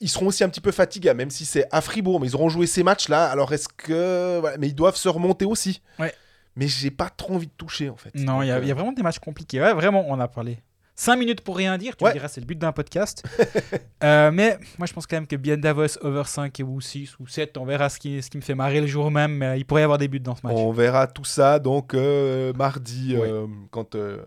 Ils 0.00 0.08
seront 0.08 0.26
aussi 0.26 0.42
un 0.42 0.48
petit 0.48 0.60
peu 0.60 0.72
fatigués, 0.72 1.14
même 1.14 1.30
si 1.30 1.44
c'est 1.44 1.66
à 1.70 1.80
Fribourg, 1.80 2.20
mais 2.20 2.26
ils 2.26 2.34
auront 2.34 2.48
joué 2.48 2.66
ces 2.66 2.82
matchs-là. 2.82 3.30
Alors 3.30 3.52
est-ce 3.52 3.68
que. 3.68 4.40
voilà, 4.40 4.56
mais 4.58 4.68
ils 4.68 4.74
doivent 4.74 4.96
se 4.96 5.08
remonter 5.08 5.44
aussi. 5.44 5.82
Ouais. 5.98 6.12
Mais 6.56 6.66
j'ai 6.68 6.90
pas 6.90 7.08
trop 7.10 7.34
envie 7.34 7.46
de 7.46 7.52
toucher, 7.56 7.88
en 7.90 7.96
fait. 7.96 8.14
Non, 8.14 8.42
il 8.42 8.48
y, 8.48 8.50
a- 8.50 8.58
y 8.60 8.70
a 8.70 8.74
vraiment 8.74 8.92
des 8.92 9.02
matchs 9.02 9.18
compliqués. 9.18 9.60
Ouais, 9.60 9.72
vraiment, 9.74 10.04
on 10.08 10.18
a 10.20 10.28
parlé. 10.28 10.58
5 10.96 11.16
minutes 11.16 11.40
pour 11.40 11.56
rien 11.56 11.78
dire, 11.78 11.96
tu 11.96 12.04
Ouais. 12.04 12.10
me 12.10 12.14
diras, 12.14 12.28
c'est 12.28 12.40
le 12.42 12.46
but 12.46 12.58
d'un 12.58 12.72
podcast. 12.72 13.22
Euh, 14.02 14.30
mais 14.32 14.58
moi, 14.78 14.86
je 14.86 14.94
pense 14.94 15.06
quand 15.06 15.16
même 15.16 15.26
que 15.26 15.36
Bien 15.36 15.58
Davos, 15.58 15.98
over 16.02 16.22
5 16.24 16.58
et 16.58 16.62
ou 16.62 16.80
6 16.80 17.18
ou 17.18 17.26
7, 17.26 17.58
on 17.58 17.66
verra 17.66 17.90
ce 17.90 17.98
qui, 17.98 18.22
ce 18.22 18.30
qui 18.30 18.38
me 18.38 18.42
fait 18.42 18.54
marrer 18.54 18.80
le 18.80 18.86
jour 18.86 19.10
même. 19.10 19.32
Mais 19.32 19.60
il 19.60 19.64
pourrait 19.66 19.82
y 19.82 19.84
avoir 19.84 19.98
des 19.98 20.08
buts 20.08 20.20
dans 20.20 20.34
ce 20.34 20.40
match. 20.46 20.56
On 20.56 20.72
verra 20.72 21.06
tout 21.06 21.24
ça 21.24 21.58
donc 21.58 21.92
euh, 21.92 22.52
mardi 22.54 23.14
euh, 23.14 23.46
quand 23.70 23.94
euh, 23.94 24.24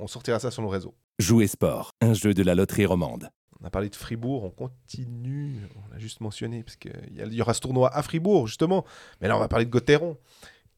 on 0.00 0.08
sortira 0.08 0.40
ça 0.40 0.50
sur 0.50 0.60
nos 0.62 0.68
réseaux. 0.68 0.92
Jouer 1.20 1.46
sport, 1.46 1.92
un 2.00 2.14
jeu 2.14 2.34
de 2.34 2.42
la 2.42 2.56
loterie 2.56 2.84
romande. 2.86 3.28
On 3.60 3.64
a 3.64 3.70
parlé 3.70 3.88
de 3.90 3.94
Fribourg, 3.94 4.42
on 4.42 4.50
continue. 4.50 5.56
On 5.76 5.92
l'a 5.92 6.00
juste 6.00 6.20
mentionné 6.20 6.64
parce 6.64 6.74
qu'il 6.74 6.90
y, 7.14 7.22
a- 7.22 7.26
y 7.26 7.40
aura 7.40 7.54
ce 7.54 7.60
tournoi 7.60 7.94
à 7.96 8.02
Fribourg 8.02 8.48
justement. 8.48 8.84
Mais 9.20 9.28
là, 9.28 9.36
on 9.36 9.40
va 9.40 9.46
parler 9.46 9.66
de 9.66 9.70
Gauthieron 9.70 10.16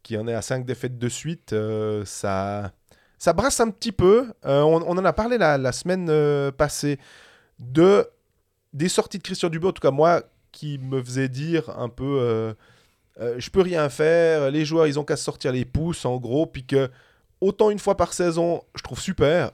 qui 0.04 0.16
en 0.16 0.28
est 0.28 0.34
à 0.34 0.42
5 0.42 0.64
défaites 0.64 0.98
de 0.98 1.08
suite. 1.08 1.52
Euh, 1.52 2.04
ça, 2.04 2.70
ça 3.18 3.32
brasse 3.32 3.58
un 3.58 3.70
petit 3.70 3.90
peu. 3.90 4.32
Euh, 4.44 4.60
on, 4.60 4.76
en 4.82 5.04
a 5.04 5.12
parlé 5.12 5.36
la, 5.38 5.72
semaine 5.72 6.06
euh, 6.08 6.52
passée 6.52 7.00
de 7.58 8.06
des 8.72 8.88
sorties 8.88 9.18
de 9.18 9.22
Christian 9.22 9.48
Dubé, 9.48 9.68
en 9.68 9.72
tout 9.72 9.80
cas 9.80 9.92
moi, 9.92 10.22
qui 10.52 10.78
me 10.78 11.02
faisait 11.02 11.28
dire 11.28 11.70
un 11.78 11.88
peu 11.88 12.54
je 13.16 13.48
peux 13.50 13.60
rien 13.60 13.88
faire, 13.88 14.50
les 14.50 14.64
joueurs 14.64 14.88
ils 14.88 14.98
ont 14.98 15.04
qu'à 15.04 15.16
sortir 15.16 15.52
les 15.52 15.64
pouces 15.64 16.04
en 16.04 16.16
gros, 16.16 16.46
puis 16.46 16.66
que 16.66 16.90
autant 17.40 17.70
une 17.70 17.78
fois 17.78 17.96
par 17.96 18.12
saison, 18.12 18.64
je 18.74 18.82
trouve 18.82 18.98
super, 18.98 19.52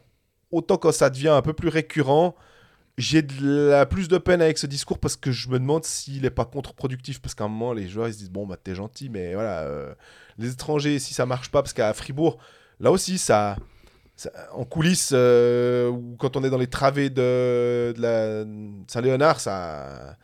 autant 0.51 0.79
quand 0.79 0.93
ça 0.93 1.11
devient 1.11 1.29
un 1.29 1.43
peu 1.43 1.53
plus 1.53 1.69
récurrent, 1.69 2.35
j'ai 3.01 3.25
la 3.41 3.87
plus 3.87 4.09
de 4.09 4.19
peine 4.19 4.43
avec 4.43 4.59
ce 4.59 4.67
discours 4.67 4.99
parce 4.99 5.17
que 5.17 5.33
je 5.33 5.49
me 5.49 5.59
demande 5.59 5.85
s'il 5.85 6.25
est 6.25 6.31
pas 6.31 6.45
contre-productif 6.45 7.21
parce 7.21 7.35
qu'à 7.35 7.45
un 7.45 7.49
moment 7.49 7.73
les 7.73 7.89
joueurs 7.89 8.09
ils 8.09 8.15
se 8.15 8.19
disent 8.19 8.31
bon 8.31 8.47
bah 8.47 8.57
t'es 8.63 8.75
gentil 8.75 9.09
mais 9.09 9.35
voilà 9.35 9.61
euh, 9.61 9.95
les 10.39 10.53
étrangers 10.53 10.99
si 10.99 11.15
ça 11.15 11.27
marche 11.27 11.51
pas 11.51 11.63
parce 11.63 11.73
qu'à 11.73 11.93
Fribourg 11.95 12.39
là 12.79 12.91
aussi 12.91 13.19
ça, 13.19 13.57
en 14.53 14.65
coulisses 14.65 15.13
euh, 15.15 15.89
ou 15.89 16.17
quand 16.19 16.37
on 16.37 16.45
est 16.45 16.51
dans 16.51 16.59
les 16.59 16.67
travées 16.67 17.11
de, 17.11 17.95
Saint-Léonard 18.87 19.41
ça 19.41 20.17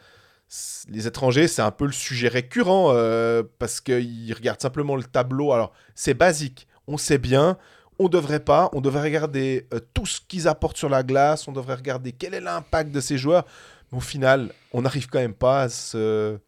les 0.89 1.07
étrangers 1.07 1.49
c'est 1.49 1.63
un 1.63 1.71
peu 1.71 1.87
le 1.87 1.93
sujet 1.93 2.29
récurrent 2.29 2.91
euh, 2.93 3.43
parce 3.59 3.81
qu'ils 3.81 4.33
regardent 4.33 4.61
simplement 4.61 4.97
le 4.97 5.03
tableau. 5.03 5.53
Alors 5.53 5.73
c'est 5.95 6.15
basique. 6.15 6.69
On 6.87 6.99
sait 6.99 7.19
bien 7.19 7.59
on 7.99 8.09
devrait 8.09 8.41
pas, 8.41 8.69
on 8.73 8.81
devrait 8.81 9.03
regarder 9.03 9.67
euh, 9.73 9.81
tout 9.95 10.07
ce 10.07 10.21
qu'ils 10.21 10.49
apportent 10.49 10.77
sur 10.77 10.89
la 10.89 11.03
glace, 11.03 11.49
on 11.49 11.53
devrait 11.53 11.75
regarder 11.77 12.13
quel 12.13 12.35
est 12.35 12.41
l'impact 12.41 12.91
de 12.91 13.01
ces 13.01 13.19
joueurs. 13.19 13.45
Mais 13.91 13.99
au 13.99 14.03
final, 14.03 14.53
on 14.73 14.83
n'arrive 14.83 15.09
quand 15.09 15.19
même 15.21 15.35
pas 15.35 15.63
à 15.63 15.69
se- 15.69 16.39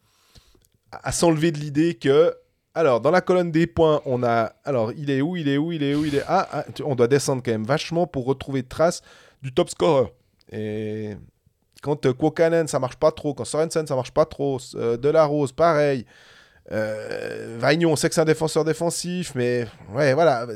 à 0.90 1.12
s'enlever 1.12 1.52
de 1.52 1.58
l'idée 1.58 1.94
que, 1.94 2.34
alors, 2.74 3.00
dans 3.00 3.10
la 3.10 3.20
colonne 3.20 3.50
des 3.50 3.66
points, 3.66 4.00
on 4.04 4.22
a, 4.22 4.52
alors, 4.64 4.92
il 4.92 5.10
est 5.10 5.20
où, 5.20 5.36
il 5.36 5.48
est 5.48 5.56
où, 5.58 5.72
il 5.72 5.82
est 5.82 5.94
où, 5.94 6.04
il 6.04 6.14
est, 6.14 6.24
ah, 6.28 6.48
ah, 6.52 6.64
on 6.84 6.94
doit 6.94 7.08
descendre 7.08 7.42
quand 7.44 7.50
même 7.50 7.64
vachement 7.64 8.06
pour 8.06 8.24
retrouver 8.26 8.62
trace 8.62 9.02
du 9.42 9.52
top 9.52 9.70
scorer. 9.70 10.12
Et 10.52 11.16
quand 11.82 12.06
euh, 12.06 12.12
Kuokkanen, 12.12 12.66
ça 12.68 12.78
marche 12.78 12.96
pas 12.96 13.10
trop, 13.12 13.34
quand 13.34 13.44
Sorensen, 13.44 13.86
ça 13.86 13.94
marche 13.96 14.12
pas 14.12 14.24
trop, 14.24 14.58
euh, 14.74 14.96
Delarose, 14.96 15.52
pareil. 15.52 16.06
Euh, 16.70 17.56
Vagnon, 17.58 17.92
on 17.92 17.96
sait 17.96 18.08
que 18.08 18.14
c'est 18.14 18.20
un 18.20 18.26
défenseur 18.26 18.64
défensif, 18.64 19.32
mais 19.34 19.66
ouais, 19.94 20.14
voilà 20.14 20.46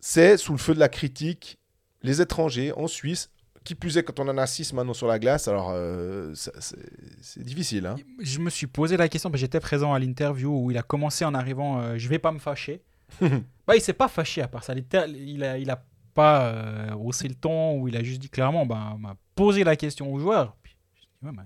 c'est 0.00 0.36
sous 0.36 0.52
le 0.52 0.58
feu 0.58 0.74
de 0.74 0.80
la 0.80 0.88
critique 0.88 1.58
les 2.02 2.20
étrangers 2.20 2.72
en 2.72 2.86
Suisse 2.86 3.30
qui 3.66 3.74
plus 3.74 3.98
est, 3.98 4.04
quand 4.04 4.20
on 4.20 4.28
en 4.28 4.38
a 4.38 4.46
6 4.46 4.72
maintenant 4.72 4.94
sur 4.94 5.08
la 5.08 5.18
glace, 5.18 5.48
alors 5.48 5.70
euh, 5.72 6.32
c'est 6.34 7.42
difficile. 7.42 7.86
Hein. 7.86 7.96
Je 8.20 8.38
me 8.38 8.48
suis 8.48 8.68
posé 8.68 8.96
la 8.96 9.08
question, 9.08 9.28
parce 9.28 9.40
que 9.40 9.44
j'étais 9.44 9.60
présent 9.60 9.92
à 9.92 9.98
l'interview 9.98 10.56
où 10.56 10.70
il 10.70 10.78
a 10.78 10.82
commencé 10.82 11.24
en 11.24 11.34
arrivant 11.34 11.80
euh, 11.80 11.98
Je 11.98 12.08
vais 12.08 12.20
pas 12.20 12.30
me 12.30 12.38
fâcher. 12.38 12.80
bah, 13.20 13.74
il 13.74 13.80
s'est 13.80 13.92
pas 13.92 14.08
fâché 14.08 14.40
à 14.40 14.48
part 14.48 14.62
ça. 14.62 14.72
Il 14.72 15.42
a, 15.42 15.58
il 15.58 15.70
a 15.70 15.84
pas 16.14 16.46
euh, 16.46 16.94
haussé 16.94 17.26
le 17.26 17.34
ton 17.34 17.80
ou 17.80 17.88
il 17.88 17.96
a 17.96 18.04
juste 18.04 18.20
dit 18.20 18.30
clairement 18.30 18.66
bah, 18.66 18.92
On 18.94 18.98
m'a 18.98 19.16
posé 19.34 19.64
la 19.64 19.74
question 19.74 20.12
aux 20.12 20.20
joueurs. 20.20 20.56
Puis, 20.62 20.76
je 20.94 21.00
dis, 21.00 21.08
Ouais, 21.22 21.32
bah, 21.32 21.42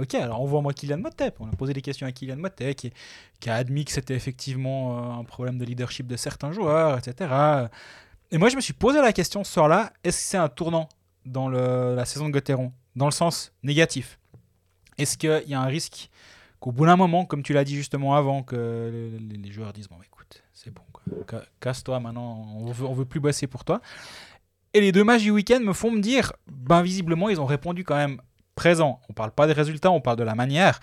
Ok, 0.00 0.14
alors 0.14 0.40
envoie-moi 0.40 0.72
Kylian 0.72 0.96
Motep. 0.96 1.36
On 1.40 1.46
a 1.46 1.52
posé 1.52 1.74
des 1.74 1.82
questions 1.82 2.06
à 2.06 2.12
Kylian 2.12 2.36
Motep 2.36 2.74
qui, 2.74 3.50
a 3.50 3.54
admis 3.54 3.84
que 3.84 3.92
c'était 3.92 4.14
effectivement 4.14 4.96
euh, 4.96 5.20
un 5.20 5.24
problème 5.24 5.58
de 5.58 5.64
leadership 5.66 6.06
de 6.06 6.16
certains 6.16 6.52
joueurs, 6.52 6.96
etc. 6.96 7.68
Et 8.30 8.38
moi, 8.38 8.48
je 8.48 8.56
me 8.56 8.62
suis 8.62 8.72
posé 8.72 9.02
la 9.02 9.12
question 9.12 9.44
ce 9.44 9.52
soir-là 9.52 9.92
est-ce 10.02 10.16
que 10.16 10.22
c'est 10.22 10.36
un 10.38 10.48
tournant 10.48 10.88
dans 11.26 11.50
la 11.50 12.04
saison 12.06 12.28
de 12.28 12.32
Gauthieron? 12.32 12.72
Dans 12.96 13.04
le 13.04 13.12
sens 13.12 13.52
négatif 13.62 14.18
Est-ce 14.96 15.18
qu'il 15.18 15.42
y 15.46 15.54
a 15.54 15.60
un 15.60 15.66
risque 15.66 16.08
qu'au 16.60 16.72
bout 16.72 16.86
d'un 16.86 16.96
moment, 16.96 17.26
comme 17.26 17.42
tu 17.42 17.52
l'as 17.52 17.64
dit 17.64 17.76
justement 17.76 18.14
avant, 18.14 18.42
que 18.42 19.10
les, 19.18 19.52
joueurs 19.52 19.74
disent 19.74 19.88
Bon, 19.88 19.96
bah, 19.96 20.04
écoute, 20.06 20.42
c'est 20.54 20.72
bon, 20.72 20.82
casse-toi 21.60 22.00
maintenant, 22.00 22.46
on 22.56 22.72
veut, 22.72 22.86
on 22.86 22.94
veut 22.94 23.04
plus 23.04 23.20
bosser 23.20 23.46
pour 23.46 23.66
toi. 23.66 23.82
Et 24.72 24.80
les 24.80 24.92
deux 24.92 25.04
matchs 25.04 25.22
du 25.22 25.30
week-end 25.30 25.60
me 25.60 25.74
font 25.74 25.90
me 25.90 26.00
dire 26.00 26.32
Ben, 26.46 26.80
visiblement, 26.80 27.28
ils 27.28 27.40
ont 27.40 27.46
répondu 27.46 27.84
quand 27.84 27.96
même 27.96 28.22
présent. 28.54 29.00
On 29.08 29.12
parle 29.12 29.30
pas 29.32 29.46
des 29.46 29.52
résultats, 29.52 29.90
on 29.90 30.00
parle 30.00 30.16
de 30.16 30.24
la 30.24 30.34
manière. 30.34 30.80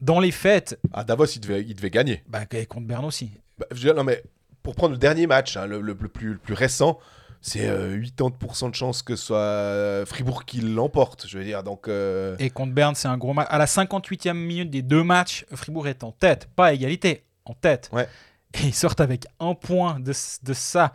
Dans 0.00 0.20
les 0.20 0.30
fêtes, 0.30 0.78
À 0.92 1.04
Davos, 1.04 1.26
il 1.26 1.40
devait, 1.40 1.62
il 1.62 1.74
devait 1.74 1.90
gagner. 1.90 2.22
bah, 2.26 2.40
contre 2.68 2.86
Berne 2.86 3.04
aussi. 3.04 3.30
Bah, 3.58 3.66
je 3.70 3.76
veux 3.76 3.82
dire, 3.82 3.94
non, 3.94 4.04
mais 4.04 4.22
pour 4.62 4.74
prendre 4.74 4.92
le 4.92 4.98
dernier 4.98 5.26
match, 5.26 5.56
hein, 5.56 5.66
le, 5.66 5.80
le- 5.80 5.96
le 6.00 6.08
plus, 6.08 6.32
le 6.32 6.38
plus 6.38 6.54
récent, 6.54 6.98
c'est 7.42 7.68
euh, 7.68 7.98
80% 7.98 8.70
de 8.70 8.74
chances 8.74 9.02
que 9.02 9.16
ce 9.16 9.26
soit 9.26 9.38
euh, 9.38 10.04
Fribourg 10.06 10.44
qui 10.44 10.60
l'emporte. 10.60 11.26
Je 11.26 11.38
veux 11.38 11.44
dire, 11.44 11.62
donc. 11.62 11.88
euh, 11.88 12.36
Et 12.38 12.50
contre 12.50 12.72
Berne, 12.72 12.94
c'est 12.94 13.08
un 13.08 13.16
gros 13.18 13.32
match. 13.34 13.46
À 13.50 13.58
la 13.58 13.66
58e 13.66 14.32
minute 14.34 14.70
des 14.70 14.82
deux 14.82 15.02
matchs, 15.02 15.44
Fribourg 15.54 15.88
est 15.88 16.02
en 16.04 16.12
tête. 16.12 16.48
Pas 16.56 16.66
à 16.66 16.72
égalité, 16.72 17.24
en 17.46 17.54
tête. 17.54 17.88
Ouais. 17.92 18.08
Et 18.54 18.64
ils 18.66 18.74
sortent 18.74 19.00
avec 19.00 19.24
un 19.38 19.54
point 19.54 20.00
de, 20.00 20.12
de 20.42 20.52
ça. 20.54 20.92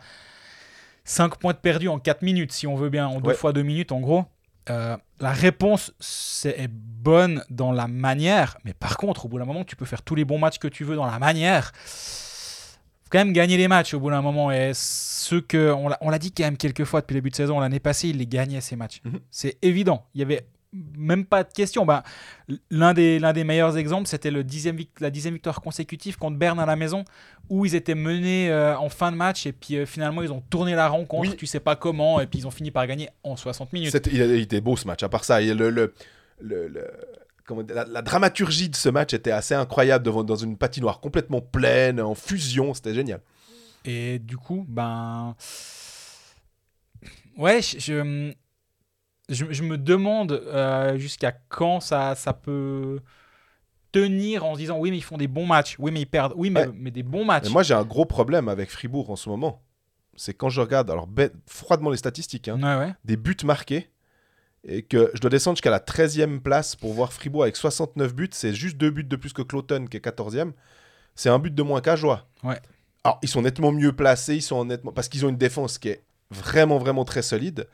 5 1.04 1.36
points 1.38 1.52
de 1.52 1.58
perdus 1.58 1.88
en 1.88 1.98
4 1.98 2.22
minutes, 2.22 2.52
si 2.52 2.66
on 2.66 2.74
veut 2.74 2.90
bien, 2.90 3.06
en 3.06 3.20
deux 3.20 3.30
Ouais. 3.30 3.34
fois 3.36 3.52
2 3.52 3.62
minutes, 3.62 3.92
en 3.92 4.00
gros. 4.00 4.24
Euh, 4.68 4.96
la 5.20 5.30
réponse 5.32 5.92
c'est 6.00 6.58
est 6.58 6.68
bonne 6.70 7.44
dans 7.50 7.70
la 7.72 7.86
manière, 7.86 8.58
mais 8.64 8.74
par 8.74 8.96
contre, 8.96 9.26
au 9.26 9.28
bout 9.28 9.38
d'un 9.38 9.44
moment, 9.44 9.64
tu 9.64 9.76
peux 9.76 9.84
faire 9.84 10.02
tous 10.02 10.14
les 10.16 10.24
bons 10.24 10.38
matchs 10.38 10.58
que 10.58 10.68
tu 10.68 10.82
veux 10.84 10.96
dans 10.96 11.06
la 11.06 11.18
manière. 11.20 11.72
Faut 11.76 13.10
quand 13.10 13.18
même 13.18 13.32
gagner 13.32 13.56
les 13.56 13.68
matchs 13.68 13.94
au 13.94 14.00
bout 14.00 14.10
d'un 14.10 14.22
moment. 14.22 14.50
Et 14.50 14.72
ceux 14.74 15.40
que 15.40 15.72
on 15.72 15.88
l'a- 15.88 15.98
on 16.00 16.10
l'a 16.10 16.18
dit 16.18 16.32
quand 16.32 16.42
même 16.44 16.56
quelques 16.56 16.84
fois 16.84 17.00
depuis 17.00 17.14
le 17.14 17.20
début 17.20 17.30
de 17.30 17.36
saison, 17.36 17.60
l'année 17.60 17.78
passée, 17.78 18.08
il 18.08 18.18
les 18.18 18.26
gagnait 18.26 18.60
ces 18.60 18.74
matchs. 18.74 19.00
Mhm. 19.04 19.20
C'est 19.30 19.56
évident. 19.62 20.04
Il 20.14 20.20
y 20.20 20.22
avait 20.24 20.46
même 20.96 21.24
pas 21.24 21.44
de 21.44 21.52
question. 21.52 21.84
Bah, 21.86 22.02
l'un 22.70 22.94
des 22.94 23.18
l'un 23.18 23.32
des 23.32 23.44
meilleurs 23.44 23.76
exemples, 23.76 24.06
c'était 24.08 24.30
le 24.30 24.38
la 25.00 25.10
dixième 25.10 25.34
victoire 25.34 25.60
consécutive 25.60 26.16
contre 26.18 26.36
Berne 26.38 26.58
à 26.60 26.66
la 26.66 26.76
maison, 26.76 27.04
où 27.48 27.64
ils 27.64 27.74
étaient 27.74 27.94
menés 27.94 28.50
euh, 28.50 28.76
en 28.78 28.88
fin 28.88 29.12
de 29.12 29.16
match 29.16 29.46
et 29.46 29.52
puis 29.52 29.76
euh, 29.76 29.86
finalement 29.86 30.22
ils 30.22 30.32
ont 30.32 30.40
tourné 30.50 30.74
la 30.74 30.88
rencontre, 30.88 31.30
Oui. 31.30 31.36
tu 31.36 31.46
sais 31.46 31.60
pas 31.60 31.76
comment, 31.76 32.20
et 32.20 32.26
puis 32.26 32.40
ils 32.40 32.46
ont 32.46 32.50
fini 32.50 32.70
par 32.70 32.86
gagner 32.86 33.08
en 33.24 33.36
60 33.36 33.72
minutes. 33.72 33.90
c'était- 33.92 34.10
il, 34.10 34.20
était 34.40 34.60
beau 34.60 34.76
ce 34.76 34.86
match. 34.86 35.02
À 35.02 35.08
part 35.08 35.24
ça, 35.24 35.40
le, 35.40 35.52
le, 35.54 35.70
le- 36.40 36.68
le- 36.68 36.90
comment 37.44 37.62
dire, 37.62 37.76
la, 37.76 37.84
la 37.84 38.02
dramaturgie 38.02 38.68
de 38.68 38.76
ce 38.76 38.88
match 38.88 39.14
était 39.14 39.30
assez 39.30 39.54
incroyable 39.54 40.04
devant, 40.04 40.24
dans 40.24 40.36
une 40.36 40.56
patinoire 40.56 41.00
complètement 41.00 41.40
pleine, 41.40 42.00
en 42.00 42.14
fusion. 42.14 42.74
C'était 42.74 42.94
génial. 42.94 43.20
Et 43.84 44.18
du 44.18 44.36
coup, 44.36 44.64
ben. 44.68 45.36
Ouais, 47.36 47.60
je, 47.62 47.78
je, 47.78 48.32
je- 49.28 49.50
je 49.52 49.62
me 49.62 49.76
demande 49.78 50.32
euh, 50.32 50.96
jusqu'à 50.98 51.32
quand 51.48 51.80
ça, 51.80 52.14
ça 52.14 52.32
peut 52.32 53.00
tenir 53.92 54.44
en 54.44 54.54
se 54.54 54.58
disant 54.60 54.78
oui, 54.78 54.90
mais 54.90 54.98
ils 54.98 55.02
font 55.04 55.16
des 55.16 55.28
bons 55.28 55.46
matchs. 55.46 55.76
Oui, 55.78 55.90
mais 55.90 56.00
ils 56.02 56.06
perdent. 56.06 56.34
Oui, 56.36 56.50
mais, 56.50 56.66
Ouais. 56.66 56.72
mais 56.74 56.90
des 56.90 57.02
bons 57.02 57.24
matchs. 57.24 57.44
Mais 57.44 57.50
moi, 57.50 57.62
j'ai 57.62 57.74
un 57.74 57.84
gros 57.84 58.04
problème 58.04 58.48
avec 58.48 58.70
Fribourg 58.70 59.10
en 59.10 59.16
ce 59.16 59.28
moment. 59.28 59.62
C'est 60.16 60.34
quand 60.34 60.48
je 60.48 60.60
regarde, 60.60 60.90
alors 60.90 61.06
bête- 61.06 61.34
froidement 61.46 61.90
les 61.90 61.96
statistiques, 61.96 62.48
hein, 62.48 62.58
Ouais, 62.62 62.86
ouais. 62.86 62.94
des 63.04 63.16
buts 63.16 63.36
marqués, 63.44 63.90
et 64.64 64.82
que 64.82 65.10
je 65.14 65.20
dois 65.20 65.30
descendre 65.30 65.56
jusqu'à 65.56 65.70
la 65.70 65.78
13e 65.80 66.40
place 66.40 66.74
pour 66.74 66.92
voir 66.92 67.12
Fribourg 67.12 67.42
avec 67.42 67.56
69 67.56 68.14
buts. 68.14 68.28
C'est 68.32 68.54
juste 68.54 68.76
deux 68.76 68.90
buts 68.90 69.04
de 69.04 69.16
plus 69.16 69.32
que 69.32 69.42
Cloton, 69.42 69.86
qui 69.86 69.96
est 69.96 70.00
14e. 70.00 70.52
C'est 71.14 71.28
un 71.28 71.38
but 71.38 71.54
de 71.54 71.62
moins 71.62 71.80
qu'Ajoie. 71.80 72.26
Ouais. 72.42 72.58
Alors, 73.04 73.18
ils 73.22 73.28
sont 73.28 73.42
nettement 73.42 73.72
mieux 73.72 73.92
placés, 73.92 74.36
ils 74.36 74.42
sont 74.42 74.64
nettement... 74.64 74.92
parce 74.92 75.08
qu'ils 75.08 75.24
ont 75.24 75.28
une 75.28 75.36
défense 75.36 75.78
qui 75.78 75.90
est 75.90 76.02
vraiment, 76.30 76.78
vraiment 76.78 77.04
très 77.04 77.22
solide. 77.22 77.68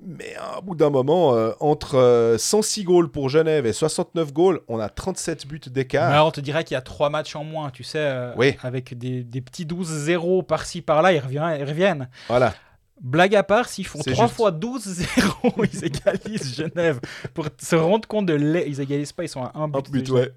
Mais 0.00 0.36
à 0.36 0.60
bout 0.60 0.76
d'un 0.76 0.90
moment, 0.90 1.34
euh, 1.34 1.50
entre 1.58 1.96
euh, 1.96 2.38
106 2.38 2.84
goals 2.84 3.10
pour 3.10 3.28
Genève 3.28 3.66
et 3.66 3.72
69 3.72 4.32
goals, 4.32 4.60
on 4.68 4.78
a 4.78 4.88
37 4.88 5.46
buts 5.46 5.60
d'écart. 5.66 6.10
Alors, 6.12 6.28
on 6.28 6.30
te 6.30 6.40
dirait 6.40 6.62
qu'il 6.62 6.74
y 6.74 6.78
a 6.78 6.82
trois 6.82 7.10
matchs 7.10 7.34
en 7.34 7.42
moins, 7.42 7.70
tu 7.70 7.82
sais, 7.82 7.98
euh, 7.98 8.32
Oui. 8.36 8.56
avec 8.62 8.96
des, 8.96 9.24
des 9.24 9.40
petits 9.40 9.66
12-0 9.66 10.44
par-ci 10.46 10.82
par-là, 10.82 11.12
ils, 11.12 11.18
reviennent- 11.18 11.56
ils 11.58 11.64
reviennent. 11.64 12.08
Voilà. 12.28 12.54
Blague 13.00 13.34
à 13.34 13.42
part, 13.42 13.68
s'ils 13.68 13.86
font 13.86 14.00
C'est 14.04 14.12
3 14.12 14.26
juste. 14.26 14.36
fois 14.36 14.52
12-0, 14.52 15.66
ils 15.72 15.84
égalisent 15.84 16.54
Genève. 16.54 17.00
Pour 17.34 17.46
se 17.60 17.74
rendre 17.76 18.06
compte 18.06 18.26
de 18.26 18.34
l'é- 18.34 18.66
Ils 18.68 18.80
égalisent 18.80 19.12
pas, 19.12 19.24
ils 19.24 19.28
sont 19.28 19.42
à 19.44 19.50
un 19.54 19.66
but. 19.68 19.78
Un 19.88 19.90
but, 19.90 20.08
ouais. 20.10 20.32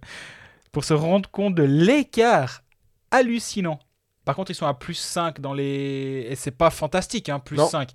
Pour 0.72 0.84
se 0.86 0.94
rendre 0.96 1.30
compte 1.30 1.54
de 1.54 1.64
l'écart 1.64 2.64
hallucinant. 3.12 3.80
Par 4.26 4.36
contre, 4.36 4.52
ils 4.52 4.56
sont 4.56 4.68
à 4.68 4.74
plus 4.76 4.94
5 4.94 5.40
dans 5.42 5.54
les. 5.54 6.28
Et 6.30 6.36
c'est 6.36 6.52
pas 6.52 6.70
fantastique, 6.70 7.28
hein, 7.30 7.40
plus 7.40 7.58
Non. 7.58 7.68
5. 7.68 7.90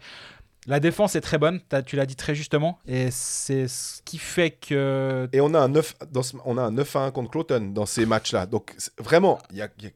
La 0.66 0.80
défense 0.80 1.14
est 1.14 1.20
très 1.20 1.38
bonne, 1.38 1.60
tu 1.86 1.94
l'as 1.96 2.06
dit 2.06 2.16
très 2.16 2.34
justement. 2.34 2.78
Et 2.86 3.10
c'est 3.12 3.68
ce 3.68 4.02
qui 4.02 4.18
fait 4.18 4.50
que. 4.50 5.28
Et 5.32 5.40
on 5.40 5.54
a 5.54 5.60
un 5.60 5.68
9, 5.68 5.94
dans 6.10 6.22
ce- 6.24 6.36
on 6.44 6.58
a 6.58 6.62
un 6.62 6.72
9 6.72 6.96
à 6.96 7.00
1 7.00 7.10
contre 7.12 7.30
Cloton 7.30 7.70
dans 7.72 7.86
ces 7.86 8.04
matchs-là. 8.06 8.46
Donc, 8.46 8.74
vraiment, 8.98 9.38
il 9.50 9.58
y 9.58 9.62
a, 9.62 9.68
il 9.78 9.84
y 9.84 9.86
a- 9.86 9.90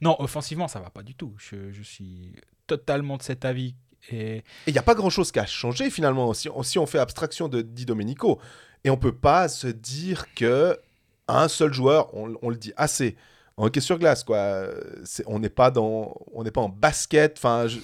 Non, 0.00 0.16
offensivement, 0.18 0.66
ça 0.66 0.80
va 0.80 0.88
pas 0.90 1.02
du 1.02 1.14
tout. 1.14 1.34
Je, 1.36 1.70
je 1.72 1.82
suis 1.82 2.32
totalement 2.66 3.18
de 3.18 3.22
cet 3.22 3.44
avis. 3.44 3.74
Et 4.10 4.42
il 4.66 4.72
n'y 4.72 4.78
a 4.78 4.82
pas 4.82 4.94
grand-chose 4.94 5.30
qui 5.30 5.38
a 5.40 5.44
changé 5.46 5.90
finalement, 5.90 6.32
si 6.32 6.48
on, 6.48 6.62
si 6.62 6.78
on 6.78 6.86
fait 6.86 6.98
abstraction 6.98 7.48
de 7.48 7.60
Di 7.60 7.84
Domenico. 7.84 8.40
Et 8.84 8.90
on 8.90 8.96
peut 8.96 9.14
pas 9.14 9.48
se 9.48 9.66
dire 9.66 10.32
que 10.34 10.78
un 11.26 11.48
seul 11.48 11.74
joueur, 11.74 12.14
on, 12.14 12.34
on 12.40 12.48
le 12.48 12.56
dit 12.56 12.72
assez, 12.78 13.16
en 13.58 13.66
hockey 13.66 13.80
sur 13.80 13.98
glace, 13.98 14.24
quoi. 14.24 14.68
C'est- 15.04 15.24
on 15.26 15.38
n'est 15.40 15.50
pas, 15.50 15.70
dans, 15.70 16.14
on 16.32 16.44
n'est 16.44 16.50
pas 16.52 16.62
en 16.62 16.70
basket. 16.70 17.34
Enfin, 17.36 17.66
je- 17.66 17.80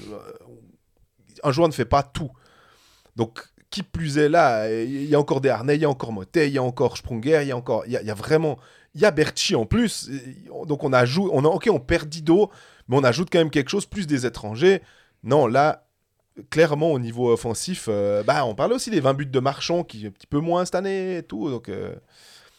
un 1.44 1.52
joueur 1.52 1.68
ne 1.68 1.72
fait 1.72 1.84
pas 1.84 2.02
tout. 2.02 2.30
Donc, 3.16 3.42
qui 3.70 3.82
plus 3.82 4.18
est 4.18 4.28
là, 4.28 4.70
il 4.70 5.04
y 5.04 5.14
a 5.14 5.20
encore 5.20 5.40
des 5.40 5.48
harnais, 5.48 5.76
il 5.76 5.82
y 5.82 5.84
a 5.84 5.90
encore 5.90 6.12
Motet, 6.12 6.48
il 6.48 6.54
y 6.54 6.58
a 6.58 6.62
encore 6.62 6.96
Sprunger, 6.96 7.40
il 7.42 7.48
y 7.48 7.52
a 7.52 7.56
encore, 7.56 7.84
il 7.86 7.92
y 7.92 7.96
a, 7.96 8.02
y 8.02 8.10
a 8.10 8.14
vraiment, 8.14 8.58
il 8.94 9.00
y 9.00 9.04
a 9.04 9.10
Berchi 9.10 9.54
en 9.56 9.66
plus. 9.66 10.10
Donc 10.66 10.84
on 10.84 10.92
ajoute, 10.92 11.30
on 11.32 11.44
a, 11.44 11.48
ok, 11.48 11.68
on 11.72 11.80
perd 11.80 12.08
Dido, 12.08 12.50
mais 12.88 12.96
on 12.96 13.04
ajoute 13.04 13.28
quand 13.30 13.38
même 13.38 13.50
quelque 13.50 13.70
chose, 13.70 13.86
plus 13.86 14.06
des 14.06 14.26
étrangers. 14.26 14.80
Non, 15.24 15.46
là, 15.46 15.86
clairement 16.50 16.92
au 16.92 16.98
niveau 16.98 17.32
offensif, 17.32 17.86
euh, 17.88 18.22
bah, 18.22 18.44
on 18.44 18.54
parlait 18.54 18.74
aussi 18.74 18.90
des 18.90 19.00
20 19.00 19.14
buts 19.14 19.26
de 19.26 19.40
Marchand 19.40 19.84
qui 19.84 20.04
est 20.04 20.08
un 20.08 20.10
petit 20.10 20.26
peu 20.26 20.38
moins 20.38 20.64
cette 20.64 20.74
année 20.74 21.18
et 21.18 21.22
tout. 21.22 21.50
Donc, 21.50 21.68
euh, 21.68 21.94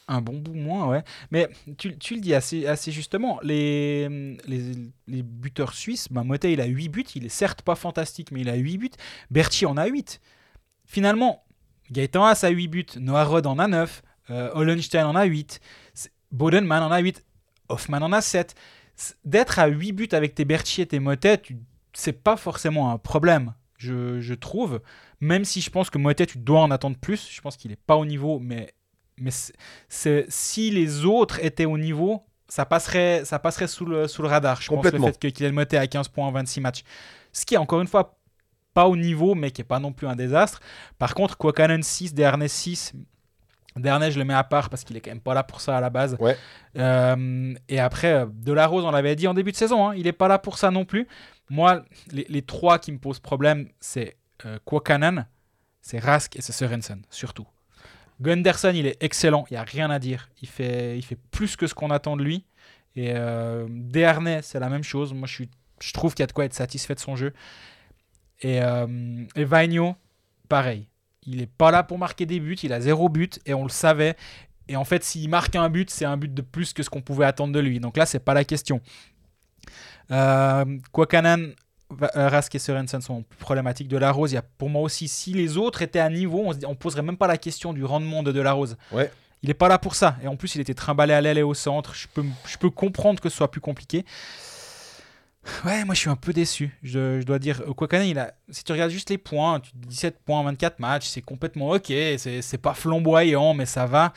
un 0.08 0.22
bon 0.22 0.38
bout 0.38 0.54
moins, 0.54 0.88
ouais. 0.88 1.04
Mais 1.32 1.50
tu, 1.78 1.98
tu 1.98 2.16
le 2.16 2.22
dis 2.22 2.34
assez, 2.34 2.68
assez 2.68 2.92
justement. 2.92 3.40
Les, 3.42 4.08
les, 4.48 4.72
les 5.08 5.24
buteurs 5.24 5.74
suisses, 5.74 6.08
ben, 6.12 6.24
Motet, 6.24 6.54
il 6.54 6.62
a 6.62 6.66
8 6.66 6.90
buts. 6.90 7.06
Il 7.16 7.26
est 7.26 7.30
certes 7.30 7.62
pas 7.64 7.76
fantastique, 7.76 8.32
mais 8.32 8.42
il 8.42 8.50
a 8.50 8.56
8 8.56 8.78
buts. 8.78 8.92
Berchi 9.32 9.66
en 9.66 9.78
a 9.78 9.88
8. 9.88 10.22
Finalement, 10.86 11.44
Gaëtan 11.92 12.24
Haas 12.26 12.44
a 12.44 12.50
8 12.50 12.68
buts. 12.68 12.86
Noah 13.00 13.24
Rod 13.24 13.48
en 13.48 13.58
a 13.60 13.68
9. 13.68 14.04
Euh, 14.30 14.50
Hollenstein 14.54 15.06
en 15.06 15.16
a 15.16 15.26
8. 15.26 15.60
C'est- 15.94 16.12
Bodenman 16.32 16.84
en 16.84 16.92
a 16.92 17.00
8. 17.00 17.24
Hoffman 17.70 18.02
en 18.02 18.12
a 18.12 18.22
7. 18.22 18.54
C'est- 18.96 19.16
D'être 19.26 19.60
à 19.60 19.68
8 19.68 19.92
buts 19.94 20.10
avec 20.12 20.36
tes 20.36 20.46
Berchi 20.46 20.82
et 20.82 20.86
tes 20.86 21.00
Motet, 21.00 21.42
c'est 21.94 22.14
pas 22.24 22.38
forcément 22.38 22.92
un 22.92 22.98
problème, 22.98 23.54
je, 23.78 24.20
je 24.22 24.34
trouve. 24.36 24.82
Même 25.22 25.46
si 25.46 25.62
je 25.62 25.70
pense 25.70 25.90
que 25.90 25.98
Motet, 25.98 26.26
tu 26.28 26.38
dois 26.38 26.62
en 26.62 26.70
attendre 26.72 26.98
plus. 26.98 27.28
Je 27.32 27.42
pense 27.42 27.58
qu'il 27.58 27.72
est 27.72 27.82
pas 27.88 27.96
au 27.96 28.06
niveau, 28.06 28.38
mais, 28.40 28.74
mais 29.18 29.32
c'est- 29.90 30.26
si 30.30 30.72
les 30.72 31.06
autres 31.06 31.44
étaient 31.44 31.66
au 31.66 31.78
niveau, 31.78 32.24
ça 32.48 32.66
passerait, 32.66 33.24
ça 33.26 33.40
passerait 33.40 33.68
sous, 33.68 33.86
le, 33.86 34.08
sous 34.08 34.22
le 34.22 34.28
radar. 34.28 34.62
Je 34.62 34.68
pense 34.68 34.84
le 34.84 34.92
Complètement. 34.92 35.08
fait 35.08 35.20
que 35.20 35.28
Kylian 35.30 35.54
Motet 35.54 35.78
a 35.78 35.88
15 35.88 36.08
points 36.10 36.28
en 36.28 36.32
26 36.32 36.62
matchs. 36.62 36.84
Ce 37.32 37.46
qui 37.46 37.56
est 37.56 37.58
encore 37.58 37.82
une 37.82 37.88
fois 37.88 38.18
pas 38.74 38.88
au 38.88 38.96
niveau, 38.98 39.36
mais 39.36 39.52
qui 39.52 39.62
est 39.62 39.66
pas 39.66 39.80
non 39.80 39.94
plus 39.94 40.06
un 40.08 40.16
désastre. 40.16 40.60
Par 41.00 41.16
contre, 41.16 41.38
Kwakanen 41.38 41.82
6, 41.82 42.14
Dernay 42.14 42.50
6. 42.50 42.94
Dernay, 43.78 44.12
je 44.12 44.20
le 44.20 44.26
mets 44.26 44.34
à 44.34 44.44
part 44.44 44.70
parce 44.70 44.84
qu'il 44.84 44.96
est 44.96 45.02
quand 45.02 45.12
même 45.12 45.20
pas 45.22 45.34
là 45.34 45.44
pour 45.44 45.60
ça 45.62 45.78
à 45.78 45.82
la 45.82 45.90
base. 45.90 46.16
Ouais. 46.20 46.38
Euh, 46.78 47.54
et 47.68 47.80
après, 47.80 48.14
euh, 48.14 48.26
Delarose, 48.30 48.86
on 48.86 48.92
l'avait 48.92 49.16
dit 49.16 49.28
en 49.28 49.34
début 49.34 49.52
de 49.52 49.58
saison, 49.58 49.90
hein, 49.90 49.96
il 49.96 50.08
est 50.08 50.14
pas 50.14 50.28
là 50.28 50.40
pour 50.40 50.58
ça 50.58 50.72
non 50.72 50.86
plus. 50.86 51.08
Moi, 51.50 51.84
les, 52.12 52.26
les 52.30 52.42
trois 52.42 52.80
qui 52.80 52.92
me 52.92 52.98
posent 53.00 53.20
problème, 53.20 53.70
c'est 53.80 54.16
euh, 54.46 54.58
c'est 55.82 56.00
Rask 56.00 56.36
et 56.36 56.42
c'est 56.42 56.52
Sorensen, 56.54 57.02
surtout. 57.10 57.48
Gunderson, 58.22 58.72
il 58.74 58.86
est 58.88 59.02
excellent, 59.04 59.46
il 59.50 59.54
n'y 59.54 59.58
a 59.58 59.64
rien 59.64 59.90
à 59.90 60.00
dire. 60.00 60.30
Il 60.42 60.48
fait, 60.48 61.00
plus 61.32 61.56
que 61.56 61.68
ce 61.68 61.74
qu'on 61.74 61.90
attend 61.90 62.16
de 62.18 62.24
lui. 62.24 62.46
Et 62.96 63.12
euh, 63.14 63.68
c'est 64.42 64.60
la 64.60 64.70
même 64.70 64.84
chose. 64.84 65.14
Moi, 65.14 65.28
je, 65.28 65.94
trouve 65.94 66.14
qu'il 66.14 66.24
y 66.24 66.26
a 66.26 66.28
de 66.28 66.32
quoi 66.32 66.46
être 66.46 66.54
satisfait 66.54 66.96
de 66.96 67.00
son 67.00 67.16
jeu. 67.16 67.34
Et, 68.42 68.62
euh, 68.62 69.24
pareil. 70.48 70.88
Il 71.28 71.42
est 71.42 71.52
pas 71.52 71.72
là 71.72 71.84
pour 71.84 71.98
marquer 71.98 72.26
des 72.26 72.40
buts, 72.40 72.58
il 72.62 72.72
a 72.72 72.80
zéro 72.80 73.10
but 73.10 73.40
et 73.46 73.54
on 73.54 73.64
le 73.64 73.70
savait. 73.70 74.16
Et 74.68 74.76
en 74.76 74.84
fait, 74.84 75.04
s'il 75.04 75.30
marque 75.30 75.56
un 75.56 75.70
but, 75.70 75.90
c'est 75.90 76.06
un 76.06 76.18
but 76.18 76.34
de 76.34 76.42
plus 76.42 76.74
que 76.74 76.84
ce 76.84 76.90
qu'on 76.90 77.02
pouvait 77.02 77.26
attendre 77.26 77.54
de 77.54 77.60
lui. 77.60 77.80
Donc 77.80 77.98
là, 77.98 78.06
c'est 78.06 78.20
pas 78.20 78.34
la 78.34 78.44
question. 78.44 78.82
Euh, 80.12 80.78
Rask 81.92 82.54
et 82.56 82.60
Sorensen 82.60 83.02
sont 83.02 83.24
problématiques. 83.40 83.88
De 83.88 83.98
la 83.98 84.12
Rose, 84.12 84.32
il 84.32 84.36
y 84.36 84.38
a 84.38 84.42
pour 84.42 84.70
moi 84.70 84.82
aussi, 84.82 85.08
si 85.08 85.34
les 85.34 85.58
autres 85.58 85.82
étaient 85.82 86.00
à 86.00 86.10
niveau, 86.10 86.44
on, 86.46 86.54
on 86.68 86.76
poserait 86.76 87.02
même 87.04 87.18
pas 87.18 87.28
la 87.28 87.38
question 87.38 87.74
du 87.74 87.84
rendement 87.86 88.24
de 88.24 88.32
De 88.32 88.42
la 88.42 88.54
Rose. 88.54 88.76
Ouais. 88.92 89.12
Il 89.44 89.50
est 89.50 89.54
pas 89.54 89.68
là 89.68 89.78
pour 89.78 89.94
ça. 89.96 90.18
Et 90.24 90.28
en 90.28 90.36
plus, 90.36 90.56
il 90.56 90.62
était 90.62 90.74
trimballé 90.74 91.14
à 91.14 91.22
l'aile 91.22 91.38
et 91.38 91.44
au 91.44 91.54
centre. 91.54 91.94
Je 91.94 92.08
peux, 92.08 92.26
je 92.48 92.58
peux 92.58 92.72
comprendre 92.72 93.20
que 93.22 93.30
ce 93.30 93.38
soit 93.38 93.52
plus 93.52 93.62
compliqué. 93.62 94.04
Ouais, 95.64 95.86
moi 95.86 95.94
je 95.94 96.00
suis 96.00 96.10
un 96.10 96.16
peu 96.16 96.34
déçu. 96.34 96.76
Je, 96.82 97.20
je 97.22 97.26
dois 97.26 97.38
dire, 97.38 97.62
euh, 97.68 97.74
Kwakanen, 97.74 98.08
il 98.08 98.18
a, 98.18 98.34
si 98.50 98.64
tu 98.64 98.72
regardes 98.72 98.90
juste 98.90 99.12
les 99.12 99.20
points, 99.20 99.60
tu- 99.60 99.70
17 99.76 100.18
points, 100.26 100.42
24 100.44 100.80
matchs, 100.80 101.06
c'est 101.06 101.22
complètement 101.22 101.70
ok. 101.70 101.94
C'est 102.18 102.58
pas 102.60 102.74
flamboyant, 102.74 103.54
mais 103.54 103.68
ça 103.68 103.86
va. 103.86 104.12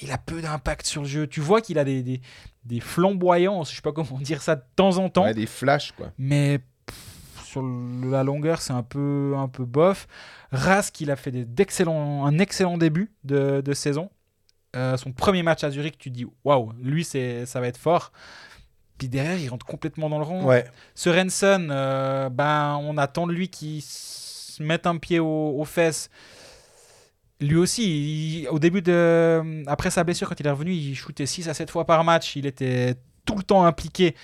Il 0.00 0.10
a 0.10 0.16
peu 0.16 0.40
d'impact 0.40 0.86
sur 0.86 1.02
le 1.02 1.08
jeu. 1.08 1.26
Tu 1.26 1.40
vois 1.40 1.60
qu'il 1.60 1.78
a 1.78 1.84
des, 1.84 2.02
des, 2.02 2.22
des 2.64 2.80
flamboyances, 2.80 3.70
je 3.70 3.76
sais 3.76 3.82
pas 3.82 3.92
comment 3.92 4.18
dire 4.20 4.40
ça, 4.40 4.56
de 4.56 4.62
temps 4.74 4.96
en 4.96 5.10
temps. 5.10 5.24
Ouais, 5.24 5.34
des 5.34 5.44
flashs, 5.46 5.92
quoi. 5.92 6.10
Mais 6.16 6.60
sur 7.52 7.62
la 7.62 8.24
longueur, 8.24 8.60
c'est 8.60 8.72
un 8.72 8.82
peu, 8.82 9.34
un 9.36 9.48
peu 9.48 9.64
bof. 9.64 10.06
Rask, 10.50 11.00
il 11.00 11.10
a 11.10 11.16
fait 11.16 11.30
d'excellents- 11.32 12.24
un 12.26 12.38
excellent 12.38 12.78
début 12.78 13.12
de, 13.24 13.60
de 13.60 13.72
saison. 13.74 14.10
Euh, 14.74 14.96
son 14.96 15.12
premier 15.12 15.42
match 15.42 15.62
à 15.64 15.70
Zurich, 15.70 15.98
tu 15.98 16.10
te 16.10 16.14
dis 16.16 16.26
waouh, 16.44 16.72
lui, 16.80 17.04
c'est, 17.04 17.44
ça 17.46 17.60
va 17.60 17.66
être 17.68 17.76
fort. 17.76 18.10
Puis 18.98 19.08
derrière, 19.08 19.36
il 19.38 19.48
rentre 19.48 19.66
complètement 19.66 20.08
dans 20.08 20.18
le 20.18 20.24
rond. 20.24 20.44
Ouais. 20.46 20.64
Sorensen, 20.94 21.68
euh, 21.70 22.28
ben, 22.30 22.78
on 22.82 22.96
attend 22.98 23.26
de 23.26 23.32
lui 23.32 23.48
qu'il 23.48 23.82
se 23.82 24.62
mette 24.62 24.86
un 24.86 24.96
pied 24.96 25.18
aux, 25.18 25.56
aux 25.58 25.64
fesses. 25.64 26.08
Lui 27.40 27.56
aussi, 27.56 28.42
il- 28.42 28.48
au 28.48 28.58
début 28.60 28.82
de. 28.82 29.64
Après 29.66 29.90
sa 29.90 30.04
blessure, 30.04 30.28
quand 30.28 30.38
il 30.38 30.46
est 30.46 30.50
revenu, 30.50 30.72
il 30.72 30.94
shootait 30.94 31.26
6 31.26 31.48
à 31.48 31.54
7 31.54 31.70
fois 31.70 31.84
par 31.84 32.04
match. 32.04 32.36
Il 32.36 32.46
était 32.46 32.94
tout 33.26 33.36
le 33.36 33.42
temps 33.42 33.64
impliqué. 33.64 34.14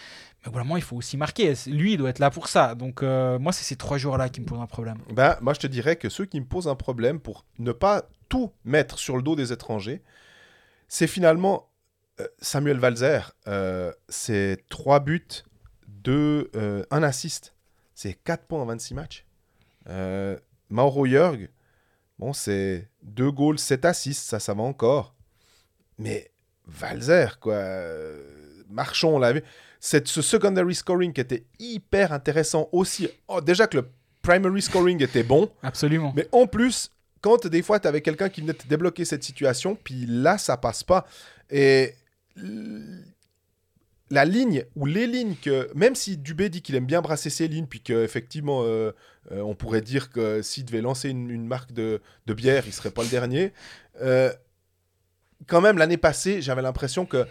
Mais 0.44 0.52
vraiment, 0.52 0.76
il 0.76 0.82
faut 0.82 0.96
aussi 0.96 1.16
marquer. 1.16 1.54
Lui, 1.66 1.94
il 1.94 1.96
doit 1.98 2.10
être 2.10 2.18
là 2.20 2.30
pour 2.30 2.48
ça. 2.48 2.74
Donc, 2.74 3.02
euh, 3.02 3.38
moi, 3.38 3.52
c'est 3.52 3.64
ces 3.64 3.76
trois 3.76 3.98
jours-là 3.98 4.28
qui 4.28 4.40
me 4.40 4.46
posent 4.46 4.60
un 4.60 4.66
problème. 4.66 4.98
Ben, 5.12 5.36
moi, 5.40 5.52
je 5.54 5.60
te 5.60 5.66
dirais 5.66 5.96
que 5.96 6.08
ceux 6.08 6.26
qui 6.26 6.40
me 6.40 6.46
posent 6.46 6.68
un 6.68 6.76
problème 6.76 7.18
pour 7.20 7.44
ne 7.58 7.72
pas 7.72 8.08
tout 8.28 8.52
mettre 8.64 8.98
sur 8.98 9.16
le 9.16 9.22
dos 9.22 9.34
des 9.34 9.52
étrangers, 9.52 10.02
c'est 10.86 11.06
finalement 11.06 11.68
euh, 12.20 12.26
Samuel 12.40 12.78
Valzer. 12.78 13.32
Euh, 13.46 13.92
c'est 14.08 14.64
3 14.68 15.00
buts, 15.00 15.44
2, 15.88 16.50
euh, 16.54 16.84
1 16.90 17.02
assist. 17.02 17.54
C'est 17.94 18.14
4 18.14 18.46
points 18.46 18.62
en 18.62 18.66
26 18.66 18.94
matchs. 18.94 19.24
Mauro 20.70 21.06
Jörg, 21.06 21.48
bon, 22.18 22.34
c'est 22.34 22.90
2 23.02 23.30
goals, 23.30 23.58
7 23.58 23.86
assists, 23.86 24.28
ça, 24.28 24.38
ça 24.38 24.52
va 24.52 24.62
encore. 24.62 25.14
Mais 25.96 26.30
Valzer, 26.66 27.38
quoi. 27.40 27.58
Marchand, 28.68 29.12
on 29.12 29.18
l'a 29.18 29.32
vu. 29.32 29.42
C'est 29.80 30.06
ce 30.08 30.22
secondary 30.22 30.74
scoring 30.74 31.12
qui 31.12 31.20
était 31.20 31.44
hyper 31.58 32.12
intéressant 32.12 32.68
aussi. 32.72 33.08
Oh, 33.28 33.40
déjà 33.40 33.66
que 33.66 33.78
le 33.78 33.88
primary 34.22 34.62
scoring 34.62 35.02
était 35.02 35.22
bon, 35.22 35.50
Absolument. 35.62 36.12
mais 36.16 36.28
en 36.32 36.46
plus, 36.46 36.90
quand 37.20 37.46
des 37.46 37.62
fois 37.62 37.78
tu 37.80 37.88
avais 37.88 38.00
quelqu'un 38.00 38.28
qui 38.28 38.40
venait 38.40 38.54
te 38.54 38.66
débloquer 38.66 39.04
cette 39.04 39.22
situation, 39.24 39.76
puis 39.82 40.04
là 40.06 40.36
ça 40.38 40.56
passe 40.56 40.82
pas. 40.84 41.06
Et 41.50 41.94
la 44.10 44.24
ligne 44.24 44.64
ou 44.74 44.86
les 44.86 45.06
lignes 45.06 45.34
que, 45.40 45.70
même 45.74 45.94
si 45.94 46.16
Dubé 46.16 46.48
dit 46.48 46.62
qu'il 46.62 46.74
aime 46.76 46.86
bien 46.86 47.02
brasser 47.02 47.30
ses 47.30 47.46
lignes, 47.46 47.66
puis 47.66 47.80
qu'effectivement 47.80 48.62
euh, 48.64 48.92
euh, 49.32 49.40
on 49.40 49.54
pourrait 49.54 49.82
dire 49.82 50.10
que 50.10 50.40
s'il 50.42 50.64
devait 50.64 50.80
lancer 50.80 51.10
une, 51.10 51.30
une 51.30 51.46
marque 51.46 51.72
de, 51.72 52.00
de 52.26 52.34
bière, 52.34 52.64
il 52.66 52.72
serait 52.72 52.90
pas 52.90 53.02
le 53.02 53.08
dernier. 53.08 53.52
euh, 54.00 54.32
quand 55.46 55.60
même, 55.60 55.78
l'année 55.78 55.98
passée, 55.98 56.42
j'avais 56.42 56.62
l'impression 56.62 57.06
que 57.06 57.24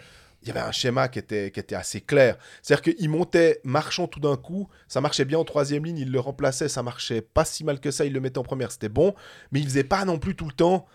il 0.48 0.54
y 0.54 0.58
avait 0.58 0.66
un 0.66 0.72
schéma 0.72 1.08
qui 1.08 1.18
était, 1.18 1.50
qui 1.50 1.60
était 1.60 1.74
assez 1.74 2.00
clair. 2.00 2.38
C'est-à-dire 2.62 2.94
qu'il 2.94 3.08
montait 3.10 3.60
marchand 3.64 4.06
tout 4.08 4.20
d'un 4.20 4.36
coup, 4.36 4.68
ça 4.88 5.00
marchait 5.00 5.24
bien 5.26 5.38
en 5.38 5.44
troisième 5.44 5.84
ligne, 5.84 5.98
il 5.98 6.10
le 6.10 6.20
remplaçait, 6.20 6.68
ça 6.68 6.82
marchait 6.82 7.20
pas 7.20 7.44
si 7.44 7.64
mal 7.64 7.80
que 7.80 7.90
ça, 7.90 8.04
il 8.04 8.12
le 8.12 8.20
mettait 8.20 8.38
en 8.38 8.42
première, 8.42 8.72
c'était 8.72 8.88
bon, 8.88 9.14
mais 9.52 9.60
il 9.60 9.66
faisait 9.66 9.84
pas 9.84 10.04
non 10.04 10.18
plus 10.18 10.34
tout 10.34 10.46
le 10.46 10.52
temps 10.52 10.86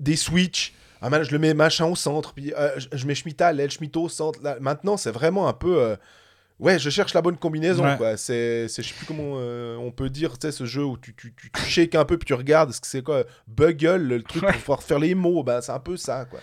des 0.00 0.16
switches. 0.16 0.72
Ah, 1.02 1.10
man, 1.10 1.22
je 1.22 1.32
le 1.32 1.38
mets 1.38 1.52
machin 1.52 1.84
au 1.86 1.96
centre, 1.96 2.32
puis 2.32 2.54
euh, 2.56 2.70
je, 2.78 2.88
je 2.96 3.06
mets 3.06 3.14
Schmitt 3.14 3.40
à 3.42 3.52
l'aile, 3.52 3.70
Schmitt 3.70 3.94
au 3.98 4.08
centre. 4.08 4.40
Là, 4.42 4.56
maintenant, 4.60 4.96
c'est 4.96 5.10
vraiment 5.10 5.48
un 5.48 5.52
peu. 5.52 5.82
euh, 5.82 5.96
ouais, 6.60 6.78
je 6.78 6.88
cherche 6.88 7.12
la 7.12 7.20
bonne 7.20 7.36
combinaison, 7.36 7.84
Ouais. 7.84 7.96
quoi. 7.98 8.16
C'est, 8.16 8.68
c'est- 8.68 8.82
je 8.82 8.88
sais 8.88 8.94
plus 8.94 9.04
comment 9.04 9.34
euh, 9.36 9.76
on 9.76 9.90
peut 9.90 10.08
dire, 10.08 10.38
tu 10.38 10.46
sais, 10.46 10.52
ce 10.52 10.64
jeu 10.64 10.82
où 10.84 10.96
tu, 10.96 11.14
tu, 11.14 11.34
tu, 11.34 11.50
tu 11.50 11.60
shakes 11.62 11.94
un 11.94 12.06
peu, 12.06 12.16
puis 12.16 12.24
tu 12.26 12.32
regardes, 12.32 12.72
ce 12.72 12.80
que 12.80 12.86
c'est 12.86 13.02
quoi 13.02 13.24
Bugle, 13.46 13.96
le 13.96 14.22
truc 14.22 14.44
Ouais. 14.44 14.52
pour 14.52 14.60
pouvoir 14.60 14.82
faire 14.82 14.98
les 14.98 15.14
mots, 15.14 15.42
ben, 15.42 15.60
c'est 15.60 15.72
un 15.72 15.78
peu 15.80 15.98
ça, 15.98 16.24
quoi. 16.24 16.40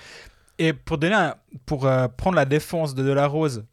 Et 0.63 0.73
pour, 0.73 0.97
donner 0.97 1.31
pour 1.65 1.85
euh, 1.87 2.07
prendre 2.07 2.35
la 2.35 2.45
défense 2.45 2.93
de 2.93 3.03
Delarose 3.03 3.65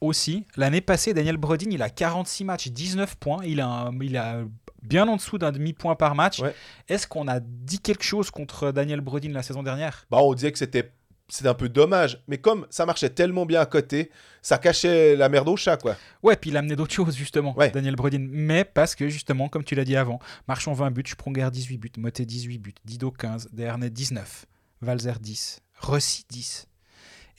aussi, 0.00 0.46
l'année 0.56 0.80
passée, 0.80 1.12
Daniel 1.14 1.36
Brodin, 1.38 1.70
il 1.70 1.82
a 1.82 1.90
46 1.90 2.44
matchs, 2.44 2.68
19 2.68 3.16
points. 3.16 3.42
Il 3.44 3.60
a, 3.60 3.66
un- 3.66 3.98
il 4.00 4.16
a 4.16 4.42
bien 4.82 5.08
en 5.08 5.16
dessous 5.16 5.38
d'un 5.38 5.50
demi-point 5.52 5.96
par 5.96 6.14
match. 6.14 6.38
Ouais. 6.40 6.54
Est-ce 6.88 7.06
qu'on 7.08 7.26
a 7.26 7.40
dit 7.40 7.80
quelque 7.80 8.04
chose 8.04 8.30
contre 8.30 8.70
Daniel 8.70 9.00
Brodin 9.00 9.30
la 9.32 9.42
saison 9.42 9.62
dernière? 9.62 10.06
Bah, 10.10 10.18
on 10.20 10.34
disait 10.34 10.52
que 10.52 10.58
c'était 10.58 10.92
c'était 11.28 11.48
un 11.48 11.54
peu 11.54 11.68
dommage, 11.68 12.22
mais 12.28 12.38
comme 12.38 12.68
ça 12.70 12.86
marchait 12.86 13.10
tellement 13.10 13.46
bien 13.46 13.60
à 13.60 13.66
côté, 13.66 14.12
ça 14.42 14.58
cachait 14.58 15.16
la 15.16 15.28
merde 15.28 15.48
au 15.48 15.56
chat, 15.56 15.76
quoi. 15.76 15.96
Ouais, 16.22 16.36
puis 16.36 16.50
il 16.50 16.56
a 16.56 16.60
amené 16.60 16.76
d'autres 16.76 16.94
choses, 16.94 17.16
justement, 17.16 17.52
Ouais. 17.58 17.70
Daniel 17.72 17.96
Brodin. 17.96 18.24
Mais 18.30 18.62
parce 18.64 18.94
que, 18.94 19.08
justement, 19.08 19.48
comme 19.48 19.64
tu 19.64 19.74
l'as 19.74 19.84
dit 19.84 19.96
avant, 19.96 20.20
Marchand 20.46 20.72
20 20.72 20.92
buts, 20.92 21.02
Spronger 21.08 21.48
18 21.50 21.78
buts, 21.78 21.90
Motet 21.98 22.26
18 22.26 22.58
buts, 22.58 22.74
Dido 22.84 23.10
15, 23.10 23.48
Dernay 23.52 23.90
19, 23.90 24.46
Valzer 24.82 25.18
10, 25.18 25.58
Rossi 25.86 26.24
10. 26.28 26.68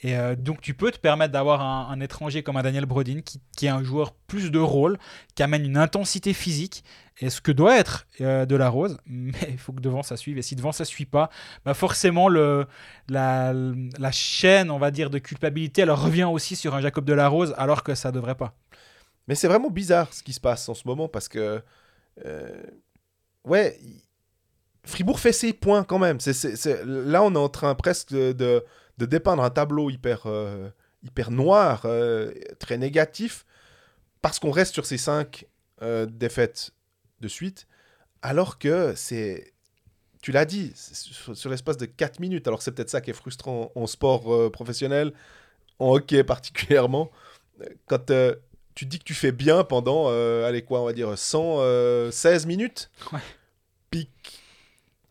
Et 0.01 0.15
euh, 0.15 0.35
donc 0.35 0.61
tu 0.61 0.73
peux 0.75 0.91
te 0.91 0.99
permettre 0.99 1.33
d'avoir 1.33 1.61
un, 1.61 1.99
étranger 2.01 2.43
comme 2.43 2.57
un 2.57 2.61
Daniel 2.61 2.85
Brodin 2.85 3.21
qui, 3.21 3.65
est 3.65 3.69
un 3.69 3.83
joueur 3.83 4.13
plus 4.13 4.51
de 4.51 4.59
rôle, 4.59 4.99
qui 5.33 5.41
amène 5.41 5.65
une 5.65 5.77
intensité 5.77 6.33
physique, 6.33 6.83
et 7.19 7.31
ce 7.31 7.41
que 7.41 7.51
doit 7.51 7.77
être 7.77 8.05
euh, 8.21 8.45
mais 9.07 9.33
il 9.49 9.57
faut 9.57 9.73
que 9.73 9.81
devant 9.81 10.03
ça 10.03 10.15
suive, 10.15 10.37
et 10.37 10.43
si 10.43 10.55
devant 10.55 10.71
ça 10.71 10.85
suit 10.85 11.07
pas, 11.07 11.31
bah 11.65 11.73
forcément 11.73 12.29
le, 12.29 12.67
la, 13.09 13.53
la 13.53 14.11
chaîne, 14.11 14.69
on 14.69 14.77
va 14.77 14.91
dire, 14.91 15.09
de 15.09 15.17
culpabilité, 15.17 15.81
elle 15.81 15.91
revient 15.91 16.25
aussi 16.25 16.55
sur 16.55 16.75
un 16.75 16.81
Jacob 16.81 17.05
de 17.05 17.13
alors 17.57 17.83
que 17.83 17.95
ça 17.95 18.11
devrait 18.11 18.35
pas. 18.35 18.53
Mais 19.27 19.35
c'est 19.35 19.47
vraiment 19.47 19.71
bizarre 19.71 20.13
ce 20.13 20.21
qui 20.23 20.33
se 20.33 20.39
passe 20.39 20.69
en 20.69 20.73
ce 20.73 20.87
moment 20.87 21.07
parce 21.07 21.27
que. 21.27 21.61
euh, 22.25 22.63
ouais. 23.43 23.79
Fribourg 24.87 25.19
fait 25.19 25.33
ses 25.33 25.53
points 25.53 25.83
quand 25.83 25.99
même. 25.99 26.17
Là, 26.85 27.23
on 27.23 27.33
est 27.33 27.37
en 27.37 27.49
train 27.49 27.75
presque 27.75 28.09
de, 28.09 28.33
de, 28.97 29.05
dépeindre 29.05 29.43
un 29.43 29.49
tableau 29.49 29.89
hyper, 29.89 30.23
euh, 30.25 30.69
hyper 31.03 31.29
noir, 31.29 31.81
euh, 31.85 32.31
très 32.59 32.77
négatif, 32.77 33.45
parce 34.21 34.39
qu'on 34.39 34.51
reste 34.51 34.73
sur 34.73 34.85
ces 34.85 34.97
cinq 34.97 35.45
euh, 35.81 36.05
défaites 36.05 36.71
de 37.19 37.27
suite, 37.27 37.67
alors 38.21 38.57
que 38.57 38.93
c'est. 38.95 39.53
Tu 40.21 40.31
l'as 40.31 40.45
dit, 40.45 40.71
sur, 40.75 41.49
l'espace 41.49 41.77
de 41.77 41.85
4 41.85 42.19
minutes. 42.19 42.47
Alors, 42.47 42.61
c'est 42.61 42.71
peut-être 42.71 42.89
ça 42.89 43.01
qui 43.01 43.11
est 43.11 43.13
frustrant 43.13 43.71
en 43.75 43.87
sport 43.87 44.51
professionnel, 44.51 45.13
en 45.79 45.93
hockey 45.93 46.23
particulièrement. 46.25 47.11
Quand 47.85 48.11
tu 48.73 48.85
dis 48.85 48.99
que 48.99 49.03
tu 49.03 49.13
fais 49.13 49.31
bien 49.31 49.63
pendant, 49.63 50.09
allez 50.43 50.63
quoi, 50.63 50.81
on 50.81 50.85
va 50.85 50.93
dire 50.93 51.17
116 51.17 52.45
minutes? 52.45 52.89
Ouais. 53.13 53.19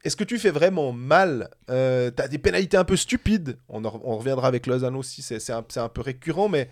Est-ce 0.07 0.17
que 0.17 0.23
tu 0.23 0.39
fais 0.39 0.53
vraiment 0.53 0.93
mal 0.93 1.51
euh, 1.69 2.13
T'as 2.13 2.29
des 2.29 2.39
pénalités 2.39 2.77
un 2.77 2.85
peu 2.85 2.95
stupides? 2.95 3.59
On, 3.69 3.85
en- 3.85 4.01
on 4.05 4.17
reviendra 4.19 4.47
avec 4.47 4.69
Lausanne 4.69 4.95
aussi, 4.95 5.21
c'est 5.21 5.51
un, 5.51 5.63
peu 5.63 6.01
récurrent, 6.01 6.49
mais 6.49 6.71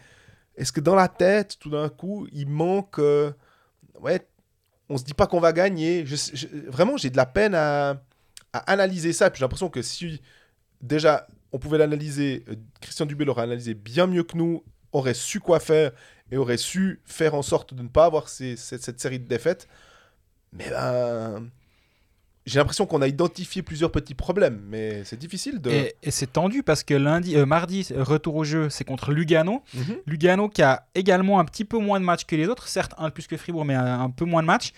est-ce 0.57 0.71
que 0.71 0.81
dans 0.81 0.95
la 0.95 1.09
tête, 1.09 1.59
tout 1.59 1.69
d'un 1.69 1.89
coup, 1.89 2.29
il 2.33 2.49
manque. 2.49 3.01
euh, 3.01 3.33
ouais, 4.01 4.25
on 4.89 4.97
se 4.99 5.03
dit 5.03 5.15
pas 5.15 5.27
qu'on 5.27 5.41
va 5.41 5.53
gagner? 5.53 6.05
Vraiment, 6.69 6.97
j'ai 6.97 7.11
de 7.11 7.17
la 7.17 7.27
peine 7.27 7.57
à, 7.57 8.01
analyser 8.53 9.13
ça. 9.13 9.33
J'ai 9.35 9.41
l'impression 9.41 9.69
que 9.69 9.83
si 9.83 10.23
déjà 10.81 11.27
on 11.51 11.59
pouvait 11.59 11.79
l'analyser, 11.79 12.45
euh, 12.49 12.55
Christian 12.81 13.05
Dubé 13.05 13.25
l'aurait 13.25 13.43
analysé 13.43 13.75
bien 13.75 14.07
mieux 14.07 14.23
que 14.23 14.37
nous, 14.37 14.63
aurait 14.93 15.13
su 15.13 15.41
quoi 15.41 15.59
faire 15.59 15.91
et 16.31 16.37
aurait 16.37 16.57
su 16.57 17.01
faire 17.05 17.35
en 17.35 17.43
sorte 17.43 17.75
de 17.75 17.83
ne 17.83 17.89
pas 17.89 18.05
avoir 18.05 18.29
cette 18.29 19.01
série 19.01 19.19
de 19.19 19.27
défaites. 19.27 19.67
Mais 20.53 20.71
ben, 20.71 21.51
j'ai 22.47 22.59
l'impression 22.59 22.85
qu'on 22.87 23.01
a 23.03 23.09
identifié 23.09 23.63
plusieurs 23.63 23.91
petits 23.91 24.15
problèmes, 24.15 24.61
mais 24.69 25.03
c'est 25.05 25.19
difficile 25.19 25.61
de. 25.61 25.71
Et, 25.71 25.95
et 26.03 26.11
c'est 26.11 26.33
tendu 26.33 26.63
parce 26.63 26.83
que 26.83 26.93
lundi, 26.95 27.37
euh, 27.37 27.47
mardi, 27.47 27.87
retour 27.97 28.37
au 28.37 28.45
jeu, 28.45 28.69
c'est 28.71 28.85
contre 28.85 29.13
Lugano. 29.13 29.63
Mhm. 29.75 29.97
Lugano 30.07 30.49
qui 30.49 30.63
a 30.63 30.87
également 30.95 31.41
un 31.41 31.45
petit 31.47 31.65
peu 31.65 31.79
moins 31.79 32.01
de 32.01 32.05
matchs 32.05 32.25
que 32.25 32.37
les 32.37 32.47
autres, 32.49 32.69
certes 32.69 32.93
un 32.99 33.09
de 33.09 33.13
plus 33.15 33.27
que 33.27 33.37
Fribourg, 33.37 33.65
mais 33.65 33.75
un, 33.75 34.01
un 34.03 34.11
peu 34.11 34.25
moins 34.27 34.43
de 34.43 34.47
matchs, 34.47 34.73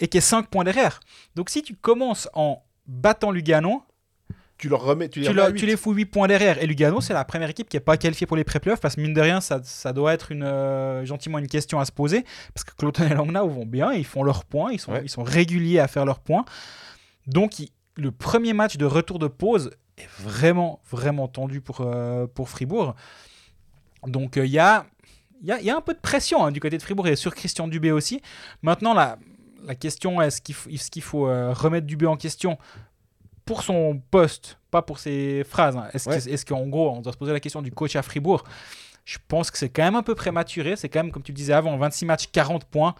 et 0.00 0.08
qui 0.08 0.18
est 0.18 0.20
5 0.22 0.48
points 0.48 0.64
derrière. 0.64 0.98
Donc 1.36 1.50
si 1.50 1.62
tu 1.62 1.74
commences 1.76 2.28
en 2.34 2.62
battant 2.86 3.30
Lugano, 3.30 3.82
Tu 4.58 4.68
leur 4.68 4.82
remets, 4.82 5.08
tu 5.08 5.20
les 5.20 5.26
tu, 5.26 5.30
remets 5.30 5.40
à 5.40 5.44
leur- 5.46 5.52
huit. 5.54 5.60
tu 5.60 5.66
les 5.66 5.76
fous 5.76 5.92
8 5.92 6.06
points 6.06 6.26
derrière. 6.28 6.62
Et 6.62 6.66
Lugano, 6.66 7.00
c'est 7.00 7.12
la 7.14 7.24
première 7.24 7.48
équipe 7.50 7.68
qui 7.68 7.76
n'est 7.76 7.80
pas 7.80 7.96
qualifiée 7.96 8.26
pour 8.26 8.36
les 8.36 8.44
pré-playoffs, 8.44 8.80
parce 8.80 8.96
que 8.96 9.00
mine 9.00 9.14
de 9.14 9.20
rien, 9.20 9.40
ça, 9.40 9.60
ça 9.62 9.92
doit 9.92 10.12
être 10.14 10.32
une, 10.32 10.42
euh, 10.44 11.04
gentiment 11.04 11.38
une 11.38 11.46
question 11.48 11.78
à 11.80 11.84
se 11.84 11.92
poser, 11.92 12.24
parce 12.54 12.64
que 12.64 12.72
Cloton 12.76 13.04
et 13.04 13.14
Langnau 13.14 13.48
vont 13.48 13.66
bien, 13.66 13.92
ils 13.92 14.04
font 14.04 14.22
leurs 14.24 14.44
points, 14.44 14.72
ils 14.72 14.80
sont, 14.80 14.92
Ouais. 14.92 15.00
ils 15.04 15.08
sont 15.08 15.22
réguliers 15.22 15.78
à 15.78 15.86
faire 15.88 16.04
leurs 16.04 16.18
points. 16.20 16.44
Donc, 17.26 17.54
le 17.96 18.10
premier 18.10 18.52
match 18.52 18.76
de 18.76 18.84
retour 18.84 19.18
de 19.18 19.28
pause 19.28 19.70
est 19.96 20.08
vraiment, 20.20 20.80
vraiment 20.90 21.28
tendu 21.28 21.60
pour, 21.60 21.80
euh, 21.80 22.26
pour 22.26 22.48
Fribourg. 22.48 22.94
Donc 24.06 24.36
il 24.36 24.46
y, 24.46 24.58
a, 24.58 24.84
y, 25.42 25.52
a, 25.52 25.60
y, 25.60 25.70
a, 25.70 25.76
un 25.76 25.80
peu 25.80 25.94
de 25.94 26.00
pression 26.00 26.44
hein, 26.44 26.52
du 26.52 26.60
côté 26.60 26.76
de 26.76 26.82
Fribourg 26.82 27.06
et 27.08 27.16
sur 27.16 27.34
Christian 27.34 27.68
Dubé 27.68 27.90
aussi. 27.90 28.20
Maintenant, 28.60 28.92
la, 28.92 29.18
la 29.64 29.74
question 29.74 30.20
est-ce 30.20 30.42
qu'il 30.42 30.54
faut, 30.54 30.68
est 30.68 31.00
faut 31.00 31.24
remettre 31.54 31.86
Dubé 31.86 32.06
en 32.06 32.16
question 32.16 32.58
pour 33.44 33.62
son 33.62 34.00
poste, 34.10 34.58
pas 34.70 34.82
pour 34.82 34.98
ses 34.98 35.44
phrases 35.44 35.76
hein. 35.76 35.88
Est-ce 35.92 36.44
qu'en 36.44 36.66
gros, 36.66 36.90
on 36.90 37.00
doit 37.00 37.12
se 37.12 37.18
poser 37.18 37.32
la 37.32 37.40
question 37.40 37.62
du 37.62 37.72
coach 37.72 37.96
à 37.96 38.02
Fribourg? 38.02 38.44
Je 39.04 39.18
pense 39.28 39.50
que 39.50 39.58
c'est 39.58 39.68
quand 39.68 39.82
même 39.82 39.96
un 39.96 40.02
peu 40.02 40.14
prématuré. 40.14 40.76
C'est 40.76 40.88
quand 40.88 41.02
même, 41.02 41.12
comme 41.12 41.22
tu 41.22 41.32
disais 41.32 41.52
avant, 41.52 41.76
26 41.76 42.06
matchs, 42.06 42.26
40 42.32 42.64
points 42.64 42.94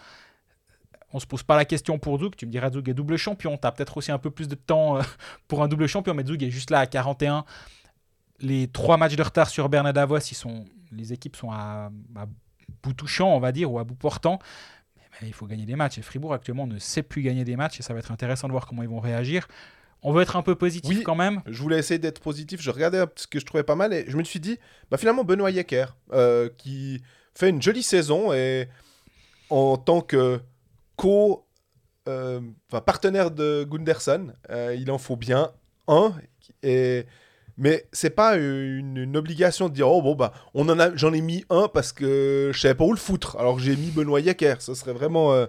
on 1.14 1.20
se 1.20 1.26
pose 1.26 1.44
pas 1.44 1.56
la 1.56 1.64
question 1.64 1.98
pour 1.98 2.18
Zouk. 2.18 2.36
Tu 2.36 2.44
me 2.44 2.50
diras, 2.50 2.70
Zouk 2.70 2.88
est 2.88 2.92
double 2.92 3.16
champion. 3.16 3.56
Tu 3.56 3.66
as 3.66 3.72
peut-être 3.72 3.96
aussi 3.96 4.10
un 4.10 4.18
peu 4.18 4.30
plus 4.30 4.48
de 4.48 4.56
temps 4.56 4.98
euh, 4.98 5.02
pour 5.48 5.62
un 5.62 5.68
double 5.68 5.86
champion, 5.86 6.12
mais 6.12 6.26
Zouk 6.26 6.42
est 6.42 6.50
juste 6.50 6.70
là 6.70 6.80
à 6.80 6.86
41. 6.86 7.44
Les 8.40 8.66
trois 8.66 8.96
matchs 8.96 9.14
de 9.14 9.22
retard 9.22 9.48
sur 9.48 9.68
Bernard 9.68 9.92
Davos, 9.92 10.18
ils 10.18 10.34
sont, 10.34 10.64
les 10.90 11.12
équipes 11.12 11.36
sont 11.36 11.52
à, 11.52 11.90
bout 12.82 12.92
touchant, 12.92 13.28
on 13.28 13.38
va 13.38 13.52
dire, 13.52 13.72
ou 13.72 13.78
à 13.78 13.84
bout 13.84 13.94
portant. 13.94 14.40
Mais, 15.22 15.28
il 15.28 15.32
faut 15.32 15.46
gagner 15.46 15.66
des 15.66 15.76
matchs. 15.76 15.98
Et 15.98 16.02
Fribourg, 16.02 16.34
actuellement, 16.34 16.66
ne 16.66 16.80
sait 16.80 17.04
plus 17.04 17.22
gagner 17.22 17.44
des 17.44 17.54
matchs. 17.54 17.78
Et 17.78 17.84
ça 17.84 17.94
va 17.94 18.00
être 18.00 18.10
intéressant 18.10 18.48
de 18.48 18.52
voir 18.52 18.66
comment 18.66 18.82
ils 18.82 18.88
vont 18.88 18.98
réagir. 18.98 19.46
On 20.02 20.12
veut 20.12 20.20
être 20.20 20.34
un 20.34 20.42
peu 20.42 20.56
positif 20.56 21.04
quand 21.04 21.14
même. 21.14 21.42
Je 21.46 21.62
voulais 21.62 21.78
essayer 21.78 21.98
d'être 21.98 22.20
positif. 22.20 22.60
Je 22.60 22.70
regardais 22.70 23.04
ce 23.14 23.28
que 23.28 23.38
je 23.38 23.46
trouvais 23.46 23.62
pas 23.62 23.76
mal 23.76 23.94
et 23.94 24.04
je 24.08 24.16
me 24.16 24.24
suis 24.24 24.40
dit, 24.40 24.58
bah 24.90 24.98
finalement, 24.98 25.22
Benoît 25.22 25.52
Yecker, 25.52 25.86
euh, 26.12 26.50
qui 26.58 27.02
fait 27.34 27.48
une 27.48 27.62
jolie 27.62 27.84
saison 27.84 28.32
et 28.32 28.68
en 29.48 29.76
tant 29.76 30.00
que 30.00 30.40
co 30.96 31.44
euh, 32.06 32.40
partenaire 32.84 33.30
de 33.30 33.66
Gunderson. 33.68 34.32
Euh, 34.50 34.76
il 34.78 34.90
en 34.90 34.98
faut 34.98 35.16
bien 35.16 35.52
un. 35.88 36.12
Et, 36.62 37.06
mais 37.56 37.88
c'est 37.92 38.10
pas 38.10 38.36
une, 38.36 39.16
obligation 39.16 39.68
de 39.70 39.74
dire 39.74 39.88
oh 39.88 40.02
bon 40.02 40.14
bah 40.14 40.32
on 40.54 40.68
en 40.68 40.78
a 40.78 40.94
j'en 40.96 41.12
ai 41.12 41.20
mis 41.20 41.44
un 41.50 41.68
parce 41.68 41.92
que 41.92 42.50
je 42.52 42.60
savais 42.60 42.74
pas 42.74 42.84
où 42.84 42.92
le 42.92 42.98
foutre. 42.98 43.36
Alors 43.38 43.58
j'ai 43.58 43.74
mis 43.76 43.90
Benoît 43.90 44.20
Yecker. 44.20 44.56
Ce 44.60 44.74
serait 44.74 44.92
vraiment 44.92 45.32
euh, 45.32 45.46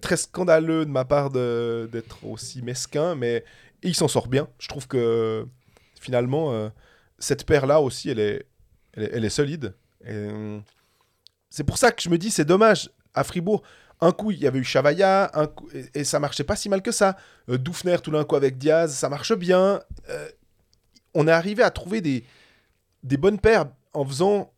très 0.00 0.16
scandaleux 0.16 0.84
de 0.86 0.90
ma 0.90 1.04
part 1.04 1.30
d'être 1.30 2.24
aussi 2.24 2.62
mesquin, 2.62 3.14
mais 3.14 3.44
il 3.82 3.94
s'en 3.94 4.08
sort 4.08 4.26
bien. 4.26 4.48
Je 4.58 4.66
trouve 4.66 4.88
que 4.88 5.46
finalement 6.00 6.70
cette 7.18 7.46
paire 7.46 7.66
là 7.66 7.80
aussi 7.80 8.10
elle 8.10 8.18
est 8.18 8.46
elle 8.94 9.24
est, 9.24 9.30
solide. 9.30 9.74
C'est 11.48 11.64
pour 11.64 11.78
ça 11.78 11.92
que 11.92 12.02
je 12.02 12.08
me 12.08 12.18
dis 12.18 12.30
c'est 12.30 12.44
dommage 12.44 12.90
à 13.14 13.22
Fribourg 13.24 13.62
un 14.02 14.10
coup, 14.10 14.32
il 14.32 14.38
y 14.38 14.48
avait 14.48 14.58
eu 14.58 14.64
Chavaya, 14.64 15.30
un 15.32 15.46
coup, 15.46 15.68
et, 15.94 16.02
ça 16.02 16.18
marchait 16.18 16.42
pas 16.42 16.56
si 16.56 16.68
mal 16.68 16.82
que 16.82 16.90
ça. 16.90 17.16
Euh, 17.48 17.56
Doufner, 17.56 17.98
tout 18.02 18.10
d'un 18.10 18.24
coup, 18.24 18.34
avec 18.34 18.58
Diaz, 18.58 18.92
ça 18.92 19.08
marche 19.08 19.32
bien. 19.34 19.80
Euh, 20.10 20.28
on 21.14 21.28
est 21.28 21.32
arrivé 21.32 21.62
à 21.62 21.70
trouver 21.70 22.00
des, 22.00 22.24
des 23.04 23.16
bonnes 23.16 23.38
paires 23.38 23.66
en 23.94 24.04
faisant. 24.04 24.52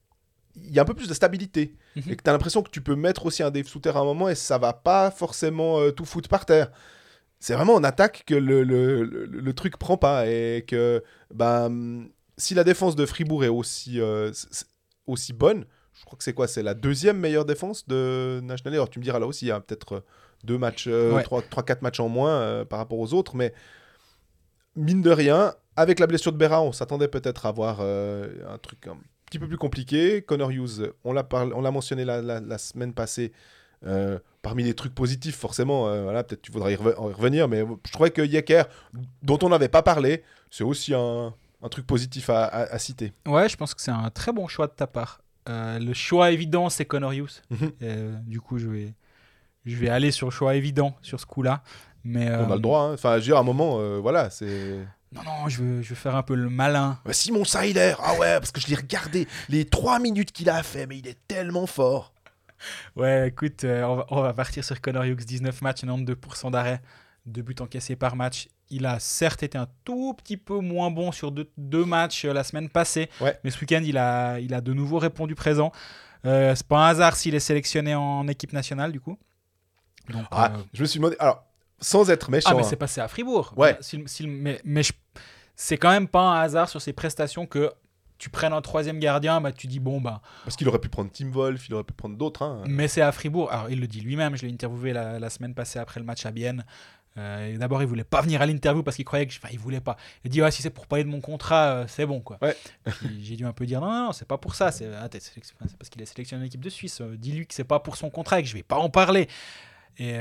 Il 0.56 0.72
y 0.72 0.78
a 0.78 0.82
un 0.82 0.86
peu 0.86 0.94
plus 0.94 1.08
de 1.08 1.14
stabilité. 1.14 1.76
Mhm. 1.94 2.02
Et 2.10 2.16
que 2.16 2.22
tu 2.22 2.30
as 2.30 2.32
l'impression 2.32 2.62
que 2.62 2.70
tu 2.70 2.80
peux 2.80 2.96
mettre 2.96 3.26
aussi 3.26 3.42
un 3.42 3.50
Dave 3.50 3.66
Souter 3.66 3.90
à 3.90 3.98
un 3.98 4.04
moment 4.04 4.30
et 4.30 4.34
ça 4.34 4.56
va 4.56 4.72
pas 4.72 5.10
forcément 5.10 5.78
euh, 5.78 5.90
tout 5.90 6.06
foutre 6.06 6.28
par 6.30 6.46
terre. 6.46 6.72
C'est 7.38 7.54
vraiment 7.54 7.74
en 7.74 7.84
attaque 7.84 8.24
que 8.26 8.34
le, 8.34 8.64
le, 8.64 9.04
le, 9.04 9.52
truc 9.52 9.76
prend 9.76 9.98
pas. 9.98 10.26
Et 10.26 10.64
que 10.66 11.04
ben, 11.34 12.06
si 12.38 12.54
la 12.54 12.64
défense 12.64 12.96
de 12.96 13.04
Fribourg 13.04 13.44
est 13.44 13.48
aussi, 13.48 14.00
aussi 15.06 15.32
bonne, 15.34 15.66
je 15.94 16.04
crois 16.04 16.18
que 16.18 16.24
c'est 16.24 16.32
quoi 16.32 16.48
C'est 16.48 16.62
la 16.62 16.74
deuxième 16.74 17.18
meilleure 17.18 17.44
défense 17.44 17.86
de 17.86 18.40
National. 18.42 18.74
Alors 18.74 18.90
tu 18.90 18.98
me 18.98 19.04
diras 19.04 19.18
là 19.18 19.26
aussi, 19.26 19.46
il 19.46 19.48
y 19.48 19.52
a 19.52 19.60
peut-être 19.60 19.96
euh, 19.96 20.00
deux 20.42 20.58
matchs, 20.58 20.86
euh, 20.88 21.22
trois, 21.22 21.62
quatre 21.62 21.82
matchs 21.82 22.00
en 22.00 22.08
moins 22.08 22.32
euh, 22.32 22.64
par 22.64 22.78
rapport 22.78 22.98
aux 22.98 23.14
autres, 23.14 23.36
mais 23.36 23.54
mine 24.76 25.02
de 25.02 25.10
rien, 25.10 25.54
avec 25.76 26.00
la 26.00 26.06
blessure 26.06 26.32
de 26.32 26.36
Berra, 26.36 26.62
on 26.62 26.72
s'attendait 26.72 27.08
peut-être 27.08 27.46
à 27.46 27.50
avoir 27.50 27.80
un 27.80 28.58
truc 28.58 28.86
un 28.88 28.96
petit 29.26 29.38
peu 29.38 29.46
plus 29.46 29.56
compliqué. 29.56 30.22
Connor 30.22 30.50
Hughes, 30.50 30.92
on 31.04 31.12
l'a 31.12 31.26
on 31.32 31.60
l'a 31.60 31.70
mentionné 31.70 32.04
la, 32.04 32.20
la, 32.22 32.58
semaine 32.58 32.92
passée. 32.92 33.32
parmi 34.42 34.64
les 34.64 34.74
trucs 34.74 34.94
positifs, 34.94 35.36
forcément, 35.36 36.02
voilà, 36.02 36.24
peut-être 36.24 36.42
tu 36.42 36.50
voudras 36.50 36.70
y, 36.72 36.76
revenir, 36.76 37.48
mais 37.48 37.64
je 37.86 37.92
trouvais 37.92 38.10
que 38.10 38.22
Yecker, 38.22 38.64
dont 39.22 39.38
on 39.42 39.48
n'avait 39.48 39.68
pas 39.68 39.82
parlé, 39.82 40.24
c'est 40.50 40.64
aussi 40.64 40.92
un, 40.92 41.32
un, 41.62 41.68
truc 41.68 41.86
positif 41.86 42.30
à, 42.30 42.46
à, 42.46 42.78
citer. 42.78 43.12
Ouais, 43.26 43.48
je 43.48 43.56
pense 43.56 43.74
que 43.74 43.80
c'est 43.80 43.92
un 43.92 44.10
très 44.10 44.32
bon 44.32 44.48
choix 44.48 44.66
de 44.66 44.72
ta 44.72 44.88
part. 44.88 45.23
Euh, 45.48 45.78
le 45.78 45.92
choix 45.92 46.30
évident, 46.30 46.68
c'est 46.70 46.84
Connor 46.84 47.12
Hughes. 47.12 47.42
Mhm. 47.50 47.72
Euh, 47.82 48.16
du 48.26 48.40
coup, 48.40 48.58
je 48.58 48.68
vais, 48.68 48.94
je 49.64 49.76
vais 49.76 49.88
aller 49.88 50.10
sur 50.10 50.26
le 50.26 50.32
choix 50.32 50.54
évident 50.54 50.96
sur 51.02 51.20
ce 51.20 51.26
coup-là. 51.26 51.62
Mais, 52.04 52.30
On 52.34 52.50
a 52.50 52.54
le 52.54 52.60
droit. 52.60 52.80
Hein. 52.82 52.94
Enfin, 52.94 53.12
je 53.14 53.16
veux 53.16 53.22
dire, 53.22 53.36
à 53.36 53.40
un 53.40 53.44
moment, 53.44 53.78
euh, 53.78 53.98
voilà, 53.98 54.30
c'est. 54.30 54.78
Non, 55.12 55.22
non, 55.22 55.48
je 55.48 55.62
veux, 55.62 55.82
je 55.82 55.90
veux 55.90 55.94
faire 55.94 56.16
un 56.16 56.22
peu 56.22 56.34
le 56.34 56.50
malin. 56.50 56.98
Simon 57.12 57.44
Seiler, 57.44 57.94
ah 58.02 58.14
ouais, 58.18 58.40
parce 58.40 58.50
que 58.50 58.60
je 58.60 58.66
l'ai 58.66 58.74
regardé 58.74 59.28
les 59.48 59.64
trois 59.64 60.00
minutes 60.00 60.32
qu'il 60.32 60.50
a 60.50 60.62
fait, 60.62 60.86
mais 60.86 60.98
il 60.98 61.06
est 61.06 61.18
tellement 61.28 61.66
fort. 61.66 62.12
Ouais, 62.96 63.28
écoute, 63.28 63.64
on 63.64 63.96
va, 63.96 64.06
on, 64.10 64.22
va, 64.22 64.32
partir 64.32 64.64
sur 64.64 64.80
Connor 64.80 65.04
Hughes, 65.04 65.24
19 65.24 65.62
matchs, 65.62 65.84
92% 65.84 66.50
d'arrêt, 66.50 66.82
deux 67.26 67.42
buts 67.42 67.54
encaissés 67.60 67.94
par 67.94 68.16
match 68.16 68.48
il 68.74 68.86
a 68.86 68.98
certes 68.98 69.42
été 69.42 69.56
un 69.56 69.68
tout 69.84 70.14
petit 70.14 70.36
peu 70.36 70.58
moins 70.58 70.90
bon 70.90 71.12
sur 71.12 71.32
deux, 71.32 71.84
matchs 71.84 72.24
euh, 72.24 72.32
la 72.32 72.44
semaine 72.44 72.68
passée, 72.68 73.08
mais 73.42 73.50
ce 73.50 73.60
week-end, 73.60 73.82
il 73.84 73.96
a, 73.96 74.40
il 74.40 74.52
a 74.52 74.60
de 74.60 74.72
nouveau 74.72 74.98
répondu 74.98 75.34
présent. 75.34 75.72
Euh, 76.26 76.54
c'est 76.54 76.66
pas 76.66 76.86
un 76.86 76.88
hasard 76.88 77.16
s'il 77.16 77.34
est 77.34 77.40
sélectionné 77.40 77.94
en 77.94 78.26
équipe 78.28 78.52
nationale, 78.52 78.92
du 78.92 79.00
coup. 79.00 79.18
ah, 80.30 80.52
euh, 80.52 80.58
Je 80.72 80.82
me 80.82 80.86
suis 80.86 80.98
demandé. 80.98 81.16
Alors, 81.18 81.44
sans 81.80 82.10
être 82.10 82.30
méchant. 82.30 82.50
Ah, 82.50 82.54
mais 82.54 82.62
c'est 82.62 82.76
passé 82.76 83.00
à 83.00 83.08
Fribourg. 83.08 83.52
Ouais. 83.56 83.78
mais, 84.22 84.60
mais 84.64 84.82
c'est 85.54 85.76
quand 85.76 85.90
même 85.90 86.08
pas 86.08 86.22
un 86.22 86.40
hasard 86.40 86.68
sur 86.68 86.80
ses 86.80 86.92
prestations 86.92 87.46
que 87.46 87.70
tu 88.16 88.30
prennes 88.30 88.52
un 88.52 88.62
troisième 88.62 88.98
gardien, 89.00 89.40
bah, 89.40 89.52
tu 89.52 89.66
dis 89.66 89.80
bon 89.80 90.00
bah. 90.00 90.22
Parce 90.44 90.56
qu'il 90.56 90.66
aurait 90.68 90.78
pu 90.78 90.88
prendre 90.88 91.10
Tim 91.12 91.30
Wolf, 91.30 91.68
il 91.68 91.74
aurait 91.74 91.84
pu 91.84 91.92
prendre 91.92 92.16
d'autres. 92.16 92.42
Hein. 92.42 92.62
Mais 92.66 92.88
c'est 92.88 93.02
à 93.02 93.12
Fribourg. 93.12 93.52
Alors 93.52 93.68
il 93.70 93.80
le 93.80 93.86
dit 93.86 94.00
lui-même, 94.00 94.36
je 94.36 94.46
l'ai 94.46 94.52
interviewé 94.52 94.92
la, 94.92 95.18
la, 95.18 95.30
semaine 95.30 95.54
passée 95.54 95.78
après 95.78 96.00
le 96.00 96.06
match 96.06 96.24
à 96.24 96.30
Bienne. 96.30 96.64
Euh, 97.16 97.56
D'abord, 97.58 97.80
il 97.80 97.86
voulait 97.86 98.04
pas 98.04 98.20
venir 98.22 98.42
à 98.42 98.46
l'interview 98.46 98.82
parce 98.82 98.96
qu'il 98.96 99.04
croyait 99.04 99.26
que. 99.26 99.34
Enfin, 99.36 99.48
il 99.52 99.58
voulait 99.58 99.80
pas. 99.80 99.96
Il 100.24 100.30
dit 100.30 100.42
ouais, 100.42 100.50
si 100.50 100.62
c'est 100.62 100.70
pour 100.70 100.86
parler 100.86 101.04
de 101.04 101.08
mon 101.08 101.20
contrat, 101.20 101.66
euh, 101.68 101.84
c'est 101.86 102.06
bon 102.06 102.20
quoi. 102.20 102.38
J'ai 103.20 103.36
dû 103.36 103.44
un 103.44 103.52
peu 103.52 103.66
dire 103.66 103.80
non, 103.80 103.90
non, 103.90 104.06
non 104.06 104.12
c'est 104.12 104.26
pas 104.26 104.38
pour 104.38 104.54
ça. 104.54 104.72
C'est 104.72 104.88
ah, 104.94 105.08
parce 105.08 105.90
qu'il 105.90 106.02
a 106.02 106.06
sélectionné 106.06 106.42
une 106.42 106.46
équipe 106.46 106.64
de 106.64 106.70
Suisse. 106.70 107.00
Euh, 107.00 107.16
dis-lui 107.16 107.46
que 107.46 107.54
c'est 107.54 107.64
pas 107.64 107.78
pour 107.78 107.96
son 107.96 108.10
contrat 108.10 108.40
et 108.40 108.42
que 108.42 108.48
je 108.48 108.54
vais 108.54 108.64
pas 108.64 108.76
en 108.76 108.90
parler. 108.90 109.28
Et, 109.98 110.16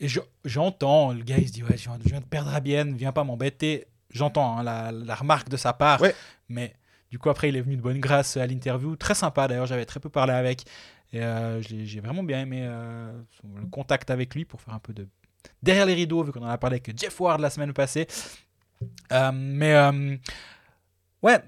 et 0.00 0.06
j'entends, 0.44 1.12
le 1.12 1.22
gars 1.22 1.38
il 1.38 1.48
se 1.48 1.52
dit 1.52 1.62
ouais, 1.62 1.78
je 1.78 1.88
viens, 2.04 2.20
de 2.20 2.26
perdre 2.26 2.54
à 2.54 2.60
Bienne, 2.60 2.94
viens 2.94 3.12
pas 3.12 3.24
m'embêter. 3.24 3.86
J'entends 4.10 4.58
hein, 4.58 4.62
la, 4.62 4.92
la, 4.92 5.14
remarque 5.14 5.48
de 5.48 5.56
sa 5.56 5.72
part. 5.72 6.02
Mais 6.48 6.74
du 7.10 7.18
coup, 7.18 7.30
après, 7.30 7.48
il 7.48 7.56
est 7.56 7.62
venu 7.62 7.76
de 7.76 7.82
bonne 7.82 8.00
grâce 8.00 8.36
à 8.36 8.46
l'interview. 8.46 8.96
Très 8.96 9.14
sympa 9.14 9.48
d'ailleurs, 9.48 9.66
j'avais 9.66 9.86
très 9.86 9.98
peu 9.98 10.10
parlé 10.10 10.34
avec. 10.34 10.64
Et 11.14 11.22
j'ai 11.60 12.00
vraiment 12.00 12.22
bien 12.22 12.42
aimé 12.42 12.60
le 12.62 13.66
contact 13.70 14.10
avec 14.10 14.34
lui 14.34 14.44
pour 14.44 14.60
faire 14.60 14.74
un 14.74 14.78
peu 14.78 14.92
de 14.92 15.08
derrière 15.62 15.86
les 15.86 15.94
rideaux, 15.94 16.22
vu 16.22 16.32
qu'on 16.32 16.42
en 16.42 16.48
a 16.48 16.58
parlé 16.58 16.76
avec 16.76 16.98
Jeff 16.98 17.18
Ward 17.20 17.40
la 17.40 17.50
semaine 17.50 17.72
passée. 17.72 18.06
Euh, 19.12 19.30
mais 19.32 19.74
euh, 19.74 20.16
ouais, 21.22 21.38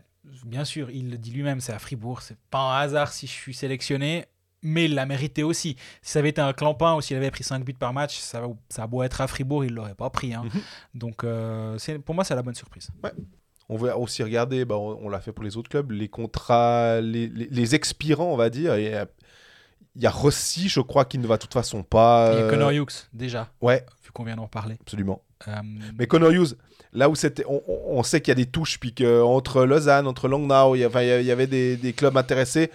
bien 0.45 0.65
sûr, 0.65 0.91
il 0.91 1.11
le 1.11 1.19
dit 1.19 1.31
lui-même, 1.31 1.61
c'est 1.61 1.73
à 1.73 1.79
Fribourg, 1.79 2.23
c'est 2.23 2.39
pas 2.51 2.59
un 2.59 2.81
hasard 2.81 3.13
si 3.13 3.27
je 3.27 3.33
suis 3.33 3.55
sélectionné, 3.55 4.27
mais 4.63 4.87
il 4.87 4.95
l'a 4.95 5.07
mérité 5.07 5.43
aussi. 5.43 5.77
Si 6.03 6.13
ça 6.13 6.19
avait 6.21 6.31
été 6.31 6.41
un 6.41 6.53
clampin 6.53 6.95
ou 6.95 7.01
s'il 7.01 7.17
avait 7.17 7.31
pris 7.31 7.45
5 7.45 7.65
buts 7.65 7.75
par 7.75 7.93
match, 7.93 8.19
ça, 8.19 8.43
ça 8.69 8.85
a 8.85 8.87
beau 8.87 9.03
être 9.03 9.21
à 9.21 9.27
Fribourg, 9.27 9.65
il 9.65 9.75
l'aurait 9.75 9.95
pas 9.95 10.11
pris. 10.11 10.35
Hein. 10.35 10.45
Mhm. 10.45 10.61
Donc 10.95 11.25
euh, 11.25 11.79
pour 12.05 12.15
moi, 12.15 12.25
c'est 12.25 12.35
la 12.35 12.43
bonne 12.43 12.55
surprise. 12.55 12.91
Ouais. 13.03 13.13
On 13.69 13.77
va 13.77 13.99
aussi 13.99 14.23
regarder, 14.23 14.65
bah, 14.65 14.77
on, 14.77 15.09
l'a 15.09 15.21
fait 15.21 15.33
pour 15.33 15.43
les 15.43 15.57
autres 15.57 15.69
clubs, 15.69 15.91
les 15.91 16.09
contrats, 16.09 17.01
les, 17.01 17.27
les, 17.27 17.75
expirants, 17.75 18.33
on 18.33 18.37
va 18.37 18.49
dire. 18.49 18.75
Et 18.75 18.95
il 19.97 20.03
y 20.03 20.07
a 20.07 20.11
Rossi, 20.11 20.69
je 20.69 20.81
crois, 20.81 21.07
qui 21.07 21.19
ne 21.19 21.27
va 21.27 21.37
de 21.37 21.43
toute 21.43 21.55
façon 21.55 21.83
pas. 21.83 22.33
Il 22.35 22.41
y 22.41 22.43
a 22.43 22.51
Connor 22.51 22.71
Hughes, 22.71 23.09
déjà. 23.15 23.49
Ouais. 23.63 23.85
Vu 24.05 24.13
qu'on 24.13 24.25
vient 24.25 24.37
d'en 24.37 24.47
parler. 24.47 24.77
Absolument. 24.83 25.23
Euh, 25.49 25.53
Mais 25.99 26.07
Connor 26.07 26.31
Hughes, 26.31 26.57
là 26.93 27.09
où 27.09 27.15
c'était. 27.15 27.45
On, 27.47 28.03
sait 28.03 28.21
qu'il 28.21 28.31
y 28.31 28.33
a 28.33 28.37
des 28.37 28.47
touches, 28.47 28.79
puis 28.79 28.95
qu'entre 28.95 29.65
Lausanne, 29.65 30.07
entre 30.07 30.29
Langnau, 30.29 30.77
il 30.77 30.81
y, 30.81 30.83
y 30.83 31.31
avait 31.31 31.47
des, 31.47 31.77
des, 31.77 31.93
clubs 31.95 32.17
intéressés. 32.17 32.71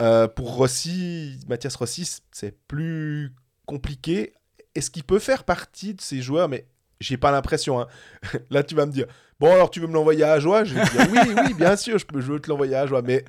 Euh, 0.00 0.26
pour 0.26 0.56
Rossi, 0.56 1.38
Mathias 1.48 1.76
Rossi, 1.76 2.20
c'est 2.32 2.56
plus 2.66 3.32
compliqué. 3.64 4.32
Est-ce 4.74 4.90
qu'il 4.90 5.04
peut 5.04 5.20
faire 5.20 5.44
partie 5.44 5.94
de 5.94 6.00
ces 6.00 6.22
joueurs? 6.22 6.48
Mais 6.48 6.66
j'ai 6.98 7.16
pas 7.16 7.30
l'impression. 7.30 7.80
Hein. 7.80 7.86
Là, 8.50 8.64
tu 8.64 8.74
vas 8.74 8.86
me 8.86 8.92
dire 8.92 9.06
Bon, 9.38 9.52
alors 9.52 9.70
tu 9.70 9.78
veux 9.78 9.86
me 9.86 9.94
l'envoyer 9.94 10.24
à 10.24 10.40
Joie 10.40 10.64
Je 10.64 10.74
vais 10.74 10.82
dire 10.82 11.08
Oui, 11.12 11.34
oui, 11.46 11.54
bien 11.54 11.76
sûr, 11.76 11.98
je, 11.98 12.06
peux, 12.06 12.20
je 12.20 12.32
veux 12.32 12.40
te 12.40 12.50
l'envoyer 12.50 12.74
à 12.74 12.86
Joie. 12.86 13.02
Mais 13.02 13.24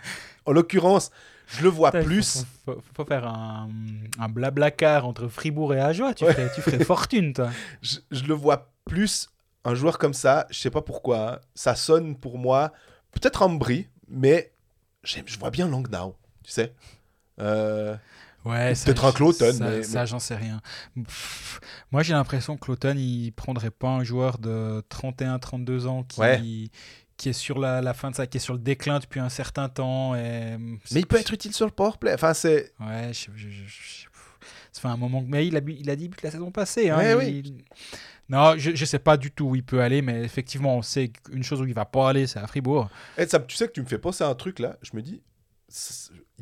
en 0.46 0.52
l'occurrence, 0.52 1.12
je 1.48 1.64
le 1.64 1.70
vois 1.70 1.92
plus. 1.92 2.46
Faut, 2.66 2.82
faut, 2.96 3.06
faire 3.06 3.28
un, 3.28 3.70
un 4.20 4.30
blablacar 4.30 5.06
entre 5.06 5.28
Fribourg 5.28 5.74
et 5.74 5.80
Ajoie. 5.80 6.14
Tu, 6.14 6.26
ferais, 6.26 6.52
tu 6.54 6.62
ferais 6.62 6.84
fortune, 6.84 7.34
toi. 7.34 7.50
Je, 7.82 7.98
je, 8.12 8.24
le 8.24 8.34
vois 8.34 8.72
plus, 8.86 9.30
un 9.64 9.76
joueur 9.76 9.98
comme 9.98 10.14
ça. 10.14 10.48
Je 10.50 10.60
sais 10.60 10.70
pas 10.72 10.82
pourquoi. 10.82 11.42
Ça 11.56 11.76
sonne 11.76 12.16
pour 12.16 12.38
moi, 12.38 12.72
peut-être 13.12 13.42
Ambry, 13.42 13.88
mais 14.08 14.52
je 15.04 15.38
vois 15.40 15.52
bien 15.52 15.68
Langnau, 15.68 16.16
tu 16.44 16.52
sais. 16.52 16.74
Euh... 17.40 17.96
Ouais, 18.46 18.74
Peut-être 18.74 19.06
un 19.06 19.12
Cloton, 19.14 19.54
Ça, 19.54 19.70
mais- 19.70 19.84
ça, 19.84 20.02
mais- 20.02 20.08
j'en 20.08 20.20
sais 20.20 20.36
rien. 20.36 20.62
Pff, 20.96 21.62
moi, 21.92 22.04
j'ai 22.04 22.12
l'impression 22.12 22.58
que 22.58 22.66
Cloton, 22.66 22.96
il 22.98 23.32
prendrait 23.32 23.72
pas 23.72 23.88
un 23.88 24.04
joueur 24.04 24.38
de 24.38 24.84
31-32 24.90 25.88
ans 25.88 26.04
qui, 26.04 26.20
Ouais. 26.20 26.42
Qui 27.24 27.30
est 27.30 27.34
sur 27.34 27.58
la, 27.58 27.82
la 27.82 27.94
fin 27.94 28.12
de 28.12 28.16
ça, 28.16 28.28
qui 28.28 28.38
est 28.38 28.42
sur 28.42 28.54
le 28.54 28.60
déclin 28.60 29.00
depuis 29.00 29.20
un 29.22 29.30
certain 29.30 29.70
temps. 29.70 30.14
Et... 30.14 30.58
Mais 30.92 31.00
il 31.00 31.08
peut 31.08 31.16
être 31.18 31.34
utile 31.34 31.54
sur 31.54 31.66
le 31.66 31.72
powerplay. 31.72 32.14
Enfin, 32.14 32.34
c'est. 32.34 32.74
Ouais, 32.82 33.12
je, 33.14 33.28
je- 33.36 33.50
je- 33.50 33.64
je- 33.66 34.08
ça 34.74 34.82
fait 34.82 34.88
un 34.90 34.98
moment. 34.98 35.24
Mais 35.26 35.48
il 35.48 35.56
a, 35.56 35.62
bu- 35.62 35.78
il 35.80 35.90
a 35.90 35.96
10 35.96 36.10
buts 36.10 36.18
la 36.22 36.32
saison 36.32 36.52
passée. 36.52 36.90
Hein, 36.90 36.98
Ouais, 36.98 37.32
il- 37.32 37.46
oui. 37.54 37.66
Non, 38.30 38.56
je, 38.58 38.76
je 38.76 38.86
sais 38.86 39.00
pas 39.00 39.16
du 39.18 39.32
tout 39.32 39.46
où 39.46 39.56
il 39.56 39.64
peut 39.64 39.82
aller, 39.82 40.02
mais 40.02 40.22
effectivement, 40.24 40.78
on 40.78 40.82
sait 40.82 41.10
qu'une 41.10 41.44
chose 41.44 41.62
où 41.62 41.66
il 41.66 41.74
va 41.74 41.86
pas 41.86 42.10
aller, 42.10 42.26
c'est 42.28 42.40
à 42.40 42.48
Fribourg. 42.48 42.90
Eh, 43.18 43.26
ça, 43.28 43.40
tu 43.40 43.56
sais 43.56 43.68
que 43.68 43.74
tu 43.74 43.82
me 43.82 43.86
fais 43.88 43.98
penser 44.00 44.24
à 44.24 44.28
un 44.28 44.36
truc 44.36 44.60
là. 44.60 44.78
Je 44.82 44.92
me 44.96 45.02
dis, 45.02 45.22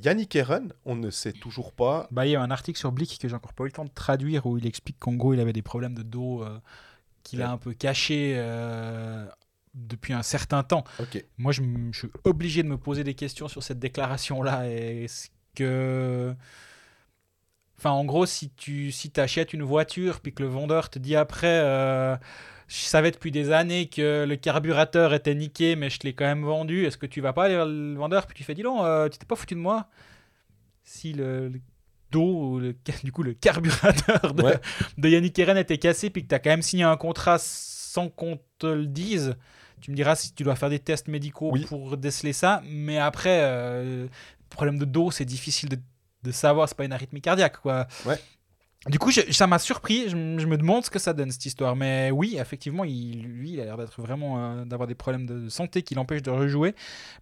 Yannick 0.04 0.36
Eren, 0.36 0.74
on 0.86 0.96
ne 0.96 1.10
sait 1.10 1.34
toujours 1.34 1.74
pas. 1.74 2.08
Bah, 2.12 2.26
il 2.26 2.32
y 2.32 2.36
a 2.36 2.42
un 2.42 2.52
article 2.52 2.80
sur 2.80 2.92
Blick 2.92 3.18
que 3.20 3.28
j'ai 3.28 3.36
encore 3.36 3.54
pas 3.54 3.64
eu 3.64 3.68
le 3.68 3.72
temps 3.74 3.86
de 3.86 3.92
traduire 3.94 4.46
où 4.46 4.58
il 4.58 4.66
explique 4.66 4.98
qu'en 5.00 5.14
gros, 5.14 5.34
il 5.34 5.40
avait 5.40 5.54
des 5.54 5.62
problèmes 5.62 5.94
de 5.96 6.04
dos 6.04 6.44
euh, 6.44 6.60
qu'il 7.24 7.42
a 7.42 7.52
un 7.52 7.58
peu 7.58 7.74
cachés 7.74 8.34
euh, 8.36 9.26
depuis 9.74 10.14
un 10.14 10.24
certain 10.24 10.64
temps. 10.64 10.84
Moi, 11.38 11.52
je, 11.52 11.62
suis 11.94 12.10
obligé 12.24 12.64
de 12.64 12.68
me 12.68 12.78
poser 12.78 13.04
des 13.04 13.14
questions 13.14 13.48
sur 13.48 13.64
cette 13.64 13.80
déclaration-là. 13.80 14.70
Est-ce 14.70 15.30
que. 15.56 16.34
Enfin, 17.78 17.92
en 17.92 18.06
gros, 18.06 18.26
si 18.26 18.50
tu 18.52 18.92
si 18.92 19.12
achètes 19.18 19.54
une 19.54 19.64
voiture 19.64 20.20
puis 20.20 20.34
que 20.34 20.44
le 20.44 20.50
vendeur 20.50 20.90
te 20.90 21.00
dit 21.00 21.16
après. 21.16 21.62
euh, 21.64 22.16
je 22.68 22.78
savais 22.78 23.12
depuis 23.12 23.32
des 23.32 23.52
années 23.52 23.90
que 23.90 24.24
le 24.26 24.36
carburateur 24.38 25.14
était 25.14 25.36
niqué, 25.36 25.76
mais 25.76 25.90
je 25.90 26.00
te 26.00 26.08
l'ai 26.08 26.14
quand 26.14 26.24
même 26.26 26.46
vendu. 26.46 26.86
Est-ce 26.86 26.98
que 26.98 27.06
tu 27.06 27.20
vas 27.20 27.34
pas 27.34 27.46
aller 27.46 27.56
vers 27.56 27.66
le 27.66 27.96
vendeur? 27.96 28.26
Puis 28.28 28.36
tu 28.36 28.44
fais 28.46 28.54
dis 28.54 28.62
donc, 28.64 28.82
euh, 28.82 29.10
tu 29.10 29.18
t'es 29.18 29.26
pas 29.26 29.36
foutu 29.36 29.56
de 29.56 29.60
moi? 29.60 29.90
Si 30.84 31.12
le, 31.12 31.50
le 31.50 31.60
dos, 32.12 32.60
le, 32.60 32.74
du 33.04 33.12
coup 33.12 33.24
le 33.24 33.34
carburateur 33.34 34.34
de, 34.34 34.44
Ouais. 34.44 34.60
de 34.98 35.10
Yannick 35.10 35.38
Eren 35.40 35.58
était 35.58 35.78
cassé 35.80 36.10
puis 36.10 36.24
que 36.24 36.30
tu 36.30 36.36
as 36.36 36.40
quand 36.40 36.50
même 36.50 36.62
signé 36.62 36.84
un 36.84 36.96
contrat 36.96 37.38
sans 37.40 38.08
qu'on 38.10 38.40
te 38.58 38.68
le 38.68 38.86
dise, 38.88 39.36
tu 39.82 39.92
me 39.92 39.96
diras 39.96 40.16
si 40.16 40.34
tu 40.34 40.44
dois 40.44 40.56
faire 40.56 40.70
des 40.70 40.80
tests 40.80 41.08
médicaux 41.08 41.50
Oui. 41.52 41.66
pour 41.66 41.98
déceler 41.98 42.34
ça. 42.34 42.62
Mais 42.66 42.98
après, 43.00 43.40
euh, 43.44 44.08
problème 44.50 44.78
de 44.78 44.86
dos, 44.86 45.12
c'est 45.12 45.26
difficile 45.26 45.70
de, 45.70 45.78
de 46.24 46.32
savoir, 46.32 46.70
c'est 46.70 46.78
pas 46.78 46.86
une 46.86 46.94
arythmie 46.94 47.22
cardiaque. 47.22 47.58
quoi. 47.62 47.88
Ouais. 48.06 48.20
Du 48.88 48.98
coup, 48.98 49.12
je- 49.12 49.32
ça 49.32 49.46
m'a 49.46 49.60
surpris. 49.60 50.10
Je, 50.10 50.16
me 50.16 50.58
demande 50.58 50.84
ce 50.84 50.90
que 50.90 50.98
ça 50.98 51.14
donne 51.14 51.30
cette 51.30 51.46
histoire. 51.46 51.76
Mais 51.76 52.10
oui, 52.10 52.38
effectivement, 52.40 52.84
il, 52.84 53.22
lui, 53.22 53.52
il 53.52 53.62
a 53.62 53.66
l'air 53.66 53.78
d'être 53.78 54.02
vraiment 54.02 54.40
euh, 54.40 54.66
d'avoir 54.66 54.88
des 54.88 54.96
problèmes 54.96 55.28
de 55.28 55.50
santé 55.50 55.84
qui 55.84 55.94
l'empêchent 55.94 56.24
de 56.24 56.32
rejouer. 56.32 56.74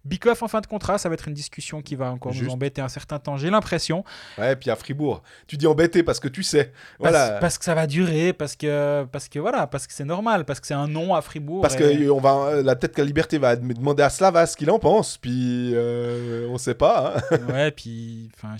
Bikoff 0.06 0.42
en 0.42 0.48
fin 0.48 0.62
de 0.62 0.66
contrat, 0.66 0.96
ça 0.96 1.10
va 1.10 1.14
être 1.14 1.28
une 1.28 1.34
discussion 1.34 1.82
qui 1.82 1.96
va 1.96 2.10
encore 2.12 2.32
Juste. 2.32 2.46
nous 2.46 2.50
embêter 2.52 2.80
un 2.80 2.88
certain 2.88 3.18
temps. 3.18 3.36
J'ai 3.36 3.50
l'impression. 3.50 4.04
Ouais, 4.38 4.56
puis 4.56 4.70
à 4.70 4.74
Fribourg. 4.76 5.22
Tu 5.46 5.58
dis 5.58 5.66
embêté 5.66 6.02
parce 6.02 6.18
que 6.18 6.28
tu 6.28 6.42
sais. 6.42 6.72
Parce, 6.98 7.12
Voilà. 7.12 7.38
parce 7.40 7.58
que 7.58 7.64
ça 7.66 7.74
va 7.74 7.86
durer, 7.86 8.32
parce 8.32 8.56
que 8.56 9.04
parce 9.12 9.28
que 9.28 9.38
voilà, 9.38 9.66
parce 9.66 9.86
que 9.86 9.92
c'est 9.92 10.06
normal, 10.06 10.46
parce 10.46 10.60
que 10.60 10.66
c'est 10.66 10.72
un 10.72 10.88
nom 10.88 11.14
à 11.14 11.20
Fribourg. 11.20 11.60
Parce 11.60 11.74
et- 11.74 11.78
que 11.98 12.08
on 12.10 12.20
va, 12.20 12.36
euh, 12.36 12.62
la 12.62 12.74
tête 12.74 12.94
que 12.94 13.02
la 13.02 13.06
liberté 13.06 13.36
va 13.36 13.56
demander 13.56 14.02
à 14.02 14.08
Slava 14.08 14.46
ce 14.46 14.56
qu'il 14.56 14.70
en 14.70 14.78
pense, 14.78 15.18
puis 15.18 15.72
euh, 15.74 16.48
on 16.48 16.56
sait 16.56 16.74
pas. 16.74 17.16
hein. 17.30 17.38
ouais, 17.52 17.70
puis 17.70 18.30
enfin, 18.34 18.56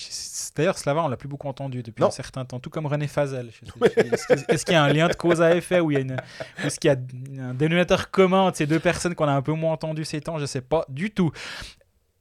d'ailleurs 0.55 0.77
Slava, 0.77 1.03
on 1.03 1.09
l'a 1.09 1.17
plus 1.17 1.29
beaucoup 1.29 1.49
entendu 1.49 1.83
depuis 1.83 2.03
Non. 2.03 2.09
un 2.09 2.11
certain 2.11 2.45
temps, 2.45 2.61
tout 2.61 2.69
comme 2.69 2.90
René 2.91 3.07
Fazel. 3.07 3.51
Est-ce 4.49 4.65
qu'il 4.65 4.75
y 4.75 4.77
a 4.77 4.83
un 4.85 4.93
lien 4.93 5.09
de 5.09 5.15
cause 5.15 5.41
à 5.41 5.55
effet 5.57 5.81
ou 5.81 5.91
est-ce 5.93 6.79
qu'il 6.79 6.91
y 6.91 6.95
a 6.95 6.97
un 7.43 7.55
dénominateur 7.55 8.11
commun 8.11 8.51
de 8.51 8.57
ces 8.57 8.67
deux 8.67 8.81
personnes 8.81 9.15
qu'on 9.15 9.29
a 9.29 9.33
un 9.33 9.43
peu 9.43 9.53
moins 9.53 9.73
entendu 9.73 10.05
ces 10.05 10.21
temps? 10.21 10.39
Je 10.39 10.47
sais 10.47 10.61
pas 10.61 10.85
du 10.89 11.11
tout. 11.11 11.31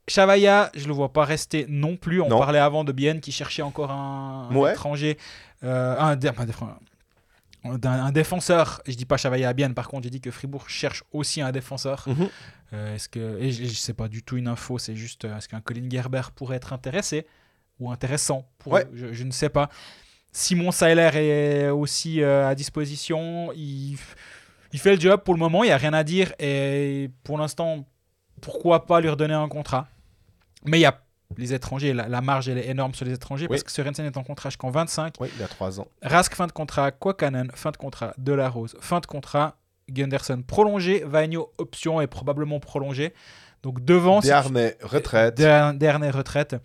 Chavaya, 0.08 0.72
je 0.76 0.88
le 0.88 0.94
vois 0.94 1.14
pas 1.14 1.24
rester 1.26 1.66
non 1.70 1.96
plus. 1.96 2.22
On 2.22 2.30
Non. 2.30 2.40
parlait 2.40 2.60
avant 2.60 2.84
de 2.84 2.91
Bienne 2.91 3.20
qui 3.20 3.32
cherchait 3.32 3.62
encore 3.62 3.91
un, 3.91 4.50
Ouais. 4.56 4.72
étranger, 4.72 5.18
euh, 5.64 5.96
un, 6.00 6.16
défenseur, 6.16 6.80
d'un- 7.64 7.91
un 8.06 8.12
défenseur. 8.12 8.82
Je 8.88 8.96
dis 8.96 9.06
pas 9.06 9.18
Chavaya 9.18 9.50
à 9.50 9.54
Bienne, 9.54 9.76
par 9.76 9.88
contre, 9.88 10.06
j'ai 10.06 10.10
dit 10.10 10.22
que 10.22 10.32
Fribourg 10.32 10.68
cherche 10.70 11.04
aussi 11.12 11.41
un 11.41 11.52
défenseur. 11.52 12.06
Mhm. 12.08 12.28
Euh, 12.74 12.96
est-ce 12.96 13.08
que 13.10 13.38
et 13.40 13.52
je, 13.52 13.66
je 13.66 13.74
sais 13.74 13.94
pas 13.94 14.08
du 14.08 14.24
tout 14.24 14.38
une 14.38 14.48
info, 14.48 14.78
c'est 14.80 14.96
juste 14.96 15.26
euh, 15.26 15.38
est-ce 15.38 15.48
qu'un 15.50 15.62
Colin 15.62 15.88
Gerber 15.90 16.22
pourrait 16.36 16.58
être 16.58 16.74
intéressé 16.74 17.26
ou 17.80 17.91
intéressant 17.91 18.48
pour 18.60 18.74
Ouais. 18.74 18.86
je, 18.94 19.14
je 19.14 19.24
ne 19.24 19.32
sais 19.32 19.50
pas. 19.50 19.70
Simon 20.32 20.72
Seiler 20.72 21.10
est 21.16 21.70
aussi 21.70 22.22
euh, 22.22 22.48
à 22.48 22.56
disposition. 22.56 23.52
Il, 23.56 23.98
il 24.74 24.80
fait 24.80 24.96
le 24.96 25.02
job 25.02 25.22
pour 25.24 25.34
le 25.34 25.40
moment, 25.40 25.64
il 25.64 25.68
n'y 25.68 25.74
a 25.74 25.78
rien 25.78 25.94
à 25.94 26.04
dire. 26.04 26.34
Et 26.40 27.10
pour 27.24 27.38
l'instant, 27.38 27.86
pourquoi 28.42 28.86
pas 28.86 29.02
lui 29.02 29.10
redonner 29.10 29.34
un 29.34 29.48
contrat 29.50 29.88
Mais 30.66 30.78
il 30.78 30.82
y 30.82 30.86
a 30.86 31.02
les 31.38 31.54
étrangers, 31.54 31.94
la, 31.94 32.08
la 32.08 32.22
marge 32.22 32.50
elle 32.50 32.58
est 32.58 32.68
énorme 32.70 32.94
sur 32.96 33.06
les 33.06 33.14
étrangers 33.14 33.46
Oui. 33.46 33.50
parce 33.50 33.64
que 33.64 33.72
Sorensen 33.72 34.04
est 34.06 34.18
en 34.18 34.24
contrat 34.24 34.50
jusqu'en 34.50 34.72
25. 34.72 35.14
Oui, 35.20 35.30
il 35.36 35.40
y 35.40 35.44
a 35.44 35.48
trois 35.48 35.80
ans. 35.80 35.88
Rask, 36.02 36.34
fin 36.34 36.48
de 36.48 36.52
contrat. 36.52 36.92
Kwakanen, 36.92 37.52
fin 37.54 37.70
de 37.72 37.78
contrat. 37.78 38.14
Delarose, 38.18 38.76
fin 38.82 39.00
de 39.00 39.06
contrat. 39.06 39.56
Gunderson, 39.90 40.42
prolongé. 40.46 41.04
Vagno, 41.06 41.52
option 41.60 42.02
et 42.02 42.08
probablement 42.08 42.60
prolongé. 42.60 43.14
Donc 43.62 43.84
devant, 43.86 44.22
si 44.22 44.28
tu- 44.28 44.34
Desharnais, 44.34 44.76
retraite. 44.82 45.36
Der- 45.38 45.74
dernière 45.76 46.16
retraite. 46.16 46.56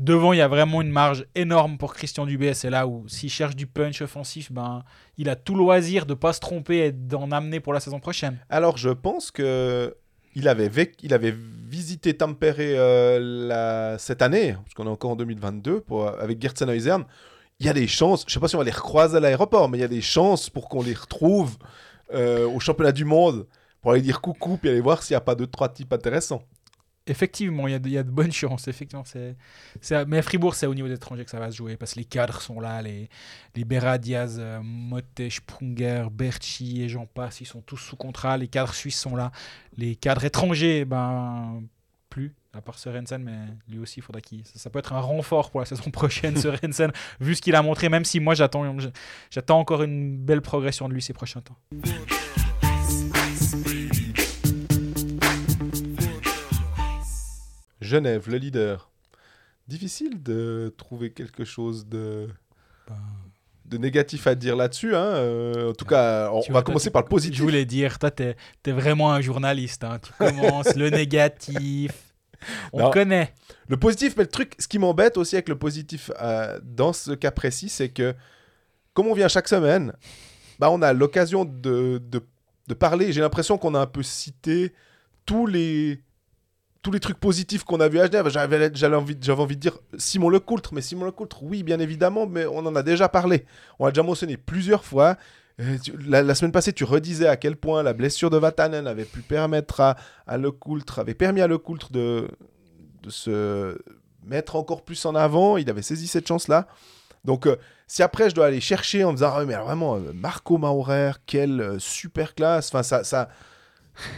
Devant, 0.00 0.32
il 0.32 0.38
y 0.38 0.40
a 0.40 0.48
vraiment 0.48 0.80
une 0.80 0.90
marge 0.90 1.26
énorme 1.34 1.76
pour 1.76 1.92
Christian 1.92 2.24
Dubé. 2.24 2.54
C'est 2.54 2.70
là 2.70 2.86
où, 2.86 3.06
s'il 3.06 3.28
cherche 3.28 3.54
du 3.54 3.66
punch 3.66 4.00
offensif, 4.00 4.50
ben, 4.50 4.82
il 5.18 5.28
a 5.28 5.36
tout 5.36 5.54
loisir 5.54 6.06
de 6.06 6.14
pas 6.14 6.32
se 6.32 6.40
tromper 6.40 6.86
et 6.86 6.90
d'en 6.90 7.30
amener 7.30 7.60
pour 7.60 7.74
la 7.74 7.80
saison 7.80 8.00
prochaine. 8.00 8.38
Alors, 8.48 8.78
je 8.78 8.88
pense 8.88 9.30
que 9.30 9.94
il 10.34 10.48
avait, 10.48 10.70
il 11.02 11.12
avait 11.12 11.34
visité 11.68 12.16
Tampere 12.16 12.54
euh, 12.58 13.98
cette 13.98 14.22
année, 14.22 14.54
parce 14.54 14.72
qu'on 14.72 14.86
est 14.86 14.90
encore 14.90 15.10
en 15.10 15.16
2022, 15.16 15.82
pour, 15.82 16.08
avec 16.08 16.40
Gertsen 16.40 16.70
Eusern. 16.70 17.04
Il 17.58 17.66
y 17.66 17.68
a 17.68 17.74
des 17.74 17.86
chances, 17.86 18.24
je 18.26 18.32
sais 18.32 18.40
pas 18.40 18.48
si 18.48 18.54
on 18.54 18.60
va 18.60 18.64
les 18.64 18.70
recroiser 18.70 19.18
à 19.18 19.20
l'aéroport, 19.20 19.68
mais 19.68 19.76
il 19.76 19.82
y 19.82 19.84
a 19.84 19.88
des 19.88 20.00
chances 20.00 20.48
pour 20.48 20.70
qu'on 20.70 20.82
les 20.82 20.94
retrouve 20.94 21.58
euh, 22.14 22.48
au 22.48 22.58
championnat 22.58 22.92
du 22.92 23.04
monde, 23.04 23.46
pour 23.82 23.92
aller 23.92 24.00
dire 24.00 24.22
coucou, 24.22 24.56
puis 24.56 24.70
aller 24.70 24.80
voir 24.80 25.02
s'il 25.02 25.12
n'y 25.12 25.18
a 25.18 25.20
pas 25.20 25.34
deux, 25.34 25.46
trois 25.46 25.68
types 25.68 25.92
intéressants. 25.92 26.42
Effectivement, 27.10 27.66
il 27.66 27.72
y 27.72 27.74
a 27.74 27.78
de, 27.80 27.88
il 27.88 27.92
y 27.92 27.98
a 27.98 28.04
de 28.04 28.10
bonnes 28.10 28.30
chances. 28.30 28.68
Effectivement, 28.68 29.04
c'est, 29.04 29.36
mais 30.06 30.18
à 30.18 30.22
Fribourg, 30.22 30.54
c'est 30.54 30.66
au 30.66 30.74
niveau 30.74 30.86
des 30.86 30.94
étrangers 30.94 31.24
que 31.24 31.30
ça 31.30 31.40
va 31.40 31.50
se 31.50 31.56
jouer 31.56 31.76
parce 31.76 31.94
que 31.94 31.98
les 31.98 32.04
cadres 32.04 32.40
sont 32.40 32.60
là. 32.60 32.80
Les, 32.82 33.08
les 33.56 33.64
Berra, 33.64 33.98
Diaz, 33.98 34.36
euh, 34.38 34.60
Motte, 34.62 35.20
Sprunger, 35.28 36.04
Berchi 36.12 36.82
et 36.82 36.88
j'en 36.88 37.06
passe, 37.06 37.40
ils 37.40 37.46
sont 37.46 37.62
tous 37.62 37.78
sous 37.78 37.96
contrat. 37.96 38.36
Les 38.38 38.46
cadres 38.46 38.74
suisses 38.74 39.00
sont 39.00 39.16
là. 39.16 39.32
Les 39.76 39.96
cadres 39.96 40.24
étrangers, 40.24 40.84
ben, 40.84 41.62
plus, 42.10 42.32
à 42.52 42.60
part 42.60 42.78
Sorensen, 42.78 43.22
mais 43.22 43.38
lui 43.68 43.80
aussi, 43.80 43.98
il 43.98 44.02
faudra 44.02 44.20
qu'il. 44.20 44.46
Ça, 44.46 44.58
ça 44.60 44.70
peut 44.70 44.78
être 44.78 44.92
un 44.92 45.00
renfort 45.00 45.50
pour 45.50 45.60
la 45.60 45.66
saison 45.66 45.90
prochaine, 45.90 46.36
Sorensen, 46.40 46.92
vu 47.20 47.34
ce 47.34 47.42
qu'il 47.42 47.56
a 47.56 47.62
montré, 47.62 47.88
même 47.88 48.04
si 48.04 48.20
moi, 48.20 48.34
j'attends, 48.34 48.76
j'attends 49.30 49.58
encore 49.58 49.82
une 49.82 50.16
belle 50.16 50.42
progression 50.42 50.88
de 50.88 50.94
lui 50.94 51.02
ces 51.02 51.12
prochains 51.12 51.40
temps. 51.40 51.56
Genève, 57.90 58.28
le 58.30 58.36
leader. 58.38 58.90
Difficile 59.68 60.22
de 60.22 60.72
trouver 60.76 61.10
quelque 61.12 61.44
chose 61.44 61.86
de, 61.86 62.28
Ben, 62.88 62.96
de 63.66 63.76
négatif 63.78 64.26
à 64.26 64.34
dire 64.34 64.56
là-dessus. 64.56 64.94
hein. 64.96 65.04
Euh, 65.04 65.70
en 65.70 65.74
tout 65.74 65.84
cas, 65.84 66.30
on, 66.32 66.40
Tu 66.40 66.50
vois, 66.50 66.60
va 66.60 66.64
commencer 66.64 66.88
tu- 66.88 66.92
par 66.92 67.02
le 67.02 67.08
positif. 67.08 67.36
Je 67.38 67.42
voulais 67.42 67.64
dire, 67.64 67.98
toi, 67.98 68.10
t'es 68.10 68.36
es 68.66 68.72
vraiment 68.72 69.12
un 69.12 69.20
journaliste. 69.20 69.84
hein. 69.84 69.98
Tu 70.02 70.12
commences 70.12 70.74
le 70.76 70.90
négatif. 70.90 71.92
On 72.72 72.80
Non. 72.84 72.90
connaît. 72.90 73.34
Le 73.68 73.76
positif, 73.76 74.14
mais 74.16 74.22
le 74.24 74.30
truc, 74.30 74.54
ce 74.58 74.66
qui 74.66 74.78
m'embête 74.78 75.16
aussi 75.18 75.36
avec 75.36 75.48
le 75.48 75.58
positif 75.58 76.10
euh, 76.22 76.58
dans 76.62 76.92
ce 76.94 77.10
cas 77.12 77.30
précis, 77.30 77.68
c'est 77.68 77.90
que 77.90 78.14
comme 78.94 79.06
on 79.08 79.14
vient 79.14 79.28
chaque 79.28 79.46
semaine, 79.46 79.92
bah, 80.58 80.70
on 80.70 80.80
a 80.82 80.92
l'occasion 80.94 81.44
de, 81.44 81.98
de, 82.02 82.22
de 82.66 82.74
parler. 82.74 83.12
J'ai 83.12 83.20
l'impression 83.20 83.56
qu'on 83.58 83.74
a 83.74 83.78
un 83.80 83.86
peu 83.86 84.02
cité 84.02 84.72
tous 85.26 85.46
les, 85.46 86.02
tous 86.82 86.90
les 86.90 87.00
trucs 87.00 87.18
positifs 87.18 87.64
qu'on 87.64 87.80
a 87.80 87.88
vu 87.88 88.00
à 88.00 88.06
Genève. 88.06 88.28
J'avais 88.28 88.94
envie, 88.94 89.16
j'avais 89.20 89.42
envie 89.42 89.56
de 89.56 89.60
dire 89.60 89.78
Simon 89.98 90.28
Lecoultre, 90.30 90.72
mais 90.72 90.80
Simon 90.80 91.04
Lecoultre, 91.04 91.42
oui, 91.42 91.62
bien 91.62 91.78
évidemment, 91.78 92.26
mais 92.26 92.46
on 92.46 92.58
en 92.58 92.74
a 92.74 92.82
déjà 92.82 93.08
parlé. 93.08 93.44
On 93.78 93.86
a 93.86 93.90
déjà 93.90 94.02
mentionné 94.02 94.36
plusieurs 94.36 94.84
fois. 94.84 95.16
Euh, 95.60 95.76
La, 96.06 96.34
semaine 96.34 96.52
passée, 96.52 96.72
tu 96.72 96.84
redisais 96.84 97.26
à 97.28 97.36
quel 97.36 97.56
point 97.56 97.82
la 97.82 97.92
blessure 97.92 98.30
de 98.30 98.38
Vatanen 98.38 98.86
avait 98.86 99.04
pu 99.04 99.20
permettre 99.20 99.80
à, 99.80 99.96
à 100.26 100.38
Lecoultre, 100.38 100.98
avait 100.98 101.14
permis 101.14 101.42
à 101.42 101.46
Lecoultre 101.46 101.92
de, 101.92 102.28
de 103.02 103.10
se 103.10 103.78
mettre 104.24 104.56
encore 104.56 104.82
plus 104.82 105.04
en 105.04 105.14
avant. 105.14 105.58
Il 105.58 105.68
avait 105.68 105.82
saisi 105.82 106.06
cette 106.06 106.26
chance-là. 106.26 106.66
Donc, 107.26 107.46
euh, 107.46 107.56
si 107.86 108.02
après 108.02 108.30
je 108.30 108.34
dois 108.34 108.46
aller 108.46 108.60
chercher 108.60 109.04
en 109.04 109.10
me 109.10 109.16
disant, 109.16 109.32
ah, 109.34 109.44
mais 109.44 109.54
vraiment, 109.54 109.96
euh, 109.96 110.12
Marco 110.14 110.56
Maurer, 110.56 111.12
quelle 111.26 111.76
super 111.78 112.34
classe. 112.34 112.72
Enfin, 112.72 112.82
ça, 112.82 113.28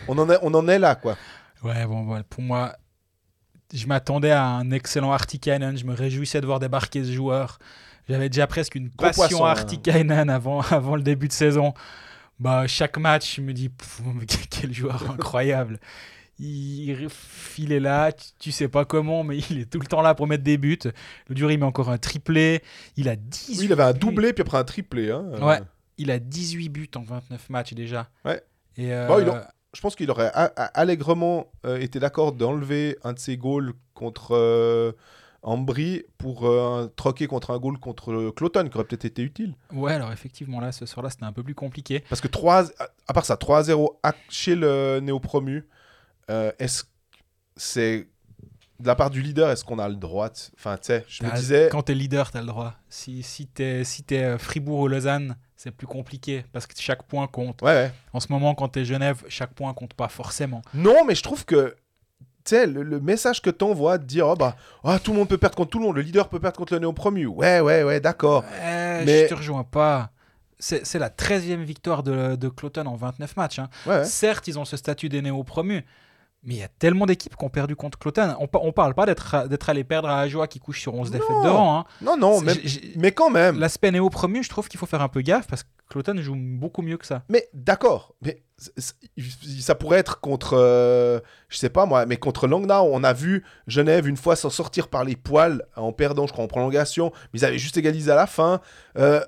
on 0.06 0.16
en 0.18 0.30
est, 0.30 0.39
on 0.43 0.55
en 0.55 0.68
est 0.68 0.78
là, 0.78 0.94
quoi. 0.94 1.16
Ouais, 1.62 1.86
bon, 1.86 2.02
voilà. 2.05 2.24
Pour 2.24 2.43
moi, 2.43 2.76
je 3.72 3.86
m'attendais 3.86 4.30
à 4.30 4.44
un 4.44 4.70
excellent 4.70 5.12
Artikainen. 5.12 5.76
Je 5.76 5.84
me 5.84 5.94
réjouissais 5.94 6.40
de 6.40 6.47
voir 6.47 6.60
débarquer 6.60 7.05
ce 7.05 7.12
joueur. 7.12 7.59
J'avais 8.09 8.28
déjà 8.28 8.47
presque 8.47 8.74
une 8.74 8.89
Gros 8.89 9.10
passion 9.10 9.47
hein. 9.47 9.51
Artikainen 9.51 10.28
avant, 10.28 10.60
avant 10.70 10.97
le 10.97 11.02
début 11.02 11.28
de 11.28 11.32
saison. 11.32 11.72
Bah, 12.39 12.66
chaque 12.66 12.98
match, 12.98 13.36
je 13.36 13.40
me 13.40 13.52
dis, 13.52 13.68
pff, 13.68 14.02
quel 14.51 14.72
joueur 14.72 15.10
incroyable. 15.10 15.78
Il, 16.39 17.09
il 17.59 17.72
est 17.72 17.78
là, 17.78 18.10
tu, 18.40 18.51
sais 18.51 18.66
pas 18.66 18.84
comment, 18.84 19.22
mais 19.22 19.39
il 19.51 19.60
est 19.60 19.70
tout 19.70 19.78
le 19.78 19.86
temps 19.86 20.02
là 20.02 20.14
pour 20.14 20.26
mettre 20.26 20.43
des 20.43 20.59
buts. 20.59 20.78
Le 21.28 21.34
dur, 21.34 21.52
il 21.52 21.59
met 21.59 21.66
encore 21.66 21.90
un 21.90 21.98
triplé. 21.98 22.62
Il 22.97 23.09
a 23.09 23.14
18 23.14 23.59
Oui, 23.59 23.64
il 23.66 23.72
avait 23.72 23.84
un 23.84 23.93
doublé, 23.93 24.32
puis 24.32 24.43
après 24.43 24.59
un 24.59 24.64
triplé. 24.64 25.10
Hein. 25.12 25.24
Ouais. 25.40 25.60
Il 25.98 26.10
a 26.10 26.18
18 26.18 26.68
buts 26.68 26.90
en 26.97 27.02
29 27.02 27.48
matchs 27.51 27.74
déjà. 27.74 28.09
Ouais. 28.24 28.43
Et 28.76 28.93
euh, 28.93 29.06
Bon, 29.06 29.20
il 29.20 29.28
en- 29.28 29.40
Je 29.74 29.81
pense 29.81 29.97
qu'il 29.97 30.11
aurait 30.11 30.31
allègrement 30.74 31.47
euh, 31.65 31.78
été 31.81 31.99
d'accord 31.99 32.32
d'enlever 32.32 32.99
un 33.05 33.15
de 33.15 33.19
ses 33.19 33.36
goals 33.39 33.73
contre 33.94 34.32
euh, 34.32 34.93
Ambry 35.43 36.05
pour 36.19 36.47
euh, 36.47 36.89
troquer 36.94 37.27
contre 37.27 37.51
un 37.53 37.59
goal 37.59 37.78
contre 37.78 38.12
euh, 38.12 38.32
Cloton, 38.32 38.69
qui 38.69 38.77
aurait 38.77 38.85
peut-être 38.85 39.07
été 39.07 39.23
utile. 39.23 39.55
Ouais, 39.73 39.94
alors 39.94 40.12
effectivement, 40.12 40.61
là, 40.61 40.73
ce 40.73 40.85
soir-là, 40.85 41.09
c'était 41.11 41.24
un 41.24 41.32
peu 41.32 41.43
plus 41.43 41.55
compliqué. 41.55 42.05
Parce 42.09 42.20
que 42.20 42.28
3, 42.28 42.70
à 43.09 43.12
part 43.15 43.24
ça, 43.24 43.36
3-0 43.36 43.99
à- 44.03 44.12
chez 44.28 44.55
le 44.55 45.01
néo-promu, 45.01 45.66
euh, 46.31 46.53
est-ce 46.59 46.85
que 46.85 46.89
c'est 47.57 48.09
de 48.78 48.86
la 48.86 48.94
part 48.94 49.11
du 49.11 49.23
leader, 49.23 49.51
est-ce 49.51 49.65
qu'on 49.65 49.78
a 49.78 49.89
le 49.89 49.94
droit 49.94 50.28
Enfin, 50.59 50.77
tu 50.77 50.86
sais, 50.89 51.05
je 51.09 51.24
me 51.24 51.31
disais. 51.36 51.69
Quand 51.70 51.82
t'es 51.82 51.94
leader, 51.94 52.31
t'as 52.31 52.40
le 52.40 52.47
droit. 52.47 52.74
Si, 52.89 53.23
si 53.23 53.47
t'es 53.47 53.85
si 53.85 54.05
euh, 54.12 54.39
Fribourg 54.39 54.81
ou 54.81 54.89
Lausanne, 54.89 55.36
c'est 55.62 55.70
plus 55.70 55.86
compliqué 55.86 56.44
parce 56.52 56.66
que 56.66 56.74
chaque 56.76 57.05
point 57.05 57.26
compte. 57.28 57.62
Ouais, 57.62 57.68
ouais. 57.72 57.93
En 58.12 58.18
ce 58.20 58.26
moment, 58.30 58.55
quand 58.55 58.68
t'es 58.68 58.84
Genève, 58.84 59.22
chaque 59.28 59.55
point 59.55 59.72
compte 59.74 59.94
pas 59.94 60.09
forcément. 60.09 60.60
Non, 60.74 61.05
mais 61.06 61.14
je 61.14 61.22
trouve 61.22 61.44
que. 61.44 61.76
Tu 62.44 62.66
le, 62.66 62.82
le 62.82 62.98
message 62.98 63.40
que 63.40 63.51
t'envoies 63.51 63.98
de 63.98 64.05
dire, 64.05 64.26
oh 64.26 64.34
bah, 64.34 64.56
ah, 64.82 64.98
tout 64.98 65.12
le 65.12 65.18
monde 65.18 65.28
peut 65.28 65.39
perdre 65.39 65.55
contre 65.55 65.70
tout 65.70 65.78
le 65.78 65.84
monde, 65.84 65.94
le 65.94 66.02
leader 66.02 66.28
peut 66.28 66.40
perdre 66.40 66.56
contre 66.56 66.72
le 66.74 66.80
néo-promu. 66.80 67.26
Ouais, 67.26 67.60
ouais, 67.60 67.84
ouais, 67.84 68.01
d'accord. 68.01 68.43
Ouais, 68.60 69.05
Mais- 69.05 69.22
Je 69.22 69.28
te 69.28 69.34
rejoins 69.34 69.62
pas. 69.62 70.10
C'est 70.59 70.98
la 70.98 71.09
13e 71.09 71.62
victoire 71.62 72.02
de, 72.02 72.34
de 72.34 72.48
Cloton 72.48 72.86
en 72.86 72.97
29 72.97 73.36
matchs. 73.36 73.60
hein. 73.60 73.68
Ouais, 73.86 73.98
ouais. 73.98 74.05
Certes, 74.05 74.48
ils 74.48 74.59
ont 74.59 74.64
ce 74.64 74.76
statut 74.76 75.09
des 75.09 75.22
néo-promus. 75.22 75.84
Mais 76.44 76.55
il 76.55 76.59
y 76.60 76.62
a 76.64 76.69
tellement 76.69 77.06
d'équipes 77.06 77.36
qui 77.36 77.44
ont 77.44 77.48
perdu 77.51 77.77
contre 77.77 77.98
Cloton. 77.98 78.35
On, 78.40 78.48
on 78.52 78.73
parle 78.73 78.94
pas 78.94 79.06
d'être 79.06 79.69
allé 79.69 79.85
perdre 79.85 80.09
à 80.09 80.20
Ajoie 80.20 80.48
qui 80.48 80.59
couche 80.59 80.81
sur 80.81 80.93
11 80.94 81.10
défaites 81.12 81.28
de 81.28 81.48
rang. 81.48 81.81
hein. 81.81 81.85
Non, 82.01 82.16
non, 82.16 82.40
mais 82.97 83.12
quand 83.12 83.31
même. 83.31 83.59
L'aspect 83.60 83.93
néo-promu, 83.93 84.43
je 84.43 84.48
trouve 84.48 84.69
qu'il 84.69 84.81
faut 84.81 84.86
faire 84.86 85.02
un 85.02 85.09
peu 85.09 85.20
gaffe 85.20 85.47
parce 85.47 85.62
que 85.62 85.69
Cloton 85.89 86.16
joue 86.20 86.35
beaucoup 86.36 86.82
mieux 86.82 86.97
que 86.97 87.06
ça. 87.06 87.23
Mais 87.28 87.48
d'accord, 87.55 88.14
mais 88.23 88.43
ça 89.60 89.74
pourrait 89.77 89.98
être 89.98 90.20
contre, 90.20 90.55
euh, 90.56 91.20
je 91.48 91.59
sais 91.59 91.69
pas 91.69 91.85
moi, 91.86 92.06
mais 92.06 92.16
contre 92.16 92.47
Langnau, 92.48 92.89
on 92.93 93.05
a 93.05 93.12
vu 93.12 93.44
Genève 93.66 94.09
une 94.09 94.16
fois 94.16 94.35
s'en 94.35 94.51
sortir 94.51 94.89
par 94.89 95.05
les 95.05 95.16
poils 95.16 95.64
en 95.77 95.93
perdant, 95.93 96.27
je 96.27 96.32
crois, 96.32 96.44
en 96.44 96.48
prolongation, 96.48 97.12
mais 97.32 97.40
ils 97.40 97.44
avaient 97.44 97.59
juste 97.59 97.77
égalisé 97.77 98.10
à 98.10 98.14
la 98.16 98.27
fin. 98.27 98.60
Euh, 98.98 99.20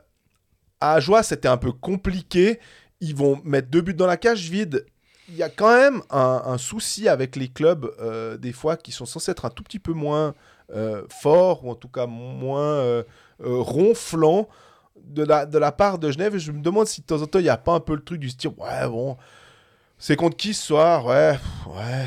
à 0.80 0.94
Ajoie, 0.94 1.22
c'était 1.22 1.48
un 1.48 1.58
peu 1.58 1.70
compliqué. 1.70 2.58
Ils 3.00 3.14
vont 3.14 3.40
mettre 3.44 3.68
deux 3.68 3.82
buts 3.82 3.94
dans 3.94 4.06
la 4.06 4.16
cage 4.16 4.48
vide. 4.50 4.86
Il 5.28 5.36
y 5.36 5.42
a 5.42 5.48
quand 5.48 5.74
même 5.74 6.02
un, 6.10 6.58
souci 6.58 7.08
avec 7.08 7.36
les 7.36 7.48
clubs, 7.48 7.90
euh, 8.00 8.36
des 8.36 8.52
fois, 8.52 8.76
qui 8.76 8.92
sont 8.92 9.06
censés 9.06 9.30
être 9.30 9.44
un 9.44 9.50
tout 9.50 9.62
petit 9.62 9.78
peu 9.78 9.92
moins 9.92 10.34
euh, 10.72 11.02
forts, 11.08 11.64
ou 11.64 11.70
en 11.70 11.74
tout 11.74 11.88
cas 11.88 12.06
moins 12.06 12.72
euh, 12.72 13.02
euh, 13.42 13.60
ronflants 13.60 14.48
de 15.02 15.22
la, 15.22 15.44
de 15.46 15.58
la 15.58 15.72
part 15.72 15.98
de 15.98 16.10
Genève. 16.10 16.36
Je 16.38 16.52
me 16.52 16.60
demande 16.62 16.86
si 16.86 17.02
de 17.02 17.06
temps 17.06 17.20
en 17.20 17.26
temps, 17.26 17.38
il 17.38 17.44
n'y 17.44 17.48
a 17.48 17.56
pas 17.56 17.72
un 17.72 17.80
peu 17.80 17.94
le 17.94 18.02
truc 18.02 18.18
du 18.18 18.30
style, 18.30 18.50
ouais, 18.56 18.88
bon, 18.88 19.16
c'est 19.98 20.16
contre 20.16 20.36
qui 20.36 20.54
ce 20.54 20.66
soir 20.66 21.06
Ouais, 21.06 21.38
ouais, 21.66 22.06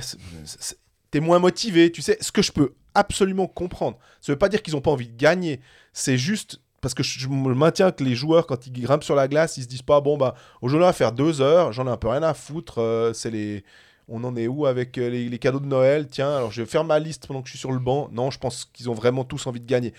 t'es 1.12 1.20
moins 1.20 1.40
motivé, 1.40 1.92
tu 1.92 2.02
sais. 2.02 2.18
Ce 2.20 2.32
que 2.32 2.42
je 2.42 2.52
peux 2.52 2.74
absolument 2.96 3.48
comprendre. 3.48 3.98
Ça 4.22 4.32
veut 4.32 4.38
pas 4.38 4.50
dire 4.50 4.62
qu'ils 4.64 4.74
n'ont 4.74 4.82
pas 4.82 4.92
envie 4.92 5.08
de 5.08 5.18
gagner. 5.18 5.62
C'est 5.94 6.18
juste 6.18 6.60
parce 6.82 6.94
que 6.94 7.04
je, 7.04 7.20
je 7.20 7.28
me 7.28 7.54
maintiens 7.54 7.92
que 7.92 8.04
les 8.04 8.16
joueurs, 8.16 8.46
quand 8.48 8.68
ils 8.68 8.72
grimpent 8.72 9.04
sur 9.04 9.16
la 9.16 9.28
glace, 9.28 9.58
ils 9.58 9.64
se 9.64 9.68
disent 9.68 9.82
pas, 9.82 10.00
bon, 10.02 10.18
bah, 10.18 10.36
aujourd'hui, 10.62 10.84
on 10.84 10.88
va 10.88 10.94
faire 10.94 11.12
deux 11.12 11.42
heures, 11.42 11.72
j'en 11.74 11.88
ai 11.88 11.90
un 11.90 11.98
peu 11.98 12.08
rien 12.08 12.24
à 12.24 12.34
foutre. 12.34 12.80
euh, 12.80 13.14
c'est 13.14 13.32
les. 13.32 13.64
On 14.08 14.24
en 14.24 14.36
est 14.38 14.48
où 14.48 14.66
avec 14.66 14.98
euh, 14.98 15.10
les, 15.10 15.28
les 15.28 15.40
cadeaux 15.40 15.60
de 15.60 15.66
Noël? 15.66 16.08
Tiens, 16.08 16.38
alors 16.38 16.52
je 16.52 16.62
vais 16.62 16.68
faire 16.68 16.86
ma 16.86 16.98
liste 17.00 17.28
pendant 17.28 17.42
que 17.42 17.48
je 17.48 17.52
suis 17.54 17.60
sur 17.60 17.72
le 17.74 17.80
banc. 17.80 18.10
Non, 18.14 18.32
je 18.32 18.40
pense 18.40 18.66
qu'ils 18.66 18.90
ont 18.90 18.94
vraiment 18.94 19.26
tous 19.26 19.48
envie 19.48 19.60
de 19.60 19.66
gagner. 19.66 19.94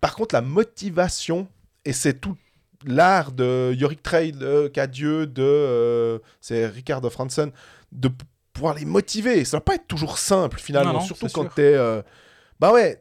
Par 0.00 0.14
contre, 0.14 0.34
la 0.34 0.42
motivation, 0.42 1.48
et 1.84 1.92
c'est 1.92 2.20
tout 2.20 2.36
l'art 2.84 3.32
de 3.32 3.74
Yorick 3.76 4.02
Trail, 4.02 4.32
de 4.32 4.68
Cadieux, 4.68 5.26
de. 5.26 5.42
euh, 5.42 6.18
c'est 6.40 6.66
Ricardo 6.66 7.10
Franzen, 7.10 7.50
de 7.90 8.10
pouvoir 8.52 8.74
les 8.74 8.84
motiver. 8.84 9.44
Ça 9.44 9.56
va 9.56 9.60
pas 9.62 9.74
être 9.74 9.88
toujours 9.88 10.18
simple, 10.18 10.60
finalement. 10.60 10.92
Non, 10.92 10.98
non, 11.00 11.04
surtout 11.04 11.26
quand 11.28 11.46
t'es. 11.52 11.74
euh, 11.74 12.02
Bah 12.60 12.72
ouais, 12.72 12.98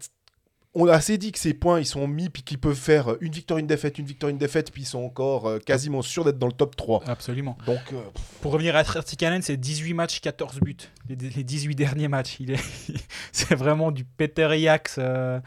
on 0.79 0.87
a 0.87 0.93
assez 0.93 1.17
dit 1.17 1.31
que 1.31 1.39
ces 1.39 1.55
points, 1.55 1.79
ils 1.79 1.85
sont 1.85 2.07
mis, 2.07 2.29
puis 2.29 2.43
qu'ils 2.43 2.59
peuvent 2.59 2.75
faire 2.75 3.15
une 3.19 3.31
victoire, 3.31 3.57
une 3.57 3.65
défaite, 3.65 3.97
une 3.97 4.05
victoire, 4.05 4.29
une 4.29 4.37
défaite, 4.37 4.71
puis 4.71 4.83
ils 4.83 4.85
sont 4.85 4.99
encore 5.03 5.47
euh, 5.47 5.57
quasiment 5.57 6.03
sûrs 6.03 6.23
d'être 6.23 6.37
dans 6.37 6.45
le 6.45 6.53
top 6.53 6.75
3. 6.75 7.01
Absolument. 7.07 7.57
Donc, 7.65 7.79
euh, 7.93 8.01
Pour 8.41 8.51
revenir 8.51 8.75
à 8.75 8.83
Trtikanen, 8.83 9.41
c'est 9.41 9.57
18 9.57 9.95
matchs, 9.95 10.19
14 10.21 10.59
buts. 10.59 10.77
Les, 11.09 11.15
les 11.15 11.43
18 11.43 11.73
derniers 11.73 12.07
matchs. 12.07 12.37
Il 12.39 12.51
est, 12.51 12.59
c'est 13.31 13.55
vraiment 13.55 13.91
du 13.91 14.03
Peter 14.05 14.55
Yax 14.55 14.97
euh, 14.99 15.39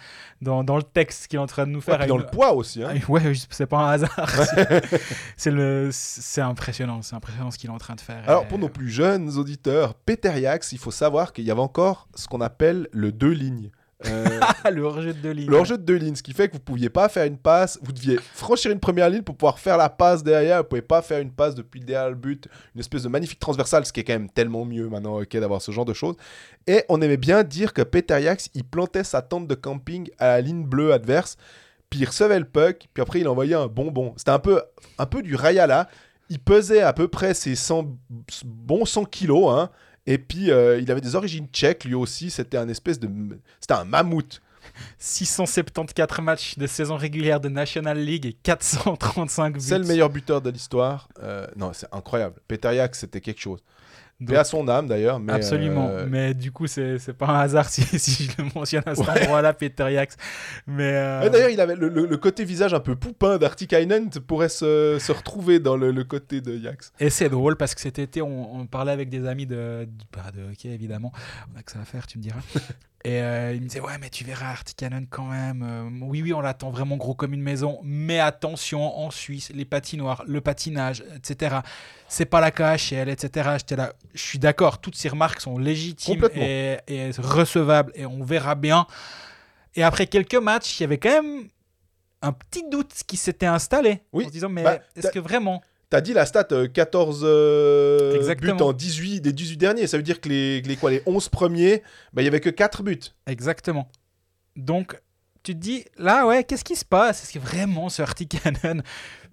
dans, 0.42 0.64
dans 0.64 0.76
le 0.76 0.82
texte 0.82 1.28
qu'il 1.28 1.38
est 1.38 1.42
en 1.42 1.46
train 1.46 1.64
de 1.64 1.70
nous 1.70 1.78
ouais, 1.78 1.84
faire. 1.84 1.98
puis 2.00 2.08
dans 2.08 2.16
avec 2.16 2.26
le 2.26 2.36
poids 2.36 2.52
aussi. 2.52 2.82
Hein. 2.82 2.94
Ah, 2.96 2.98
Ouais, 3.08 3.32
c'est 3.50 3.66
pas 3.66 3.78
un 3.78 3.90
hasard. 3.92 4.28
C'est- 5.36 5.50
le, 5.52 5.90
impressionnant, 6.38 7.02
c'est 7.02 7.14
impressionnant 7.14 7.50
ce 7.52 7.58
qu'il 7.58 7.70
est 7.70 7.72
en 7.72 7.78
train 7.78 7.94
de 7.94 8.00
faire. 8.00 8.22
Alors, 8.26 8.44
Et- 8.44 8.48
pour 8.48 8.58
nos 8.58 8.68
plus 8.68 8.90
jeunes 8.90 9.36
auditeurs, 9.36 9.94
Peter 9.94 10.38
Yax, 10.40 10.72
il 10.72 10.78
faut 10.78 10.90
savoir 10.90 11.32
qu'il 11.32 11.44
y 11.44 11.50
avait 11.50 11.60
encore 11.60 12.08
ce 12.14 12.26
qu'on 12.26 12.40
appelle 12.40 12.88
le 12.92 13.12
deux 13.12 13.30
lignes. 13.30 13.70
Euh, 14.06 14.40
le 14.70 14.82
hors-jeu 14.82 15.12
de 15.12 15.18
deux 15.18 15.30
lignes. 15.30 15.50
le 15.50 15.56
hors-jeu 15.56 15.76
de 15.76 15.82
deux 15.82 15.96
lignes, 15.96 16.14
ce 16.14 16.22
qui 16.22 16.32
fait 16.32 16.48
que 16.48 16.54
vous 16.54 16.60
pouviez 16.60 16.88
pas 16.88 17.08
faire 17.08 17.26
une 17.26 17.36
passe, 17.36 17.78
vous 17.82 17.92
deviez 17.92 18.18
franchir 18.34 18.70
une 18.70 18.80
première 18.80 19.10
ligne 19.10 19.22
pour 19.22 19.36
pouvoir 19.36 19.58
faire 19.58 19.76
la 19.76 19.88
passe 19.88 20.22
derrière, 20.22 20.58
vous 20.58 20.68
pouvez 20.68 20.82
pas 20.82 21.02
faire 21.02 21.20
une 21.20 21.30
passe 21.30 21.54
depuis 21.54 21.80
derrière 21.80 22.08
le 22.08 22.14
but, 22.14 22.48
une 22.74 22.80
espèce 22.80 23.02
de 23.02 23.08
magnifique 23.08 23.38
transversale, 23.38 23.84
ce 23.84 23.92
qui 23.92 24.00
est 24.00 24.04
quand 24.04 24.14
même 24.14 24.30
tellement 24.30 24.64
mieux 24.64 24.88
maintenant 24.88 25.20
ok, 25.20 25.36
d'avoir 25.36 25.60
ce 25.60 25.72
genre 25.72 25.84
de 25.84 25.92
choses. 25.92 26.16
Et 26.66 26.84
on 26.88 27.00
aimait 27.02 27.16
bien 27.16 27.42
dire 27.42 27.72
que 27.72 27.82
Peter 27.82 28.20
Yax, 28.20 28.50
il 28.54 28.64
plantait 28.64 29.04
sa 29.04 29.22
tente 29.22 29.46
de 29.46 29.54
camping 29.54 30.08
à 30.18 30.28
la 30.28 30.40
ligne 30.40 30.64
bleue 30.64 30.92
adverse, 30.92 31.36
puis 31.90 32.00
il 32.00 32.06
recevait 32.06 32.38
le 32.38 32.46
puck, 32.46 32.88
puis 32.94 33.02
après 33.02 33.20
il 33.20 33.28
envoyait 33.28 33.54
un 33.54 33.66
bonbon. 33.66 34.14
C'était 34.16 34.30
un 34.30 34.38
peu, 34.38 34.62
un 34.98 35.06
peu 35.06 35.22
du 35.22 35.34
Rayala. 35.34 35.88
Il 36.28 36.38
pesait 36.38 36.80
à 36.80 36.92
peu 36.92 37.08
près 37.08 37.34
ses 37.34 37.56
100, 37.56 37.96
bons 38.44 38.84
100 38.84 39.04
kilos, 39.06 39.52
hein, 39.52 39.68
et 40.10 40.18
puis 40.18 40.50
euh, 40.50 40.80
il 40.80 40.90
avait 40.90 41.00
des 41.00 41.14
origines 41.14 41.46
tchèques 41.52 41.84
lui 41.84 41.94
aussi, 41.94 42.30
c'était 42.30 42.56
un 42.56 42.68
espèce 42.68 42.98
de... 42.98 43.08
C'était 43.60 43.74
un 43.74 43.84
mammouth. 43.84 44.42
674 44.98 46.20
matchs 46.20 46.58
de 46.58 46.66
saison 46.66 46.96
régulière 46.96 47.38
de 47.38 47.48
National 47.48 47.96
League 47.96 48.26
et 48.26 48.32
435 48.32 49.54
buts. 49.54 49.60
C'est 49.60 49.78
le 49.78 49.84
meilleur 49.84 50.10
buteur 50.10 50.42
de 50.42 50.50
l'histoire. 50.50 51.08
Euh, 51.22 51.46
non, 51.54 51.72
c'est 51.72 51.86
incroyable. 51.92 52.40
Peter 52.48 52.74
Yax, 52.74 52.98
c'était 52.98 53.20
quelque 53.20 53.40
chose. 53.40 53.60
Donc, 54.20 54.34
Et 54.34 54.38
à 54.38 54.44
son 54.44 54.68
âme 54.68 54.86
d'ailleurs. 54.86 55.18
Mais 55.18 55.32
Absolument. 55.32 55.88
euh, 55.90 56.06
Mais 56.08 56.34
du 56.34 56.52
coup, 56.52 56.66
c'est 56.66 56.98
c'est 56.98 57.14
pas 57.14 57.26
un 57.28 57.40
hasard 57.40 57.68
si, 57.68 57.82
si 57.98 58.24
je 58.24 58.42
le 58.42 58.48
mentionne 58.54 58.82
à 58.86 58.94
cet 58.94 59.06
Ouais. 59.08 59.22
endroit-là, 59.22 59.54
Peter 59.54 59.90
Yax. 59.92 60.16
Mais 60.66 60.92
euh, 60.94 61.22
ouais, 61.22 61.30
D'ailleurs, 61.30 61.48
il 61.50 61.60
avait 61.60 61.74
le, 61.76 61.88
le- 61.88 62.06
le 62.06 62.16
côté 62.18 62.44
visage 62.44 62.74
un 62.74 62.80
peu 62.80 62.96
poupin 62.96 63.38
d'Artikainen 63.38 64.10
pourrait 64.26 64.48
se, 64.50 64.98
se 65.00 65.12
retrouver 65.12 65.58
dans 65.58 65.76
le, 65.76 65.90
le 65.90 66.04
côté 66.04 66.40
de 66.40 66.54
Yax. 66.56 66.92
Et 67.00 67.08
c'est 67.10 67.28
drôle 67.30 67.56
parce 67.56 67.74
que 67.74 67.80
cet 67.80 67.98
été, 67.98 68.20
on, 68.22 68.56
on 68.56 68.66
parlait 68.66 68.92
avec 68.92 69.08
des 69.08 69.26
amis 69.26 69.46
de, 69.46 69.86
de, 69.86 70.04
bah, 70.12 70.30
de 70.36 70.50
hockey, 70.52 70.68
évidemment. 70.68 71.12
On 71.54 71.58
a 71.58 71.62
que 71.62 71.72
ça 71.72 71.80
à 71.80 71.84
faire, 71.84 72.06
tu 72.06 72.18
me 72.18 72.22
diras. 72.22 72.40
Et 73.02 73.22
euh, 73.22 73.54
il 73.54 73.62
me 73.62 73.66
disait, 73.66 73.80
ouais, 73.80 73.96
mais 73.98 74.10
tu 74.10 74.24
verras 74.24 74.50
Artikanen 74.50 75.06
quand 75.08 75.24
même. 75.24 75.62
Euh, 75.66 75.88
oui, 76.02 76.20
oui, 76.22 76.34
on 76.34 76.42
l'attend 76.42 76.68
vraiment 76.68 76.98
gros 76.98 77.14
comme 77.14 77.32
une 77.32 77.40
maison. 77.40 77.80
Mais 77.82 78.20
attention, 78.20 78.82
en 78.98 79.10
Suisse, 79.10 79.50
les 79.54 79.64
patinoires, 79.64 80.22
le 80.26 80.42
patinage, 80.42 81.02
etc. 81.16 81.56
C'est 82.12 82.24
pas 82.26 82.40
la 82.40 82.50
KHL, 82.50 83.08
etc. 83.08 83.50
J'étais 83.58 83.76
là, 83.76 83.92
je 84.14 84.20
suis 84.22 84.38
d'accord, 84.40 84.80
toutes 84.80 84.96
ces 84.96 85.08
remarques 85.08 85.40
sont 85.40 85.58
légitimes 85.58 86.28
et, 86.34 86.76
et 86.88 87.10
recevables 87.18 87.92
et 87.94 88.04
on 88.04 88.24
verra 88.24 88.56
bien. 88.56 88.86
Et 89.76 89.82
après 89.84 90.06
quelques 90.08 90.34
matchs, 90.34 90.80
il 90.80 90.82
y 90.82 90.84
avait 90.84 90.98
quand 90.98 91.22
même 91.22 91.48
un 92.22 92.32
petit 92.32 92.64
doute 92.68 92.92
qui 93.06 93.16
s'était 93.16 93.46
installé. 93.46 94.02
Oui. 94.12 94.24
En 94.24 94.26
se 94.26 94.32
disant, 94.32 94.48
mais 94.48 94.64
Bah, 94.64 94.80
est-ce 94.96 95.08
que 95.12 95.20
vraiment? 95.20 95.62
T'as 95.88 96.00
dit 96.00 96.12
la 96.12 96.26
stat 96.26 96.46
euh, 96.52 96.68
14 96.68 97.20
euh, 97.24 98.10
buts 98.12 98.16
Exactement. 98.16 98.66
en 98.66 98.72
18 98.72 99.20
des 99.20 99.32
18 99.32 99.56
derniers. 99.56 99.86
Ça 99.86 99.96
veut 99.96 100.02
dire 100.02 100.20
que 100.20 100.28
les, 100.28 100.60
les, 100.62 100.76
quoi, 100.76 100.90
les 100.90 101.02
11 101.06 101.28
premiers, 101.28 101.82
bah, 102.12 102.22
il 102.22 102.24
y 102.24 102.28
avait 102.28 102.40
que 102.40 102.50
4 102.50 102.82
buts. 102.82 102.98
Exactement. 103.26 103.88
Donc, 104.56 105.00
tu 105.42 105.54
te 105.54 105.58
dis, 105.58 105.84
là, 105.96 106.26
ouais, 106.26 106.44
qu'est-ce 106.44 106.64
qui 106.64 106.76
se 106.76 106.84
passe? 106.84 107.22
Est-ce 107.24 107.32
que 107.32 107.38
vraiment 107.38 107.88
ce 107.88 108.02
Artikanen 108.02 108.82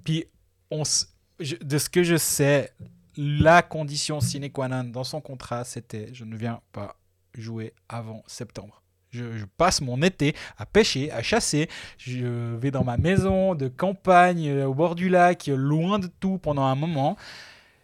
Puis, 0.04 0.26
on 0.72 0.82
s- 0.84 1.14
je- 1.40 1.56
de 1.56 1.78
ce 1.78 1.90
que 1.90 2.04
je 2.04 2.16
sais, 2.18 2.72
la 3.16 3.62
condition 3.62 4.20
sine 4.22 4.50
qua 4.52 4.68
non 4.68 4.84
dans 4.84 5.04
son 5.04 5.22
contrat, 5.22 5.64
c'était 5.64 6.10
je 6.14 6.24
ne 6.26 6.36
viens 6.38 6.62
pas 6.72 6.96
jouer 7.34 7.74
avant 7.90 8.24
septembre. 8.28 8.82
Je, 9.10 9.38
je 9.38 9.46
passe 9.46 9.80
mon 9.82 10.02
été 10.02 10.36
à 10.58 10.66
pêcher, 10.66 11.12
à 11.12 11.24
chasser. 11.24 11.70
Je 11.98 12.56
vais 12.58 12.72
dans 12.72 12.84
ma 12.84 12.98
maison 12.98 13.56
de 13.56 13.70
campagne, 13.70 14.48
euh, 14.50 14.66
au 14.66 14.74
bord 14.74 14.96
du 14.96 15.08
lac, 15.10 15.48
loin 15.48 15.98
de 15.98 16.08
tout 16.20 16.38
pendant 16.38 16.64
un 16.66 16.76
moment. 16.76 17.16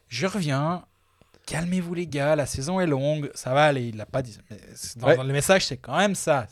Je 0.10 0.28
reviens. 0.28 0.84
Calmez-vous 1.46 1.94
les 1.94 2.08
gars, 2.08 2.36
la 2.36 2.46
saison 2.46 2.80
est 2.80 2.88
longue, 2.88 3.30
ça 3.36 3.54
va 3.54 3.66
aller. 3.66 3.88
Il 3.90 3.98
l'a 3.98 4.06
pas 4.06 4.22
dit. 4.22 4.38
dans, 4.98 5.08
Ouais. 5.08 5.16
dans 5.18 5.24
le 5.24 5.34
message, 5.34 5.66
c'est 5.66 5.78
quand 5.78 5.98
même 5.98 6.16
ça. 6.16 6.48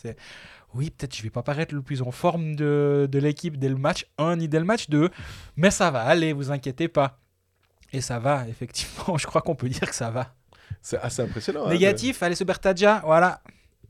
Oui, 0.74 0.90
peut-être 0.90 1.16
je 1.16 1.22
vais 1.24 1.30
pas 1.30 1.44
paraître 1.44 1.76
le 1.76 1.82
plus 1.82 2.02
en 2.02 2.12
forme 2.12 2.56
de, 2.56 3.08
de 3.12 3.20
l'équipe 3.20 3.58
dès 3.58 3.70
le 3.70 3.76
match 3.76 4.06
1 4.18 4.38
ni 4.38 4.48
dès 4.48 4.60
le 4.60 4.66
match 4.66 4.90
2, 4.90 5.10
mais 5.58 5.70
ça 5.72 5.92
va 5.92 6.02
aller, 6.04 6.32
vous 6.34 6.52
inquiétez 6.52 6.88
pas. 6.88 7.20
Et 7.94 8.00
ça 8.02 8.20
va, 8.20 8.48
effectivement, 8.48 9.18
je 9.20 9.28
crois 9.28 9.42
qu'on 9.42 9.56
peut 9.56 9.68
dire 9.70 9.90
que 9.90 9.96
ça 9.96 10.10
va. 10.12 10.34
C'est 10.82 10.98
assez 11.00 11.22
impressionnant. 11.22 11.66
hein, 11.66 11.70
Négatif, 11.70 12.24
allez, 12.24 12.36
ce 12.36 12.44
Bertaggia, 12.46 13.02
voilà. 13.06 13.42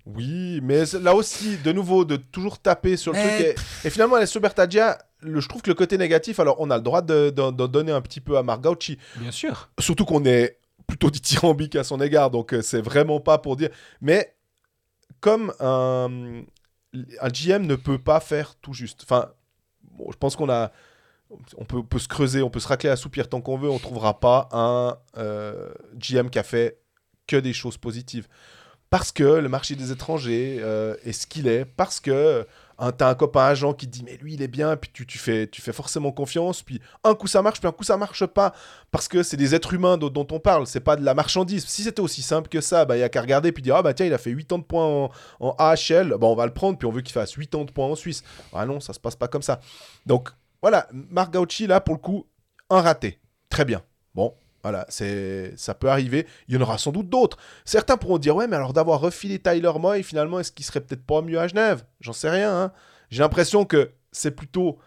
Oui, 0.07 0.59
mais 0.63 0.83
là 0.99 1.13
aussi, 1.13 1.57
de 1.57 1.71
nouveau, 1.71 2.03
de 2.05 2.15
toujours 2.15 2.57
taper 2.57 2.97
sur 2.97 3.11
le 3.13 3.19
Mais- 3.19 3.53
truc. 3.53 3.63
Et, 3.83 3.87
et 3.87 3.89
finalement, 3.91 4.17
les 4.17 4.25
Sobertadia, 4.25 4.97
le, 5.21 5.39
je 5.39 5.47
trouve 5.47 5.61
que 5.61 5.69
le 5.69 5.75
côté 5.75 5.99
négatif, 5.99 6.39
alors 6.39 6.55
on 6.59 6.71
a 6.71 6.77
le 6.77 6.81
droit 6.83 7.03
de- 7.03 7.29
de- 7.29 7.51
d'en 7.51 7.67
donner 7.67 7.91
un 7.91 8.01
petit 8.01 8.19
peu 8.19 8.35
à 8.35 8.41
Marc 8.41 8.61
Gaucci. 8.61 8.97
Bien 9.17 9.29
sûr. 9.29 9.69
Surtout 9.79 10.05
qu'on 10.05 10.25
est 10.25 10.57
plutôt 10.87 11.11
dithyrambique 11.11 11.75
à 11.75 11.83
son 11.83 12.01
égard, 12.01 12.31
donc 12.31 12.51
euh, 12.55 12.63
c'est 12.63 12.81
vraiment 12.81 13.19
pas 13.19 13.37
pour 13.37 13.55
dire. 13.55 13.69
Mais 14.01 14.33
comme 15.19 15.53
un, 15.59 16.41
un 16.93 17.29
GM 17.29 17.65
ne 17.65 17.75
peut 17.75 17.97
pas 17.97 18.19
faire 18.19 18.55
tout 18.55 18.73
juste. 18.73 19.01
Enfin, 19.03 19.31
je 20.09 20.17
pense 20.17 20.35
qu'on 20.35 20.49
a. 20.49 20.71
On 21.57 21.63
peut, 21.63 21.97
se 21.97 22.09
creuser, 22.09 22.41
on 22.41 22.49
peut 22.49 22.59
se 22.59 22.67
racler 22.67 22.89
la 22.89 22.97
soupière 22.97 23.29
tant 23.29 23.39
qu'on 23.39 23.57
veut, 23.57 23.69
on 23.69 23.79
trouvera 23.79 24.19
pas 24.19 24.49
un 24.51 24.97
euh, 25.17 25.71
GM 25.95 26.29
qui 26.29 26.37
a 26.37 26.43
fait 26.43 26.81
que 27.25 27.37
des 27.37 27.53
choses 27.53 27.77
positives. 27.77 28.27
Parce 28.89 29.13
que 29.13 29.23
le 29.23 29.47
marché 29.47 29.77
des 29.77 29.93
étrangers 29.93 30.57
euh, 30.59 30.97
est 31.05 31.13
ce 31.13 31.25
qu'il 31.25 31.47
est, 31.47 31.63
parce 31.63 32.01
que 32.01 32.45
hein, 32.81 32.91
t'as 32.91 33.09
un 33.09 33.15
copain 33.15 33.45
agent 33.45 33.73
qui 33.73 33.85
te 33.85 33.91
dit 33.91 34.03
mais 34.03 34.17
lui 34.17 34.33
il 34.33 34.41
est 34.41 34.49
bien, 34.49 34.75
puis 34.75 34.91
tu, 34.93 35.05
tu, 35.05 35.17
fais, 35.17 35.47
tu 35.47 35.61
fais 35.61 35.71
forcément 35.71 36.11
confiance, 36.11 36.63
puis 36.63 36.81
un 37.03 37.15
coup 37.15 37.27
ça 37.27 37.41
marche, 37.41 37.59
puis 37.59 37.69
un 37.69 37.71
coup 37.71 37.83
ça 37.83 37.95
marche 37.95 38.25
pas, 38.25 38.53
parce 38.91 39.07
que 39.07 39.23
c'est 39.23 39.37
des 39.37 39.55
êtres 39.55 39.73
humains 39.73 39.97
dont, 39.97 40.27
on 40.31 40.39
parle, 40.39 40.67
c'est 40.67 40.81
pas 40.81 40.95
de 40.95 41.05
la 41.05 41.13
marchandise. 41.13 41.65
Si 41.65 41.83
c'était 41.83 42.01
aussi 42.01 42.21
simple 42.21 42.49
que 42.49 42.59
ça, 42.59 42.83
bah, 42.83 42.97
il 42.97 42.99
y 42.99 43.03
a 43.03 43.09
qu'à 43.09 43.21
regarder 43.21 43.51
puis 43.51 43.63
dire 43.63 43.75
ah 43.75 43.83
bah 43.83 43.93
tiens 43.93 44.05
il 44.05 44.13
a 44.13 44.17
fait 44.17 44.35
80 44.35 44.57
de 44.57 44.63
points 44.63 45.09
en, 45.39 45.55
AHL, 45.57 46.15
on 46.19 46.35
va 46.35 46.45
le 46.45 46.53
prendre, 46.53 46.77
puis 46.77 46.87
on 46.87 46.91
veut 46.91 47.01
qu'il 47.01 47.13
fasse 47.13 47.35
80 47.35 47.65
de 47.65 47.71
points 47.71 47.87
en 47.87 47.95
Suisse. 47.95 48.23
Ah 48.53 48.65
non, 48.65 48.79
ça 48.79 48.93
se 48.93 48.99
passe 48.99 49.15
pas 49.15 49.27
comme 49.27 49.43
ça. 49.43 49.59
Donc 50.05 50.29
voilà, 50.61 50.87
Marc 50.91 51.31
Gauchy 51.33 51.67
là 51.67 51.79
pour 51.79 51.95
le 51.95 52.01
coup, 52.01 52.27
un 52.69 52.81
raté. 52.81 53.19
Très 53.49 53.65
bien. 53.65 53.81
Bon, 54.15 54.33
voilà, 54.63 54.85
ça 54.89 55.73
peut 55.73 55.89
arriver. 55.89 56.27
Il 56.47 56.55
y 56.55 56.57
en 56.57 56.61
aura 56.61 56.77
sans 56.77 56.91
doute 56.91 57.09
d'autres. 57.09 57.37
Certains 57.65 57.97
pourront 57.97 58.17
dire 58.17 58.35
ouais, 58.35 58.47
mais 58.47 58.55
alors 58.55 58.73
d'avoir 58.73 58.99
refilé 58.99 59.39
Tyler 59.39 59.71
Moy, 59.79 60.03
finalement, 60.03 60.39
est-ce 60.39 60.51
qu'il 60.51 60.65
serait 60.65 60.81
peut-être 60.81 61.05
pas 61.05 61.21
mieux 61.21 61.39
à 61.39 61.47
Genève? 61.47 61.83
J'en 61.99 62.13
sais 62.13 62.29
rien. 62.29 62.53
hein. 62.53 62.71
J'ai 63.09 63.21
l'impression 63.23 63.65
que 63.65 63.91
c'est 64.11 64.31
plutôt 64.31 64.77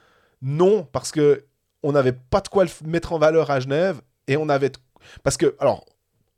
non 0.43 0.85
parce 0.93 1.11
que 1.11 1.45
on 1.83 1.93
n'avait 1.93 2.13
pas 2.13 2.41
de 2.41 2.49
quoi 2.49 2.65
le 2.65 2.71
mettre 2.87 3.13
en 3.13 3.19
valeur 3.19 3.51
à 3.51 3.61
Genève 3.61 4.01
et 4.27 4.37
on 4.37 4.49
avait 4.49 4.73
parce 5.23 5.37
que 5.37 5.55
alors 5.61 5.85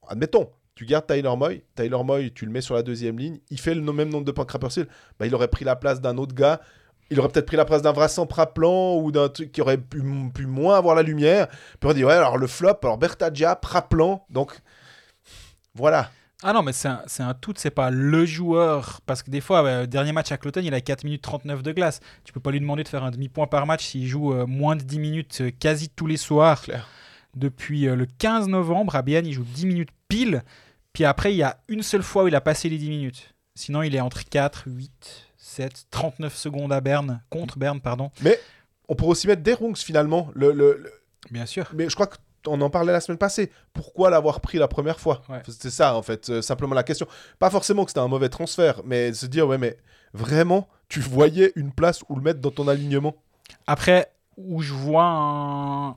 admettons. 0.09 0.51
Tu 0.75 0.85
gardes 0.85 1.07
Tyler 1.07 1.33
Moy, 1.39 1.65
Tyler 1.75 1.97
Moy, 2.05 2.31
tu 2.35 2.45
le 2.45 2.53
mets 2.53 2.61
sur 2.61 2.75
la 2.75 2.83
deuxième 2.83 3.19
ligne, 3.19 3.39
il 3.49 3.59
fait 3.59 3.75
le 3.75 3.81
même 3.81 4.11
nombre 4.11 4.27
de 4.27 4.31
points 4.31 4.45
que 4.45 4.53
Rapperswil, 4.53 4.87
bah, 5.19 5.25
il 5.27 5.35
aurait 5.35 5.49
pris 5.49 5.65
la 5.65 5.75
place 5.75 6.03
d'un 6.03 6.19
autre 6.19 6.35
gars, 6.35 6.61
il 7.11 7.21
aurait 7.21 7.29
peut-être 7.29 7.47
pris 7.47 7.57
la 7.57 7.65
place 7.65 7.83
d'un 7.83 7.93
Vincent 7.93 8.27
Praplan 8.27 8.97
ou 8.97 9.13
d'un 9.13 9.29
truc 9.29 9.53
qui 9.53 9.61
aurait 9.61 9.79
pu, 9.79 10.03
pu 10.35 10.47
moins 10.47 10.77
avoir 10.77 10.95
la 10.95 11.03
lumière. 11.03 11.49
Puis 11.81 11.91
on 11.91 11.93
dit, 11.93 12.05
ouais, 12.05 12.15
alors 12.15 12.39
le 12.39 12.47
flop, 12.47 12.79
alors 12.83 12.99
Bertagia, 12.99 13.57
Praplan, 13.57 14.25
donc 14.31 14.53
voilà. 15.75 16.11
Ah 16.43 16.53
non, 16.53 16.63
mais 16.63 16.73
c'est 16.73 16.89
un, 16.89 17.35
tout, 17.35 17.55
c'est 17.57 17.71
pas 17.71 17.91
le 17.91 18.27
joueur. 18.27 19.01
Parce 19.07 19.23
que 19.23 19.31
des 19.31 19.41
fois, 19.41 19.63
ouais, 19.63 19.87
dernier 19.87 20.13
match 20.13 20.33
à 20.33 20.37
Cloton, 20.37 20.61
il 20.63 20.75
a 20.75 20.81
4 20.81 21.05
minutes 21.05 21.23
39 21.23 21.63
de 21.63 21.73
glace. 21.73 22.01
Tu 22.25 22.33
peux 22.33 22.41
pas 22.41 22.51
lui 22.51 22.61
demander 22.61 22.83
de 22.83 22.89
faire 22.89 23.05
un 23.05 23.11
demi-point 23.11 23.47
par 23.47 23.67
match 23.67 23.87
s'il 23.87 24.07
joue 24.07 24.35
euh, 24.35 24.47
moins 24.47 24.77
de 24.77 24.83
10 24.83 24.99
minutes 24.99 25.39
euh, 25.41 25.51
quasi 25.51 25.89
tous 25.89 26.07
les 26.07 26.19
soirs. 26.19 26.61
Clair. 26.61 26.87
Depuis 27.35 27.89
euh, 27.89 27.97
le 27.97 28.07
15 28.07 28.49
novembre, 28.49 28.97
à 28.97 29.03
Bienne, 29.03 29.27
il 29.27 29.33
joue 29.33 29.45
10 29.45 29.67
minutes 29.67 29.91
pile. 30.09 30.45
Puis 30.93 31.05
après, 31.05 31.33
il 31.33 31.37
y 31.37 31.43
a 31.43 31.59
une 31.69 31.83
seule 31.83 32.03
fois 32.03 32.25
où 32.25 32.29
il 32.29 32.35
a 32.35 32.41
passé 32.43 32.69
les 32.69 32.79
10 32.79 32.91
minutes. 32.91 33.35
Sinon, 33.55 33.83
il 33.83 33.95
est 33.95 34.01
entre 34.01 34.23
4, 34.23 34.65
8, 34.67 35.26
7, 35.47 35.87
39 35.91 36.35
secondes 36.37 36.73
à 36.73 36.81
Berne, 36.81 37.23
contre 37.31 37.59
Berne, 37.59 37.81
pardon. 37.81 38.11
On 38.89 38.95
pourrait 38.97 39.13
aussi 39.13 39.27
mettre 39.29 39.43
Derungs 39.43 39.77
finalement. 39.77 40.29
Le, 40.35 40.51
le- 40.53 40.77
le- 40.83 40.93
Bien 41.31 41.47
sûr. 41.47 41.71
Mais 41.75 41.89
je 41.89 41.95
crois 41.95 42.09
qu'on 42.45 42.61
en 42.61 42.71
parlait 42.71 42.93
la 42.93 43.01
semaine 43.01 43.19
passée. 43.19 43.51
Pourquoi 43.73 44.11
l'avoir 44.11 44.41
pris 44.41 44.59
la 44.59 44.69
première 44.69 44.99
fois 45.01 45.23
Ouais. 45.29 45.43
C'était 45.49 45.71
ça 45.71 45.95
en 45.97 46.03
fait, 46.03 46.31
euh, 46.31 46.43
simplement 46.43 46.75
la 46.75 46.83
question. 46.83 47.07
Pas 47.39 47.51
forcément 47.51 47.85
que 47.85 47.91
c'était 47.91 48.01
un 48.01 48.09
mauvais 48.09 48.29
transfert, 48.29 48.83
mais 48.85 49.13
se 49.13 49.27
dire, 49.27 49.47
ouais, 49.47 49.59
mais 49.59 49.77
vraiment, 50.13 50.69
tu 50.89 51.01
voyais 51.01 51.53
une 51.57 51.73
place 51.73 52.01
où 52.09 52.17
le 52.17 52.23
mettre 52.23 52.41
dans 52.41 52.51
ton 52.51 52.67
alignement? 52.69 53.15
Après, 53.69 54.13
où 54.37 54.63
je 54.63 54.73
vois 54.75 55.05
un- 55.05 55.97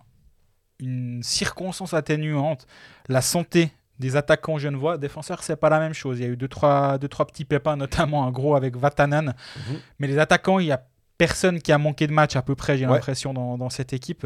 une 0.80 1.22
circonstance 1.24 1.94
atténuante, 1.94 2.66
la 3.08 3.22
santé 3.22 3.72
des 4.00 4.16
attaquants 4.16 4.58
genevois, 4.58 4.98
défenseurs, 4.98 5.44
c'est 5.44 5.56
pas 5.58 5.70
la 5.70 5.80
même 5.80 5.94
chose. 5.94 6.20
Il 6.20 6.24
y 6.24 6.26
a 6.26 6.30
eu 6.32 6.38
deux 6.38 6.48
trois, 6.48 6.98
deux, 6.98 7.08
trois 7.08 7.28
petits 7.28 7.46
pépins, 7.46 7.76
notamment 7.76 8.26
un 8.26 8.32
gros 8.32 8.56
avec 8.56 8.76
Vatanen. 8.78 9.34
Mhm. 9.58 9.80
Mais 10.00 10.08
les 10.08 10.18
attaquants, 10.18 10.60
il 10.60 10.68
y 10.68 10.72
a 10.72 10.82
personne 11.18 11.60
qui 11.62 11.72
a 11.74 11.78
manqué 11.78 12.08
de 12.08 12.14
match 12.14 12.36
à 12.38 12.42
peu 12.42 12.56
près, 12.56 12.78
j'ai 12.78 12.86
Ouais. 12.88 12.94
l'impression, 12.94 13.34
dans, 13.34 13.58
dans 13.58 13.70
cette 13.70 13.92
équipe. 13.94 14.26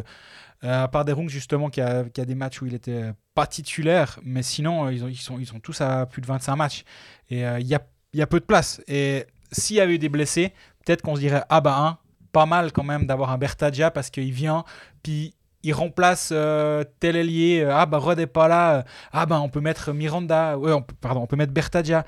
Euh, 0.64 0.84
à 0.84 0.88
part 0.88 1.04
Derung, 1.06 1.28
justement, 1.28 1.70
qui 1.70 1.82
a, 1.82 2.04
qui 2.06 2.22
a 2.22 2.26
des 2.26 2.36
matchs 2.36 2.62
où 2.62 2.68
il 2.68 2.74
était 2.76 3.12
pas 3.34 3.48
titulaire. 3.48 4.20
Mais 4.24 4.44
sinon, 4.44 4.86
euh, 4.86 4.94
ils, 4.94 5.04
ont, 5.04 5.08
ils, 5.10 5.16
sont, 5.18 5.40
ils 5.40 5.48
sont 5.48 5.60
tous 5.60 5.82
à 5.82 6.06
plus 6.06 6.22
de 6.22 6.28
25 6.28 6.56
matchs. 6.56 6.84
Et 7.30 7.46
euh, 7.46 7.60
il 7.60 7.68
y, 7.68 7.74
a, 7.76 7.82
il 8.14 8.20
y 8.20 8.22
a 8.22 8.28
peu 8.28 8.40
de 8.40 8.46
place. 8.46 8.80
Et 8.88 9.26
s'il 9.52 9.76
y 9.78 9.82
avait 9.82 9.96
eu 9.96 10.00
des 10.00 10.08
blessés, 10.10 10.54
peut-être 10.86 11.02
qu'on 11.02 11.16
se 11.16 11.20
dirait 11.22 11.44
Ah 11.50 11.60
bah, 11.62 11.76
hein, 11.80 11.98
pas 12.32 12.46
mal 12.46 12.72
quand 12.72 12.84
même 12.84 13.08
d'avoir 13.08 13.32
un 13.32 13.38
Bertagia 13.40 13.92
parce 13.92 14.10
qu'il 14.10 14.32
vient, 14.32 14.64
puis 15.02 15.34
il 15.64 15.74
remplace 15.74 16.30
euh, 16.32 16.84
tel 17.00 17.16
ailier. 17.16 17.62
euh, 17.62 17.74
ah 17.76 17.86
bah, 17.86 17.98
Rod 17.98 18.20
est 18.20 18.28
pas 18.28 18.48
là. 18.48 18.76
euh, 18.78 18.84
ah 19.12 19.26
bah, 19.26 19.40
on 19.42 19.50
peut 19.50 19.62
mettre 19.62 19.94
Miranda. 19.94 20.58
Ouais, 20.58 20.72
on 20.74 20.82
peut- 20.82 20.96
pardon, 21.00 21.22
on 21.22 21.28
peut 21.28 21.36
mettre 21.38 21.54
Bertagia. 21.54 22.06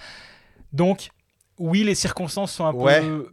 Donc, 0.73 1.09
oui, 1.57 1.83
les 1.83 1.95
circonstances 1.95 2.51
sont 2.53 2.65
un 2.65 2.73
Ouais. 2.73 3.01
peu. 3.01 3.27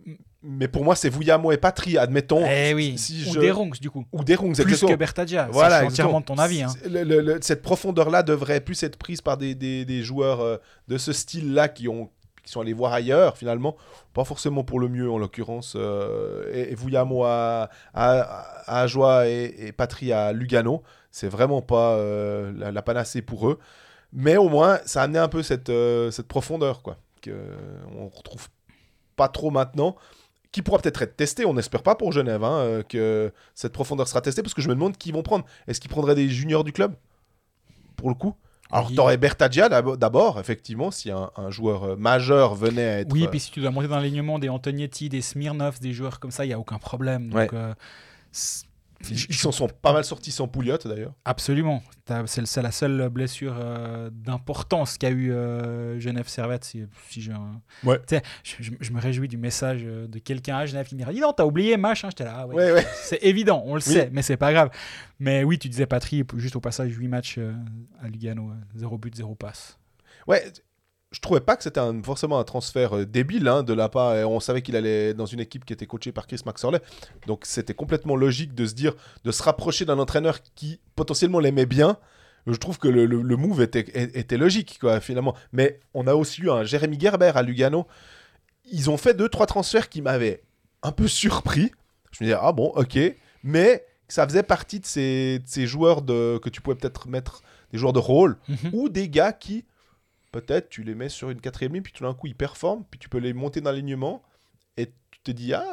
Mais 0.44 0.66
pour 0.66 0.82
moi, 0.84 0.96
c'est 0.96 1.08
Vuyamo 1.08 1.52
et 1.52 1.56
Patry, 1.56 1.96
admettons. 1.96 2.44
Eh 2.44 2.74
oui, 2.74 2.98
si 2.98 3.24
ou 3.28 3.34
je- 3.34 3.38
des 3.40 3.52
Runks, 3.52 3.80
du 3.80 3.90
coup. 3.90 4.04
Ou 4.10 4.24
Derungs, 4.24 4.54
Plus 4.54 4.62
exactement. 4.62 4.90
que 4.92 4.96
Bertagia. 4.96 5.48
Voilà, 5.52 5.68
Voilà, 5.76 5.86
entièrement 5.86 6.20
de 6.20 6.24
ton 6.24 6.36
avis. 6.36 6.62
hein. 6.62 6.68
C'est- 6.68 6.88
le- 6.88 7.04
le- 7.04 7.20
le- 7.20 7.38
cette 7.42 7.62
profondeur-là 7.62 8.24
devrait 8.24 8.60
plus 8.60 8.82
être 8.82 8.96
prise 8.96 9.20
par 9.20 9.36
des, 9.36 9.54
des- 9.54 9.84
des 9.84 10.02
joueurs 10.02 10.40
euh, 10.40 10.56
de 10.88 10.98
ce 10.98 11.12
style-là 11.12 11.68
qui, 11.68 11.86
ont, 11.86 12.10
qui 12.42 12.50
sont 12.50 12.60
allés 12.60 12.72
voir 12.72 12.92
ailleurs, 12.92 13.36
finalement. 13.36 13.76
Pas 14.14 14.24
forcément 14.24 14.64
pour 14.64 14.80
le 14.80 14.88
mieux, 14.88 15.10
en 15.10 15.18
l'occurrence. 15.18 15.74
euh, 15.76 16.50
et, 16.52 16.72
et 16.72 16.74
Vuyamo 16.74 17.24
à, 17.24 17.70
à, 17.94 18.20
à 18.66 18.80
Ajoie 18.82 19.28
et, 19.28 19.72
et 20.02 20.12
à 20.12 20.32
Lugano. 20.32 20.82
C'est 21.10 21.28
vraiment 21.28 21.62
pas 21.62 21.92
euh, 21.96 22.52
la, 22.72 22.82
panacée 22.82 23.22
pour 23.22 23.48
eux. 23.48 23.58
Mais 24.12 24.36
au 24.36 24.48
moins, 24.48 24.80
ça 24.84 25.00
a 25.00 25.04
amené 25.04 25.18
un 25.18 25.28
peu 25.28 25.42
cette, 25.42 25.70
euh, 25.70 26.10
cette 26.10 26.28
profondeur, 26.28 26.82
quoi. 26.82 26.96
Que 27.20 27.30
on 27.96 28.08
retrouve 28.08 28.48
pas 29.16 29.28
trop 29.28 29.50
maintenant. 29.50 29.96
Qui 30.50 30.60
pourra 30.60 30.78
peut-être 30.80 31.00
être 31.00 31.16
testé, 31.16 31.46
on 31.46 31.54
n'espère 31.54 31.82
pas 31.82 31.94
pour 31.94 32.12
Genève, 32.12 32.44
hein, 32.44 32.82
que 32.86 33.32
cette 33.54 33.72
profondeur 33.72 34.06
sera 34.06 34.20
testée, 34.20 34.42
parce 34.42 34.52
que 34.52 34.60
je 34.60 34.68
me 34.68 34.74
demande 34.74 34.98
qui 34.98 35.10
vont 35.10 35.22
prendre. 35.22 35.46
Est-ce 35.66 35.80
qu'ils 35.80 35.90
prendraient 35.90 36.14
des 36.14 36.28
juniors 36.28 36.62
du 36.62 36.72
club? 36.72 36.94
Pour 37.96 38.10
le 38.10 38.14
coup 38.14 38.34
Alors, 38.70 38.88
Oui. 38.88 38.94
t'aurais 38.96 39.16
Bertagia 39.18 39.68
d'ab- 39.68 39.96
d'abord, 39.96 40.40
effectivement, 40.40 40.90
si 40.90 41.10
un, 41.10 41.30
un 41.36 41.50
joueur 41.50 41.84
euh, 41.84 41.96
majeur 41.96 42.54
venait 42.54 42.88
à 42.88 42.98
être. 43.00 43.12
Oui, 43.12 43.24
euh, 43.24 43.28
puis 43.28 43.40
si 43.40 43.50
tu 43.50 43.60
dois 43.60 43.70
monter 43.70 43.88
dans 43.88 43.96
l'alignement 43.96 44.38
des 44.38 44.48
Antonietti, 44.48 45.08
des 45.10 45.20
Smirnov, 45.20 45.78
des 45.80 45.92
joueurs 45.92 46.20
comme 46.20 46.30
ça, 46.30 46.44
il 46.44 46.48
n'y 46.48 46.54
a 46.54 46.58
aucun 46.58 46.78
problème. 46.78 47.28
Donc, 47.28 47.52
Ouais. 47.52 47.58
euh, 47.58 47.74
ils 49.10 49.34
s'en 49.34 49.52
sont 49.52 49.68
pas 49.68 49.92
mal 49.92 50.04
sortis 50.04 50.30
sans 50.30 50.48
Pouliot, 50.48 50.78
d'ailleurs. 50.84 51.14
absolument. 51.24 51.82
C'est 52.26 52.62
la 52.62 52.70
seule 52.72 53.08
blessure 53.08 53.54
euh, 53.58 54.10
d'importance 54.12 54.98
qu'a 54.98 55.10
eu 55.10 55.32
euh, 55.32 55.98
Genève 56.00 56.28
Servette. 56.28 56.64
Si, 56.64 56.82
un- 57.30 57.60
Ouais. 57.84 58.00
Je, 58.42 58.54
je- 58.60 58.72
je 58.80 58.92
me 58.92 59.00
réjouis 59.00 59.28
du 59.28 59.36
message 59.38 59.82
euh, 59.84 60.06
de 60.06 60.18
quelqu'un 60.18 60.56
à 60.58 60.66
Genève 60.66 60.86
qui 60.86 60.94
me 60.94 60.98
dira 61.00 61.12
Dis 61.12 61.20
non, 61.20 61.32
t'as 61.32 61.44
oublié 61.44 61.76
machin. 61.76 62.08
J'étais 62.10 62.24
là, 62.24 62.38
ah 62.40 62.46
ouais. 62.46 62.54
Ouais, 62.54 62.72
ouais. 62.72 62.86
C'est 63.02 63.22
évident, 63.22 63.62
on 63.66 63.74
le 63.76 63.82
Oui. 63.86 63.92
sait, 63.92 64.10
mais 64.12 64.22
c'est 64.22 64.36
pas 64.36 64.52
grave. 64.52 64.70
Mais 65.18 65.44
oui, 65.44 65.58
tu 65.58 65.68
disais 65.68 65.86
Patry, 65.86 66.24
juste 66.36 66.56
au 66.56 66.60
passage, 66.60 66.92
8 66.92 67.08
matchs 67.08 67.36
euh, 67.38 67.52
à 68.02 68.08
Lugano, 68.08 68.50
0 68.76 68.98
but, 68.98 69.14
0 69.16 69.34
passe. 69.34 69.78
Ouais, 70.26 70.44
je 71.12 71.20
trouvais 71.20 71.40
pas 71.40 71.56
que 71.56 71.62
c'était 71.62 71.80
forcément 72.02 72.38
un 72.38 72.44
transfert 72.44 72.96
euh, 72.96 73.04
débile 73.06 73.46
hein, 73.46 73.62
de 73.62 73.72
la 73.74 73.88
part. 73.88 74.14
on 74.28 74.40
savait 74.40 74.62
qu'il 74.62 74.74
allait 74.76 75.14
dans 75.14 75.26
une 75.26 75.40
équipe 75.40 75.64
qui 75.64 75.72
était 75.72 75.86
coachée 75.86 76.10
par 76.10 76.26
Chris 76.26 76.40
Maxorley. 76.46 76.80
Donc 77.26 77.42
c'était 77.44 77.74
complètement 77.74 78.16
logique 78.16 78.54
de 78.54 78.66
se 78.66 78.74
dire, 78.74 78.94
de 79.24 79.30
se 79.30 79.42
rapprocher 79.42 79.84
d'un 79.84 79.98
entraîneur 79.98 80.38
qui 80.54 80.80
potentiellement 80.96 81.38
l'aimait 81.38 81.66
bien. 81.66 81.98
Je 82.46 82.56
trouve 82.56 82.78
que 82.78 82.88
le, 82.88 83.06
le- 83.06 83.22
le 83.22 83.36
move 83.36 83.62
était, 83.62 83.84
était 84.18 84.36
logique, 84.36 84.78
quoi, 84.80 85.00
finalement. 85.00 85.34
Mais 85.52 85.78
on 85.94 86.06
a 86.08 86.14
aussi 86.14 86.40
eu 86.42 86.50
un 86.50 86.64
Jérémy 86.64 86.98
Gerber 86.98 87.30
à 87.36 87.42
Lugano. 87.42 87.86
Ils 88.70 88.90
ont 88.90 88.96
fait 88.96 89.14
deux, 89.14 89.28
trois 89.28 89.46
transferts 89.46 89.88
qui 89.88 90.02
m'avaient 90.02 90.42
un 90.82 90.92
peu 90.92 91.06
surpris. 91.08 91.70
Je 92.10 92.24
me 92.24 92.28
disais, 92.28 92.38
ah 92.40 92.52
bon, 92.52 92.72
ok. 92.74 92.98
Mais 93.44 93.84
ça 94.08 94.26
faisait 94.26 94.42
partie 94.42 94.80
de 94.80 94.86
ces, 94.86 95.38
de 95.38 95.44
ces 95.46 95.66
joueurs 95.66 96.02
de, 96.02 96.38
que 96.42 96.48
tu 96.48 96.60
pouvais 96.60 96.76
peut-être 96.76 97.06
mettre 97.08 97.42
des 97.70 97.78
joueurs 97.78 97.92
de 97.92 97.98
rôle 97.98 98.36
Mhm. 98.48 98.70
ou 98.72 98.88
des 98.88 99.08
gars 99.08 99.32
qui, 99.32 99.64
peut-être, 100.32 100.68
tu 100.70 100.82
les 100.82 100.94
mets 100.94 101.08
sur 101.10 101.30
une 101.30 101.40
quatrième 101.40 101.74
ligne, 101.74 101.82
puis 101.82 101.92
tout 101.92 102.04
d'un 102.04 102.14
coup, 102.14 102.26
ils 102.26 102.34
performent, 102.34 102.84
puis 102.90 102.98
tu 102.98 103.08
peux 103.08 103.18
les 103.18 103.32
monter 103.34 103.60
dans 103.60 103.70
l'alignement, 103.70 104.22
et 104.76 104.86
tu 104.86 105.20
te 105.22 105.30
dis, 105.30 105.52
ah, 105.54 105.64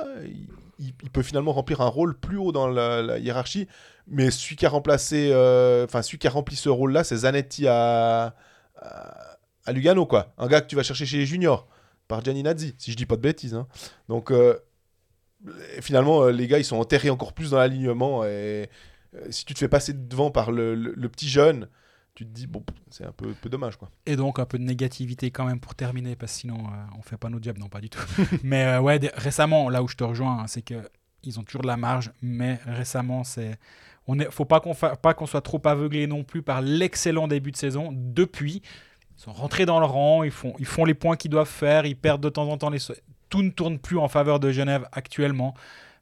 il, 0.78 0.94
peut 1.12 1.24
finalement 1.24 1.54
remplir 1.54 1.82
un 1.82 1.88
rôle 1.88 2.18
plus 2.20 2.38
haut 2.38 2.52
dans 2.52 2.68
la, 2.68 3.18
hiérarchie, 3.18 3.68
mais 4.08 4.30
celui 4.30 4.56
qui 4.58 4.66
a 4.66 4.70
remplacé, 4.70 5.30
euh, 5.32 5.86
enfin, 5.86 6.02
celui 6.02 6.20
qui 6.20 6.28
a 6.28 6.30
rempli 6.30 6.56
ce 6.56 6.70
rôle-là, 6.70 7.04
c'est 7.04 7.18
Zanetti 7.18 7.68
à, 7.68 8.36
à, 8.76 9.72
Lugano, 9.72 10.06
quoi. 10.06 10.34
Un 10.38 10.48
gars 10.48 10.62
que 10.62 10.68
tu 10.68 10.76
vas 10.76 10.84
chercher 10.84 11.06
chez 11.06 11.18
les 11.18 11.26
juniors, 11.26 11.68
par 12.08 12.24
Gianni 12.24 12.44
Nazzi, 12.44 12.76
si 12.78 12.92
je 12.92 12.98
dis 12.98 13.06
pas 13.06 13.16
de 13.16 13.22
bêtises. 13.22 13.56
hein. 13.56 13.68
Donc, 14.10 14.32
euh, 14.32 14.58
finalement, 15.82 16.24
euh, 16.24 16.32
les 16.32 16.48
gars, 16.48 16.58
ils 16.60 16.66
sont 16.66 16.78
enterrés 16.78 17.10
encore 17.10 17.34
plus 17.34 17.52
dans 17.52 17.58
l'alignement, 17.58 18.26
et 18.26 18.70
si 19.30 19.46
tu 19.46 19.54
te 19.54 19.60
fais 19.60 19.70
passer 19.70 19.94
devant 19.94 20.32
par 20.32 20.52
le, 20.52 20.76
le- 20.76 20.94
le 20.96 21.10
petit 21.10 21.30
jeune, 21.30 21.68
tu 22.20 22.26
te 22.26 22.32
dis, 22.32 22.48
bon, 22.48 22.64
c'est 22.90 23.06
un 23.06 23.12
peu, 23.12 23.34
peu 23.34 23.50
dommage. 23.50 23.78
quoi. 23.78 23.90
Et 24.06 24.16
donc 24.16 24.40
un 24.40 24.46
peu 24.46 24.58
de 24.60 24.64
négativité 24.64 25.32
quand 25.32 25.46
même 25.46 25.60
pour 25.60 25.74
terminer, 25.76 26.16
parce 26.16 26.34
que 26.34 26.40
sinon 26.40 26.58
euh, 26.58 26.98
on 26.98 27.02
fait 27.02 27.18
pas 27.18 27.30
notre 27.30 27.44
job, 27.46 27.58
non 27.58 27.70
pas 27.70 27.80
du 27.82 27.90
tout. 27.90 28.02
mais 28.44 28.66
euh, 28.66 28.82
ouais, 28.82 29.00
récemment, 29.16 29.70
là 29.70 29.82
où 29.84 29.88
je 29.88 29.96
te 29.96 30.04
rejoins, 30.04 30.40
hein, 30.40 30.48
c'est 30.48 30.62
que 30.62 30.90
ils 31.24 31.40
ont 31.40 31.44
toujours 31.44 31.62
de 31.62 31.68
la 31.68 31.78
marge, 31.78 32.12
mais 32.22 32.60
récemment, 32.66 33.24
c'est, 33.24 33.58
on 34.08 34.20
est, 34.20 34.30
faut 34.32 34.46
pas 34.46 34.60
qu'on 34.60 34.74
fa- 34.74 34.96
pas 34.96 35.14
qu'on 35.14 35.26
soit 35.26 35.42
trop 35.42 35.62
aveuglé 35.66 36.08
non 36.08 36.24
plus 36.24 36.42
par 36.42 36.62
l'excellent 36.62 37.28
début 37.28 37.52
de 37.52 37.58
saison. 37.58 37.90
Depuis, 37.94 38.62
ils 39.18 39.22
sont 39.22 39.34
rentrés 39.34 39.66
dans 39.66 39.80
le 39.80 39.86
rang, 39.86 40.24
ils 40.24 40.32
font, 40.32 40.54
ils 40.60 40.66
font 40.66 40.86
les 40.86 40.94
points 40.94 41.16
qu'ils 41.18 41.32
doivent 41.32 41.48
faire, 41.50 41.86
ils 41.86 41.96
perdent 41.98 42.22
de 42.22 42.30
temps 42.30 42.50
en 42.50 42.58
temps 42.58 42.70
les, 42.70 42.80
tout 43.30 43.42
ne 43.44 43.50
tourne 43.50 43.80
plus 43.80 43.98
en 43.98 44.08
faveur 44.08 44.40
de 44.40 44.52
Genève 44.52 44.88
actuellement. 44.92 45.54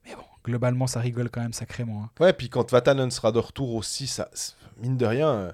Mais 0.05 0.15
bon, 0.15 0.21
globalement, 0.43 0.87
ça 0.87 0.99
rigole 0.99 1.29
quand 1.29 1.41
même 1.41 1.51
sacrément. 1.53 2.03
hein. 2.03 2.09
Ouais, 2.19 2.31
puis 2.33 2.47
quand 2.49 2.71
Vatanen 2.71 3.09
sera 3.11 3.31
de 3.31 3.39
retour 3.39 3.73
aussi, 3.75 4.07
ça, 4.07 4.29
mine 4.79 4.97
de 4.97 5.05
rien, 5.05 5.29
euh, 5.29 5.51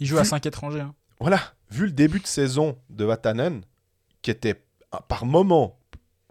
Ils 0.00 0.06
jouent 0.06 0.18
à 0.18 0.22
Vu- 0.22 0.28
5 0.28 0.46
étrangers. 0.46 0.80
hein. 0.80 0.94
voilà, 1.20 1.40
vu 1.70 1.86
le 1.86 1.92
début 1.92 2.20
de 2.20 2.26
saison 2.26 2.78
de 2.90 3.04
Vatanen, 3.04 3.62
qui 4.22 4.30
était 4.30 4.62
ah, 4.92 5.02
par 5.02 5.24
moment 5.26 5.78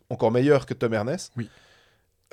encore 0.09 0.31
meilleur 0.31 0.65
que 0.65 0.73
Tom 0.73 0.93
Ernest, 0.93 1.33
Oui. 1.37 1.49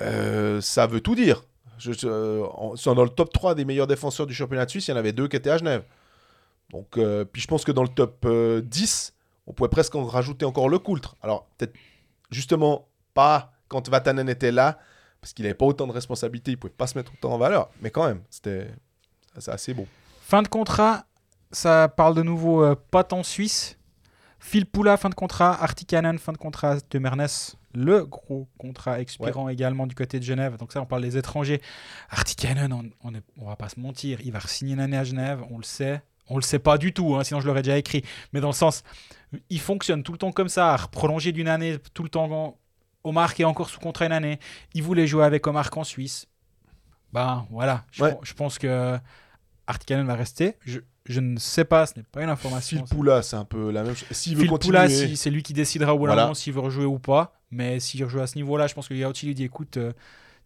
euh, 0.01 0.61
ça 0.61 0.87
veut 0.87 1.01
tout 1.01 1.15
dire. 1.15 1.43
Je, 1.77 1.91
je- 1.91 2.41
en- 2.41 2.75
dans 2.95 3.03
le 3.03 3.09
top 3.09 3.33
3 3.33 3.53
des 3.55 3.65
meilleurs 3.65 3.87
défenseurs 3.87 4.25
du 4.27 4.33
championnat 4.33 4.65
de 4.65 4.69
Suisse, 4.71 4.87
il 4.87 4.91
y 4.91 4.93
en 4.93 4.97
avait 4.97 5.11
deux 5.11 5.27
qui 5.27 5.35
étaient 5.35 5.49
à 5.49 5.57
Genève. 5.57 5.83
Donc, 6.71 6.97
euh, 6.97 7.25
puis 7.25 7.41
je 7.41 7.47
pense 7.47 7.63
que 7.65 7.71
dans 7.71 7.83
le 7.83 7.89
top 7.89 8.23
euh, 8.25 8.61
10, 8.61 9.13
on 9.47 9.53
pouvait 9.53 9.69
presque 9.69 9.93
en 9.95 10.05
rajouter 10.05 10.45
encore 10.45 10.69
le 10.69 10.79
Coultre. 10.79 11.15
Alors, 11.21 11.47
peut-être 11.57 11.73
justement 12.31 12.87
pas 13.13 13.51
quand 13.67 13.87
Vatanen 13.89 14.29
était 14.29 14.51
là, 14.51 14.79
parce 15.21 15.33
qu'il 15.33 15.43
n'avait 15.43 15.53
pas 15.55 15.65
autant 15.65 15.85
de 15.87 15.91
responsabilités, 15.91 16.51
il 16.51 16.57
pouvait 16.57 16.73
pas 16.73 16.87
se 16.87 16.97
mettre 16.97 17.11
autant 17.13 17.33
en 17.33 17.37
valeur, 17.37 17.69
mais 17.81 17.91
quand 17.91 18.05
même, 18.07 18.21
c'était 18.29 18.69
c'est 19.37 19.51
assez 19.51 19.73
beau. 19.73 19.85
Fin 20.21 20.41
de 20.43 20.47
contrat, 20.47 21.05
ça 21.55 21.87
parle 21.87 22.15
de 22.15 22.21
nouveau 22.23 22.63
euh, 22.63 22.75
en 23.11 23.23
Suisse. 23.23 23.77
Phil 24.39 24.65
Poula, 24.65 24.97
fin 24.97 25.09
de 25.09 25.15
contrat. 25.15 25.61
Artikanen, 25.63 26.19
fin 26.19 26.31
de 26.33 26.37
contrat. 26.37 26.77
De 26.89 26.99
Mernes, 26.99 27.27
le 27.73 28.05
gros 28.05 28.47
contrat 28.57 28.99
expirant 29.01 29.49
également 29.49 29.87
du 29.87 29.95
côté 29.95 30.19
de 30.19 30.23
Genève. 30.23 30.57
Donc 30.57 30.71
ça, 30.71 30.81
on 30.81 30.85
parle 30.85 31.01
des 31.01 31.17
étrangers. 31.17 31.61
Artikanen, 32.09 32.71
on, 33.03 33.11
on 33.39 33.45
va 33.47 33.55
pas 33.55 33.69
se 33.69 33.79
mentir, 33.79 34.19
il 34.23 34.31
va 34.31 34.39
signer 34.41 34.73
une 34.73 34.79
année 34.79 34.97
à 34.97 35.03
Genève, 35.03 35.43
on 35.49 35.57
le 35.57 35.63
sait. 35.63 36.01
On 36.27 36.37
le 36.37 36.41
sait 36.41 36.57
pas 36.59 36.77
du 36.79 36.91
tout, 36.91 37.15
hein, 37.15 37.23
sinon 37.23 37.39
je 37.39 37.45
l'aurais 37.47 37.61
déjà 37.61 37.77
écrit. 37.77 38.03
Mais 38.33 38.39
dans 38.41 38.47
le 38.49 38.53
sens, 38.53 38.83
il 39.49 39.59
fonctionne 39.59 40.01
tout 40.03 40.11
le 40.11 40.17
temps 40.17 40.31
comme 40.31 40.49
ça, 40.49 40.73
à 40.73 40.77
prolonger 40.87 41.31
d'une 41.31 41.47
année 41.47 41.77
tout 41.93 42.03
le 42.03 42.09
temps. 42.09 42.57
Omar 43.03 43.35
qui 43.35 43.43
est 43.43 43.45
encore 43.45 43.69
sous 43.69 43.79
contrat 43.79 44.07
une 44.07 44.11
année. 44.11 44.39
Il 44.73 44.81
voulait 44.81 45.05
jouer 45.05 45.23
avec 45.23 45.45
Omar 45.45 45.69
en 45.75 45.83
Suisse. 45.83 46.25
Ben 47.13 47.45
voilà, 47.51 47.85
je, 47.91 48.03
Ouais. 48.03 48.09
pen- 48.13 48.19
je 48.23 48.33
pense 48.33 48.57
que 48.57 48.97
Artikanen 49.67 50.05
va 50.07 50.15
rester. 50.15 50.57
Je, 50.65 50.79
je 51.05 51.19
ne 51.19 51.37
sais 51.37 51.65
pas, 51.65 51.85
ce 51.85 51.93
n'est 51.97 52.03
pas 52.03 52.23
une 52.23 52.29
information. 52.29 52.77
Phil 52.85 52.95
Poula, 52.97 53.21
c'est 53.21 53.35
un 53.35 53.45
peu 53.45 53.71
la 53.71 53.83
même 53.83 53.95
chose. 53.95 54.07
S'il 54.11 54.35
veut 54.35 54.41
Phil 54.41 54.49
continuer, 54.49 54.77
Poula, 54.77 54.89
si- 54.89 55.15
c'est 55.17 55.29
lui 55.29 55.43
qui 55.43 55.53
décidera 55.53 55.93
au 55.93 55.97
bout 55.99 56.05
Voilà. 56.05 56.23
moment 56.23 56.33
s'il 56.33 56.53
veut 56.53 56.59
rejouer 56.61 56.85
ou 56.85 56.99
pas. 56.99 57.33
Mais 57.51 57.79
s'il 57.79 58.03
rejoue 58.03 58.19
à 58.21 58.27
ce 58.27 58.35
niveau-là, 58.37 58.67
je 58.67 58.73
pense 58.73 58.87
que 58.87 58.93
Yauchi 58.93 59.27
lui 59.27 59.35
dit 59.35 59.43
écoute, 59.43 59.77
euh, 59.77 59.93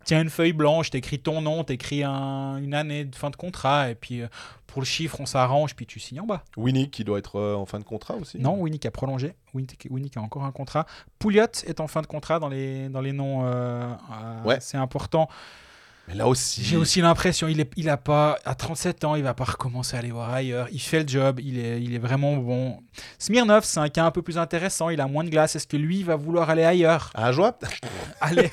tiens 0.03 0.21
une 0.21 0.29
feuille 0.29 0.53
blanche, 0.53 0.89
t'écris 0.89 1.19
ton 1.19 1.41
nom, 1.41 1.63
t'écris 1.63 2.03
un, 2.03 2.57
une 2.57 2.73
année 2.73 3.05
de 3.05 3.15
fin 3.15 3.29
de 3.29 3.35
contrat, 3.35 3.89
et 3.89 3.95
puis 3.95 4.21
euh, 4.21 4.27
pour 4.67 4.81
le 4.81 4.85
chiffre, 4.85 5.19
on 5.19 5.25
s'arrange, 5.25 5.75
puis 5.75 5.85
tu 5.87 5.99
signes 5.99 6.19
en 6.21 6.25
bas. 6.25 6.43
Winnie 6.57 6.89
qui 6.91 7.03
doit 7.03 7.17
être 7.19 7.37
euh, 7.39 7.55
en 7.55 7.65
fin 7.65 7.79
de 7.79 7.83
contrat 7.85 8.15
aussi. 8.15 8.37
Non, 8.39 8.59
Winnick 8.61 8.85
a 8.85 8.91
prolongé. 8.91 9.33
Winnick, 9.53 9.87
Winnick 9.89 10.17
a 10.17 10.21
encore 10.21 10.43
un 10.43 10.51
contrat. 10.51 10.85
Pouliot 11.19 11.45
est 11.65 11.79
en 11.79 11.87
fin 11.87 12.01
de 12.01 12.07
contrat 12.07 12.37
dans 12.39 12.49
les, 12.49 12.89
dans 12.89 13.01
les 13.01 13.13
noms 13.13 13.49
Ouais. 14.45 14.57
c'est 14.59 14.77
important. 14.77 15.27
Mais 16.09 16.15
là 16.15 16.27
aussi. 16.27 16.63
J'ai 16.63 16.75
aussi 16.75 17.01
l'impression 17.01 17.47
il 17.47 17.59
est, 17.59 17.71
il 17.77 17.87
a 17.87 17.95
pas 17.95 18.39
à 18.43 18.55
37 18.55 19.03
ans, 19.03 19.13
il 19.13 19.21
va 19.23 19.35
pas 19.35 19.43
recommencer 19.43 19.95
à 19.95 19.99
aller 19.99 20.09
voir 20.09 20.33
ailleurs. 20.33 20.67
Il 20.71 20.79
fait 20.81 21.01
le 21.03 21.07
job, 21.07 21.39
il 21.39 21.59
est, 21.59 21.79
il 21.83 21.93
est 21.93 21.99
vraiment 21.99 22.35
bon. 22.37 22.79
Smirnov, 23.19 23.63
c'est 23.63 23.79
un 23.79 23.89
cas 23.89 24.05
un 24.05 24.11
peu 24.11 24.23
plus 24.23 24.39
intéressant. 24.39 24.89
Il 24.89 24.99
a 25.01 25.07
moins 25.07 25.23
de 25.23 25.29
glace. 25.29 25.55
Est-ce 25.55 25.67
que 25.67 25.77
lui 25.77 26.01
va 26.01 26.15
vouloir 26.15 26.49
aller 26.49 26.63
ailleurs? 26.63 27.11
À 27.13 27.31
joie? 27.31 27.57
Allez, 28.21 28.49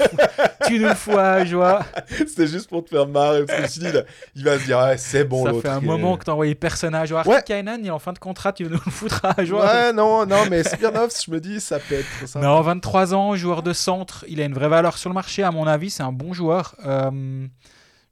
tu 0.66 0.78
nous 0.78 0.86
le 0.88 0.94
fous 0.94 1.16
à 1.16 1.44
joie. 1.46 1.80
C'était 2.08 2.46
juste 2.46 2.68
pour 2.68 2.84
te 2.84 2.90
faire 2.90 3.06
marrer. 3.08 3.46
Parce 3.46 3.78
que 3.78 3.86
je 3.88 4.00
il 4.34 4.44
va 4.44 4.58
se 4.58 4.64
dire, 4.66 4.78
ouais, 4.78 4.98
c'est 4.98 5.24
bon 5.24 5.44
Ça 5.46 5.54
fait 5.54 5.68
un 5.68 5.78
il 5.80 5.84
est- 5.84 5.86
moment 5.86 6.16
que 6.18 6.24
t'as 6.24 6.32
envoyé 6.32 6.54
personne 6.54 6.94
à 6.94 7.06
joie. 7.06 7.26
Ouais. 7.26 7.36
Artikainen, 7.36 7.80
il 7.80 7.86
est 7.86 7.90
en 7.90 7.98
fin 7.98 8.12
de 8.12 8.18
contrat, 8.18 8.52
tu 8.52 8.64
nous 8.64 8.70
le 8.70 8.76
foutre 8.78 9.22
à 9.24 9.42
joie 9.44 9.64
Ouais, 9.64 9.92
non, 9.94 10.26
non, 10.26 10.44
mais 10.50 10.62
Smirnov, 10.62 11.10
je 11.24 11.30
me 11.30 11.40
dis, 11.40 11.58
ça 11.60 11.78
peut 11.78 11.94
être 11.94 12.28
ça. 12.28 12.38
Non, 12.38 12.60
23 12.60 13.14
ans, 13.14 13.34
joueur 13.34 13.62
de 13.62 13.72
centre, 13.72 14.26
il 14.28 14.42
a 14.42 14.44
une 14.44 14.54
vraie 14.54 14.68
valeur 14.68 14.98
sur 14.98 15.08
le 15.08 15.14
marché, 15.14 15.42
à 15.42 15.50
mon 15.50 15.66
avis, 15.66 15.88
c'est 15.88 16.02
un 16.02 16.12
bon 16.12 16.34
joueur. 16.34 16.74
Euh, 16.84 17.45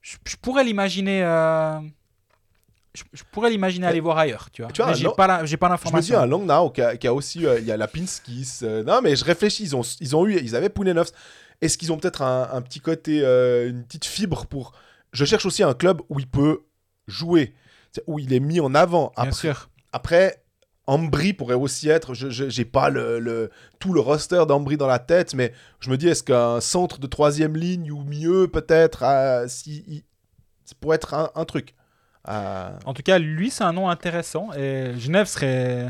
je, 0.02 0.16
je 0.26 0.36
pourrais 0.36 0.64
l'imaginer. 0.64 1.22
euh, 1.24 1.78
je, 2.94 3.02
je 3.12 3.22
pourrais 3.32 3.50
l'imaginer 3.50 3.86
aller 3.86 4.00
voir 4.00 4.18
ailleurs, 4.18 4.50
tu 4.52 4.62
vois. 4.62 4.70
Tu 4.70 4.80
vois, 4.82 4.92
Mais 4.92 4.96
j'ai 4.96 5.08
pas 5.16 5.26
la- 5.26 5.44
j'ai 5.44 5.56
pas 5.56 5.66
Je 5.68 5.72
me 5.72 5.76
dis, 5.78 5.82
l'information. 6.12 6.18
un 6.20 6.26
Langnau 6.26 6.70
qui 6.70 6.80
a, 6.82 6.96
qui 6.96 7.06
a 7.08 7.14
aussi. 7.14 7.44
euh, 7.46 7.58
Il 7.58 7.64
y 7.64 7.72
a 7.72 7.76
Lapinskis. 7.76 8.60
euh, 8.62 8.84
non, 8.84 9.00
mais 9.02 9.16
je 9.16 9.24
réfléchis. 9.24 9.64
Ils 9.64 9.74
ont, 9.76 9.82
ils 10.00 10.14
ont 10.14 10.26
eu. 10.26 10.36
Ils 10.38 10.54
avaient 10.54 10.68
Pounenovs. 10.68 11.10
Est-ce 11.60 11.76
qu'ils 11.78 11.92
ont 11.92 11.96
peut-être 11.98 12.22
un, 12.22 12.48
un 12.52 12.62
petit 12.62 12.80
côté. 12.80 13.18
une 13.20 13.84
petite 13.84 14.04
fibre 14.04 14.46
pour. 14.46 14.72
Je 15.12 15.24
cherche 15.24 15.46
aussi 15.46 15.62
un 15.62 15.74
club 15.74 16.02
où 16.08 16.20
il 16.20 16.28
peut 16.28 16.60
jouer. 17.08 17.54
Où 18.06 18.18
il 18.18 18.32
est 18.32 18.40
mis 18.40 18.60
en 18.60 18.74
avant. 18.74 19.12
Bien 19.20 19.30
sûr. 19.32 19.70
Après, 19.92 20.43
Ambry 20.86 21.32
pourrait 21.32 21.54
aussi 21.54 21.88
être. 21.88 22.14
Je 22.14 22.28
j'ai 22.48 22.64
pas 22.64 22.90
le, 22.90 23.18
le- 23.18 23.50
tout 23.78 23.92
le 23.94 24.00
roster 24.00 24.44
d'Ambry 24.46 24.76
dans 24.76 24.86
la 24.86 24.98
tête, 24.98 25.34
mais 25.34 25.52
je 25.80 25.88
me 25.90 25.96
dis, 25.96 26.08
est-ce 26.08 26.22
qu'un 26.22 26.60
centre 26.60 26.98
de 26.98 27.06
troisième 27.06 27.56
ligne 27.56 27.90
ou 27.90 28.02
mieux, 28.04 28.48
peut-être, 28.48 29.02
euh, 29.02 29.46
si, 29.48 29.84
il- 29.88 30.02
ça 30.64 30.74
pourrait 30.80 30.96
être 30.96 31.14
un, 31.14 31.30
un 31.34 31.44
truc. 31.44 31.74
Euh, 32.28 32.70
En 32.86 32.94
tout 32.94 33.02
cas, 33.02 33.18
lui, 33.18 33.50
c'est 33.50 33.64
un 33.64 33.72
nom 33.72 33.88
intéressant. 33.88 34.50
Et 34.54 34.92
Genève 34.98 35.26
serait. 35.26 35.88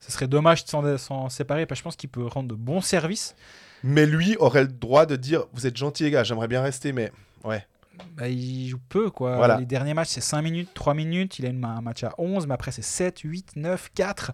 Ce 0.00 0.10
serait 0.12 0.28
dommage 0.28 0.64
de 0.64 0.68
s'en- 0.70 0.96
s'en 0.98 1.28
séparer 1.28 1.66
parce 1.66 1.78
que 1.78 1.82
je 1.82 1.84
pense 1.84 1.96
qu'il 1.96 2.08
peut 2.08 2.26
rendre 2.26 2.48
de 2.48 2.54
bons 2.54 2.80
services. 2.80 3.34
mais 3.82 4.06
lui 4.06 4.36
aurait 4.38 4.62
le 4.62 4.68
droit 4.68 5.04
de 5.06 5.16
dire 5.16 5.44
Vous 5.52 5.66
êtes 5.66 5.76
gentil, 5.76 6.04
les 6.04 6.10
gars, 6.10 6.24
j'aimerais 6.24 6.48
bien 6.48 6.62
rester, 6.62 6.92
mais 6.92 7.12
ouais. 7.44 7.66
Bah, 8.16 8.28
il 8.28 8.68
joue 8.68 8.80
peu, 8.88 9.10
quoi. 9.10 9.36
Voilà. 9.36 9.56
Les 9.58 9.66
derniers 9.66 9.94
matchs, 9.94 10.08
c'est 10.10 10.20
5 10.20 10.42
minutes, 10.42 10.70
3 10.74 10.94
minutes. 10.94 11.38
Il 11.38 11.46
a 11.46 11.50
une, 11.50 11.64
un 11.64 11.80
match 11.80 12.04
à 12.04 12.14
11, 12.18 12.46
mais 12.46 12.54
après, 12.54 12.70
c'est 12.72 12.82
7, 12.82 13.20
8, 13.20 13.56
9, 13.56 13.90
4. 13.94 14.32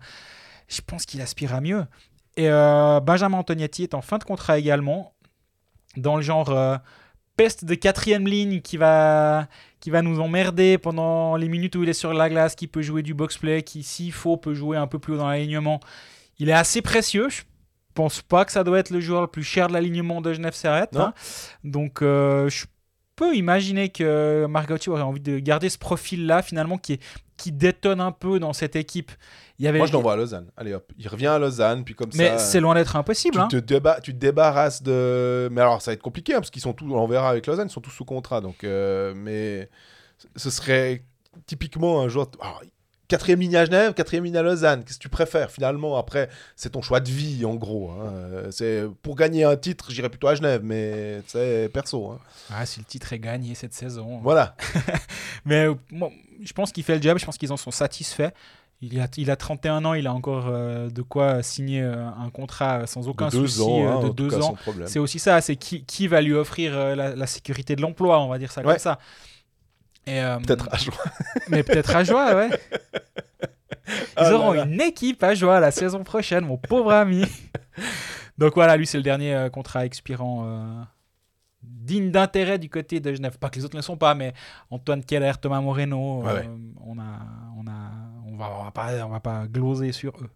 Je 0.68 0.80
pense 0.80 1.06
qu'il 1.06 1.20
aspire 1.20 1.54
à 1.54 1.60
mieux. 1.60 1.84
Et 2.36 2.48
euh, 2.50 3.00
Benjamin 3.00 3.38
Antonietti 3.38 3.82
est 3.82 3.94
en 3.94 4.02
fin 4.02 4.18
de 4.18 4.24
contrat 4.24 4.58
également, 4.58 5.14
dans 5.96 6.16
le 6.16 6.22
genre 6.22 6.50
euh, 6.50 6.76
peste 7.36 7.64
de 7.64 7.74
quatrième 7.74 8.26
ligne 8.26 8.60
qui 8.60 8.76
va, 8.76 9.46
qui 9.80 9.90
va 9.90 10.02
nous 10.02 10.20
emmerder 10.20 10.76
pendant 10.76 11.36
les 11.36 11.48
minutes 11.48 11.76
où 11.76 11.82
il 11.82 11.88
est 11.88 11.94
sur 11.94 12.12
la 12.12 12.28
glace, 12.28 12.54
qui 12.54 12.66
peut 12.66 12.82
jouer 12.82 13.02
du 13.02 13.14
box-play, 13.14 13.62
qui, 13.62 13.82
s'il 13.82 14.12
faut, 14.12 14.36
peut 14.36 14.54
jouer 14.54 14.76
un 14.76 14.86
peu 14.86 14.98
plus 14.98 15.14
haut 15.14 15.18
dans 15.18 15.28
l'alignement. 15.28 15.80
Il 16.38 16.48
est 16.50 16.54
assez 16.54 16.82
précieux. 16.82 17.28
Je 17.30 17.42
pense 17.94 18.20
pas 18.20 18.44
que 18.44 18.52
ça 18.52 18.62
doit 18.64 18.78
être 18.78 18.90
le 18.90 19.00
joueur 19.00 19.22
le 19.22 19.26
plus 19.26 19.42
cher 19.44 19.68
de 19.68 19.72
l'alignement 19.72 20.20
de 20.20 20.34
Genève 20.34 20.52
Servette. 20.54 20.92
Non. 20.92 21.00
hein. 21.00 21.14
Donc, 21.64 22.02
euh, 22.02 22.50
je 22.50 22.66
peux 23.16 23.34
imaginer 23.34 23.88
que 23.88 24.46
Margotti 24.46 24.90
aurait 24.90 25.02
envie 25.02 25.20
de 25.20 25.38
garder 25.38 25.68
ce 25.70 25.78
profil-là, 25.78 26.42
finalement, 26.42 26.78
qui, 26.78 26.94
est, 26.94 27.02
qui 27.36 27.50
détonne 27.50 28.00
un 28.00 28.12
peu 28.12 28.38
dans 28.38 28.52
cette 28.52 28.76
équipe. 28.76 29.10
Il 29.58 29.64
y 29.64 29.68
avait, 29.68 29.78
Moi, 29.78 29.86
je 29.86 29.92
l'envoie 29.94 30.12
à 30.12 30.16
Lausanne. 30.16 30.50
Allez 30.56 30.74
hop, 30.74 30.92
il 30.98 31.08
revient 31.08 31.28
à 31.28 31.38
Lausanne, 31.38 31.82
puis 31.82 31.94
comme 31.94 32.10
mais 32.14 32.28
ça. 32.28 32.38
c'est 32.38 32.60
loin 32.60 32.74
d'être 32.74 32.94
impossible. 32.94 33.36
tu 33.36 33.40
hein. 33.40 33.48
te, 33.48 33.56
déba- 33.56 34.00
tu 34.02 34.12
te 34.12 34.18
débarrasses 34.18 34.82
de. 34.82 35.48
Mais 35.50 35.62
alors, 35.62 35.80
ça 35.80 35.90
va 35.90 35.94
être 35.94 36.02
compliqué, 36.02 36.34
hein, 36.34 36.38
parce 36.40 36.50
qu'ils 36.50 36.62
sont 36.62 36.74
tous. 36.74 36.84
On 36.92 37.06
verra 37.06 37.30
avec 37.30 37.46
Lausanne, 37.46 37.68
ils 37.68 37.72
sont 37.72 37.80
tous 37.80 37.90
sous 37.90 38.04
contrat. 38.04 38.40
Donc, 38.42 38.64
euh, 38.64 39.14
mais 39.16 39.70
ce 40.36 40.50
serait 40.50 41.02
typiquement 41.46 42.02
un 42.02 42.08
joueur. 42.08 42.28
alors, 42.40 42.62
quatrième 43.08 43.40
ligne 43.40 43.56
à 43.56 43.64
Genève, 43.64 43.94
quatrième 43.94 44.24
ligne 44.24 44.36
à 44.36 44.42
Lausanne. 44.42 44.84
Qu'est-ce 44.84 44.98
que 44.98 45.02
tu 45.02 45.08
préfères 45.08 45.50
finalement 45.50 45.96
Après, 45.96 46.28
c'est 46.56 46.70
ton 46.70 46.82
choix 46.82 47.00
de 47.00 47.08
vie, 47.10 47.44
en 47.44 47.54
gros. 47.54 47.90
hein. 47.90 48.12
Euh, 48.14 48.50
C'est 48.50 48.84
pour 49.02 49.16
gagner 49.16 49.44
un 49.44 49.56
titre, 49.56 49.90
j'irais 49.90 50.08
plutôt 50.08 50.28
à 50.28 50.34
Genève, 50.34 50.60
mais 50.64 51.22
c'est 51.26 51.68
perso. 51.72 52.10
hein. 52.10 52.18
Ah, 52.52 52.66
si 52.66 52.80
le 52.80 52.84
titre 52.84 53.12
est 53.12 53.18
gagné 53.18 53.54
cette 53.54 53.74
saison. 53.74 54.18
Voilà. 54.22 54.56
Mais 55.44 55.66
euh, 55.66 55.74
je 56.42 56.52
pense 56.52 56.72
qu'il 56.72 56.82
fait 56.84 56.96
le 56.96 57.02
job, 57.02 57.18
je 57.18 57.24
pense 57.24 57.38
qu'ils 57.38 57.52
en 57.52 57.56
sont 57.56 57.70
satisfaits. 57.70 58.30
Il 58.82 59.00
a, 59.00 59.06
il 59.16 59.30
a 59.30 59.36
31 59.36 59.84
ans, 59.86 59.94
il 59.94 60.06
a 60.06 60.12
encore 60.12 60.48
euh, 60.48 60.90
de 60.90 61.00
quoi 61.00 61.42
signer 61.42 61.80
euh, 61.80 62.04
un 62.06 62.28
contrat 62.28 62.86
sans 62.86 63.08
aucun 63.08 63.28
de 63.28 63.30
deux 63.30 63.46
souci 63.46 63.62
ans, 63.62 64.00
hein, 64.02 64.04
de 64.04 64.10
deux 64.10 64.28
cas, 64.28 64.40
ans. 64.40 64.54
C'est 64.84 64.98
aussi 64.98 65.18
ça, 65.18 65.40
c'est 65.40 65.56
qui, 65.56 65.82
qui 65.84 66.08
va 66.08 66.20
lui 66.20 66.34
offrir 66.34 66.76
euh, 66.76 66.94
la, 66.94 67.16
la 67.16 67.26
sécurité 67.26 67.74
de 67.74 67.80
l'emploi, 67.80 68.20
on 68.20 68.28
va 68.28 68.38
dire 68.38 68.52
ça 68.52 68.60
Ouais. 68.60 68.72
comme 68.74 68.78
ça. 68.78 68.98
Euh, 70.08 70.38
Peut-être 70.38 70.68
à 70.72 70.76
joie. 70.76 70.94
Mais 71.48 71.62
peut-être 71.62 71.94
à 71.96 72.04
joie, 72.04 72.34
ouais. 72.34 72.50
Ils 73.88 73.92
Ah 74.16 74.32
auront 74.34 74.52
là 74.52 74.64
là. 74.64 74.72
une 74.72 74.80
équipe 74.80 75.22
à 75.22 75.34
joie 75.34 75.60
la 75.60 75.70
saison 75.70 76.02
prochaine, 76.04 76.44
mon 76.44 76.56
pauvre 76.56 76.92
ami. 76.92 77.24
Donc 78.38 78.54
voilà, 78.54 78.76
lui, 78.76 78.86
c'est 78.86 78.96
le 78.98 79.02
dernier 79.02 79.34
euh, 79.34 79.48
contrat 79.48 79.84
expirant 79.86 80.44
euh, 80.46 80.82
digne 81.62 82.10
d'intérêt 82.10 82.58
du 82.58 82.68
côté 82.68 83.00
de 83.00 83.12
Genève. 83.14 83.38
Pas 83.38 83.48
que 83.48 83.56
les 83.56 83.64
autres 83.64 83.74
ne 83.74 83.80
le 83.80 83.84
sont 83.84 83.96
pas, 83.96 84.14
mais 84.14 84.32
Antoine 84.70 85.04
Keller, 85.04 85.32
Thomas 85.40 85.60
Moreno, 85.60 86.22
Ouais, 86.22 86.30
euh, 86.30 86.34
ouais. 86.40 86.48
on 86.84 86.98
a, 86.98 87.20
on 87.56 87.66
a, 87.66 87.90
on 88.26 88.36
va, 88.36 88.50
on 88.60 88.64
va 88.64 88.70
pas, 88.70 89.06
on 89.06 89.08
va 89.10 89.20
pas 89.20 89.46
gloser 89.46 89.92
sur 89.92 90.12
eux. 90.20 90.30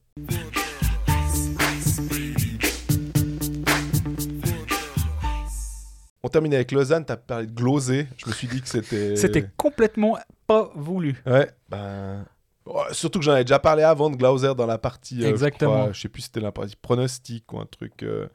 On 6.22 6.28
termine 6.28 6.52
avec 6.54 6.70
Lausanne, 6.72 7.04
tu 7.06 7.12
as 7.12 7.16
parlé 7.16 7.46
de 7.46 7.52
gloser. 7.52 8.06
Je 8.18 8.26
me 8.28 8.32
suis 8.32 8.46
dit 8.48 8.60
que 8.60 8.68
c'était. 8.68 9.16
C'était 9.16 9.46
complètement 9.56 10.18
pas 10.46 10.70
voulu. 10.74 11.22
Ouais, 11.26 11.50
ben. 11.68 12.24
Oh, 12.66 12.82
surtout 12.92 13.18
que 13.18 13.24
j'en 13.24 13.32
avais 13.32 13.44
déjà 13.44 13.58
parlé 13.58 13.82
avant 13.82 14.10
de 14.10 14.16
Glauser 14.16 14.54
dans 14.54 14.66
la 14.66 14.78
partie. 14.78 15.18
euh, 15.20 15.22
je 15.22 15.28
Exactement. 15.28 15.80
crois, 15.80 15.92
Je, 15.92 16.00
sais 16.02 16.08
plus 16.08 16.20
si 16.22 16.26
c'était 16.26 16.40
la 16.40 16.52
partie 16.52 16.76
pronostic 16.76 17.50
ou 17.52 17.58
un 17.58 17.66
truc 17.66 18.02
euh, 18.02 18.28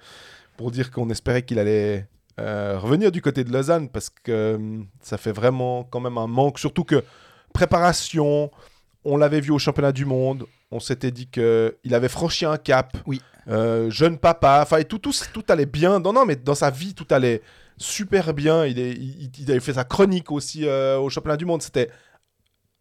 pour 0.58 0.72
dire 0.72 0.92
qu'on 0.92 1.10
espérait 1.10 1.44
qu'il 1.44 1.60
allait 1.60 2.08
euh, 2.40 2.78
revenir 2.80 3.12
du 3.12 3.22
côté 3.22 3.44
de 3.44 3.54
Lausanne 3.54 3.88
parce 3.88 4.10
que 4.10 4.32
euh, 4.32 4.80
ça 5.00 5.18
fait 5.18 5.32
vraiment 5.32 5.84
quand 5.86 6.00
même 6.02 6.18
un 6.18 6.28
manque. 6.28 6.60
Surtout 6.60 6.84
que 6.84 7.04
préparation, 7.54 8.52
on 9.06 9.16
l'avait 9.16 9.40
vu 9.42 9.52
au 9.52 9.60
championnat 9.60 9.92
du 9.92 10.06
monde. 10.06 10.46
On 10.72 10.80
s'était 10.80 11.12
dit 11.12 11.28
qu'il 11.28 11.94
avait 11.94 12.10
franchi 12.10 12.46
un 12.46 12.58
cap. 12.58 12.98
Oui. 13.06 13.22
Jeune 13.48 14.18
papa. 14.18 14.60
Enfin, 14.64 14.82
tout, 14.84 14.98
tout, 14.98 15.14
tout 15.32 15.44
allait 15.48 15.68
bien. 15.68 16.00
Non, 16.00 16.12
non, 16.12 16.26
mais 16.26 16.36
dans 16.36 16.56
sa 16.56 16.72
vie, 16.72 16.94
tout 16.96 17.08
allait 17.12 17.42
super 17.78 18.34
bien. 18.34 18.66
Il, 18.66 18.80
est, 18.80 18.92
il, 18.92 19.32
il 19.40 19.52
avait 19.52 19.60
fait 19.60 19.74
sa 19.74 19.84
chronique 19.84 20.32
aussi 20.32 20.68
euh, 20.68 20.98
au 20.98 21.10
championnat 21.10 21.38
du 21.38 21.46
monde. 21.46 21.62
C'était 21.62 21.90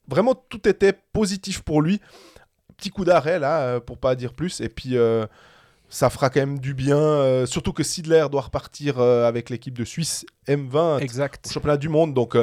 vraiment 0.08 0.34
tout 0.34 0.66
était 0.68 0.92
positif 1.12 1.62
pour 1.62 1.82
lui. 1.82 2.00
Petit 2.76 2.90
coup 2.90 3.04
d'arrêt 3.04 3.38
là, 3.38 3.60
euh, 3.62 3.80
pour 3.80 3.98
pas 3.98 4.14
dire 4.14 4.34
plus. 4.34 4.60
Et 4.60 4.68
puis 4.68 4.96
euh, 4.96 5.26
ça 5.88 6.10
fera 6.10 6.30
quand 6.30 6.40
même 6.40 6.58
du 6.58 6.74
bien. 6.74 6.98
euh, 6.98 7.46
surtout 7.46 7.72
que 7.72 7.82
Sidler 7.82 8.26
doit 8.30 8.42
repartir 8.42 8.98
avec 9.00 9.50
l'équipe 9.50 9.74
de 9.78 9.84
Suisse 9.84 10.24
M20 10.48 10.96
au 10.96 10.98
Exact. 10.98 11.50
championnat 11.52 11.76
du 11.76 11.88
monde. 11.88 12.14
Donc 12.14 12.36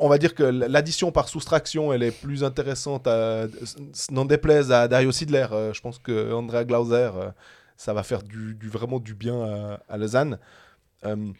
on 0.00 0.08
va 0.08 0.18
dire 0.18 0.34
que 0.34 0.42
l'addition 0.42 1.12
par 1.12 1.28
soustraction, 1.28 1.92
elle 1.92 2.02
est 2.02 2.10
plus 2.10 2.42
intéressante. 2.42 3.06
À, 3.06 3.46
n'en 4.10 4.24
déplaise 4.24 4.72
à 4.72 4.88
Dario 4.88 5.12
Sidler. 5.12 5.46
Euh, 5.52 5.72
je 5.72 5.80
pense 5.80 5.98
que 6.00 6.32
Andrea 6.32 6.64
Glauser, 6.64 7.10
euh, 7.14 7.30
ça 7.76 7.92
va 7.94 8.02
faire 8.02 8.22
du, 8.24 8.54
du- 8.54 8.68
vraiment 8.68 8.98
du 8.98 9.14
bien 9.14 9.40
à, 9.44 9.80
à 9.88 9.96
Lausanne. 9.96 10.38
Euh, 11.04 11.32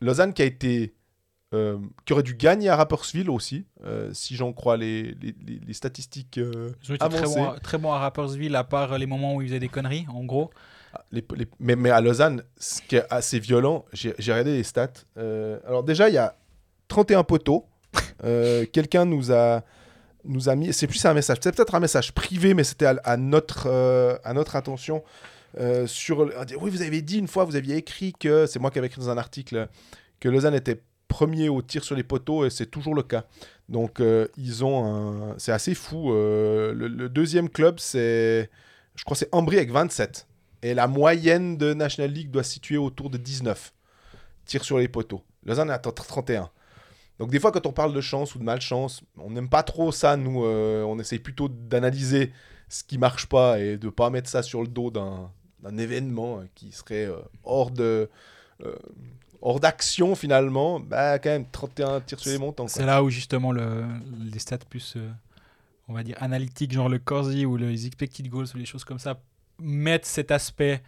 Lausanne 0.00 0.32
qui 0.32 0.42
a 0.42 0.44
été 0.46 0.94
euh, 1.54 1.76
qui 2.06 2.14
aurait 2.14 2.22
dû 2.22 2.34
gagner 2.34 2.70
à 2.70 2.76
Rapperswil 2.76 3.28
aussi, 3.28 3.66
euh, 3.84 4.10
si 4.14 4.36
j'en 4.36 4.54
crois 4.54 4.78
les, 4.78 5.14
les, 5.20 5.34
les- 5.46 5.60
les 5.66 5.72
statistiques 5.74 6.38
euh, 6.38 6.70
Ils 6.82 6.92
ont 6.92 6.94
été 6.94 7.08
très 7.10 7.24
bons, 7.26 7.50
à- 7.50 7.60
très 7.60 7.76
bons 7.78 7.92
à 7.92 7.98
Rapperswil, 7.98 8.56
à 8.56 8.64
part 8.64 8.96
les 8.96 9.04
moments 9.04 9.34
où 9.34 9.42
ils 9.42 9.48
faisaient 9.48 9.60
des 9.60 9.68
conneries, 9.68 10.06
en 10.08 10.24
gros. 10.24 10.50
Ah, 10.94 11.04
mais, 11.60 11.76
mais 11.76 11.90
à 11.90 12.00
Lausanne, 12.00 12.42
ce 12.56 12.80
qui 12.80 12.96
est 12.96 13.04
assez 13.10 13.38
violent, 13.38 13.84
j'ai 13.92 14.12
regardé 14.18 14.54
les 14.56 14.62
stats. 14.62 14.92
Alors 15.16 15.84
déjà, 15.84 16.08
il 16.08 16.14
y 16.14 16.18
a 16.18 16.34
31 16.88 17.22
poteaux. 17.22 17.66
Quelqu'un 18.72 19.04
nous 19.04 19.30
a, 19.32 19.62
nous 20.24 20.48
a 20.48 20.54
mis, 20.56 20.72
c'est 20.72 20.86
plus 20.86 21.04
un 21.04 21.12
message, 21.14 21.36
c'est 21.42 21.54
peut-être 21.54 21.74
un 21.74 21.80
message 21.80 22.12
privé, 22.12 22.54
mais 22.54 22.64
c'était 22.64 22.86
à, 22.86 22.96
à 23.04 23.16
notre, 23.18 23.68
à 24.24 24.32
notre 24.32 24.56
attention. 24.56 25.02
Euh, 25.58 25.86
sur, 25.86 26.20
oui, 26.60 26.70
vous 26.70 26.82
avez 26.82 27.02
dit 27.02 27.18
une 27.18 27.28
fois, 27.28 27.44
vous 27.44 27.56
aviez 27.56 27.76
écrit 27.76 28.12
que, 28.12 28.46
c'est 28.46 28.58
moi 28.58 28.70
qui 28.70 28.78
avais 28.78 28.86
écrit 28.86 29.00
dans 29.00 29.10
un 29.10 29.18
article, 29.18 29.68
que 30.20 30.28
Lausanne 30.28 30.54
était 30.54 30.82
premier 31.08 31.48
au 31.48 31.60
tir 31.60 31.84
sur 31.84 31.94
les 31.94 32.04
poteaux, 32.04 32.46
et 32.46 32.50
c'est 32.50 32.66
toujours 32.66 32.94
le 32.94 33.02
cas. 33.02 33.26
Donc, 33.68 34.00
euh, 34.00 34.28
ils 34.36 34.64
ont 34.64 34.84
un... 34.84 35.34
C'est 35.38 35.52
assez 35.52 35.74
fou. 35.74 36.12
euh, 36.12 36.72
le, 36.74 37.08
deuxième 37.08 37.48
club, 37.48 37.78
c'est... 37.78 38.50
Je 38.94 39.04
crois 39.04 39.16
c'est 39.16 39.28
Ambry 39.32 39.56
avec 39.56 39.70
27. 39.70 40.26
Et 40.62 40.74
la 40.74 40.86
moyenne 40.86 41.56
de 41.56 41.74
National 41.74 42.10
League 42.10 42.30
doit 42.30 42.42
se 42.42 42.52
situer 42.52 42.76
autour 42.76 43.10
de 43.10 43.18
19 43.18 43.72
tirs 44.44 44.64
sur 44.64 44.78
les 44.78 44.88
poteaux. 44.88 45.22
Lausanne 45.44 45.70
est 45.70 45.72
à 45.72 45.78
31. 45.78 46.50
Donc 47.18 47.30
des 47.30 47.40
fois, 47.40 47.52
quand 47.52 47.66
on 47.66 47.72
parle 47.72 47.92
de 47.92 48.00
chance 48.00 48.34
ou 48.34 48.38
de 48.38 48.44
malchance, 48.44 49.02
on 49.18 49.30
n'aime 49.30 49.48
pas 49.48 49.62
trop 49.62 49.92
ça, 49.92 50.16
nous. 50.16 50.44
on 50.44 50.98
essaye 50.98 51.18
plutôt 51.18 51.48
d'analyser 51.48 52.32
ce 52.68 52.84
qui 52.84 52.98
marche 52.98 53.26
pas 53.26 53.58
et 53.60 53.76
de 53.76 53.88
pas 53.90 54.10
mettre 54.10 54.30
ça 54.30 54.42
sur 54.42 54.62
le 54.62 54.68
dos 54.68 54.90
d'un 54.90 55.30
d'un 55.62 55.76
événement 55.78 56.40
euh, 56.40 56.44
qui 56.54 56.72
serait 56.72 57.06
euh, 57.06 57.16
hors 57.44 57.70
de... 57.70 58.08
euh, 58.64 58.74
hors 59.40 59.58
d'action 59.60 60.14
finalement, 60.14 60.78
bah 60.80 61.18
quand 61.18 61.30
même 61.30 61.46
31 61.50 62.00
tirs 62.00 62.20
sur 62.20 62.30
les 62.30 62.38
montants. 62.38 62.68
C'est 62.68 62.86
là 62.86 63.02
où 63.02 63.10
justement 63.10 63.50
le, 63.52 63.84
les 64.32 64.38
stats 64.38 64.58
plus, 64.58 64.94
euh, 64.96 65.10
on 65.88 65.94
va 65.94 66.02
dire, 66.04 66.16
analytiques, 66.20 66.72
genre 66.72 66.88
le 66.88 66.98
Corsi 66.98 67.44
ou 67.46 67.56
les 67.56 67.86
expected 67.86 68.28
goals 68.28 68.46
ou 68.54 68.58
les 68.58 68.66
choses 68.66 68.84
comme 68.84 68.98
ça, 69.00 69.20
mettent 69.58 70.06
cet 70.06 70.30
aspect 70.30 70.82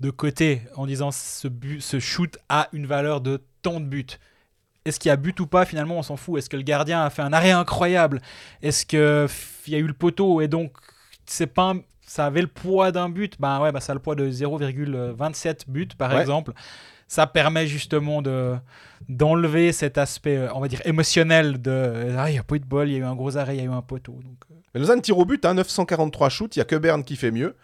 de 0.00 0.10
côté 0.10 0.62
en 0.76 0.86
disant 0.86 1.10
ce, 1.10 1.46
but, 1.48 1.80
ce 1.82 2.00
shoot 2.00 2.38
a 2.48 2.68
une 2.72 2.86
valeur 2.86 3.20
de 3.20 3.42
tant 3.60 3.80
de 3.80 3.84
buts. 3.84 4.06
Est-ce 4.86 4.98
qu'il 4.98 5.10
y 5.10 5.12
a 5.12 5.16
but 5.16 5.38
ou 5.40 5.46
pas 5.46 5.66
Finalement, 5.66 5.98
on 5.98 6.02
s'en 6.02 6.16
fout. 6.16 6.38
Est-ce 6.38 6.48
que 6.48 6.56
le 6.56 6.62
gardien 6.62 7.02
a 7.04 7.10
fait 7.10 7.20
un 7.20 7.34
arrêt 7.34 7.50
incroyable? 7.50 8.22
Est-ce 8.62 8.86
qu'il 8.86 9.72
y 9.72 9.76
a 9.76 9.78
eu 9.78 9.86
le 9.86 9.92
poteau 9.92 10.40
et 10.40 10.48
donc 10.48 10.72
c'est 11.26 11.46
pas 11.46 11.72
un- 11.72 11.82
ça 12.10 12.26
avait 12.26 12.40
le 12.40 12.48
poids 12.48 12.90
d'un 12.90 13.08
but 13.08 13.36
Ben 13.38 13.60
ouais, 13.60 13.70
bah, 13.70 13.78
ça 13.78 13.92
a 13.92 13.94
le 13.94 14.00
poids 14.00 14.16
de 14.16 14.28
0,27 14.28 15.68
buts 15.68 15.86
par 15.96 16.12
Ouais. 16.12 16.20
exemple. 16.20 16.52
Ça 17.06 17.26
permet 17.28 17.68
justement 17.68 18.20
de 18.20 18.56
d'enlever 19.08 19.70
cet 19.72 19.96
aspect, 19.96 20.36
euh, 20.36 20.48
on 20.54 20.60
va 20.60 20.66
dire, 20.66 20.80
émotionnel 20.84 21.62
de 21.62 22.12
ah, 22.18 22.28
il 22.28 22.32
n'y 22.32 22.38
a 22.38 22.42
pas 22.42 22.56
eu 22.56 22.60
de 22.60 22.64
bol, 22.64 22.88
il 22.88 22.92
y 22.92 22.96
a 22.96 22.98
eu 22.98 23.04
un 23.04 23.14
gros 23.14 23.36
arrêt, 23.36 23.56
il 23.56 23.58
y 23.58 23.62
a 23.62 23.68
eu 23.70 23.72
un 23.72 23.82
poteau. 23.82 24.12
Donc, 24.12 24.38
euh, 24.50 24.54
Mais 24.74 24.80
Lausanne 24.80 25.00
tire 25.02 25.18
au 25.18 25.24
but, 25.24 25.44
hein, 25.44 25.54
943 25.54 26.28
shoots, 26.30 26.56
il 26.56 26.58
n'y 26.58 26.62
a 26.62 26.64
que 26.64 26.76
Berne 26.76 27.04
qui 27.04 27.14
fait 27.16 27.30
mieux, 27.30 27.54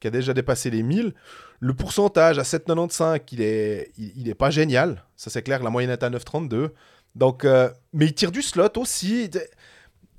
qui 0.00 0.08
a 0.08 0.10
déjà 0.10 0.34
dépassé 0.34 0.68
les 0.70 0.82
1000. 0.82 1.14
Le 1.60 1.74
pourcentage 1.74 2.38
à 2.40 2.42
7,95, 2.42 3.20
il 3.32 3.40
est, 3.40 3.92
il, 3.98 4.12
il 4.16 4.28
est 4.28 4.34
pas 4.34 4.50
génial. 4.50 5.04
Ça 5.16 5.30
c'est 5.30 5.42
clair, 5.42 5.62
la 5.62 5.70
moyenne 5.70 5.90
est 5.92 6.02
à 6.02 6.10
9,32. 6.10 6.70
Donc, 7.14 7.44
euh, 7.44 7.70
mais 7.92 8.06
il 8.06 8.14
tire 8.14 8.32
du 8.32 8.42
slot 8.42 8.76
aussi. 8.76 9.30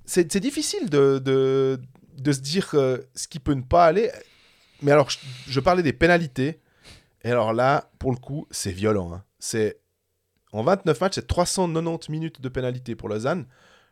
C'est 0.05 0.31
c'est 0.31 0.39
difficile 0.41 0.89
de, 0.89 1.19
de, 1.19 1.79
de 2.17 2.31
se 2.31 2.39
dire 2.39 2.69
euh, 2.73 2.97
ce 3.15 3.27
qui 3.27 3.39
peut 3.39 3.53
ne 3.53 3.61
pas 3.61 3.85
aller. 3.85 4.09
Mais 4.81 4.91
alors, 4.91 5.09
je, 5.09 5.17
je 5.47 5.59
parlais 5.59 5.83
des 5.83 5.93
pénalités. 5.93 6.59
Et 7.23 7.31
alors 7.31 7.53
là, 7.53 7.89
pour 7.99 8.11
le 8.11 8.17
coup, 8.17 8.47
c'est 8.51 8.71
violent. 8.71 9.13
hein. 9.13 9.23
C'est 9.39 9.79
En 10.51 10.63
29 10.63 10.99
matchs, 11.01 11.15
c'est 11.15 11.27
390 11.27 12.09
minutes 12.11 12.41
de 12.41 12.49
pénalité 12.49 12.95
pour 12.95 13.09
Lausanne. 13.09 13.45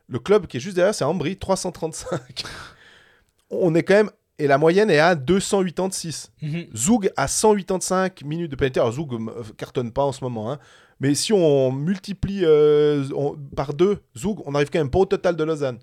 Le 0.08 0.20
club 0.20 0.48
qui 0.48 0.58
est 0.58 0.60
juste 0.60 0.76
derrière, 0.76 0.94
c'est 0.96 1.06
Ambry, 1.06 1.38
335. 1.38 2.44
On 3.50 3.74
est 3.76 3.84
quand 3.84 3.94
même. 3.96 4.12
Et 4.40 4.48
la 4.48 4.58
moyenne 4.58 4.90
est 4.90 4.98
à 5.00 5.14
286. 5.14 6.32
Zoug 6.76 7.12
à 7.16 7.28
185 7.28 8.24
minutes 8.24 8.50
de 8.52 8.56
pénalité. 8.56 8.80
Alors 8.80 8.94
Zoug 8.94 9.14
euh, 9.14 9.44
cartonne 9.56 9.92
pas 9.92 10.04
en 10.04 10.12
ce 10.12 10.24
moment. 10.24 10.52
hein. 10.52 10.60
Mais 11.00 11.14
si 11.16 11.32
on 11.32 11.72
multiplie 11.72 12.42
euh, 12.44 13.04
on- 13.16 13.36
par 13.56 13.74
deux 13.74 14.00
Zoug, 14.18 14.42
on 14.46 14.56
arrive 14.56 14.70
quand 14.72 14.80
même 14.80 14.90
pas 14.90 15.00
au 15.00 15.06
total 15.06 15.36
de 15.36 15.44
Lausanne. 15.44 15.78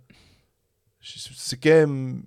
C'est 1.17 1.57
quand 1.57 1.71
même 1.71 2.23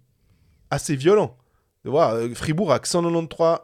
assez 0.70 0.96
violent. 0.96 1.38
De 1.84 1.90
voir 1.90 2.14
euh, 2.14 2.34
Fribourg 2.34 2.72
a 2.72 2.80
que 2.80 2.88
193 2.88 3.60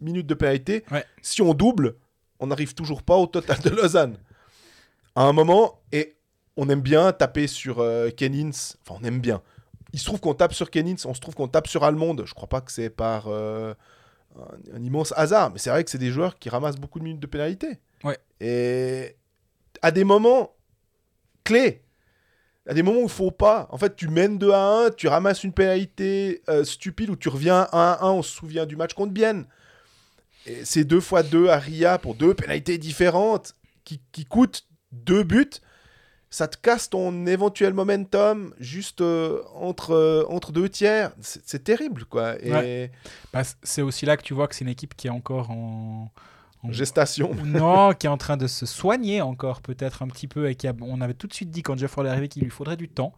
minutes 0.00 0.26
de 0.26 0.34
pénalité. 0.34 0.84
Ouais. 0.90 1.04
Si 1.22 1.42
on 1.42 1.54
double, 1.54 1.96
on 2.38 2.46
n'arrive 2.48 2.74
toujours 2.74 3.02
pas 3.02 3.16
au 3.16 3.26
total 3.26 3.60
de 3.60 3.70
Lausanne. 3.70 4.18
À 5.14 5.24
un 5.24 5.32
moment, 5.32 5.80
et 5.92 6.16
on 6.56 6.68
aime 6.68 6.80
bien 6.80 7.12
taper 7.12 7.46
sur 7.46 7.80
euh, 7.80 8.10
Kennins. 8.10 8.50
Enfin, 8.82 8.98
on 9.00 9.04
aime 9.04 9.20
bien. 9.20 9.42
Il 9.92 9.98
se 9.98 10.06
trouve 10.06 10.20
qu'on 10.20 10.34
tape 10.34 10.54
sur 10.54 10.70
Kennins, 10.70 10.96
on 11.04 11.12
se 11.14 11.20
trouve 11.20 11.34
qu'on 11.34 11.48
tape 11.48 11.66
sur 11.68 11.84
Allemande. 11.84 12.24
Je 12.26 12.32
crois 12.34 12.48
pas 12.48 12.62
que 12.62 12.72
c'est 12.72 12.88
par 12.90 13.26
euh, 13.28 13.74
un, 14.36 14.76
un 14.76 14.82
immense 14.82 15.12
hasard, 15.16 15.50
mais 15.50 15.58
c'est 15.58 15.70
vrai 15.70 15.84
que 15.84 15.90
c'est 15.90 15.98
des 15.98 16.10
joueurs 16.10 16.38
qui 16.38 16.48
ramassent 16.48 16.78
beaucoup 16.78 16.98
de 16.98 17.04
minutes 17.04 17.20
de 17.20 17.26
pénalité. 17.26 17.78
Ouais. 18.02 18.18
Et 18.40 19.16
à 19.82 19.90
des 19.90 20.04
moments 20.04 20.54
clés, 21.44 21.82
à 22.66 22.74
des 22.74 22.82
moments 22.82 23.00
où 23.00 23.04
il 23.04 23.08
faut 23.08 23.30
pas. 23.30 23.66
En 23.70 23.78
fait, 23.78 23.96
tu 23.96 24.08
mènes 24.08 24.38
2 24.38 24.50
à 24.52 24.86
1, 24.86 24.90
tu 24.90 25.08
ramasses 25.08 25.44
une 25.44 25.52
pénalité 25.52 26.42
euh, 26.48 26.64
stupide 26.64 27.10
ou 27.10 27.16
tu 27.16 27.28
reviens 27.28 27.68
1 27.72 27.78
à 27.78 27.98
1. 28.02 28.10
On 28.10 28.22
se 28.22 28.32
souvient 28.32 28.66
du 28.66 28.76
match 28.76 28.94
contre 28.94 29.12
Bienne. 29.12 29.46
Et 30.46 30.64
c'est 30.64 30.84
2 30.84 31.00
fois 31.00 31.22
2 31.22 31.48
à 31.48 31.58
Ria 31.58 31.98
pour 31.98 32.14
deux 32.14 32.34
pénalités 32.34 32.78
différentes 32.78 33.54
qui, 33.84 34.24
coûtent 34.24 34.66
deux 34.92 35.22
buts. 35.22 35.50
Ça 36.30 36.48
te 36.48 36.56
casse 36.56 36.88
ton 36.88 37.26
éventuel 37.26 37.74
momentum 37.74 38.54
juste 38.58 39.02
euh, 39.02 39.42
entre, 39.54 39.92
euh, 39.92 40.52
deux 40.52 40.68
tiers. 40.68 41.12
C'est 41.20 41.64
terrible, 41.64 42.04
quoi. 42.06 42.36
Bah, 43.32 43.42
c'est 43.62 43.82
aussi 43.82 44.06
là 44.06 44.16
que 44.16 44.22
tu 44.22 44.34
vois 44.34 44.48
que 44.48 44.54
c'est 44.54 44.64
une 44.64 44.70
équipe 44.70 44.96
qui 44.96 45.08
est 45.08 45.10
encore 45.10 45.50
en, 45.50 46.10
en- 46.62 46.72
gestation. 46.72 47.34
non, 47.44 47.92
qui 47.92 48.06
est 48.06 48.10
en 48.10 48.16
train 48.18 48.36
de 48.36 48.46
se 48.46 48.66
soigner 48.66 49.20
encore 49.22 49.62
peut-être 49.62 50.02
un 50.02 50.08
petit 50.08 50.28
peu 50.28 50.48
et 50.50 50.54
qui 50.54 50.66
a- 50.68 50.74
on 50.80 51.00
avait 51.00 51.14
tout 51.14 51.26
de 51.26 51.34
suite 51.34 51.50
dit 51.50 51.62
quand 51.62 51.76
Jeff 51.78 51.96
est 51.98 52.08
arrivé 52.08 52.28
qu'il 52.28 52.42
lui 52.42 52.50
faudrait 52.50 52.76
du 52.76 52.88
temps. 52.88 53.12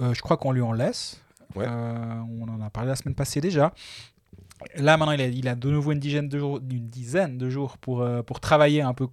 Euh, 0.00 0.12
je 0.14 0.20
crois 0.22 0.36
qu'on 0.36 0.52
lui 0.52 0.62
en 0.62 0.72
laisse. 0.72 1.20
Ouais. 1.54 1.66
Euh, 1.68 2.14
on 2.40 2.48
en 2.48 2.60
a 2.60 2.70
parlé 2.70 2.88
la 2.88 2.96
semaine 2.96 3.14
passée 3.14 3.40
déjà. 3.40 3.72
Là 4.76 4.96
maintenant 4.96 5.12
il 5.12 5.20
a, 5.20 5.26
il 5.26 5.48
a 5.48 5.54
de 5.54 5.70
nouveau 5.70 5.92
une 5.92 5.98
dizaine 6.00 6.28
de 6.28 6.38
jours, 6.38 6.58
une 6.58 6.88
dizaine 6.88 7.38
de 7.38 7.50
jours 7.50 7.76
pour, 7.78 8.02
euh, 8.02 8.22
pour 8.22 8.40
travailler 8.40 8.82
un 8.82 8.94
peu 8.94 9.08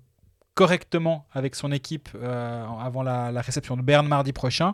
correctement 0.54 1.26
avec 1.32 1.56
son 1.56 1.72
équipe 1.72 2.10
avant 2.22 3.04
la, 3.04 3.32
la 3.32 3.42
réception 3.42 3.78
de 3.78 3.82
Berne 3.82 4.08
mardi 4.08 4.34
prochain. 4.34 4.74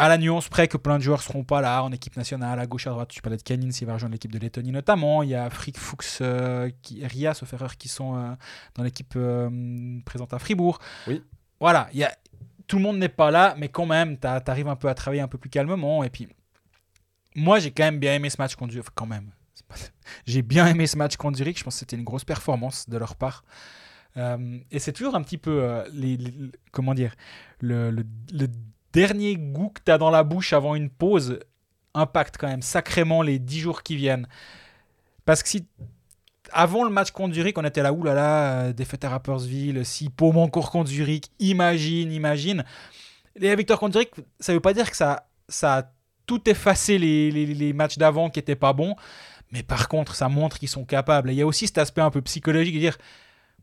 À 0.00 0.08
la 0.08 0.16
nuance 0.16 0.48
près 0.48 0.68
que 0.68 0.76
plein 0.76 0.96
de 0.98 1.02
joueurs 1.02 1.20
seront 1.22 1.42
pas 1.42 1.60
là 1.60 1.82
en 1.82 1.90
équipe 1.90 2.16
nationale, 2.16 2.60
à 2.60 2.66
gauche, 2.66 2.86
à 2.86 2.90
droite. 2.90 3.08
Tu 3.08 3.20
parlais 3.20 3.36
de 3.36 3.42
Kanin, 3.42 3.72
s'il 3.72 3.86
va 3.86 3.94
rejoindre 3.94 4.12
l'équipe 4.12 4.30
de 4.32 4.38
Lettonie 4.38 4.70
notamment. 4.70 5.24
Il 5.24 5.30
y 5.30 5.34
a 5.34 5.50
Frick, 5.50 5.76
Fuchs, 5.76 6.18
euh, 6.20 6.70
qui, 6.82 7.04
Ria, 7.04 7.34
sauf 7.34 7.52
erreur, 7.52 7.76
qui 7.76 7.88
sont 7.88 8.16
euh, 8.16 8.32
dans 8.76 8.84
l'équipe 8.84 9.14
euh, 9.16 9.98
présente 10.04 10.32
à 10.32 10.38
Fribourg. 10.38 10.78
Oui. 11.08 11.20
Voilà, 11.60 11.88
il 11.92 11.98
y 11.98 12.04
a, 12.04 12.16
tout 12.68 12.76
le 12.76 12.82
monde 12.84 12.98
n'est 12.98 13.08
pas 13.08 13.32
là, 13.32 13.56
mais 13.58 13.68
quand 13.68 13.86
même, 13.86 14.16
tu 14.20 14.26
arrives 14.28 14.68
un 14.68 14.76
peu 14.76 14.88
à 14.88 14.94
travailler 14.94 15.20
un 15.22 15.26
peu 15.26 15.38
plus 15.38 15.50
calmement. 15.50 16.04
Et 16.04 16.10
puis, 16.10 16.28
moi, 17.34 17.58
j'ai 17.58 17.72
quand 17.72 17.82
même 17.84 17.98
bien 17.98 18.14
aimé 18.14 18.30
ce 18.30 18.36
match 18.38 18.54
contre 18.54 18.72
Zurich. 18.72 18.84
Enfin, 18.86 18.92
quand 18.94 19.06
même. 19.06 19.30
pas- 19.66 19.74
J'ai 20.26 20.42
bien 20.42 20.66
aimé 20.68 20.86
ce 20.86 20.96
match 20.96 21.16
contre 21.16 21.38
Zurich. 21.38 21.58
Je 21.58 21.64
pense 21.64 21.74
que 21.74 21.80
c'était 21.80 21.96
une 21.96 22.04
grosse 22.04 22.24
performance 22.24 22.88
de 22.88 22.96
leur 22.98 23.16
part. 23.16 23.42
Euh, 24.16 24.58
et 24.70 24.78
c'est 24.78 24.92
toujours 24.92 25.16
un 25.16 25.22
petit 25.22 25.38
peu, 25.38 25.82
les, 25.92 26.16
les- 26.16 26.52
comment 26.70 26.94
dire, 26.94 27.16
le, 27.60 27.90
le- 27.90 28.06
le 28.32 28.46
dernier 28.92 29.36
goût 29.36 29.68
que 29.70 29.80
tu 29.84 29.90
as 29.92 29.98
dans 29.98 30.10
la 30.10 30.22
bouche 30.24 30.52
avant 30.52 30.74
une 30.74 30.90
pause. 30.90 31.38
impacte 31.94 32.36
quand 32.38 32.46
même 32.48 32.62
sacrément 32.62 33.22
les 33.22 33.38
10 33.40 33.60
jours 33.60 33.82
qui 33.82 33.96
viennent. 33.96 34.28
Parce 35.24 35.42
que 35.42 35.48
si 35.48 35.66
avant 36.52 36.84
le 36.84 36.90
match 36.90 37.10
contre 37.10 37.34
Zurich, 37.34 37.58
on 37.58 37.64
était 37.64 37.82
là, 37.82 37.92
oulala, 37.92 38.60
euh, 38.66 38.72
défaite 38.72 39.04
à 39.04 39.08
Rappersville, 39.10 39.84
si 39.84 40.08
Paume 40.08 40.36
encore 40.38 40.70
contre 40.70 40.90
Zurich, 40.90 41.26
imagine, 41.40 42.12
imagine. 42.12 42.64
Les 43.36 43.54
victoires 43.56 43.78
contre 43.80 43.94
Zurich, 43.94 44.10
ça 44.38 44.52
veut 44.52 44.60
pas 44.60 44.72
dire 44.74 44.88
que 44.90 44.96
ça, 44.96 45.28
ça 45.48 45.76
a 45.78 45.90
tout 46.26 46.48
effacé 46.48 46.98
les, 46.98 47.30
les- 47.30 47.46
les 47.46 47.72
matchs 47.72 47.98
d'avant 47.98 48.30
qui 48.30 48.38
étaient 48.38 48.54
pas 48.56 48.72
bons. 48.72 48.94
Mais 49.50 49.62
par 49.62 49.88
contre, 49.88 50.14
ça 50.14 50.28
montre 50.28 50.58
qu'ils 50.58 50.68
sont 50.68 50.84
capables. 50.84 51.30
Et 51.30 51.32
il 51.32 51.36
y 51.38 51.42
a 51.42 51.46
aussi 51.46 51.66
cet 51.66 51.78
aspect 51.78 52.02
un 52.02 52.10
peu 52.10 52.22
psychologique 52.22 52.74
de 52.74 52.80
dire 52.80 52.98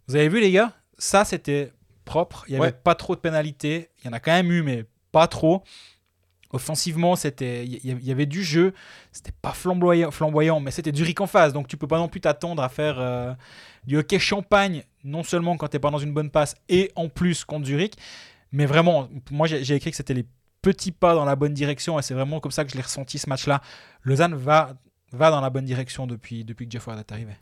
Vous 0.08 0.16
avez 0.16 0.28
vu, 0.30 0.42
les 0.42 0.52
gars, 0.52 0.74
ça 0.98 1.24
c'était 1.26 1.72
propre. 2.06 2.44
Il 2.48 2.52
n'y 2.52 2.58
avait 2.58 2.68
Ouais. 2.68 2.72
pas 2.84 2.96
trop 2.96 3.16
de 3.16 3.22
pénalités. 3.22 3.90
Il 4.04 4.08
y 4.08 4.10
en 4.10 4.14
a 4.14 4.20
quand 4.20 4.32
même 4.34 4.52
eu, 4.52 4.62
mais 4.62 4.86
pas 5.18 5.28
trop. 5.28 5.64
Offensivement, 6.52 7.16
c'était, 7.16 7.66
il 7.66 8.06
y- 8.08 8.12
avait 8.12 8.26
du 8.28 8.44
jeu. 8.44 8.74
C'était 9.12 9.34
pas 9.42 9.52
flamboyant, 9.52 10.12
flamboyant 10.12 10.60
mais 10.60 10.72
c'était 10.72 10.92
du 10.92 11.00
Zurich 11.00 11.20
en 11.20 11.28
face. 11.28 11.52
Donc 11.54 11.68
tu 11.68 11.76
peux 11.76 11.88
pas 11.88 11.98
non 11.98 12.08
plus 12.08 12.22
t'attendre 12.22 12.62
à 12.64 12.70
faire 12.70 12.98
euh, 13.00 13.34
du 13.88 13.98
hockey 13.98 14.20
champagne, 14.20 14.84
non 15.04 15.24
seulement 15.24 15.58
quand 15.58 15.68
t'es 15.68 15.80
pas 15.80 15.92
dans 15.92 15.98
une 16.08 16.14
bonne 16.14 16.30
passe, 16.30 16.56
et 16.70 16.92
en 16.96 17.10
plus 17.10 17.44
contre 17.46 17.66
Zurich. 17.66 17.94
Mais 18.52 18.66
vraiment, 18.66 19.10
moi 19.32 19.48
j'ai 19.48 19.76
écrit 19.76 19.92
que 19.92 19.98
c'était 19.98 20.14
les 20.14 20.26
petits 20.62 20.92
pas 20.92 21.14
dans 21.14 21.26
la 21.26 21.36
bonne 21.36 21.54
direction, 21.54 21.98
et 22.00 22.02
c'est 22.02 22.14
vraiment 22.14 22.40
comme 22.40 22.52
ça 22.52 22.64
que 22.64 22.72
je 22.72 22.76
l'ai 22.76 22.84
ressenti 22.84 23.18
ce 23.20 23.28
match-là. 23.30 23.62
Lausanne 24.04 24.36
va, 24.36 24.76
va 25.12 25.32
dans 25.32 25.42
la 25.42 25.50
bonne 25.50 25.66
direction 25.66 26.08
depuis, 26.08 26.46
depuis 26.46 26.68
que 26.68 26.72
Jeff 26.72 26.88
Ward 26.88 27.00
est 27.00 27.12
arrivé. 27.12 27.34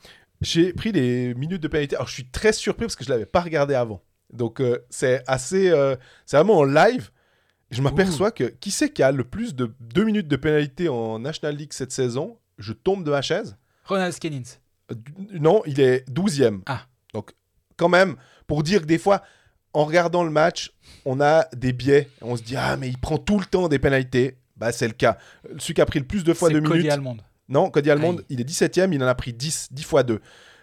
J'ai 0.42 0.74
pris 0.74 0.92
les 0.92 1.34
minutes 1.36 1.62
de 1.62 1.68
pénalité. 1.68 1.96
Alors, 1.96 2.08
je 2.08 2.14
suis 2.14 2.30
très 2.30 2.52
surpris 2.52 2.86
parce 2.86 2.96
que 2.96 3.04
je 3.06 3.10
l'avais 3.10 3.26
pas 3.28 3.42
regardé 3.42 3.76
avant. 3.76 4.02
Donc, 4.32 4.60
euh, 4.60 4.80
c'est 4.90 5.24
assez. 5.28 5.70
euh, 5.70 5.96
c'est 6.26 6.36
vraiment 6.38 6.58
en 6.58 6.64
live. 6.66 7.12
Je 7.74 7.82
m'aperçois 7.82 8.32
que 8.32 8.46
qui 8.46 8.72
c'est 8.72 8.90
qui 8.92 9.04
a 9.04 9.12
le 9.12 9.24
plus 9.24 9.56
de 9.56 9.74
2 9.80 10.04
minutes 10.04 10.28
de 10.28 10.36
pénalité 10.36 10.90
en 10.90 11.20
National 11.20 11.56
League 11.56 11.74
cette 11.74 11.92
saison 11.92 12.38
Je 12.58 12.74
tombe 12.74 13.04
de 13.04 13.12
ma 13.12 13.22
chaise. 13.22 13.58
Ronald 13.86 14.14
Skennins. 14.14 14.44
Euh, 14.92 14.96
Non, 15.40 15.62
il 15.66 15.80
est 15.80 16.08
12e. 16.10 16.62
Ah. 16.68 16.86
Donc, 17.14 17.32
quand 17.78 17.90
même, 17.90 18.16
pour 18.48 18.64
dire 18.64 18.82
que 18.82 18.86
des 18.86 18.98
fois, 19.00 19.22
en 19.74 19.86
regardant 19.86 20.24
le 20.24 20.30
match, 20.30 20.72
on 21.06 21.20
a 21.20 21.46
des 21.56 21.74
biais. 21.74 22.10
On 22.22 22.36
se 22.38 22.44
dit, 22.44 22.56
ah, 22.56 22.78
mais 22.78 22.90
il 22.90 22.98
prend 22.98 23.18
tout 23.18 23.40
le 23.40 23.46
temps 23.46 23.68
des 23.68 23.80
pénalités. 23.80 24.38
Bah, 24.56 24.72
c'est 24.72 24.88
le 24.88 24.94
cas. 24.94 25.18
Celui 25.58 25.74
qui 25.74 25.82
a 25.82 25.86
pris 25.86 26.00
le 26.00 26.06
plus 26.06 26.24
de 26.24 26.34
fois 26.34 26.50
C'est 26.50 26.54
2 26.56 26.62
Cody 26.62 26.78
minutes. 26.80 26.92
Almond. 26.92 27.18
Non, 27.50 27.70
Cody 27.72 27.90
Almond, 27.92 28.18
il 28.30 28.40
est 28.40 28.44
17ème, 28.50 28.94
il 28.94 29.04
en 29.04 29.08
a 29.08 29.16
pris 29.16 29.34
10, 29.34 29.70
10 29.72 29.84
fois 29.84 30.04
2. 30.04 30.22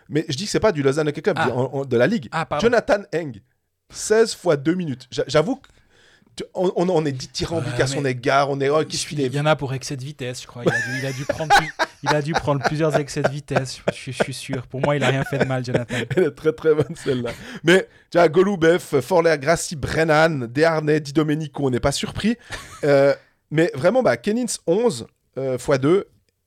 Mais 0.09 0.24
je 0.28 0.37
dis 0.37 0.45
que 0.45 0.51
c'est 0.51 0.61
pas 0.61 0.73
du 0.73 0.82
Lausanne 0.82 1.09
Hockey 1.09 1.23
Club, 1.23 1.37
Ah. 1.39 1.51
de 1.87 1.97
la 1.97 2.07
Ligue. 2.07 2.28
Ah. 2.32 2.47
Jonathan 2.61 3.03
Eng, 3.15 3.32
16 3.91 4.35
fois 4.35 4.57
2 4.57 4.74
minutes. 4.74 5.07
J'a- 5.11 5.24
J'avoue 5.27 5.57
que 5.57 5.69
on, 6.55 6.73
on, 6.77 6.89
on 6.89 7.05
est 7.05 7.12
dithyrambique 7.12 7.75
Ouais, 7.77 7.83
à 7.83 7.87
son 7.87 8.05
égard, 8.05 8.51
on 8.51 8.61
est 8.61 8.69
oh, 8.69 8.85
qui 8.85 8.97
suit 8.97 9.17
les 9.17 9.27
Il 9.27 9.35
y 9.35 9.41
en 9.41 9.47
a 9.47 9.57
pour 9.57 9.73
excès 9.75 9.97
de 9.97 10.05
vitesse, 10.05 10.43
je 10.43 10.47
crois. 10.47 10.62
Il 10.65 10.71
a 10.73 10.77
dû, 10.77 10.99
il 11.01 11.07
a 11.07 11.12
dû 11.12 11.25
prendre, 11.25 11.55
plus- 11.57 11.73
il 12.03 12.09
a 12.15 12.23
dû 12.23 12.33
prendre 12.33 12.62
plusieurs 12.65 12.97
excès 12.97 13.23
de 13.23 13.29
vitesse. 13.29 13.81
Je, 13.91 13.95
suis- 13.95 14.12
je 14.12 14.23
suis 14.23 14.35
sûr. 14.35 14.67
Pour 14.67 14.81
moi, 14.81 14.97
il 14.97 15.05
a 15.05 15.09
rien 15.09 15.25
fait 15.25 15.39
de 15.39 15.45
mal, 15.45 15.65
Jonathan. 15.65 15.95
Elle 16.17 16.25
est 16.25 16.31
très 16.35 16.53
très 16.53 16.75
bonne 16.75 16.95
celle-là. 16.95 17.31
Mais 17.65 17.89
tu 18.11 18.19
as 18.19 18.29
Golubev, 18.29 19.01
Forler, 19.01 19.37
Grassi, 19.41 19.77
Brennan, 19.77 20.47
Desharnais, 20.47 21.01
Di 21.01 21.12
Domenico, 21.12 21.67
on 21.67 21.71
n'est 21.71 21.81
pas 21.81 21.93
surpris. 21.93 22.37
Euh, 22.85 23.15
mais 23.51 23.71
vraiment, 23.75 24.03
bah, 24.03 24.17
Kennins 24.17 24.47
11 24.67 25.07
euh, 25.39 25.57
x 25.59 25.79
2, 25.81 26.07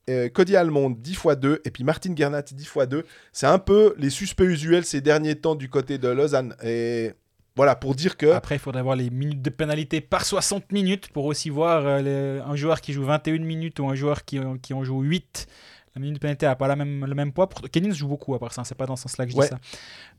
euh, 0.10 0.30
Cody 0.30 0.56
Almond 0.56 0.90
10 0.92 1.12
x 1.14 1.24
2, 1.38 1.62
et 1.66 1.72
puis 1.72 1.84
Martin 1.84 2.14
Gernat 2.16 2.42
10 2.44 2.64
x 2.64 2.88
2. 2.88 3.06
C'est 3.32 3.46
un 3.48 3.60
peu 3.60 3.94
les 3.98 4.10
suspects 4.10 4.44
usuels 4.46 4.86
ces 4.86 5.02
derniers 5.02 5.36
temps 5.36 5.56
du 5.56 5.70
côté 5.70 5.98
de 5.98 6.08
Lausanne. 6.10 6.56
Et 6.64 7.14
voilà, 7.56 7.76
pour 7.76 7.94
dire 7.96 8.18
que. 8.18 8.28
Après, 8.32 8.56
il 8.56 8.60
faudrait 8.60 8.82
voir 8.82 8.96
les 8.96 9.10
minutes 9.10 9.42
de 9.42 9.50
pénalité 9.50 10.02
par 10.02 10.26
60 10.26 10.72
minutes 10.72 11.10
pour 11.10 11.26
aussi 11.26 11.50
voir 11.50 11.86
euh, 11.86 12.02
les- 12.02 12.42
un 12.44 12.56
joueur 12.56 12.82
qui 12.82 12.94
joue 12.94 13.04
21 13.04 13.40
minutes 13.40 13.80
ou 13.80 13.88
un 13.88 13.96
joueur 13.96 14.26
qui, 14.26 14.40
en- 14.40 14.58
qui 14.58 14.74
en 14.74 14.84
joue 14.84 15.02
8. 15.02 15.48
La 15.96 16.00
minute 16.00 16.16
de 16.16 16.20
pénalité 16.20 16.48
n'a 16.48 16.56
pas 16.56 16.68
la 16.68 16.76
même, 16.76 17.06
le 17.06 17.14
même 17.14 17.32
poids. 17.32 17.48
Pour... 17.48 17.62
Kennings 17.70 17.94
joue 17.94 18.08
beaucoup 18.08 18.34
à 18.34 18.40
part 18.40 18.52
ça, 18.54 18.64
c'est 18.64 18.74
pas 18.74 18.88
dans 18.88 18.96
ce 18.96 19.04
sens-là 19.04 19.26
que 19.28 19.32
je 19.32 19.38
Ouais. 19.38 19.46
dis 19.46 19.50
ça. 19.52 19.60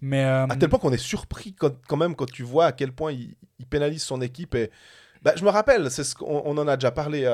Mais 0.00 0.24
euh, 0.24 0.46
À 0.46 0.54
tel 0.54 0.68
point 0.68 0.78
qu'on 0.78 0.92
est 0.92 0.96
surpris 0.96 1.52
quand, 1.54 1.72
quand 1.88 1.96
même 1.96 2.14
quand 2.14 2.30
tu 2.30 2.44
vois 2.44 2.66
à 2.66 2.72
quel 2.72 2.92
point 2.92 3.10
il, 3.10 3.34
il 3.58 3.66
pénalise 3.66 4.02
son 4.04 4.20
équipe. 4.20 4.54
Et, 4.54 4.70
bah, 5.22 5.32
je 5.36 5.44
me 5.44 5.50
rappelle, 5.50 5.90
c'est 5.90 6.04
ce 6.04 6.14
qu'on 6.14 6.42
on 6.44 6.56
en 6.58 6.68
a 6.68 6.76
déjà 6.76 6.92
parlé 6.92 7.24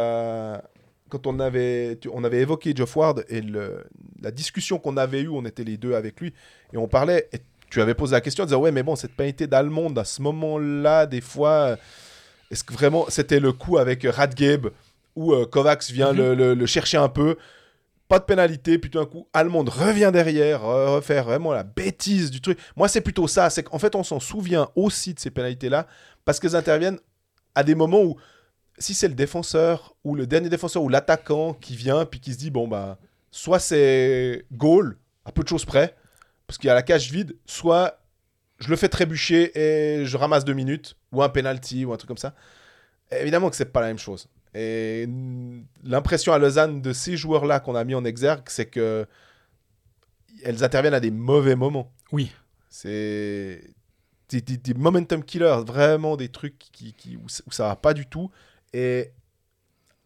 quand 1.11 1.27
on 1.27 1.41
avait, 1.41 1.99
tu- 2.01 2.09
on 2.13 2.23
avait 2.25 2.39
évoqué 2.41 2.73
Geoff 2.75 2.97
Ward 2.97 3.25
et 3.29 3.41
le- 3.41 3.85
la 4.23 4.31
discussion 4.31 4.79
qu'on 4.79 4.97
avait 4.97 5.23
eue, 5.23 5.29
on 5.29 5.45
était 5.45 5.65
les 5.65 5.77
deux 5.77 5.95
avec 5.95 6.21
lui, 6.21 6.33
et 6.73 6.77
on 6.77 6.87
parlait, 6.87 7.29
et 7.33 7.41
tu 7.71 7.81
avais 7.81 7.95
posé 7.95 8.13
la 8.13 8.21
question, 8.21 8.45
en 8.45 8.47
disant, 8.47 8.61
ouais, 8.61 8.73
mais 8.73 8.83
bon, 8.83 8.97
cette 8.97 9.13
pénalité 9.13 9.47
d'Allemande, 9.47 9.99
à 9.99 10.05
ce 10.05 10.21
moment-là, 10.23 11.07
des 11.07 11.21
fois, 11.21 11.51
euh, 11.51 11.77
est-ce 12.51 12.65
que 12.65 12.73
vraiment 12.75 13.07
c'était 13.09 13.41
le 13.41 13.53
coup 13.53 13.79
avec 13.79 14.05
euh, 14.05 14.11
Radgeb, 14.11 14.67
où 15.17 15.33
euh, 15.33 15.47
Kovacs 15.47 15.91
vient 15.91 16.13
Mhm. 16.13 16.19
le, 16.19 16.35
le- 16.35 16.55
le 16.55 16.67
chercher 16.67 16.97
un 16.99 17.09
peu 17.09 17.37
pas 18.09 18.19
de 18.19 18.25
pénalité, 18.25 18.77
puis 18.79 18.91
tout 18.91 18.99
d'un 18.99 19.07
coup, 19.07 19.29
Allemande 19.33 19.69
revient 19.69 20.11
derrière, 20.13 20.65
euh, 20.65 20.97
refaire 20.97 21.25
vraiment 21.25 21.53
la 21.53 21.63
bêtise 21.63 22.33
du 22.33 22.41
truc. 22.41 22.59
Moi, 22.75 22.89
c'est 22.89 23.01
plutôt 23.03 23.29
ça, 23.29 23.51
c'est 23.51 23.63
qu'en 23.63 23.79
fait, 23.79 23.95
on 23.95 24.03
s'en 24.03 24.19
souvient 24.19 24.69
aussi 24.75 25.15
de 25.15 25.21
ces 25.21 25.31
pénalités-là, 25.31 25.87
parce 26.25 26.41
qu'elles 26.41 26.57
interviennent 26.57 26.99
à 27.55 27.63
des 27.63 27.77
moments 27.77 28.03
où, 28.03 28.17
si 28.79 28.95
c'est 28.95 29.07
le 29.07 29.15
défenseur, 29.15 29.95
ou 30.03 30.17
le 30.17 30.27
dernier 30.27 30.49
défenseur, 30.49 30.83
ou 30.83 30.89
l'attaquant 30.89 31.53
qui 31.55 31.77
vient, 31.77 32.05
puis 32.05 32.19
qui 32.19 32.33
se 32.33 32.39
dit, 32.39 32.51
bon, 32.51 32.67
bah, 32.67 32.99
soit 33.31 33.61
c'est 33.61 34.45
goal, 34.51 34.97
à 35.25 35.31
peu 35.31 35.45
de 35.45 35.49
choses 35.49 35.65
près, 35.65 35.95
parce 36.51 36.59
qu'il 36.59 36.67
y 36.67 36.71
a 36.71 36.75
la 36.75 36.83
cage 36.83 37.13
vide, 37.13 37.37
soit 37.47 38.01
je 38.59 38.71
le 38.71 38.75
fais 38.75 38.89
trébucher 38.89 39.53
et 39.57 40.05
je 40.05 40.17
ramasse 40.17 40.45
deux 40.45 40.53
minutes, 40.53 40.97
ou 41.13 41.23
un 41.23 41.29
penalty, 41.29 41.85
ou 41.85 41.93
un 41.93 41.97
truc 41.97 42.09
comme 42.09 42.17
ça. 42.17 42.35
Évidemment 43.13 43.51
que 43.51 43.55
c'est 43.55 43.67
pas 43.73 43.81
la 43.81 43.87
même 43.87 44.01
chose. 44.01 44.27
Et 44.53 45.09
l'impression 45.85 46.33
à 46.33 46.39
Lausanne 46.41 46.83
de 46.83 46.93
ces 46.93 47.17
joueurs-là 47.17 47.61
qu'on 47.61 47.77
a 47.77 47.85
mis 47.85 47.95
en 47.95 48.05
exergue, 48.05 48.43
c'est 48.49 48.67
que 48.67 49.07
elles 50.43 50.65
interviennent 50.65 50.93
à 50.95 50.99
des 50.99 51.13
mauvais 51.13 51.55
moments. 51.55 51.93
Oui. 52.11 52.33
C'est 52.69 53.63
des, 54.29 54.41
des- 54.41 54.57
des 54.57 54.75
momentum 54.75 55.23
killers, 55.23 55.63
vraiment 55.65 56.17
des 56.17 56.31
trucs 56.31 56.59
qui, 56.59 56.95
qui- 56.95 57.17
où, 57.17 57.29
ça- 57.29 57.45
où 57.47 57.53
ça 57.53 57.69
va 57.69 57.77
pas 57.77 57.95
du 57.95 58.07
tout. 58.09 58.29
Et 58.73 59.13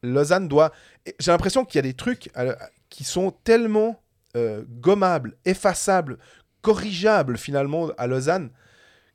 Lausanne 0.02 0.46
doit. 0.46 0.72
J'ai 1.18 1.30
l'impression 1.30 1.64
qu'il 1.64 1.76
y 1.76 1.78
a 1.78 1.82
des 1.82 1.94
trucs 1.94 2.30
euh, 2.36 2.54
qui 2.90 3.02
sont 3.04 3.30
tellement 3.30 3.98
euh, 4.36 4.65
gommables, 4.69 5.36
effaçables, 5.44 6.19
corrigeables 6.62 7.36
finalement 7.39 7.89
à 7.98 8.06
Lausanne 8.06 8.51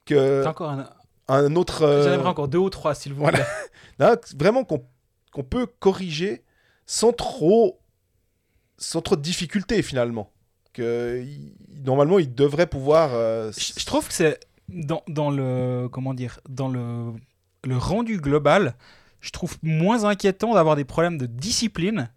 que 0.06 0.46
encore 0.46 0.70
un... 0.72 0.90
un 1.28 1.56
autre. 1.56 1.84
euh, 1.84 2.04
J'en 2.04 2.14
aimerais 2.14 2.30
encore 2.30 2.48
deux 2.48 2.58
ou 2.60 2.70
trois, 2.70 2.96
s'il 2.96 3.14
vous 3.14 3.20
voilà. 3.22 3.40
plaît. 3.40 3.48
non, 4.00 4.16
vraiment 4.38 4.64
qu'on 4.64 4.86
qu'on 5.32 5.44
peut 5.44 5.68
corriger 5.68 6.44
sans 6.86 7.12
trop, 7.14 7.80
sans 8.78 9.02
trop 9.02 9.16
de 9.16 9.22
difficultés 9.22 9.82
finalement. 9.82 10.32
Que 10.74 11.24
normalement, 11.84 12.20
il 12.20 12.34
devrait 12.34 12.68
pouvoir. 12.68 13.12
euh, 13.14 13.52
Je, 13.58 13.80
je 13.80 13.86
trouve 13.86 14.08
que 14.08 14.14
c'est 14.14 14.40
dans, 14.70 15.04
dans 15.08 15.32
le 15.32 15.88
comment 15.92 16.14
dire 16.14 16.40
dans 16.48 16.68
le, 16.70 17.14
le 17.66 17.78
rendu 17.78 18.18
global, 18.22 18.76
je 19.20 19.32
trouve 19.32 19.58
moins 19.64 20.06
inquiétant 20.06 20.54
d'avoir 20.54 20.76
des 20.76 20.86
problèmes 20.86 21.18
de 21.18 21.26
discipline. 21.26 22.10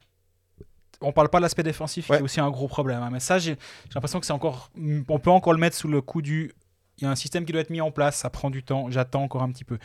On 1.03 1.13
parle 1.13 1.29
pas 1.29 1.39
de 1.39 1.43
l'aspect 1.43 1.63
défensif 1.63 2.07
qui 2.07 2.13
Ouais. 2.13 2.19
est 2.19 2.23
aussi 2.23 2.41
un 2.41 2.51
gros 2.51 2.69
problème, 2.69 3.03
hein, 3.03 3.11
mais 3.13 3.21
ça 3.21 3.39
j'ai 3.39 3.57
l'impression 3.95 4.21
que 4.21 4.27
c'est 4.27 4.33
encore 4.33 4.71
on 5.09 5.19
peut 5.19 5.31
encore 5.31 5.53
le 5.53 5.59
mettre 5.59 5.77
sous 5.77 5.89
le 5.89 6.01
coup 6.01 6.23
du 6.23 6.53
il 6.99 7.05
y 7.05 7.07
a 7.07 7.11
un 7.11 7.17
système 7.17 7.45
qui 7.45 7.53
doit 7.53 7.61
être 7.63 7.71
mis 7.71 7.81
en 7.81 7.91
place, 7.91 8.17
ça 8.17 8.31
prend 8.31 8.51
du 8.51 8.63
temps, 8.63 8.91
j'attends 8.91 9.23
encore 9.23 9.43
un 9.43 9.51
petit 9.51 9.65
peu. 9.65 9.79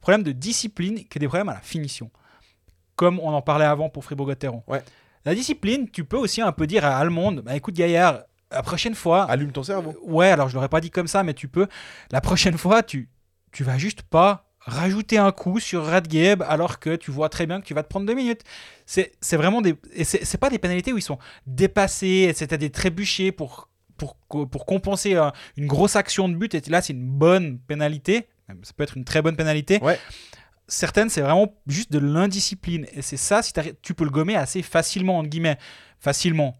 Problème 0.00 0.22
de 0.22 0.32
discipline 0.32 1.04
que 1.04 1.18
des 1.18 1.28
problèmes 1.28 1.50
à 1.50 1.54
la 1.54 1.60
finition. 1.60 2.10
Comme 2.96 3.20
on 3.20 3.30
en 3.32 3.42
parlait 3.42 3.64
avant 3.64 3.88
pour 3.88 4.04
Fribourg-Gotteron. 4.04 4.62
Ouais. 4.66 4.82
La 5.24 5.34
discipline, 5.34 5.88
tu 5.90 6.04
peux 6.04 6.16
aussi 6.16 6.40
un 6.40 6.52
peu 6.52 6.66
dire 6.66 6.84
à 6.84 6.96
Allemande, 6.98 7.40
bah 7.42 7.54
écoute 7.56 7.74
Gaillard, 7.74 8.20
la 8.50 8.62
prochaine 8.62 8.94
fois, 8.94 9.24
Allume 9.24 9.52
ton 9.52 9.62
cerveau. 9.62 9.94
Ouais, 10.02 10.28
alors 10.30 10.48
je 10.48 10.54
l'aurais 10.54 10.68
pas 10.68 10.80
dit 10.80 10.90
comme 10.90 11.06
ça, 11.06 11.22
mais 11.22 11.34
tu 11.34 11.48
peux. 11.48 11.66
La 12.10 12.20
prochaine 12.20 12.56
fois, 12.58 12.82
tu, 12.82 13.08
tu 13.52 13.62
vas 13.64 13.78
juste 13.78 14.02
pas 14.02 14.46
rajouter 14.64 15.18
un 15.18 15.32
coup 15.32 15.60
sur 15.60 15.84
Radgeb 15.84 16.42
alors 16.42 16.78
que 16.78 16.96
tu 16.96 17.10
vois 17.10 17.28
très 17.28 17.46
bien 17.46 17.60
que 17.60 17.66
tu 17.66 17.74
vas 17.74 17.82
te 17.82 17.88
prendre 17.88 18.06
deux 18.06 18.14
minutes. 18.14 18.42
C'est 18.86 19.12
c'est 19.20 19.36
vraiment 19.36 19.62
des. 19.62 19.76
Et 19.92 20.04
c'est 20.04 20.24
c'est 20.24 20.38
pas 20.38 20.50
des 20.50 20.58
pénalités 20.58 20.92
où 20.92 20.98
ils 20.98 21.02
sont 21.02 21.18
dépassés, 21.46 22.32
c'était 22.34 22.58
des 22.58 22.70
trébuchés 22.70 23.32
pour, 23.32 23.68
pour, 23.96 24.16
pour 24.28 24.66
compenser 24.66 25.18
une 25.56 25.66
grosse 25.66 25.96
action 25.96 26.28
de 26.28 26.34
but. 26.34 26.54
Et 26.54 26.62
là, 26.68 26.82
c'est 26.82 26.92
une 26.92 27.06
bonne 27.06 27.58
pénalité. 27.58 28.28
Ça 28.62 28.72
peut 28.76 28.82
être 28.82 28.96
une 28.96 29.04
très 29.04 29.22
bonne 29.22 29.36
pénalité. 29.36 29.78
Ouais. 29.82 29.98
Certaines, 30.66 31.10
c'est 31.10 31.20
vraiment 31.20 31.54
juste 31.66 31.92
de 31.92 31.98
l'indiscipline. 31.98 32.86
Et 32.94 33.02
c'est 33.02 33.16
ça, 33.16 33.42
si 33.42 33.52
tu 33.82 33.94
peux 33.94 34.04
le 34.04 34.10
gommer 34.10 34.36
assez 34.36 34.62
facilement, 34.62 35.18
entre 35.18 35.28
guillemets. 35.28 35.58
Facilement 35.98 36.54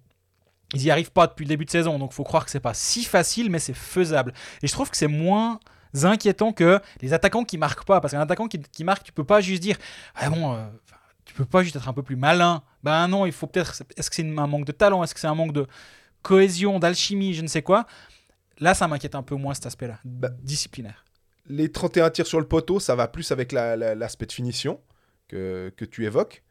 ils 0.74 0.82
y 0.82 0.90
arrivent 0.90 1.12
pas 1.12 1.26
depuis 1.26 1.44
le 1.44 1.48
début 1.48 1.64
de 1.64 1.70
saison, 1.70 1.98
donc 1.98 2.12
faut 2.12 2.24
croire 2.24 2.44
que 2.44 2.50
c'est 2.50 2.60
pas 2.60 2.74
si 2.74 3.04
facile, 3.04 3.50
mais 3.50 3.58
c'est 3.58 3.74
faisable. 3.74 4.34
Et 4.62 4.66
je 4.66 4.72
trouve 4.72 4.90
que 4.90 4.96
c'est 4.96 5.06
moins 5.06 5.60
inquiétant 6.02 6.52
que 6.52 6.80
les 7.00 7.12
attaquants 7.12 7.44
qui 7.44 7.58
marquent 7.58 7.84
pas, 7.84 8.00
parce 8.00 8.12
qu'un 8.12 8.20
attaquant 8.20 8.48
qui, 8.48 8.58
qui 8.60 8.84
marque, 8.84 9.04
tu 9.04 9.12
peux 9.12 9.24
pas 9.24 9.40
juste 9.40 9.62
dire, 9.62 9.76
ah 10.16 10.28
bon, 10.30 10.54
euh, 10.54 10.64
tu 11.24 11.34
peux 11.34 11.44
pas 11.44 11.62
juste 11.62 11.76
être 11.76 11.88
un 11.88 11.92
peu 11.92 12.02
plus 12.02 12.16
malin. 12.16 12.62
Ben 12.82 13.06
non, 13.08 13.24
il 13.26 13.32
faut 13.32 13.46
peut-être. 13.46 13.82
Est-ce 13.96 14.10
que 14.10 14.16
c'est 14.16 14.22
un 14.38 14.46
manque 14.46 14.64
de 14.66 14.72
talent? 14.72 15.02
Est-ce 15.04 15.14
que 15.14 15.20
c'est 15.20 15.26
un 15.26 15.34
manque 15.34 15.52
de 15.52 15.66
cohésion, 16.22 16.78
d'alchimie, 16.78 17.34
je 17.34 17.42
ne 17.42 17.46
sais 17.48 17.62
quoi 17.62 17.86
Là, 18.58 18.74
ça 18.74 18.86
m'inquiète 18.88 19.14
un 19.14 19.22
peu 19.22 19.34
moins 19.34 19.52
cet 19.54 19.66
aspect-là, 19.66 19.98
Bah, 20.04 20.30
disciplinaire. 20.42 21.04
Les 21.46 21.70
31 21.70 22.10
tirs 22.10 22.26
sur 22.26 22.40
le 22.40 22.46
poteau, 22.48 22.80
ça 22.80 22.94
va 22.94 23.08
plus 23.08 23.30
avec 23.32 23.52
la- 23.52 23.76
la- 23.76 23.94
l'aspect 23.94 24.26
de 24.26 24.32
finition 24.32 24.80
que, 25.28 25.72
que 25.76 25.84
tu 25.84 26.04
évoques. 26.04 26.42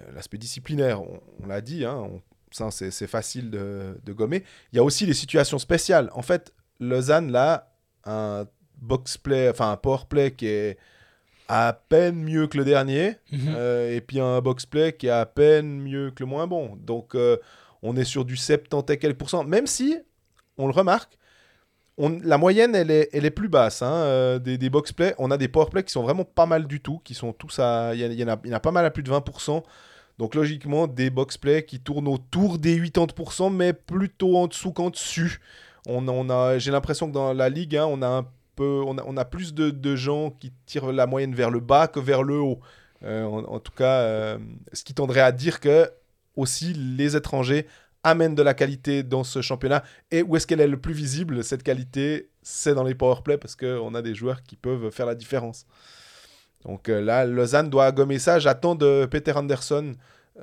euh, 0.00 0.10
l'aspect 0.12 0.38
disciplinaire, 0.38 1.00
on, 1.02 1.20
on 1.42 1.46
l'a 1.46 1.60
dit, 1.60 1.84
hein, 1.84 1.94
on- 1.96 2.20
ça 2.50 2.70
c'est 2.72 2.90
c'est 2.90 3.06
facile 3.06 3.48
de, 3.50 3.96
de 4.02 4.12
gommer. 4.12 4.42
Il 4.72 4.76
y 4.76 4.78
a 4.80 4.82
aussi 4.84 5.06
les 5.06 5.14
situations 5.14 5.58
spéciales. 5.60 6.10
En 6.14 6.22
fait, 6.22 6.52
Lausanne, 6.80 7.30
là, 7.30 7.72
un 8.04 8.44
box 8.80 9.16
play, 9.16 9.48
enfin 9.48 9.72
un 9.72 9.76
power 9.76 10.00
play 10.08 10.30
qui 10.32 10.46
est 10.46 10.76
à 11.48 11.78
peine 11.88 12.16
mieux 12.22 12.46
que 12.46 12.56
le 12.56 12.64
dernier, 12.64 13.16
Mhm. 13.32 13.54
euh, 13.56 13.94
et 13.94 14.00
puis 14.00 14.18
un 14.20 14.40
box 14.40 14.64
play 14.66 14.92
qui 14.94 15.06
est 15.08 15.10
à 15.10 15.26
peine 15.26 15.80
mieux 15.80 16.10
que 16.10 16.22
le 16.22 16.26
moins 16.28 16.46
bon. 16.46 16.76
Donc 16.76 17.14
euh, 17.14 17.36
on 17.82 17.96
est 17.96 18.04
sur 18.04 18.24
du 18.24 18.36
70 18.36 18.90
et 18.92 18.98
quelques 18.98 19.18
pourcents, 19.18 19.44
même 19.44 19.66
si, 19.66 19.98
on 20.56 20.66
le 20.66 20.72
remarque, 20.72 21.18
on- 21.98 22.18
la 22.24 22.38
moyenne, 22.38 22.74
elle 22.74 22.90
est, 22.90 23.08
elle 23.12 23.24
est 23.24 23.30
plus 23.30 23.48
basse 23.48 23.82
hein, 23.82 23.92
euh, 23.92 24.38
des, 24.38 24.58
des 24.58 24.70
box 24.70 24.92
play. 24.92 25.14
On 25.18 25.30
a 25.30 25.36
des 25.36 25.48
power 25.48 25.66
play 25.70 25.84
qui 25.84 25.92
sont 25.92 26.02
vraiment 26.02 26.24
pas 26.24 26.46
mal 26.46 26.66
du 26.66 26.80
tout, 26.80 27.00
qui 27.04 27.14
sont 27.14 27.32
tous 27.32 27.58
à. 27.58 27.94
Il 27.94 28.00
y, 28.00 28.04
en 28.24 28.28
a- 28.28 28.38
il 28.42 28.50
y 28.50 28.52
en 28.52 28.56
a- 28.56 28.60
pas 28.60 28.72
mal 28.72 28.84
à 28.84 28.90
plus 28.90 29.02
de 29.02 29.10
20%. 29.10 29.62
Donc 30.18 30.34
logiquement, 30.34 30.86
des 30.86 31.10
box 31.10 31.36
play 31.36 31.64
qui 31.64 31.78
tournent 31.80 32.08
autour 32.08 32.58
des 32.58 32.76
80%, 32.80 33.50
mais 33.50 33.72
plutôt 33.72 34.36
en 34.38 34.46
dessous 34.46 34.72
qu'en 34.72 34.90
dessus. 34.90 35.40
On, 35.86 36.06
on 36.08 36.30
a, 36.30 36.58
j'ai 36.58 36.70
l'impression 36.70 37.08
que 37.08 37.12
dans 37.12 37.32
la 37.34 37.48
ligue, 37.48 37.76
hein, 37.76 37.86
on 37.88 38.00
a 38.00 38.06
un 38.08 38.26
on 38.58 39.16
a, 39.16 39.24
plus 39.24 39.54
de, 39.54 39.96
gens 39.96 40.30
qui 40.30 40.52
tirent 40.66 40.92
la 40.92 41.06
moyenne 41.06 41.34
vers 41.34 41.50
le 41.50 41.60
bas 41.60 41.88
que 41.88 42.00
vers 42.00 42.22
le 42.22 42.38
haut. 42.38 42.60
Euh, 43.02 43.24
en, 43.24 43.58
tout 43.60 43.72
cas, 43.72 44.00
euh, 44.00 44.38
ce 44.72 44.82
qui 44.84 44.94
tendrait 44.94 45.20
à 45.20 45.32
dire 45.32 45.60
que 45.60 45.90
aussi 46.36 46.72
les 46.72 47.16
étrangers 47.16 47.66
amènent 48.02 48.34
de 48.34 48.42
la 48.42 48.54
qualité 48.54 49.02
dans 49.02 49.24
ce 49.24 49.42
championnat. 49.42 49.82
Et 50.10 50.22
où 50.22 50.36
est-ce 50.36 50.46
qu'elle 50.46 50.60
est 50.60 50.66
le 50.68 50.80
plus 50.80 50.94
visible, 50.94 51.44
cette 51.44 51.62
qualité? 51.62 52.30
C'est 52.42 52.74
dans 52.74 52.84
les 52.84 52.94
powerplay 52.94 53.38
parce 53.38 53.56
qu'on 53.56 53.94
a 53.94 54.02
des 54.02 54.14
joueurs 54.14 54.42
qui 54.42 54.56
peuvent 54.56 54.90
faire 54.90 55.06
la 55.06 55.14
différence. 55.14 55.66
Donc 56.64 56.88
euh, 56.88 57.00
là, 57.00 57.24
Lausanne 57.24 57.70
doit 57.70 57.92
gommer 57.92 58.18
ça. 58.18 58.38
J'attends 58.38 58.74
de 58.74 59.06
Peter 59.10 59.32
Anderson, 59.32 59.92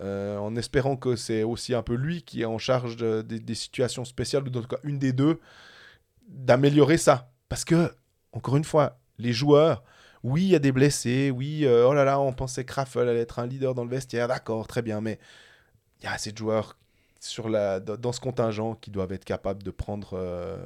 en 0.02 0.56
espérant 0.56 0.96
que 0.96 1.16
c'est 1.16 1.44
aussi 1.44 1.74
un 1.74 1.84
peu 1.84 1.96
lui 1.96 2.22
qui 2.22 2.42
est 2.42 2.46
en 2.46 2.58
charge 2.58 2.96
de- 2.96 3.22
des- 3.22 3.40
des 3.42 3.56
situations 3.56 4.06
spéciales, 4.06 4.44
ou 4.44 4.58
en 4.58 4.62
tout 4.62 4.68
cas 4.68 4.80
une 4.84 5.00
des 5.00 5.12
deux, 5.12 5.40
d'améliorer 6.30 6.98
ça. 6.98 7.30
Parce 7.50 7.66
que, 7.66 7.92
encore 8.34 8.58
une 8.58 8.64
fois, 8.64 9.00
les 9.18 9.34
joueurs, 9.34 9.84
oui, 10.24 10.44
il 10.44 10.50
y 10.50 10.56
a 10.56 10.60
des 10.60 10.72
blessés, 10.72 11.32
oui, 11.32 11.66
euh, 11.66 11.88
oh 11.88 11.94
là 11.94 12.04
là, 12.06 12.20
on 12.20 12.34
pensait 12.34 12.64
que 12.66 12.74
Raffel 12.74 13.08
allait 13.10 13.22
être 13.22 13.40
un 13.40 13.48
leader 13.48 13.74
dans 13.76 13.84
le 13.84 13.90
vestiaire, 13.90 14.28
d'accord, 14.28 14.68
très 14.68 14.82
bien, 14.82 15.02
mais 15.02 15.20
il 16.02 16.06
y 16.06 16.08
a 16.08 16.14
assez 16.14 16.32
de 16.32 16.38
joueurs 16.38 16.78
sur 17.20 17.50
la, 17.50 17.80
dans 17.80 18.12
ce 18.12 18.20
contingent 18.20 18.76
qui 18.76 18.92
doivent 18.92 19.12
être 19.14 19.26
capables 19.26 19.64
de 19.64 19.72
prendre 19.72 20.12
euh, 20.16 20.58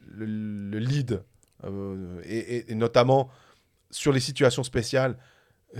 le, 0.00 0.26
le 0.26 0.78
lead. 0.78 1.22
Euh, 1.64 2.20
et, 2.24 2.70
et- 2.72 2.74
notamment 2.74 3.30
sur 3.90 4.12
les 4.12 4.20
situations 4.20 4.64
spéciales, 4.64 5.16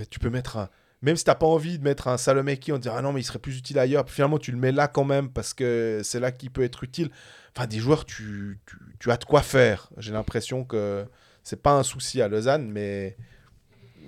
tu 0.09 0.19
peux 0.19 0.29
mettre 0.29 0.57
un. 0.57 0.69
Même 1.03 1.17
si 1.17 1.25
tu 1.25 1.29
n'as 1.29 1.35
pas 1.35 1.45
envie 1.45 1.77
de 1.77 1.83
mettre 1.83 2.07
un 2.07 2.17
Salomeki, 2.17 2.71
on 2.71 2.77
te 2.77 2.83
dit 2.83 2.89
ah 2.89 3.01
non, 3.01 3.11
mais 3.11 3.19
il 3.19 3.25
serait 3.25 3.37
plus 3.37 3.57
utile 3.57 3.77
ailleurs. 3.77 4.09
Finalement, 4.09 4.39
tu 4.39 4.51
le 4.51 4.57
mets 4.57 4.71
là 4.71 4.87
quand 4.87 5.03
même 5.03 5.29
parce 5.29 5.53
que 5.53 5.99
c'est 6.03 6.19
là 6.19 6.31
qu'il 6.31 6.49
peut 6.49 6.63
être 6.63 6.83
utile. 6.83 7.11
Enfin, 7.55 7.67
des 7.67 7.77
joueurs, 7.77 8.05
tu, 8.05 8.59
tu, 8.65 8.77
tu 8.99 9.11
as 9.11 9.17
de 9.17 9.25
quoi 9.25 9.41
faire. 9.41 9.89
J'ai 9.97 10.13
l'impression 10.13 10.63
que 10.63 11.05
c'est 11.43 11.61
pas 11.61 11.73
un 11.73 11.83
souci 11.83 12.21
à 12.21 12.29
Lausanne, 12.29 12.71
mais 12.71 13.17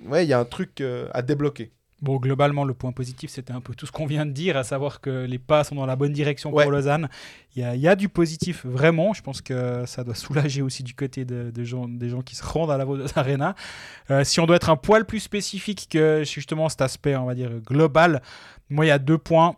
ouais, 0.06 0.24
il 0.24 0.28
y 0.28 0.32
a 0.32 0.40
un 0.40 0.46
truc 0.46 0.80
euh, 0.80 1.08
à 1.12 1.20
débloquer. 1.20 1.70
Bon, 2.02 2.16
globalement, 2.16 2.64
le 2.64 2.74
point 2.74 2.92
positif, 2.92 3.30
c'était 3.30 3.54
un 3.54 3.62
peu 3.62 3.74
tout 3.74 3.86
ce 3.86 3.92
qu'on 3.92 4.04
vient 4.04 4.26
de 4.26 4.30
dire, 4.30 4.58
à 4.58 4.64
savoir 4.64 5.00
que 5.00 5.24
les 5.24 5.38
pas 5.38 5.64
sont 5.64 5.74
dans 5.76 5.86
la 5.86 5.96
bonne 5.96 6.12
direction 6.12 6.52
Ouais. 6.52 6.64
pour 6.64 6.70
Lausanne. 6.72 7.08
Il 7.54 7.62
y 7.62 7.64
a, 7.64 7.74
il 7.74 7.80
y 7.80 7.88
a 7.88 7.96
du 7.96 8.10
positif, 8.10 8.66
vraiment. 8.66 9.14
Je 9.14 9.22
pense 9.22 9.40
que 9.40 9.84
ça 9.86 10.04
doit 10.04 10.14
soulager 10.14 10.60
aussi 10.60 10.82
du 10.82 10.92
côté 10.94 11.24
de, 11.24 11.50
de 11.50 11.64
gens, 11.64 11.88
des 11.88 12.10
gens 12.10 12.20
qui 12.20 12.36
se 12.36 12.44
rendent 12.44 12.70
à 12.70 12.76
la 12.76 12.84
Vaudoise 12.84 13.12
Arena. 13.16 13.54
Euh, 14.10 14.24
si 14.24 14.40
on 14.40 14.46
doit 14.46 14.56
être 14.56 14.68
un 14.68 14.76
poil 14.76 15.06
plus 15.06 15.20
spécifique 15.20 15.86
que 15.90 16.22
justement 16.26 16.68
cet 16.68 16.82
aspect, 16.82 17.16
on 17.16 17.24
va 17.24 17.34
dire, 17.34 17.50
global, 17.66 18.20
moi, 18.68 18.84
il 18.84 18.88
y 18.88 18.92
a 18.92 18.98
deux 18.98 19.18
points. 19.18 19.56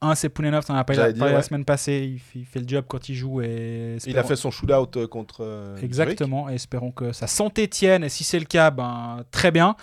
Un, 0.00 0.14
c'est 0.14 0.30
Poulenov, 0.30 0.64
on 0.70 0.72
en 0.72 0.76
a 0.76 0.84
parlé, 0.84 1.12
dire, 1.12 1.26
la 1.26 1.34
ouais. 1.34 1.42
semaine 1.42 1.66
passée. 1.66 2.10
Il 2.14 2.18
fait, 2.18 2.38
il 2.38 2.46
fait 2.46 2.60
le 2.60 2.66
job 2.66 2.86
quand 2.88 3.10
il 3.10 3.14
joue. 3.14 3.42
Et 3.42 3.98
Il 4.06 4.16
a 4.16 4.24
fait 4.24 4.34
son 4.36 4.50
shootout 4.50 4.98
euh, 4.98 5.06
contre. 5.06 5.42
euh. 5.44 5.76
Exactement, 5.82 6.48
et 6.48 6.54
espérons 6.54 6.90
que 6.90 7.12
sa 7.12 7.26
santé 7.26 7.68
tienne, 7.68 8.02
et 8.02 8.08
si 8.08 8.24
c'est 8.24 8.38
le 8.38 8.46
cas, 8.46 8.70
ben, 8.70 9.24
très 9.30 9.50
bien. 9.50 9.76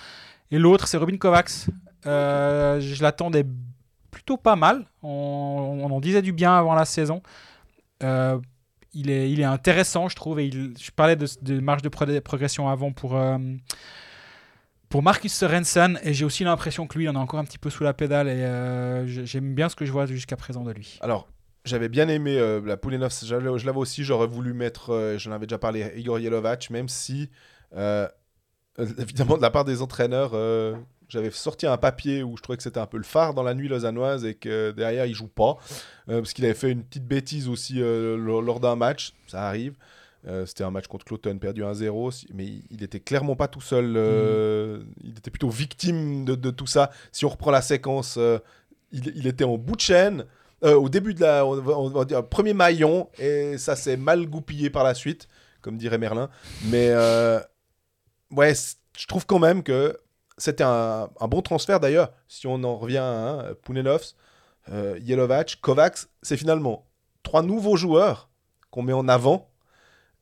Et 0.51 0.59
l'autre, 0.59 0.87
c'est 0.87 0.97
Robin 0.97 1.17
Kovacs. 1.17 1.67
Euh, 2.05 2.79
je 2.79 3.01
l'attendais 3.01 3.45
plutôt 4.11 4.37
pas 4.37 4.55
mal. 4.55 4.85
On, 5.03 5.87
en 5.89 5.99
disait 6.01 6.21
du 6.21 6.33
bien 6.33 6.55
avant 6.57 6.73
la 6.73 6.85
saison. 6.85 7.21
Euh, 8.03 8.39
il, 8.93 9.09
est, 9.09 9.31
il 9.31 9.39
est 9.39 9.45
intéressant, 9.45 10.09
je 10.09 10.15
trouve. 10.15 10.39
Et 10.39 10.51
je 10.51 10.91
parlais 10.91 11.15
de, 11.15 11.27
de 11.41 11.59
marge 11.59 11.81
de 11.81 11.89
pro- 11.89 12.05
progression 12.21 12.67
avant 12.67 12.91
pour, 12.91 13.15
euh, 13.15 13.37
pour 14.89 15.03
Marcus 15.03 15.33
Sorensen, 15.33 15.99
et 16.03 16.13
j'ai 16.13 16.25
aussi 16.25 16.43
l'impression 16.43 16.87
que 16.87 16.97
lui, 16.97 17.05
il 17.05 17.09
en 17.09 17.15
a 17.15 17.19
encore 17.19 17.39
un 17.39 17.45
petit 17.45 17.57
peu 17.59 17.69
sous 17.69 17.83
la 17.83 17.93
pédale, 17.93 18.27
et 18.27 19.07
je- 19.07 19.23
j'aime 19.23 19.53
bien 19.55 19.69
ce 19.69 19.75
que 19.75 19.85
je 19.85 19.91
vois 19.91 20.05
jusqu'à 20.05 20.35
présent 20.35 20.63
de 20.63 20.71
lui. 20.71 20.97
Alors, 21.01 21.29
j'avais 21.63 21.87
bien 21.87 22.09
aimé 22.09 22.37
euh, 22.37 22.59
la 22.65 22.75
Poulenov, 22.75 23.13
je 23.23 23.35
l'avais 23.35 23.57
je 23.57 23.65
l'avais 23.65 23.77
aussi, 23.77 24.03
j'aurais 24.03 24.27
voulu 24.27 24.53
mettre, 24.53 24.91
euh, 24.91 25.17
j'en 25.17 25.31
avais 25.31 25.45
déjà 25.45 25.59
parlé, 25.59 25.93
Igor 25.95 26.19
Yelovac, 26.19 26.69
même 26.71 26.89
si, 26.89 27.29
évidemment, 28.77 29.37
de 29.37 29.41
la 29.41 29.49
part 29.49 29.65
des 29.65 29.81
entraîneurs, 29.81 30.31
euh, 30.33 30.75
j'avais 31.09 31.31
sorti 31.31 31.67
un 31.67 31.77
papier 31.77 32.23
où 32.23 32.37
je 32.37 32.41
trouvais 32.41 32.57
que 32.57 32.63
c'était 32.63 32.79
un 32.79 32.85
peu 32.85 32.97
le 32.97 33.03
phare 33.03 33.33
dans 33.33 33.43
la 33.43 33.53
nuit 33.53 33.67
lausannoise 33.67 34.23
et 34.25 34.35
que 34.35 34.71
derrière, 34.71 35.05
il 35.05 35.13
joue 35.13 35.27
pas, 35.27 35.57
euh, 36.09 36.19
parce 36.21 36.33
qu'il 36.33 36.45
avait 36.45 36.53
fait 36.53 36.71
une 36.71 36.83
petite 36.83 37.05
bêtise 37.05 37.47
aussi 37.49 37.81
euh, 37.81 38.15
lors, 38.17 38.59
d'un 38.59 38.75
match, 38.75 39.13
ça 39.27 39.47
arrive. 39.47 39.75
Euh, 40.27 40.45
c'était 40.45 40.63
un 40.63 40.69
match 40.71 40.85
contre 40.87 41.03
Cloton, 41.03 41.37
perdu 41.39 41.63
1-0, 41.63 42.11
si- 42.11 42.27
mais 42.33 42.45
il, 42.69 42.83
était 42.83 42.99
clairement 42.99 43.35
pas 43.35 43.47
tout 43.47 43.59
seul. 43.61 43.95
euh, 43.97 44.83
Il 45.03 45.17
était 45.17 45.31
plutôt 45.31 45.49
victime 45.49 46.25
de, 46.25 46.35
de 46.35 46.51
tout 46.51 46.67
ça. 46.67 46.91
Si 47.11 47.25
on 47.25 47.29
reprend 47.29 47.49
la 47.51 47.63
séquence, 47.63 48.15
euh, 48.19 48.37
il, 48.91 49.11
il 49.15 49.25
était 49.27 49.43
en 49.43 49.57
bout 49.57 49.75
de 49.75 49.81
chaîne. 49.81 50.25
Euh, 50.63 50.75
au 50.75 50.89
début 50.89 51.15
de 51.15 51.21
la, 51.21 51.43
on 51.43 51.55
va, 51.59 51.75
on 51.75 51.89
va 51.89 52.05
dire, 52.05 52.23
premier 52.23 52.53
maillon, 52.53 53.09
et 53.17 53.57
ça 53.57 53.75
s'est 53.75 53.97
mal 53.97 54.27
goupillé 54.27 54.69
par 54.69 54.83
la 54.83 54.93
suite, 54.93 55.27
comme 55.61 55.75
dirait 55.77 55.97
Merlin. 55.97 56.29
Mais 56.65 56.89
euh, 56.91 57.39
ouais, 58.31 58.53
je 58.97 59.07
trouve 59.07 59.25
quand 59.25 59.39
même 59.39 59.63
que 59.63 59.99
c'était 60.37 60.63
un, 60.63 61.09
bon 61.21 61.41
transfert 61.41 61.79
d'ailleurs. 61.79 62.11
Si 62.27 62.47
on 62.47 62.63
en 62.63 62.77
revient 62.77 62.97
à 62.97 63.03
hein, 63.05 63.53
Pounenovs, 63.63 64.15
euh, 64.69 64.97
Yelovac, 65.01 65.59
Kovacs, 65.61 66.07
c'est 66.21 66.37
finalement 66.37 66.85
trois 67.23 67.43
nouveaux 67.43 67.75
joueurs 67.75 68.29
qu'on 68.69 68.81
met 68.81 68.93
en 68.93 69.07
avant. 69.07 69.49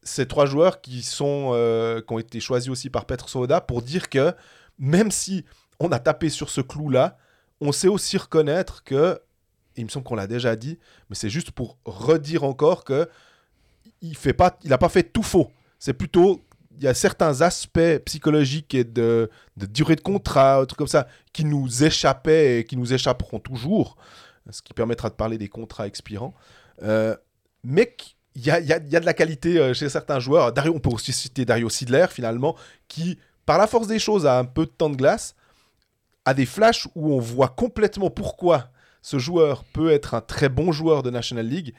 Ces 0.02 0.28
trois 0.28 0.46
joueurs 0.46 0.82
qui, 0.82 1.04
sont, 1.04 1.52
euh, 1.54 2.02
qui 2.02 2.14
ont 2.14 2.20
été 2.20 2.40
choisis 2.40 2.70
aussi 2.70 2.90
par 2.90 3.06
Petr 3.06 3.28
Soda 3.30 3.62
pour 3.62 3.82
dire 3.82 4.10
que 4.10 4.34
même 4.78 5.12
si 5.12 5.46
on 5.80 5.92
a 5.92 6.00
tapé 6.00 6.30
sur 6.30 6.50
ce 6.50 6.62
clou-là, 6.62 7.18
on 7.62 7.72
sait 7.72 7.90
aussi 7.90 8.18
reconnaître 8.18 8.84
que 8.84 9.22
il 9.76 9.86
me 9.86 9.90
semble 9.90 10.06
qu'on 10.06 10.16
l'a 10.16 10.28
déjà 10.28 10.56
dit, 10.56 10.78
mais 11.10 11.16
c'est 11.16 11.30
juste 11.30 11.52
pour 11.52 11.78
redire 11.86 12.44
encore 12.44 12.84
que 12.84 13.10
il 14.02 14.18
pas, 14.34 14.58
il 14.64 14.74
a 14.74 14.78
pas 14.78 14.90
fait 14.90 15.04
tout 15.04 15.24
faux. 15.24 15.52
C'est 15.78 15.94
plutôt, 15.94 16.44
y 16.84 16.88
a 16.88 16.94
certains 16.94 17.42
aspects 17.42 18.00
psychologiques 18.06 18.74
et 18.74 18.84
de, 18.84 19.30
durée 19.56 19.96
de 19.96 20.02
contrat, 20.02 20.58
un 20.58 20.66
truc 20.66 20.78
comme 20.78 20.88
ça, 20.88 21.08
qui 21.34 21.46
nous 21.46 21.84
échappaient 21.84 22.60
et 22.60 22.64
qui 22.64 22.78
nous 22.78 22.94
échapperont 22.94 23.40
toujours, 23.40 23.98
ce 24.50 24.62
qui 24.62 24.74
permettra 24.74 25.10
de 25.10 25.16
parler 25.16 25.38
des 25.38 25.50
contrats 25.50 25.88
expirants. 25.88 26.34
Euh, 26.84 27.16
mais 27.64 27.96
il 28.36 28.42
il 28.42 28.82
il 28.86 28.92
y 28.92 28.96
a 28.96 29.00
de 29.00 29.06
la 29.06 29.14
qualité 29.14 29.60
euh, 29.60 29.74
chez 29.74 29.90
certains 29.90 30.20
joueurs. 30.20 30.54
Dario, 30.54 30.74
on 30.76 30.80
peut 30.80 30.90
aussi 30.90 31.12
citer 31.12 31.46
Dario 31.46 31.70
Sidler, 31.70 32.08
finalement, 32.10 32.56
qui, 32.88 33.18
par 33.46 33.58
la 33.58 33.68
force 33.68 33.88
des 33.88 34.00
choses, 34.00 34.26
a 34.26 34.38
un 34.38 34.46
peu 34.46 34.66
de 34.66 34.72
temps 34.72 34.90
de 34.90 34.96
glace, 34.96 35.36
a 36.26 36.34
des 36.34 36.46
flashs 36.46 36.88
où 36.96 37.14
on 37.14 37.20
voit 37.20 37.50
complètement 37.50 38.10
pourquoi 38.10 38.70
ce 39.02 39.18
joueur 39.18 39.64
peut 39.64 39.92
être 39.92 40.14
un 40.14 40.22
très 40.22 40.50
bon 40.50 40.72
joueur 40.72 41.04
de 41.04 41.10
National 41.10 41.48
League. 41.48 41.74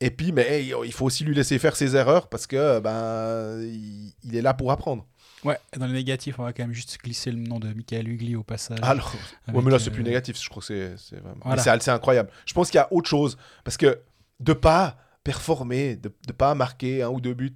Et 0.00 0.10
puis, 0.10 0.30
mais 0.32 0.42
hey, 0.42 0.74
il 0.84 0.92
faut 0.92 1.06
aussi 1.06 1.24
lui 1.24 1.34
laisser 1.34 1.58
faire 1.58 1.74
ses 1.76 1.96
erreurs 1.96 2.28
parce 2.28 2.46
que 2.46 2.80
ben, 2.80 3.60
il, 3.62 4.12
il 4.24 4.36
est 4.36 4.42
là 4.42 4.52
pour 4.54 4.70
apprendre. 4.70 5.06
Ouais, 5.44 5.58
dans 5.76 5.86
les 5.86 5.92
négatifs, 5.92 6.38
on 6.38 6.42
va 6.44 6.52
quand 6.52 6.64
même 6.64 6.72
juste 6.74 6.98
glisser 7.02 7.30
le 7.30 7.38
nom 7.38 7.58
de 7.60 7.72
Michael 7.72 8.08
Hugli 8.08 8.36
au 8.36 8.42
passage. 8.42 8.78
Alors, 8.82 9.14
Avec, 9.46 9.56
ouais, 9.58 9.64
mais 9.64 9.70
là, 9.70 9.78
c'est 9.78 9.90
euh, 9.90 9.92
plus 9.92 10.02
négatif. 10.02 10.42
Je 10.42 10.48
crois 10.48 10.60
que 10.60 10.66
c'est 10.66 10.96
c'est 10.98 11.16
vraiment. 11.20 11.36
Voilà. 11.44 11.62
mais 11.62 11.62
c'est 11.78 11.82
c'est 11.82 11.90
incroyable. 11.90 12.30
Je 12.46 12.52
pense 12.52 12.70
qu'il 12.70 12.78
y 12.78 12.80
a 12.80 12.92
autre 12.92 13.08
chose 13.08 13.38
parce 13.64 13.76
que 13.76 14.00
de 14.40 14.52
pas 14.52 14.96
performer, 15.24 15.96
de, 15.96 16.12
de 16.26 16.32
pas 16.32 16.54
marquer 16.54 17.02
un 17.02 17.08
ou 17.10 17.20
deux 17.20 17.34
buts, 17.34 17.52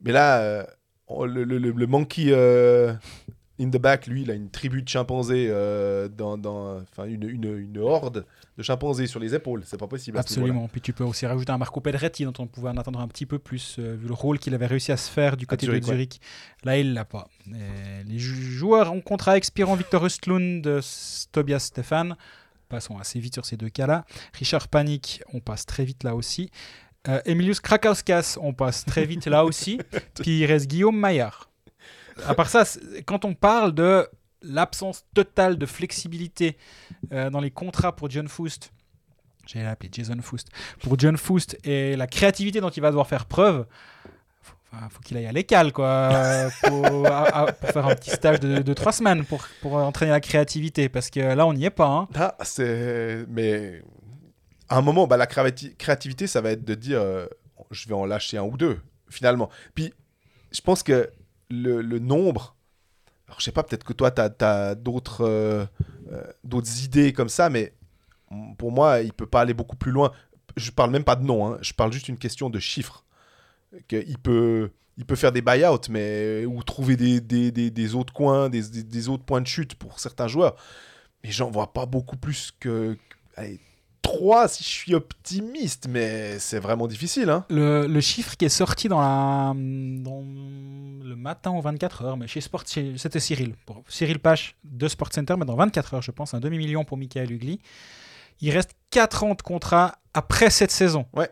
mais 0.00 0.12
là, 0.12 0.38
euh, 0.40 0.64
le, 1.26 1.44
le, 1.44 1.58
le- 1.58 1.70
le 1.72 1.86
monkey 1.86 2.26
euh, 2.30 2.94
in 3.60 3.68
the 3.70 3.76
back, 3.78 4.06
lui, 4.06 4.22
il 4.22 4.30
a 4.30 4.34
une 4.34 4.50
tribu 4.50 4.82
de 4.82 4.88
chimpanzés 4.88 5.46
euh, 5.48 6.08
dans, 6.08 6.36
dans, 6.36 6.80
une, 7.06 7.28
une, 7.28 7.58
une 7.58 7.78
horde 7.78 8.24
de 8.56 8.62
chimpanzés 8.62 9.06
sur 9.06 9.20
les 9.20 9.34
épaules. 9.34 9.62
C'est 9.64 9.78
pas 9.78 9.86
possible. 9.86 10.18
Absolument. 10.18 10.68
Puis 10.68 10.80
tu 10.80 10.92
peux 10.92 11.04
aussi 11.04 11.26
rajouter 11.26 11.52
un 11.52 11.58
Marco 11.58 11.80
Pedretti 11.80 12.24
dont 12.24 12.32
on 12.38 12.46
pouvait 12.46 12.70
en 12.70 12.76
attendre 12.76 13.00
un 13.00 13.08
petit 13.08 13.26
peu 13.26 13.38
plus, 13.38 13.76
euh, 13.78 13.94
vu 13.96 14.06
le 14.08 14.14
rôle 14.14 14.38
qu'il 14.38 14.54
avait 14.54 14.66
réussi 14.66 14.92
à 14.92 14.96
se 14.96 15.10
faire 15.10 15.36
du 15.36 15.46
côté 15.46 15.66
Zurich, 15.66 15.82
de 15.82 15.86
Zurich. 15.86 16.20
Là, 16.64 16.78
il 16.78 16.94
l'a 16.94 17.04
pas. 17.04 17.28
Et 17.48 18.04
les 18.06 18.18
jou- 18.18 18.34
joueurs 18.34 18.92
en 18.92 19.00
contrat 19.00 19.36
expirant 19.36 19.74
Victor 19.76 20.04
Östlund, 20.04 20.80
Tobias 21.32 21.60
Stefan. 21.60 22.16
Passons 22.68 22.98
assez 22.98 23.20
vite 23.20 23.34
sur 23.34 23.44
ces 23.44 23.56
deux 23.56 23.68
cas-là. 23.68 24.04
Richard 24.32 24.68
Panik, 24.68 25.22
on 25.32 25.40
passe 25.40 25.66
très 25.66 25.84
vite 25.84 26.02
là 26.02 26.14
aussi. 26.16 26.50
Euh, 27.06 27.20
Emilius 27.26 27.60
Krakauskas, 27.60 28.38
on 28.40 28.52
passe 28.54 28.84
très 28.84 29.04
vite 29.04 29.26
là 29.26 29.44
aussi. 29.44 29.78
Puis 30.22 30.38
il 30.40 30.46
reste 30.46 30.66
Guillaume 30.66 30.98
Maillard. 30.98 31.50
À 32.26 32.34
part 32.34 32.48
ça, 32.48 32.64
quand 33.06 33.24
on 33.24 33.34
parle 33.34 33.74
de 33.74 34.08
l'absence 34.42 35.04
totale 35.14 35.56
de 35.56 35.66
flexibilité 35.66 36.56
euh, 37.12 37.30
dans 37.30 37.40
les 37.40 37.50
contrats 37.50 37.94
pour 37.94 38.10
John 38.10 38.28
Foust, 38.28 38.72
j'allais 39.46 39.64
l'appeler 39.64 39.90
Jason 39.92 40.20
Foust, 40.22 40.48
pour 40.82 40.98
John 40.98 41.16
Foust 41.16 41.58
et 41.64 41.96
la 41.96 42.06
créativité 42.06 42.60
dont 42.60 42.70
il 42.70 42.80
va 42.80 42.90
devoir 42.90 43.06
faire 43.06 43.26
preuve, 43.26 43.66
faut, 44.42 44.54
faut 44.90 45.00
qu'il 45.00 45.16
aille 45.16 45.26
à 45.26 45.32
l'école 45.32 45.72
quoi, 45.72 46.48
pour, 46.62 47.06
faire 47.06 47.86
un 47.86 47.94
petit 47.94 48.10
stage 48.10 48.40
de, 48.40 48.72
trois 48.74 48.92
semaines 48.92 49.24
pour, 49.24 49.74
entraîner 49.74 50.12
la 50.12 50.20
créativité, 50.20 50.88
parce 50.88 51.10
que 51.10 51.20
là 51.20 51.46
on 51.46 51.54
n'y 51.54 51.64
est 51.64 51.70
pas. 51.70 51.88
hein. 51.88 52.08
Là, 52.14 52.36
c'est. 52.42 53.24
Mais. 53.28 53.82
À 54.70 54.78
un 54.78 54.80
moment, 54.80 55.06
bah, 55.06 55.18
la 55.18 55.26
créati- 55.26 55.76
créativité, 55.76 56.26
ça 56.26 56.40
va 56.40 56.50
être 56.50 56.64
de 56.64 56.74
dire 56.74 56.98
euh, 56.98 57.26
je 57.70 57.86
vais 57.86 57.94
en 57.94 58.06
lâcher 58.06 58.38
un 58.38 58.44
ou 58.44 58.56
deux, 58.56 58.80
finalement. 59.10 59.50
Puis, 59.74 59.92
je 60.52 60.60
pense 60.62 60.82
que 60.82 61.10
le, 61.50 61.82
le 61.82 61.98
nombre. 61.98 62.56
Alors, 63.26 63.40
je 63.40 63.44
sais 63.44 63.52
pas, 63.52 63.62
peut-être 63.62 63.84
que 63.84 63.92
toi, 63.92 64.10
tu 64.10 64.20
as, 64.20 64.74
d'autres 64.74 65.22
euh, 65.22 65.64
euh, 66.12 66.24
d'autres 66.44 66.84
idées 66.84 67.12
comme 67.12 67.28
ça, 67.28 67.48
mais 67.50 67.74
pour 68.58 68.72
moi, 68.72 69.00
il 69.00 69.12
peut 69.12 69.26
pas 69.26 69.40
aller 69.40 69.54
beaucoup 69.54 69.76
plus 69.76 69.92
loin. 69.92 70.12
Je 70.56 70.70
parle 70.70 70.90
même 70.90 71.04
pas 71.04 71.16
de 71.16 71.24
nom, 71.24 71.46
hein, 71.46 71.58
je 71.62 71.72
parle 71.72 71.92
juste 71.92 72.06
d'une 72.06 72.18
question 72.18 72.50
de 72.50 72.58
chiffres. 72.58 73.04
Il 73.90 74.18
peut. 74.18 74.70
Il 74.96 75.04
peut 75.04 75.16
faire 75.16 75.32
des 75.32 75.42
buyouts, 75.42 75.90
mais 75.90 76.44
ou 76.46 76.62
trouver 76.62 76.96
des, 76.96 77.20
des, 77.20 77.50
des, 77.50 77.68
des 77.68 77.94
autres 77.96 78.12
coins, 78.12 78.48
des, 78.48 78.62
des, 78.84 79.08
autres 79.08 79.24
points 79.24 79.40
de 79.40 79.46
chute 79.48 79.74
pour 79.74 79.98
certains 79.98 80.28
joueurs. 80.28 80.54
Mais 81.24 81.32
j'en 81.32 81.50
vois 81.50 81.72
pas 81.72 81.84
beaucoup 81.84 82.16
plus 82.16 82.52
que. 82.60 82.96
3 84.04 84.46
si 84.48 84.62
je 84.62 84.68
suis 84.68 84.94
optimiste, 84.94 85.88
mais 85.88 86.38
c'est 86.38 86.60
vraiment 86.60 86.86
difficile. 86.86 87.28
Hein. 87.30 87.44
Le, 87.50 87.86
le 87.88 88.00
chiffre 88.00 88.36
qui 88.36 88.44
est 88.44 88.48
sorti 88.48 88.88
dans, 88.88 89.00
la, 89.00 89.52
dans 89.56 90.20
le 90.22 91.16
matin 91.16 91.50
aux 91.50 91.60
24 91.60 92.04
heures, 92.04 92.16
mais 92.16 92.26
chez 92.28 92.40
Sport, 92.40 92.62
c'était 92.66 93.20
Cyril. 93.20 93.54
Pour 93.66 93.82
Cyril 93.88 94.18
Pache 94.20 94.56
de 94.62 94.86
Sport 94.88 95.12
Center, 95.12 95.34
mais 95.38 95.44
dans 95.46 95.56
24 95.56 95.94
heures, 95.94 96.02
je 96.02 96.10
pense, 96.12 96.34
un 96.34 96.40
demi-million 96.40 96.84
pour 96.84 96.96
Michael 96.96 97.32
Hugli. 97.32 97.60
Il 98.40 98.50
reste 98.50 98.72
4 98.90 99.24
ans 99.24 99.34
de 99.34 99.42
contrat 99.42 99.96
après 100.12 100.50
cette 100.50 100.70
saison. 100.70 101.06
Ouais. 101.12 101.30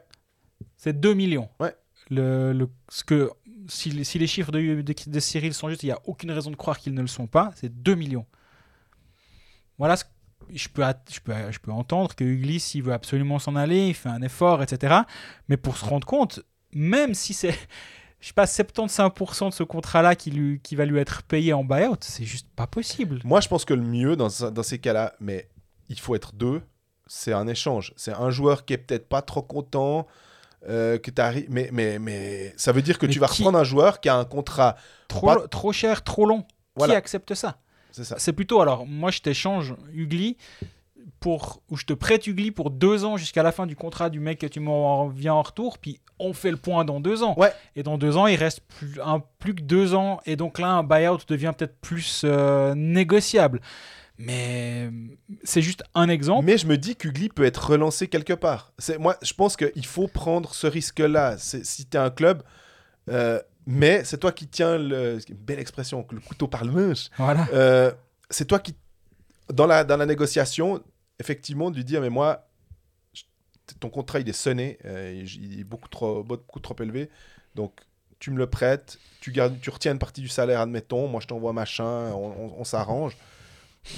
C'est 0.77 0.99
2 0.99 1.15
millions. 1.15 1.49
Ouais. 1.61 1.75
Le, 2.11 2.53
le- 2.53 2.69
ce 2.89 3.05
que, 3.05 3.31
si, 3.69 3.91
les- 3.91 4.05
si 4.05 4.19
les 4.19 4.27
chiffres 4.27 4.51
de, 4.51 4.81
de, 4.83 4.95
de 5.07 5.21
Cyril 5.21 5.53
sont 5.55 5.69
justes, 5.69 5.83
il 5.83 5.87
n'y 5.87 5.93
a 5.93 6.01
aucune 6.07 6.31
raison 6.31 6.51
de 6.51 6.57
croire 6.57 6.79
qu'ils 6.79 6.95
ne 6.95 7.01
le 7.01 7.07
sont 7.07 7.27
pas. 7.27 7.53
C'est 7.57 7.83
2 7.83 7.95
millions. 7.95 8.27
Voilà 9.79 9.97
ce 9.97 10.05
je 10.53 10.69
peux, 10.69 10.83
je, 11.13 11.21
peux, 11.21 11.33
je 11.51 11.59
peux 11.59 11.73
entendre 11.73 12.15
que 12.15 12.25
Hugli, 12.25 12.61
s'il 12.61 12.83
veut 12.83 12.93
absolument 12.93 13.39
s'en 13.39 13.57
aller, 13.57 13.89
il 13.89 13.95
fait 13.95 14.09
un 14.09 14.23
effort, 14.23 14.63
etc. 14.63 14.95
Mais 15.49 15.57
pour 15.57 15.77
se 15.77 15.85
rendre 15.85 16.07
compte, 16.07 16.41
même 16.75 17.15
si 17.15 17.35
c'est, 17.35 17.53
je 18.21 18.27
sais 18.29 18.33
pas, 18.33 18.45
75% 18.47 19.49
de 19.49 19.55
ce 19.55 19.63
contrat-là 19.63 20.15
qui, 20.15 20.31
lui, 20.31 20.61
qui 20.61 20.77
va 20.77 20.85
lui 20.85 20.99
être 20.99 21.23
payé 21.25 21.53
en 21.53 21.65
buyout, 21.65 21.97
c'est 22.01 22.25
juste 22.25 22.49
pas 22.55 22.67
possible. 22.67 23.21
Moi, 23.25 23.41
je 23.41 23.49
pense 23.49 23.65
que 23.65 23.75
le 23.75 23.83
mieux 23.83 24.17
dans, 24.17 24.29
dans 24.51 24.63
ces 24.63 24.79
cas-là, 24.79 25.15
mais 25.21 25.49
il 25.89 25.99
faut 25.99 26.15
être 26.15 26.33
deux, 26.35 26.63
c'est 27.07 27.33
un 27.33 27.47
échange. 27.47 27.93
C'est 27.97 28.13
un 28.15 28.31
joueur 28.31 28.65
qui 28.65 28.73
est 28.75 28.79
peut-être 28.79 29.09
pas 29.09 29.23
trop 29.23 29.43
content. 29.43 30.07
euh, 30.69 30.97
que 30.97 31.11
t'arrives- 31.11 31.49
mais, 31.51 31.71
mais, 31.73 31.99
mais 31.99 32.55
ça 32.57 32.71
veut 32.71 32.83
dire 32.83 32.97
que 33.01 33.07
Mais 33.07 33.13
tu 33.13 33.19
vas 33.19 33.27
qui- 33.27 33.43
reprendre 33.43 33.59
un 33.59 33.65
joueur 33.65 33.99
qui 34.01 34.09
a 34.09 34.15
un 34.17 34.25
contrat. 34.25 34.77
Trop, 35.09 35.27
Pas- 35.27 35.49
trop 35.49 35.73
cher, 35.73 36.05
trop 36.05 36.25
long. 36.25 36.47
Voilà. 36.77 36.93
Qui 36.95 36.99
accepte 36.99 37.35
ça? 37.35 37.57
C'est 37.93 38.05
ça. 38.05 38.17
C'est 38.19 38.33
plutôt, 38.33 38.61
alors, 38.61 38.87
moi, 38.87 39.11
je 39.13 39.21
t'échange 39.21 39.75
Ugly 39.93 40.37
pour, 41.21 41.63
ou 41.71 41.77
je 41.77 41.85
te 41.85 41.93
prête 41.93 42.27
Ugly 42.27 42.51
pour 42.51 42.71
deux 42.71 43.05
ans 43.05 43.17
jusqu'à 43.17 43.43
la 43.45 43.53
fin 43.53 43.67
du 43.67 43.77
contrat 43.77 44.11
du 44.11 44.19
mec 44.19 44.41
que 44.41 44.47
tu 44.47 44.59
m'en 44.61 45.07
viens 45.09 45.35
en 45.35 45.43
retour, 45.43 45.79
puis 45.79 46.01
on 46.19 46.33
fait 46.33 46.51
le 46.51 46.57
point 46.57 46.85
dans 46.85 46.99
deux 47.01 47.23
ans. 47.23 47.35
Ouais. 47.39 47.53
Et 47.77 47.83
dans 47.85 47.99
deux 47.99 48.17
ans, 48.17 48.27
il 48.27 48.37
reste 48.37 48.61
plus, 48.61 48.99
un, 49.05 49.23
plus 49.39 49.55
que 49.55 49.63
deux 49.63 49.95
ans, 49.95 50.21
et 50.27 50.35
donc 50.37 50.59
là, 50.59 50.69
un 50.69 50.83
buyout 50.83 51.19
devient 51.29 51.53
peut-être 51.57 51.77
plus 51.81 52.23
euh, 52.25 52.75
négociable. 52.75 53.61
Mais 54.19 54.91
c'est 55.43 55.63
juste 55.63 55.83
un 55.95 56.09
exemple. 56.09 56.45
Mais 56.45 56.59
je 56.59 56.67
me 56.67 56.77
dis 56.77 56.95
qu'Ugly 56.97 57.29
peut 57.29 57.45
être 57.45 57.71
relancé 57.71 58.09
quelque 58.09 58.35
part. 58.35 58.73
C'est 58.79 58.99
moi, 58.99 59.17
je 59.23 59.33
pense 59.33 59.57
qu'il 59.57 59.87
faut 59.87 60.07
prendre 60.07 60.55
ce 60.55 60.67
risque-là. 60.67 61.39
C'est- 61.39 61.65
Si 61.65 61.87
tu 61.87 61.97
es 61.97 62.01
un 62.01 62.11
club, 62.11 62.43
euh, 63.11 63.41
mais 63.67 64.05
c'est 64.05 64.19
toi 64.19 64.33
qui 64.33 64.47
tiens 64.49 64.79
le. 64.79 65.19
Belle 65.31 65.59
expression, 65.61 66.07
le 66.11 66.21
couteau 66.21 66.49
par 66.49 66.65
le 66.65 66.73
manche. 66.73 67.09
Voilà. 67.19 67.47
Euh, 67.53 67.93
c'est 68.31 68.47
toi 68.47 68.59
qui, 68.59 68.75
dans 69.53 69.67
la, 69.67 69.85
dans 69.85 69.97
la 69.97 70.07
négociation, 70.07 70.83
effectivement, 71.19 71.71
de 71.71 71.77
lui 71.77 71.85
dire, 71.85 72.01
mais 72.01 72.11
moi, 72.11 72.47
je- 73.13 73.23
ton 73.81 73.91
contrat, 73.91 74.21
il 74.21 74.29
est 74.29 74.33
sonné, 74.33 74.79
euh, 74.85 75.13
il 75.25 75.61
est 75.61 75.65
beaucoup 75.65 75.89
trop, 75.89 76.23
beaucoup 76.25 76.61
trop 76.61 76.77
élevé, 76.81 77.11
donc 77.55 77.73
tu 78.19 78.31
me 78.31 78.39
le 78.39 78.47
prêtes, 78.47 78.99
tu, 79.21 79.33
gardes, 79.33 79.61
tu 79.61 79.69
retiens 79.71 79.93
une 79.93 79.99
partie 79.99 80.21
du 80.21 80.29
salaire, 80.29 80.61
admettons, 80.61 81.09
moi 81.09 81.21
je 81.21 81.27
t'envoie 81.27 81.53
machin, 81.53 82.11
on, 82.15 82.33
on- 82.47 82.55
on 82.59 82.65
s'arrange. 82.65 83.17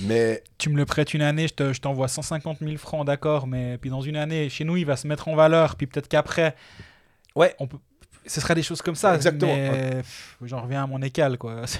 Mais 0.00 0.42
Tu 0.56 0.70
me 0.70 0.76
le 0.78 0.86
prêtes 0.86 1.12
une 1.12 1.20
année, 1.20 1.46
je 1.46 1.52
te- 1.54 1.72
je 1.74 1.80
t'envoie 1.80 2.08
150 2.08 2.58
000 2.60 2.76
francs, 2.78 3.06
d'accord, 3.06 3.46
mais 3.46 3.76
puis 3.78 3.90
dans 3.90 4.00
une 4.00 4.16
année, 4.16 4.48
chez 4.48 4.64
nous, 4.64 4.78
il 4.78 4.86
va 4.86 4.96
se 4.96 5.06
mettre 5.06 5.28
en 5.28 5.34
valeur, 5.36 5.76
puis 5.76 5.86
peut-être 5.86 6.08
qu'après, 6.08 6.54
Ouais. 7.36 7.54
on 7.58 7.66
peut, 7.66 7.76
ce 8.26 8.40
sera 8.40 8.54
des 8.54 8.62
choses 8.62 8.82
comme 8.82 8.94
ça. 8.94 9.14
Exactement. 9.14 9.54
Mais 9.54 10.02
j'en 10.42 10.62
reviens 10.62 10.84
à 10.84 10.86
mon 10.86 11.00
écal, 11.02 11.38
quoi. 11.38 11.62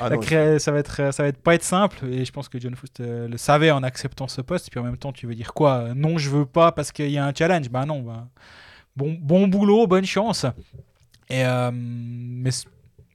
Ah 0.00 0.10
non, 0.10 0.20
ça 0.58 0.72
va 0.72 0.78
être, 0.78 1.12
ça 1.12 1.22
va 1.22 1.28
être 1.28 1.40
pas 1.40 1.54
être 1.54 1.62
simple, 1.62 2.04
et 2.06 2.24
je 2.24 2.32
pense 2.32 2.48
que 2.48 2.58
John 2.58 2.74
Foust 2.74 3.00
euh, 3.00 3.28
le 3.28 3.36
savait 3.36 3.70
en 3.70 3.82
acceptant 3.82 4.26
ce 4.26 4.40
poste. 4.40 4.70
Puis 4.70 4.80
en 4.80 4.82
même 4.82 4.96
temps, 4.96 5.12
tu 5.12 5.26
veux 5.26 5.34
dire 5.34 5.54
quoi? 5.54 5.74
Euh, 5.78 5.94
Non, 5.94 6.18
je 6.18 6.28
veux 6.30 6.46
pas 6.46 6.72
parce 6.72 6.90
qu'il 6.90 7.10
y 7.10 7.18
a 7.18 7.24
un 7.24 7.32
challenge. 7.32 7.68
Bah 7.68 7.84
non, 7.84 8.00
bah, 8.00 8.26
bon, 8.96 9.16
bon 9.20 9.46
boulot, 9.46 9.86
bonne 9.86 10.04
chance. 10.04 10.44
Et 11.28 11.44
euh, 11.44 11.70
mais 11.72 12.50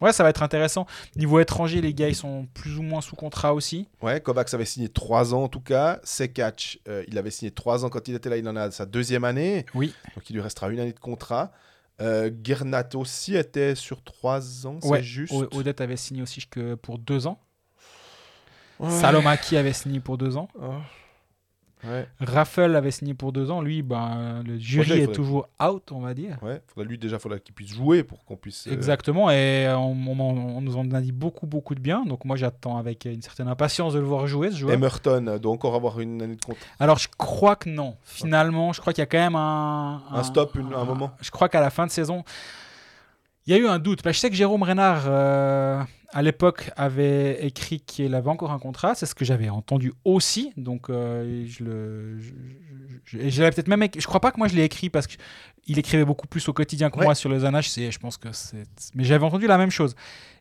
ouais, 0.01 0.13
ça 0.13 0.23
va 0.23 0.29
être 0.29 0.43
intéressant. 0.43 0.85
Niveau 1.15 1.39
étranger, 1.39 1.81
les 1.81 1.93
gars, 1.93 2.07
ils 2.09 2.15
sont 2.15 2.47
plus 2.53 2.77
ou 2.77 2.81
moins 2.83 3.01
sous 3.01 3.15
contrat 3.15 3.53
aussi. 3.53 3.87
Ouais, 4.01 4.21
Kovacs 4.21 4.53
avait 4.53 4.65
signé 4.65 4.89
3 4.89 5.33
ans 5.33 5.43
en 5.43 5.49
tout 5.49 5.59
cas. 5.61 5.99
Sekac, 6.03 6.79
euh, 6.87 7.03
il 7.07 7.17
avait 7.17 7.31
signé 7.31 7.51
3 7.51 7.85
ans 7.85 7.89
quand 7.89 8.07
il 8.07 8.15
était 8.15 8.29
là, 8.29 8.37
il 8.37 8.47
en 8.47 8.55
a 8.55 8.71
sa 8.71 8.85
deuxième 8.85 9.23
année. 9.23 9.65
Oui. 9.73 9.93
Donc 10.15 10.29
il 10.29 10.33
lui 10.33 10.41
restera 10.41 10.69
une 10.69 10.79
année 10.79 10.93
de 10.93 10.99
contrat. 10.99 11.51
Euh, 11.99 12.29
Gernat 12.43 12.89
aussi 12.95 13.35
était 13.35 13.73
sur 13.75 14.03
3 14.03 14.67
ans, 14.67 14.77
c'est 14.81 14.87
Ouais, 14.87 15.01
juste. 15.03 15.33
O- 15.33 15.47
Odette 15.57 15.81
avait 15.81 15.97
signé 15.97 16.21
aussi 16.21 16.45
que 16.47 16.75
pour 16.75 16.99
deux 16.99 17.25
ans. 17.27 17.39
Ouais. 18.79 18.91
Salomaki 18.91 19.57
avait 19.57 19.73
signé 19.73 19.99
pour 19.99 20.17
deux 20.19 20.37
ans. 20.37 20.47
Oh. 20.61 20.73
Ouais, 21.83 22.07
Raffel 22.19 22.75
avait 22.75 22.89
signé 22.91 23.13
pour 23.13 23.31
deux 23.31 23.51
ans. 23.51 23.61
Lui, 23.61 23.83
ben, 23.83 24.41
le 24.45 24.57
jury 24.57 24.93
est 25.01 25.07
toujours 25.13 25.47
out, 25.63 25.91
on 25.91 25.99
va 25.99 26.13
dire. 26.15 26.37
ouais. 26.41 26.59
Faudrait 26.67 26.89
lui 26.89 26.97
déjà, 26.97 27.19
faudrait 27.19 27.39
qu'il 27.39 27.53
puisse 27.53 27.69
jouer 27.71 28.03
pour 28.03 28.25
qu'on 28.25 28.35
puisse. 28.35 28.65
euh, 28.67 28.71
Exactement, 28.73 29.29
et 29.29 29.67
on, 29.77 29.91
on 30.19 30.61
nous 30.61 30.75
en 30.75 30.89
a 30.91 31.01
dit 31.01 31.11
beaucoup, 31.11 31.45
beaucoup 31.45 31.75
de 31.75 31.79
bien. 31.79 32.03
Donc 32.05 32.25
moi, 32.25 32.35
j'attends 32.35 32.77
avec 32.77 33.05
une 33.05 33.21
certaine 33.21 33.47
impatience 33.47 33.93
de 33.93 33.99
le 33.99 34.05
voir 34.05 34.25
jouer, 34.25 34.49
ce 34.51 34.57
joueur. 34.57 34.73
Emerton 34.73 35.37
doit 35.39 35.51
encore 35.51 35.75
avoir 35.75 35.99
une 35.99 36.21
année 36.21 36.35
de 36.35 36.43
contrat. 36.43 36.65
Alors, 36.79 36.97
je 36.97 37.09
crois 37.15 37.55
que 37.55 37.69
non. 37.69 37.95
Finalement, 38.03 38.73
je 38.73 38.81
crois 38.81 38.91
qu'il 38.91 39.01
y 39.01 39.03
a 39.03 39.07
quand 39.07 39.17
même 39.19 39.35
un... 39.35 40.01
Un 40.11 40.23
stop, 40.23 40.55
une- 40.55 40.73
un 40.73 40.83
moment. 40.83 41.11
Je 41.21 41.29
crois 41.29 41.47
qu'à 41.47 41.61
la 41.61 41.69
fin 41.69 41.85
de 41.85 41.91
saison, 41.91 42.23
il 43.45 43.53
y 43.53 43.55
a 43.55 43.59
eu 43.59 43.67
un 43.67 43.79
doute. 43.79 44.03
Bah, 44.03 44.11
je 44.11 44.19
sais 44.19 44.29
que 44.29 44.35
Jérôme 44.35 44.63
Renard, 44.63 45.03
euh, 45.05 45.81
à 46.13 46.21
l'époque, 46.21 46.71
avait 46.77 47.45
écrit 47.45 47.79
qu'il 47.81 48.15
avait 48.15 48.29
encore 48.29 48.51
un 48.51 48.59
contrat. 48.59 48.95
C'est 48.95 49.05
ce 49.05 49.13
que 49.15 49.25
j'avais 49.25 49.49
entendu 49.49 49.91
aussi. 50.05 50.53
Donc, 50.57 50.89
euh, 50.89 51.45
je 51.47 51.63
le... 51.63 52.19
Je, 52.19 52.29
je- 53.05 53.19
je- 53.19 53.29
je 53.29 53.41
l'avais 53.41 53.53
peut-être 53.55 53.67
même... 53.67 53.87
Je 53.97 54.05
crois 54.07 54.19
pas 54.19 54.31
que 54.31 54.37
moi, 54.37 54.47
je 54.47 54.55
l'ai 54.55 54.63
écrit 54.63 54.89
parce 54.89 55.07
qu'il 55.07 55.77
écrivait 55.79 56.05
beaucoup 56.05 56.27
plus 56.27 56.47
au 56.49 56.53
quotidien 56.53 56.89
que 56.89 56.97
Ouais. 56.99 57.05
moi 57.05 57.15
sur 57.15 57.29
le. 57.29 57.39
C'est, 57.61 57.91
je 57.91 57.99
pense 57.99 58.17
que 58.17 58.31
c'est... 58.31 58.63
Mais 58.95 59.03
j'avais 59.03 59.25
entendu 59.25 59.47
la 59.47 59.57
même 59.57 59.71
chose. 59.71 59.95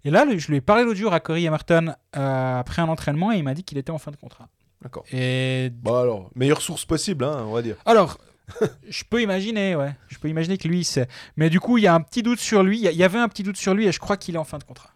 Et 0.05 0.11
là, 0.11 0.25
je 0.37 0.49
lui 0.49 0.57
ai 0.57 0.61
parlé 0.61 0.85
l'autre 0.85 0.99
jour 0.99 1.13
à 1.13 1.21
Cory 1.21 1.45
Emerton 1.47 1.95
euh, 2.17 2.59
après 2.61 2.83
un 2.83 2.89
entraînement 2.89 3.33
et 3.33 3.37
il 3.39 3.43
m'a 3.45 3.55
dit 3.55 3.63
qu'il 3.65 3.79
était 3.79 3.91
en 3.93 3.99
fin 3.99 4.11
de 4.11 4.17
contrat. 4.17 4.49
D'accord. 4.83 5.05
Et 5.13 5.71
alors, 5.87 6.31
meilleure 6.35 6.61
source 6.61 6.85
possible, 6.85 7.25
hein, 7.25 7.45
on 7.49 7.53
va 7.53 7.63
dire. 7.63 7.77
alors, 7.87 8.19
je 8.89 9.03
peux 9.09 9.21
imaginer, 9.23 9.75
ouais. 9.75 9.93
Je 10.09 10.19
peux 10.19 10.29
imaginer 10.29 10.57
que 10.59 10.69
lui, 10.69 10.85
c'est. 10.85 11.09
Mais 11.37 11.51
du 11.51 11.59
coup, 11.59 11.79
il 11.79 11.83
y 11.85 11.87
a 11.89 11.95
un 11.95 12.01
petit 12.01 12.23
doute 12.23 12.39
sur 12.39 12.63
lui. 12.63 12.79
Il 12.79 12.85
y 12.85 12.89
a- 12.89 12.93
il 12.93 12.97
y 12.99 13.03
avait 13.03 13.19
un 13.19 13.29
petit 13.29 13.43
doute 13.43 13.57
sur 13.57 13.75
lui 13.75 13.87
et 13.87 13.93
je 13.93 13.99
crois 13.99 14.17
qu'il 14.17 14.37
est 14.37 14.39
en 14.39 14.45
fin 14.45 14.59
de 14.59 14.65
contrat. 14.65 14.91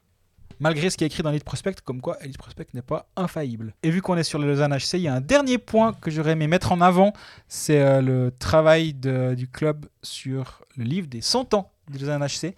Malgré 0.60 0.90
ce 0.90 0.96
qui 0.96 1.04
est 1.04 1.06
écrit 1.06 1.22
dans 1.22 1.30
Elite 1.30 1.44
Prospect, 1.44 1.76
comme 1.84 2.00
quoi 2.00 2.18
Elite 2.22 2.38
Prospect 2.38 2.66
n'est 2.74 2.82
pas 2.82 3.08
infaillible. 3.16 3.74
Et 3.82 3.90
vu 3.90 4.02
qu'on 4.02 4.16
est 4.16 4.22
sur 4.22 4.38
le 4.38 4.46
Lausanne 4.46 4.72
HC, 4.76 4.94
il 4.94 5.00
y 5.00 5.08
a 5.08 5.14
un 5.14 5.20
dernier 5.20 5.58
point 5.58 5.92
que 5.94 6.10
j'aurais 6.10 6.32
aimé 6.32 6.46
mettre 6.46 6.70
en 6.72 6.80
avant 6.80 7.12
c'est 7.48 7.80
euh, 7.80 8.00
le 8.02 8.30
travail 8.38 8.92
du 8.92 9.48
club 9.48 9.86
sur 10.02 10.62
le 10.76 10.84
livre 10.84 11.06
des 11.08 11.20
100 11.22 11.54
ans 11.54 11.72
du 11.90 11.98
Lausanne 11.98 12.22
HC. 12.24 12.54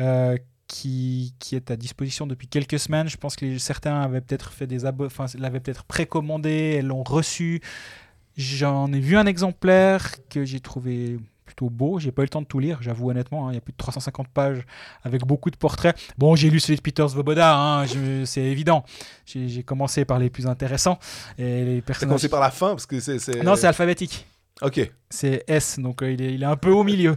euh, 0.00 0.36
qui, 0.72 1.34
est 1.50 1.70
à 1.72 1.76
disposition 1.76 2.28
depuis 2.28 2.46
quelques 2.46 2.78
semaines. 2.78 3.08
Je 3.08 3.16
pense 3.16 3.34
que 3.34 3.58
certains 3.58 4.02
avaient 4.02 4.20
peut-être 4.20 4.52
fait 4.52 4.68
des 4.68 4.84
abo- 4.86 5.06
enfin, 5.06 5.26
l'avaient 5.36 5.58
peut-être 5.58 5.82
précommandé, 5.82 6.80
l'ont 6.80 7.02
reçu. 7.02 7.60
J'en 8.36 8.92
ai 8.92 9.00
vu 9.00 9.16
un 9.16 9.26
exemplaire 9.26 10.12
que 10.28 10.44
j'ai 10.44 10.60
trouvé 10.60 11.18
plutôt 11.50 11.68
beau. 11.70 11.98
J'ai 11.98 12.12
pas 12.12 12.22
eu 12.22 12.26
le 12.26 12.28
temps 12.30 12.42
de 12.42 12.46
tout 12.46 12.60
lire, 12.60 12.78
j'avoue 12.80 13.10
honnêtement. 13.10 13.48
hein. 13.48 13.52
Il 13.52 13.54
y 13.54 13.58
a 13.58 13.60
plus 13.60 13.72
de 13.72 13.76
350 13.76 14.28
pages 14.28 14.62
avec 15.02 15.24
beaucoup 15.26 15.50
de 15.50 15.56
portraits. 15.56 15.96
Bon, 16.16 16.36
j'ai 16.36 16.48
lu 16.48 16.60
celui 16.60 16.76
de 16.76 16.80
Peter 16.82 17.06
Svoboda, 17.08 17.56
hein, 17.56 17.86
c'est 18.24 18.42
évident. 18.42 18.84
J'ai 19.26 19.62
commencé 19.64 20.04
par 20.04 20.18
les 20.18 20.30
plus 20.30 20.46
intéressants. 20.46 20.98
Et 21.38 21.64
les 21.64 21.82
personnages... 21.82 22.08
commencé 22.10 22.28
par 22.28 22.40
la 22.40 22.50
fin 22.50 22.68
parce 22.70 22.86
que 22.86 23.00
c'est. 23.00 23.42
Non, 23.42 23.56
c'est 23.56 23.66
alphabétique. 23.66 24.26
Ok. 24.62 24.90
C'est 25.08 25.42
S, 25.48 25.78
donc 25.78 26.02
euh, 26.02 26.12
il, 26.12 26.22
est, 26.22 26.34
il 26.34 26.42
est 26.42 26.46
un 26.46 26.56
peu 26.56 26.70
au 26.70 26.84
milieu. 26.84 27.16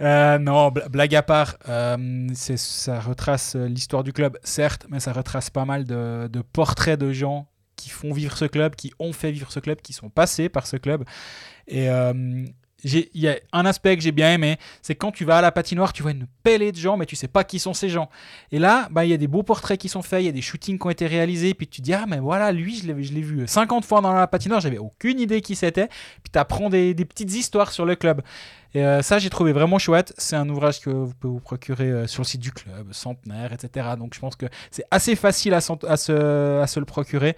Euh, 0.00 0.38
non, 0.38 0.70
bla- 0.70 0.88
blague 0.88 1.14
à 1.14 1.22
part, 1.22 1.56
euh, 1.68 2.26
ça 2.34 3.00
retrace 3.00 3.54
euh, 3.56 3.66
l'histoire 3.68 4.02
du 4.04 4.12
club, 4.12 4.36
certes, 4.42 4.86
mais 4.90 5.00
ça 5.00 5.12
retrace 5.12 5.50
pas 5.50 5.64
mal 5.64 5.84
de, 5.84 6.28
de 6.30 6.42
portraits 6.42 6.98
de 6.98 7.12
gens 7.12 7.46
qui 7.76 7.90
font 7.90 8.12
vivre 8.12 8.36
ce 8.36 8.44
club, 8.44 8.74
qui 8.74 8.92
ont 8.98 9.12
fait 9.12 9.30
vivre 9.32 9.50
ce 9.52 9.60
club, 9.60 9.80
qui 9.80 9.92
sont 9.92 10.10
passés 10.10 10.48
par 10.48 10.66
ce 10.66 10.76
club. 10.76 11.04
Et 11.68 11.88
euh, 11.88 12.44
il 12.84 13.08
y 13.14 13.28
a 13.28 13.36
un 13.52 13.66
aspect 13.66 13.96
que 13.96 14.02
j'ai 14.02 14.12
bien 14.12 14.32
aimé, 14.32 14.58
c'est 14.82 14.94
quand 14.94 15.10
tu 15.10 15.24
vas 15.24 15.38
à 15.38 15.42
la 15.42 15.52
patinoire, 15.52 15.92
tu 15.92 16.02
vois 16.02 16.12
une 16.12 16.26
pellée 16.42 16.70
de 16.70 16.76
gens, 16.76 16.96
mais 16.96 17.06
tu 17.06 17.16
sais 17.16 17.28
pas 17.28 17.44
qui 17.44 17.58
sont 17.58 17.74
ces 17.74 17.88
gens. 17.88 18.10
Et 18.52 18.58
là, 18.58 18.88
bah, 18.90 19.04
il 19.04 19.10
y 19.10 19.14
a 19.14 19.16
des 19.16 19.26
beaux 19.26 19.42
portraits 19.42 19.80
qui 19.80 19.88
sont 19.88 20.02
faits, 20.02 20.22
il 20.22 20.26
y 20.26 20.28
a 20.28 20.32
des 20.32 20.42
shootings 20.42 20.78
qui 20.78 20.86
ont 20.86 20.90
été 20.90 21.06
réalisés, 21.06 21.54
puis 21.54 21.66
tu 21.66 21.80
te 21.80 21.84
dis, 21.84 21.94
ah, 21.94 22.04
mais 22.06 22.18
voilà, 22.18 22.52
lui, 22.52 22.76
je 22.76 22.86
l'ai 22.86 23.22
vu 23.22 23.46
50 23.46 23.84
fois 23.84 24.00
dans 24.00 24.12
la 24.12 24.26
patinoire, 24.26 24.60
j'avais 24.60 24.78
aucune 24.78 25.18
idée 25.18 25.40
qui 25.40 25.56
c'était, 25.56 25.88
puis 25.88 26.30
tu 26.32 26.38
apprends 26.38 26.68
des, 26.68 26.94
petites 26.94 27.34
histoires 27.34 27.72
sur 27.72 27.86
le 27.86 27.96
club. 27.96 28.22
Et 28.76 28.84
euh, 28.84 29.02
ça, 29.02 29.20
j'ai 29.20 29.30
trouvé 29.30 29.52
vraiment 29.52 29.78
chouette. 29.78 30.12
C'est 30.18 30.34
un 30.34 30.48
ouvrage 30.48 30.80
que 30.80 30.90
vous 30.90 31.14
pouvez 31.14 31.34
vous 31.34 31.40
procurer 31.40 31.90
euh, 31.90 32.06
sur 32.08 32.22
le 32.22 32.26
site 32.26 32.40
du 32.40 32.50
club, 32.50 32.92
centenaire, 32.92 33.52
etc. 33.52 33.90
Donc 33.96 34.14
je 34.14 34.18
pense 34.18 34.34
que 34.34 34.46
c'est 34.72 34.84
assez 34.90 35.14
facile 35.14 35.54
à 35.54 35.60
se 35.60 36.78
le 36.80 36.84
procurer. 36.84 37.36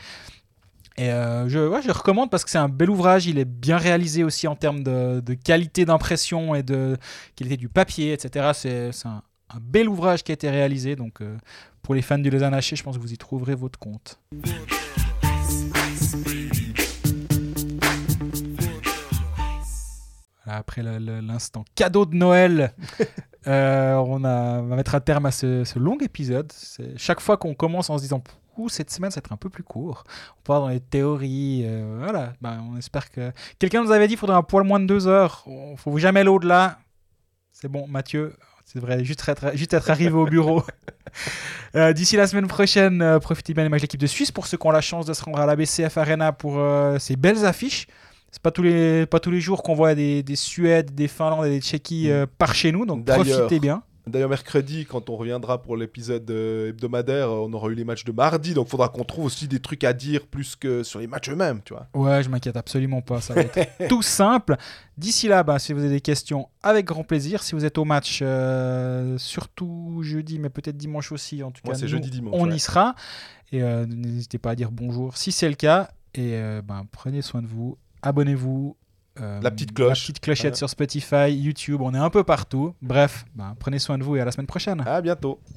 Et 0.98 1.10
euh, 1.10 1.46
je, 1.48 1.58
ouais, 1.58 1.82
je 1.82 1.88
le 1.88 1.92
recommande 1.92 2.30
parce 2.30 2.44
que 2.44 2.50
c'est 2.50 2.58
un 2.58 2.70
bel 2.70 2.88
ouvrage. 2.88 3.26
Il 3.26 3.38
est 3.38 3.44
bien 3.44 3.76
réalisé 3.76 4.24
aussi 4.24 4.48
en 4.48 4.56
termes 4.56 4.82
de, 4.82 5.20
de 5.20 5.34
qualité 5.34 5.84
d'impression 5.84 6.54
et 6.54 6.62
de 6.62 6.96
qualité 7.34 7.58
du 7.58 7.68
papier, 7.68 8.12
etc. 8.14 8.52
C'est 8.54 9.06
un, 9.06 9.22
un 9.50 9.58
bel 9.60 9.88
ouvrage 9.88 10.24
qui 10.24 10.32
a 10.32 10.34
été 10.34 10.48
réalisé. 10.48 10.96
Donc 10.96 11.20
euh, 11.20 11.36
pour 11.82 11.94
les 11.94 12.02
fans 12.02 12.18
du 12.18 12.30
Lausanne 12.30 12.54
Haché, 12.54 12.76
je 12.76 12.82
pense 12.82 12.96
que 12.96 13.02
vous 13.02 13.12
y 13.12 13.18
trouverez 13.18 13.54
votre 13.54 13.78
compte. 13.78 14.18
Voilà, 20.44 20.58
Après 20.58 20.82
l'instant 20.82 21.64
cadeau 21.74 22.06
de 22.06 22.14
Noël, 22.14 22.72
euh, 23.46 23.94
on, 23.96 24.24
a, 24.24 24.60
on 24.60 24.66
va 24.66 24.76
mettre 24.76 24.94
un 24.94 25.00
terme 25.00 25.26
à 25.26 25.30
ce, 25.30 25.64
ce 25.64 25.78
long 25.78 25.98
épisode. 25.98 26.50
Chaque 26.96 27.20
fois 27.20 27.36
qu'on 27.36 27.54
commence 27.54 27.90
en 27.90 27.98
se 27.98 28.02
disant 28.02 28.22
Cette 28.68 28.90
semaine, 28.90 29.10
ça 29.10 29.16
va 29.20 29.24
être 29.24 29.32
un 29.32 29.36
peu 29.36 29.48
plus 29.50 29.62
court. 29.62 30.04
On 30.38 30.42
part 30.42 30.60
dans 30.60 30.68
les 30.68 30.80
théories. 30.80 31.62
euh, 31.64 31.98
voilà, 32.02 32.32
Ben, 32.40 32.62
on 32.72 32.76
espère 32.76 33.10
que. 33.10 33.32
Quelqu'un 33.58 33.82
nous 33.84 33.90
avait 33.92 34.06
dit 34.06 34.14
qu'il 34.14 34.18
faudrait 34.20 34.36
un 34.36 34.42
poil 34.42 34.64
moins 34.64 34.80
de 34.80 34.86
deux 34.86 35.06
heures. 35.06 35.44
Il 35.46 35.76
faut 35.76 35.96
jamais 35.98 36.20
aller 36.20 36.28
au-delà. 36.28 36.78
C'est 37.52 37.68
bon, 37.68 37.86
Mathieu. 37.86 38.34
C'est 38.64 38.80
vrai, 38.80 39.04
juste 39.04 39.28
être, 39.28 39.56
juste 39.56 39.74
être 39.74 39.90
arrivé 39.90 40.12
au 40.14 40.26
bureau. 40.26 40.62
Euh, 41.74 41.92
D'ici 41.92 42.16
la 42.16 42.26
semaine 42.26 42.46
prochaine, 42.46 43.00
euh, 43.00 43.18
profitez 43.18 43.54
bien 43.54 43.62
des 43.62 43.68
matchs 43.68 43.80
de 43.82 43.84
l'équipe 43.84 44.00
de 44.00 44.06
Suisse 44.06 44.30
pour 44.32 44.46
ceux 44.46 44.56
qui 44.58 44.66
ont 44.66 44.70
la 44.70 44.80
chance 44.80 45.06
de 45.06 45.14
se 45.14 45.22
rendre 45.24 45.38
à 45.38 45.46
la 45.46 45.54
BCF 45.56 45.96
Arena 45.98 46.32
pour 46.32 46.58
ces 46.98 47.16
belles 47.16 47.44
affiches. 47.46 47.86
C'est 48.30 48.42
pas 48.42 48.50
tous 48.50 48.62
les 48.62 49.06
pas 49.06 49.18
tous 49.20 49.30
les 49.30 49.40
jours 49.40 49.62
qu'on 49.62 49.74
voit 49.74 49.94
des, 49.94 50.22
des 50.22 50.36
Suèdes, 50.36 50.94
des 50.94 51.08
Finlandes 51.08 51.46
et 51.46 51.50
des 51.50 51.60
Tchéquies 51.60 52.10
euh, 52.10 52.26
par 52.38 52.54
chez 52.54 52.70
nous, 52.72 52.84
donc 52.84 53.04
profitez 53.06 53.60
bien. 53.60 53.82
D'ailleurs, 54.08 54.28
mercredi, 54.28 54.86
quand 54.86 55.10
on 55.10 55.16
reviendra 55.16 55.60
pour 55.60 55.76
l'épisode 55.76 56.30
euh, 56.30 56.68
hebdomadaire, 56.68 57.28
on 57.28 57.52
aura 57.52 57.70
eu 57.70 57.74
les 57.74 57.82
matchs 57.82 58.04
de 58.04 58.12
mardi, 58.12 58.54
donc 58.54 58.68
il 58.68 58.70
faudra 58.70 58.88
qu'on 58.88 59.02
trouve 59.02 59.24
aussi 59.24 59.48
des 59.48 59.58
trucs 59.58 59.82
à 59.82 59.92
dire 59.92 60.28
plus 60.28 60.54
que 60.54 60.84
sur 60.84 61.00
les 61.00 61.08
matchs 61.08 61.28
eux-mêmes, 61.28 61.60
tu 61.64 61.74
vois. 61.74 61.88
Ouais, 61.92 62.22
je 62.22 62.28
m'inquiète 62.28 62.56
absolument 62.56 63.02
pas, 63.02 63.20
ça 63.20 63.34
va 63.34 63.40
être 63.40 63.58
tout 63.88 64.02
simple. 64.02 64.56
D'ici 64.96 65.26
là, 65.26 65.42
bah, 65.42 65.58
si 65.58 65.72
vous 65.72 65.80
avez 65.80 65.88
des 65.88 66.00
questions, 66.00 66.48
avec 66.62 66.86
grand 66.86 67.02
plaisir. 67.02 67.42
Si 67.42 67.56
vous 67.56 67.64
êtes 67.64 67.78
au 67.78 67.84
match, 67.84 68.20
euh, 68.22 69.18
surtout 69.18 69.98
jeudi, 70.02 70.38
mais 70.38 70.50
peut-être 70.50 70.76
dimanche 70.76 71.10
aussi, 71.10 71.42
en 71.42 71.50
tout 71.50 71.62
cas, 71.62 71.76
nous, 71.76 71.88
jeudi, 71.88 72.08
dimanche, 72.08 72.34
on 72.36 72.48
ouais. 72.48 72.54
y 72.54 72.60
sera. 72.60 72.94
Et 73.50 73.60
euh, 73.60 73.86
n'hésitez 73.86 74.38
pas 74.38 74.50
à 74.50 74.54
dire 74.54 74.70
bonjour 74.70 75.16
si 75.16 75.32
c'est 75.32 75.48
le 75.48 75.56
cas. 75.56 75.90
Et 76.14 76.40
ben, 76.64 76.86
prenez 76.92 77.20
soin 77.20 77.42
de 77.42 77.46
vous, 77.46 77.76
abonnez-vous. 78.00 78.76
Euh, 79.20 79.40
La 79.42 79.50
petite 79.50 79.72
cloche. 79.72 79.88
La 79.88 80.12
petite 80.12 80.20
clochette 80.20 80.56
sur 80.56 80.68
Spotify, 80.68 81.30
YouTube, 81.30 81.80
on 81.82 81.94
est 81.94 81.98
un 81.98 82.10
peu 82.10 82.24
partout. 82.24 82.74
Bref, 82.82 83.24
ben, 83.34 83.54
prenez 83.58 83.78
soin 83.78 83.98
de 83.98 84.04
vous 84.04 84.16
et 84.16 84.20
à 84.20 84.24
la 84.24 84.32
semaine 84.32 84.46
prochaine. 84.46 84.82
À 84.86 85.00
bientôt. 85.00 85.40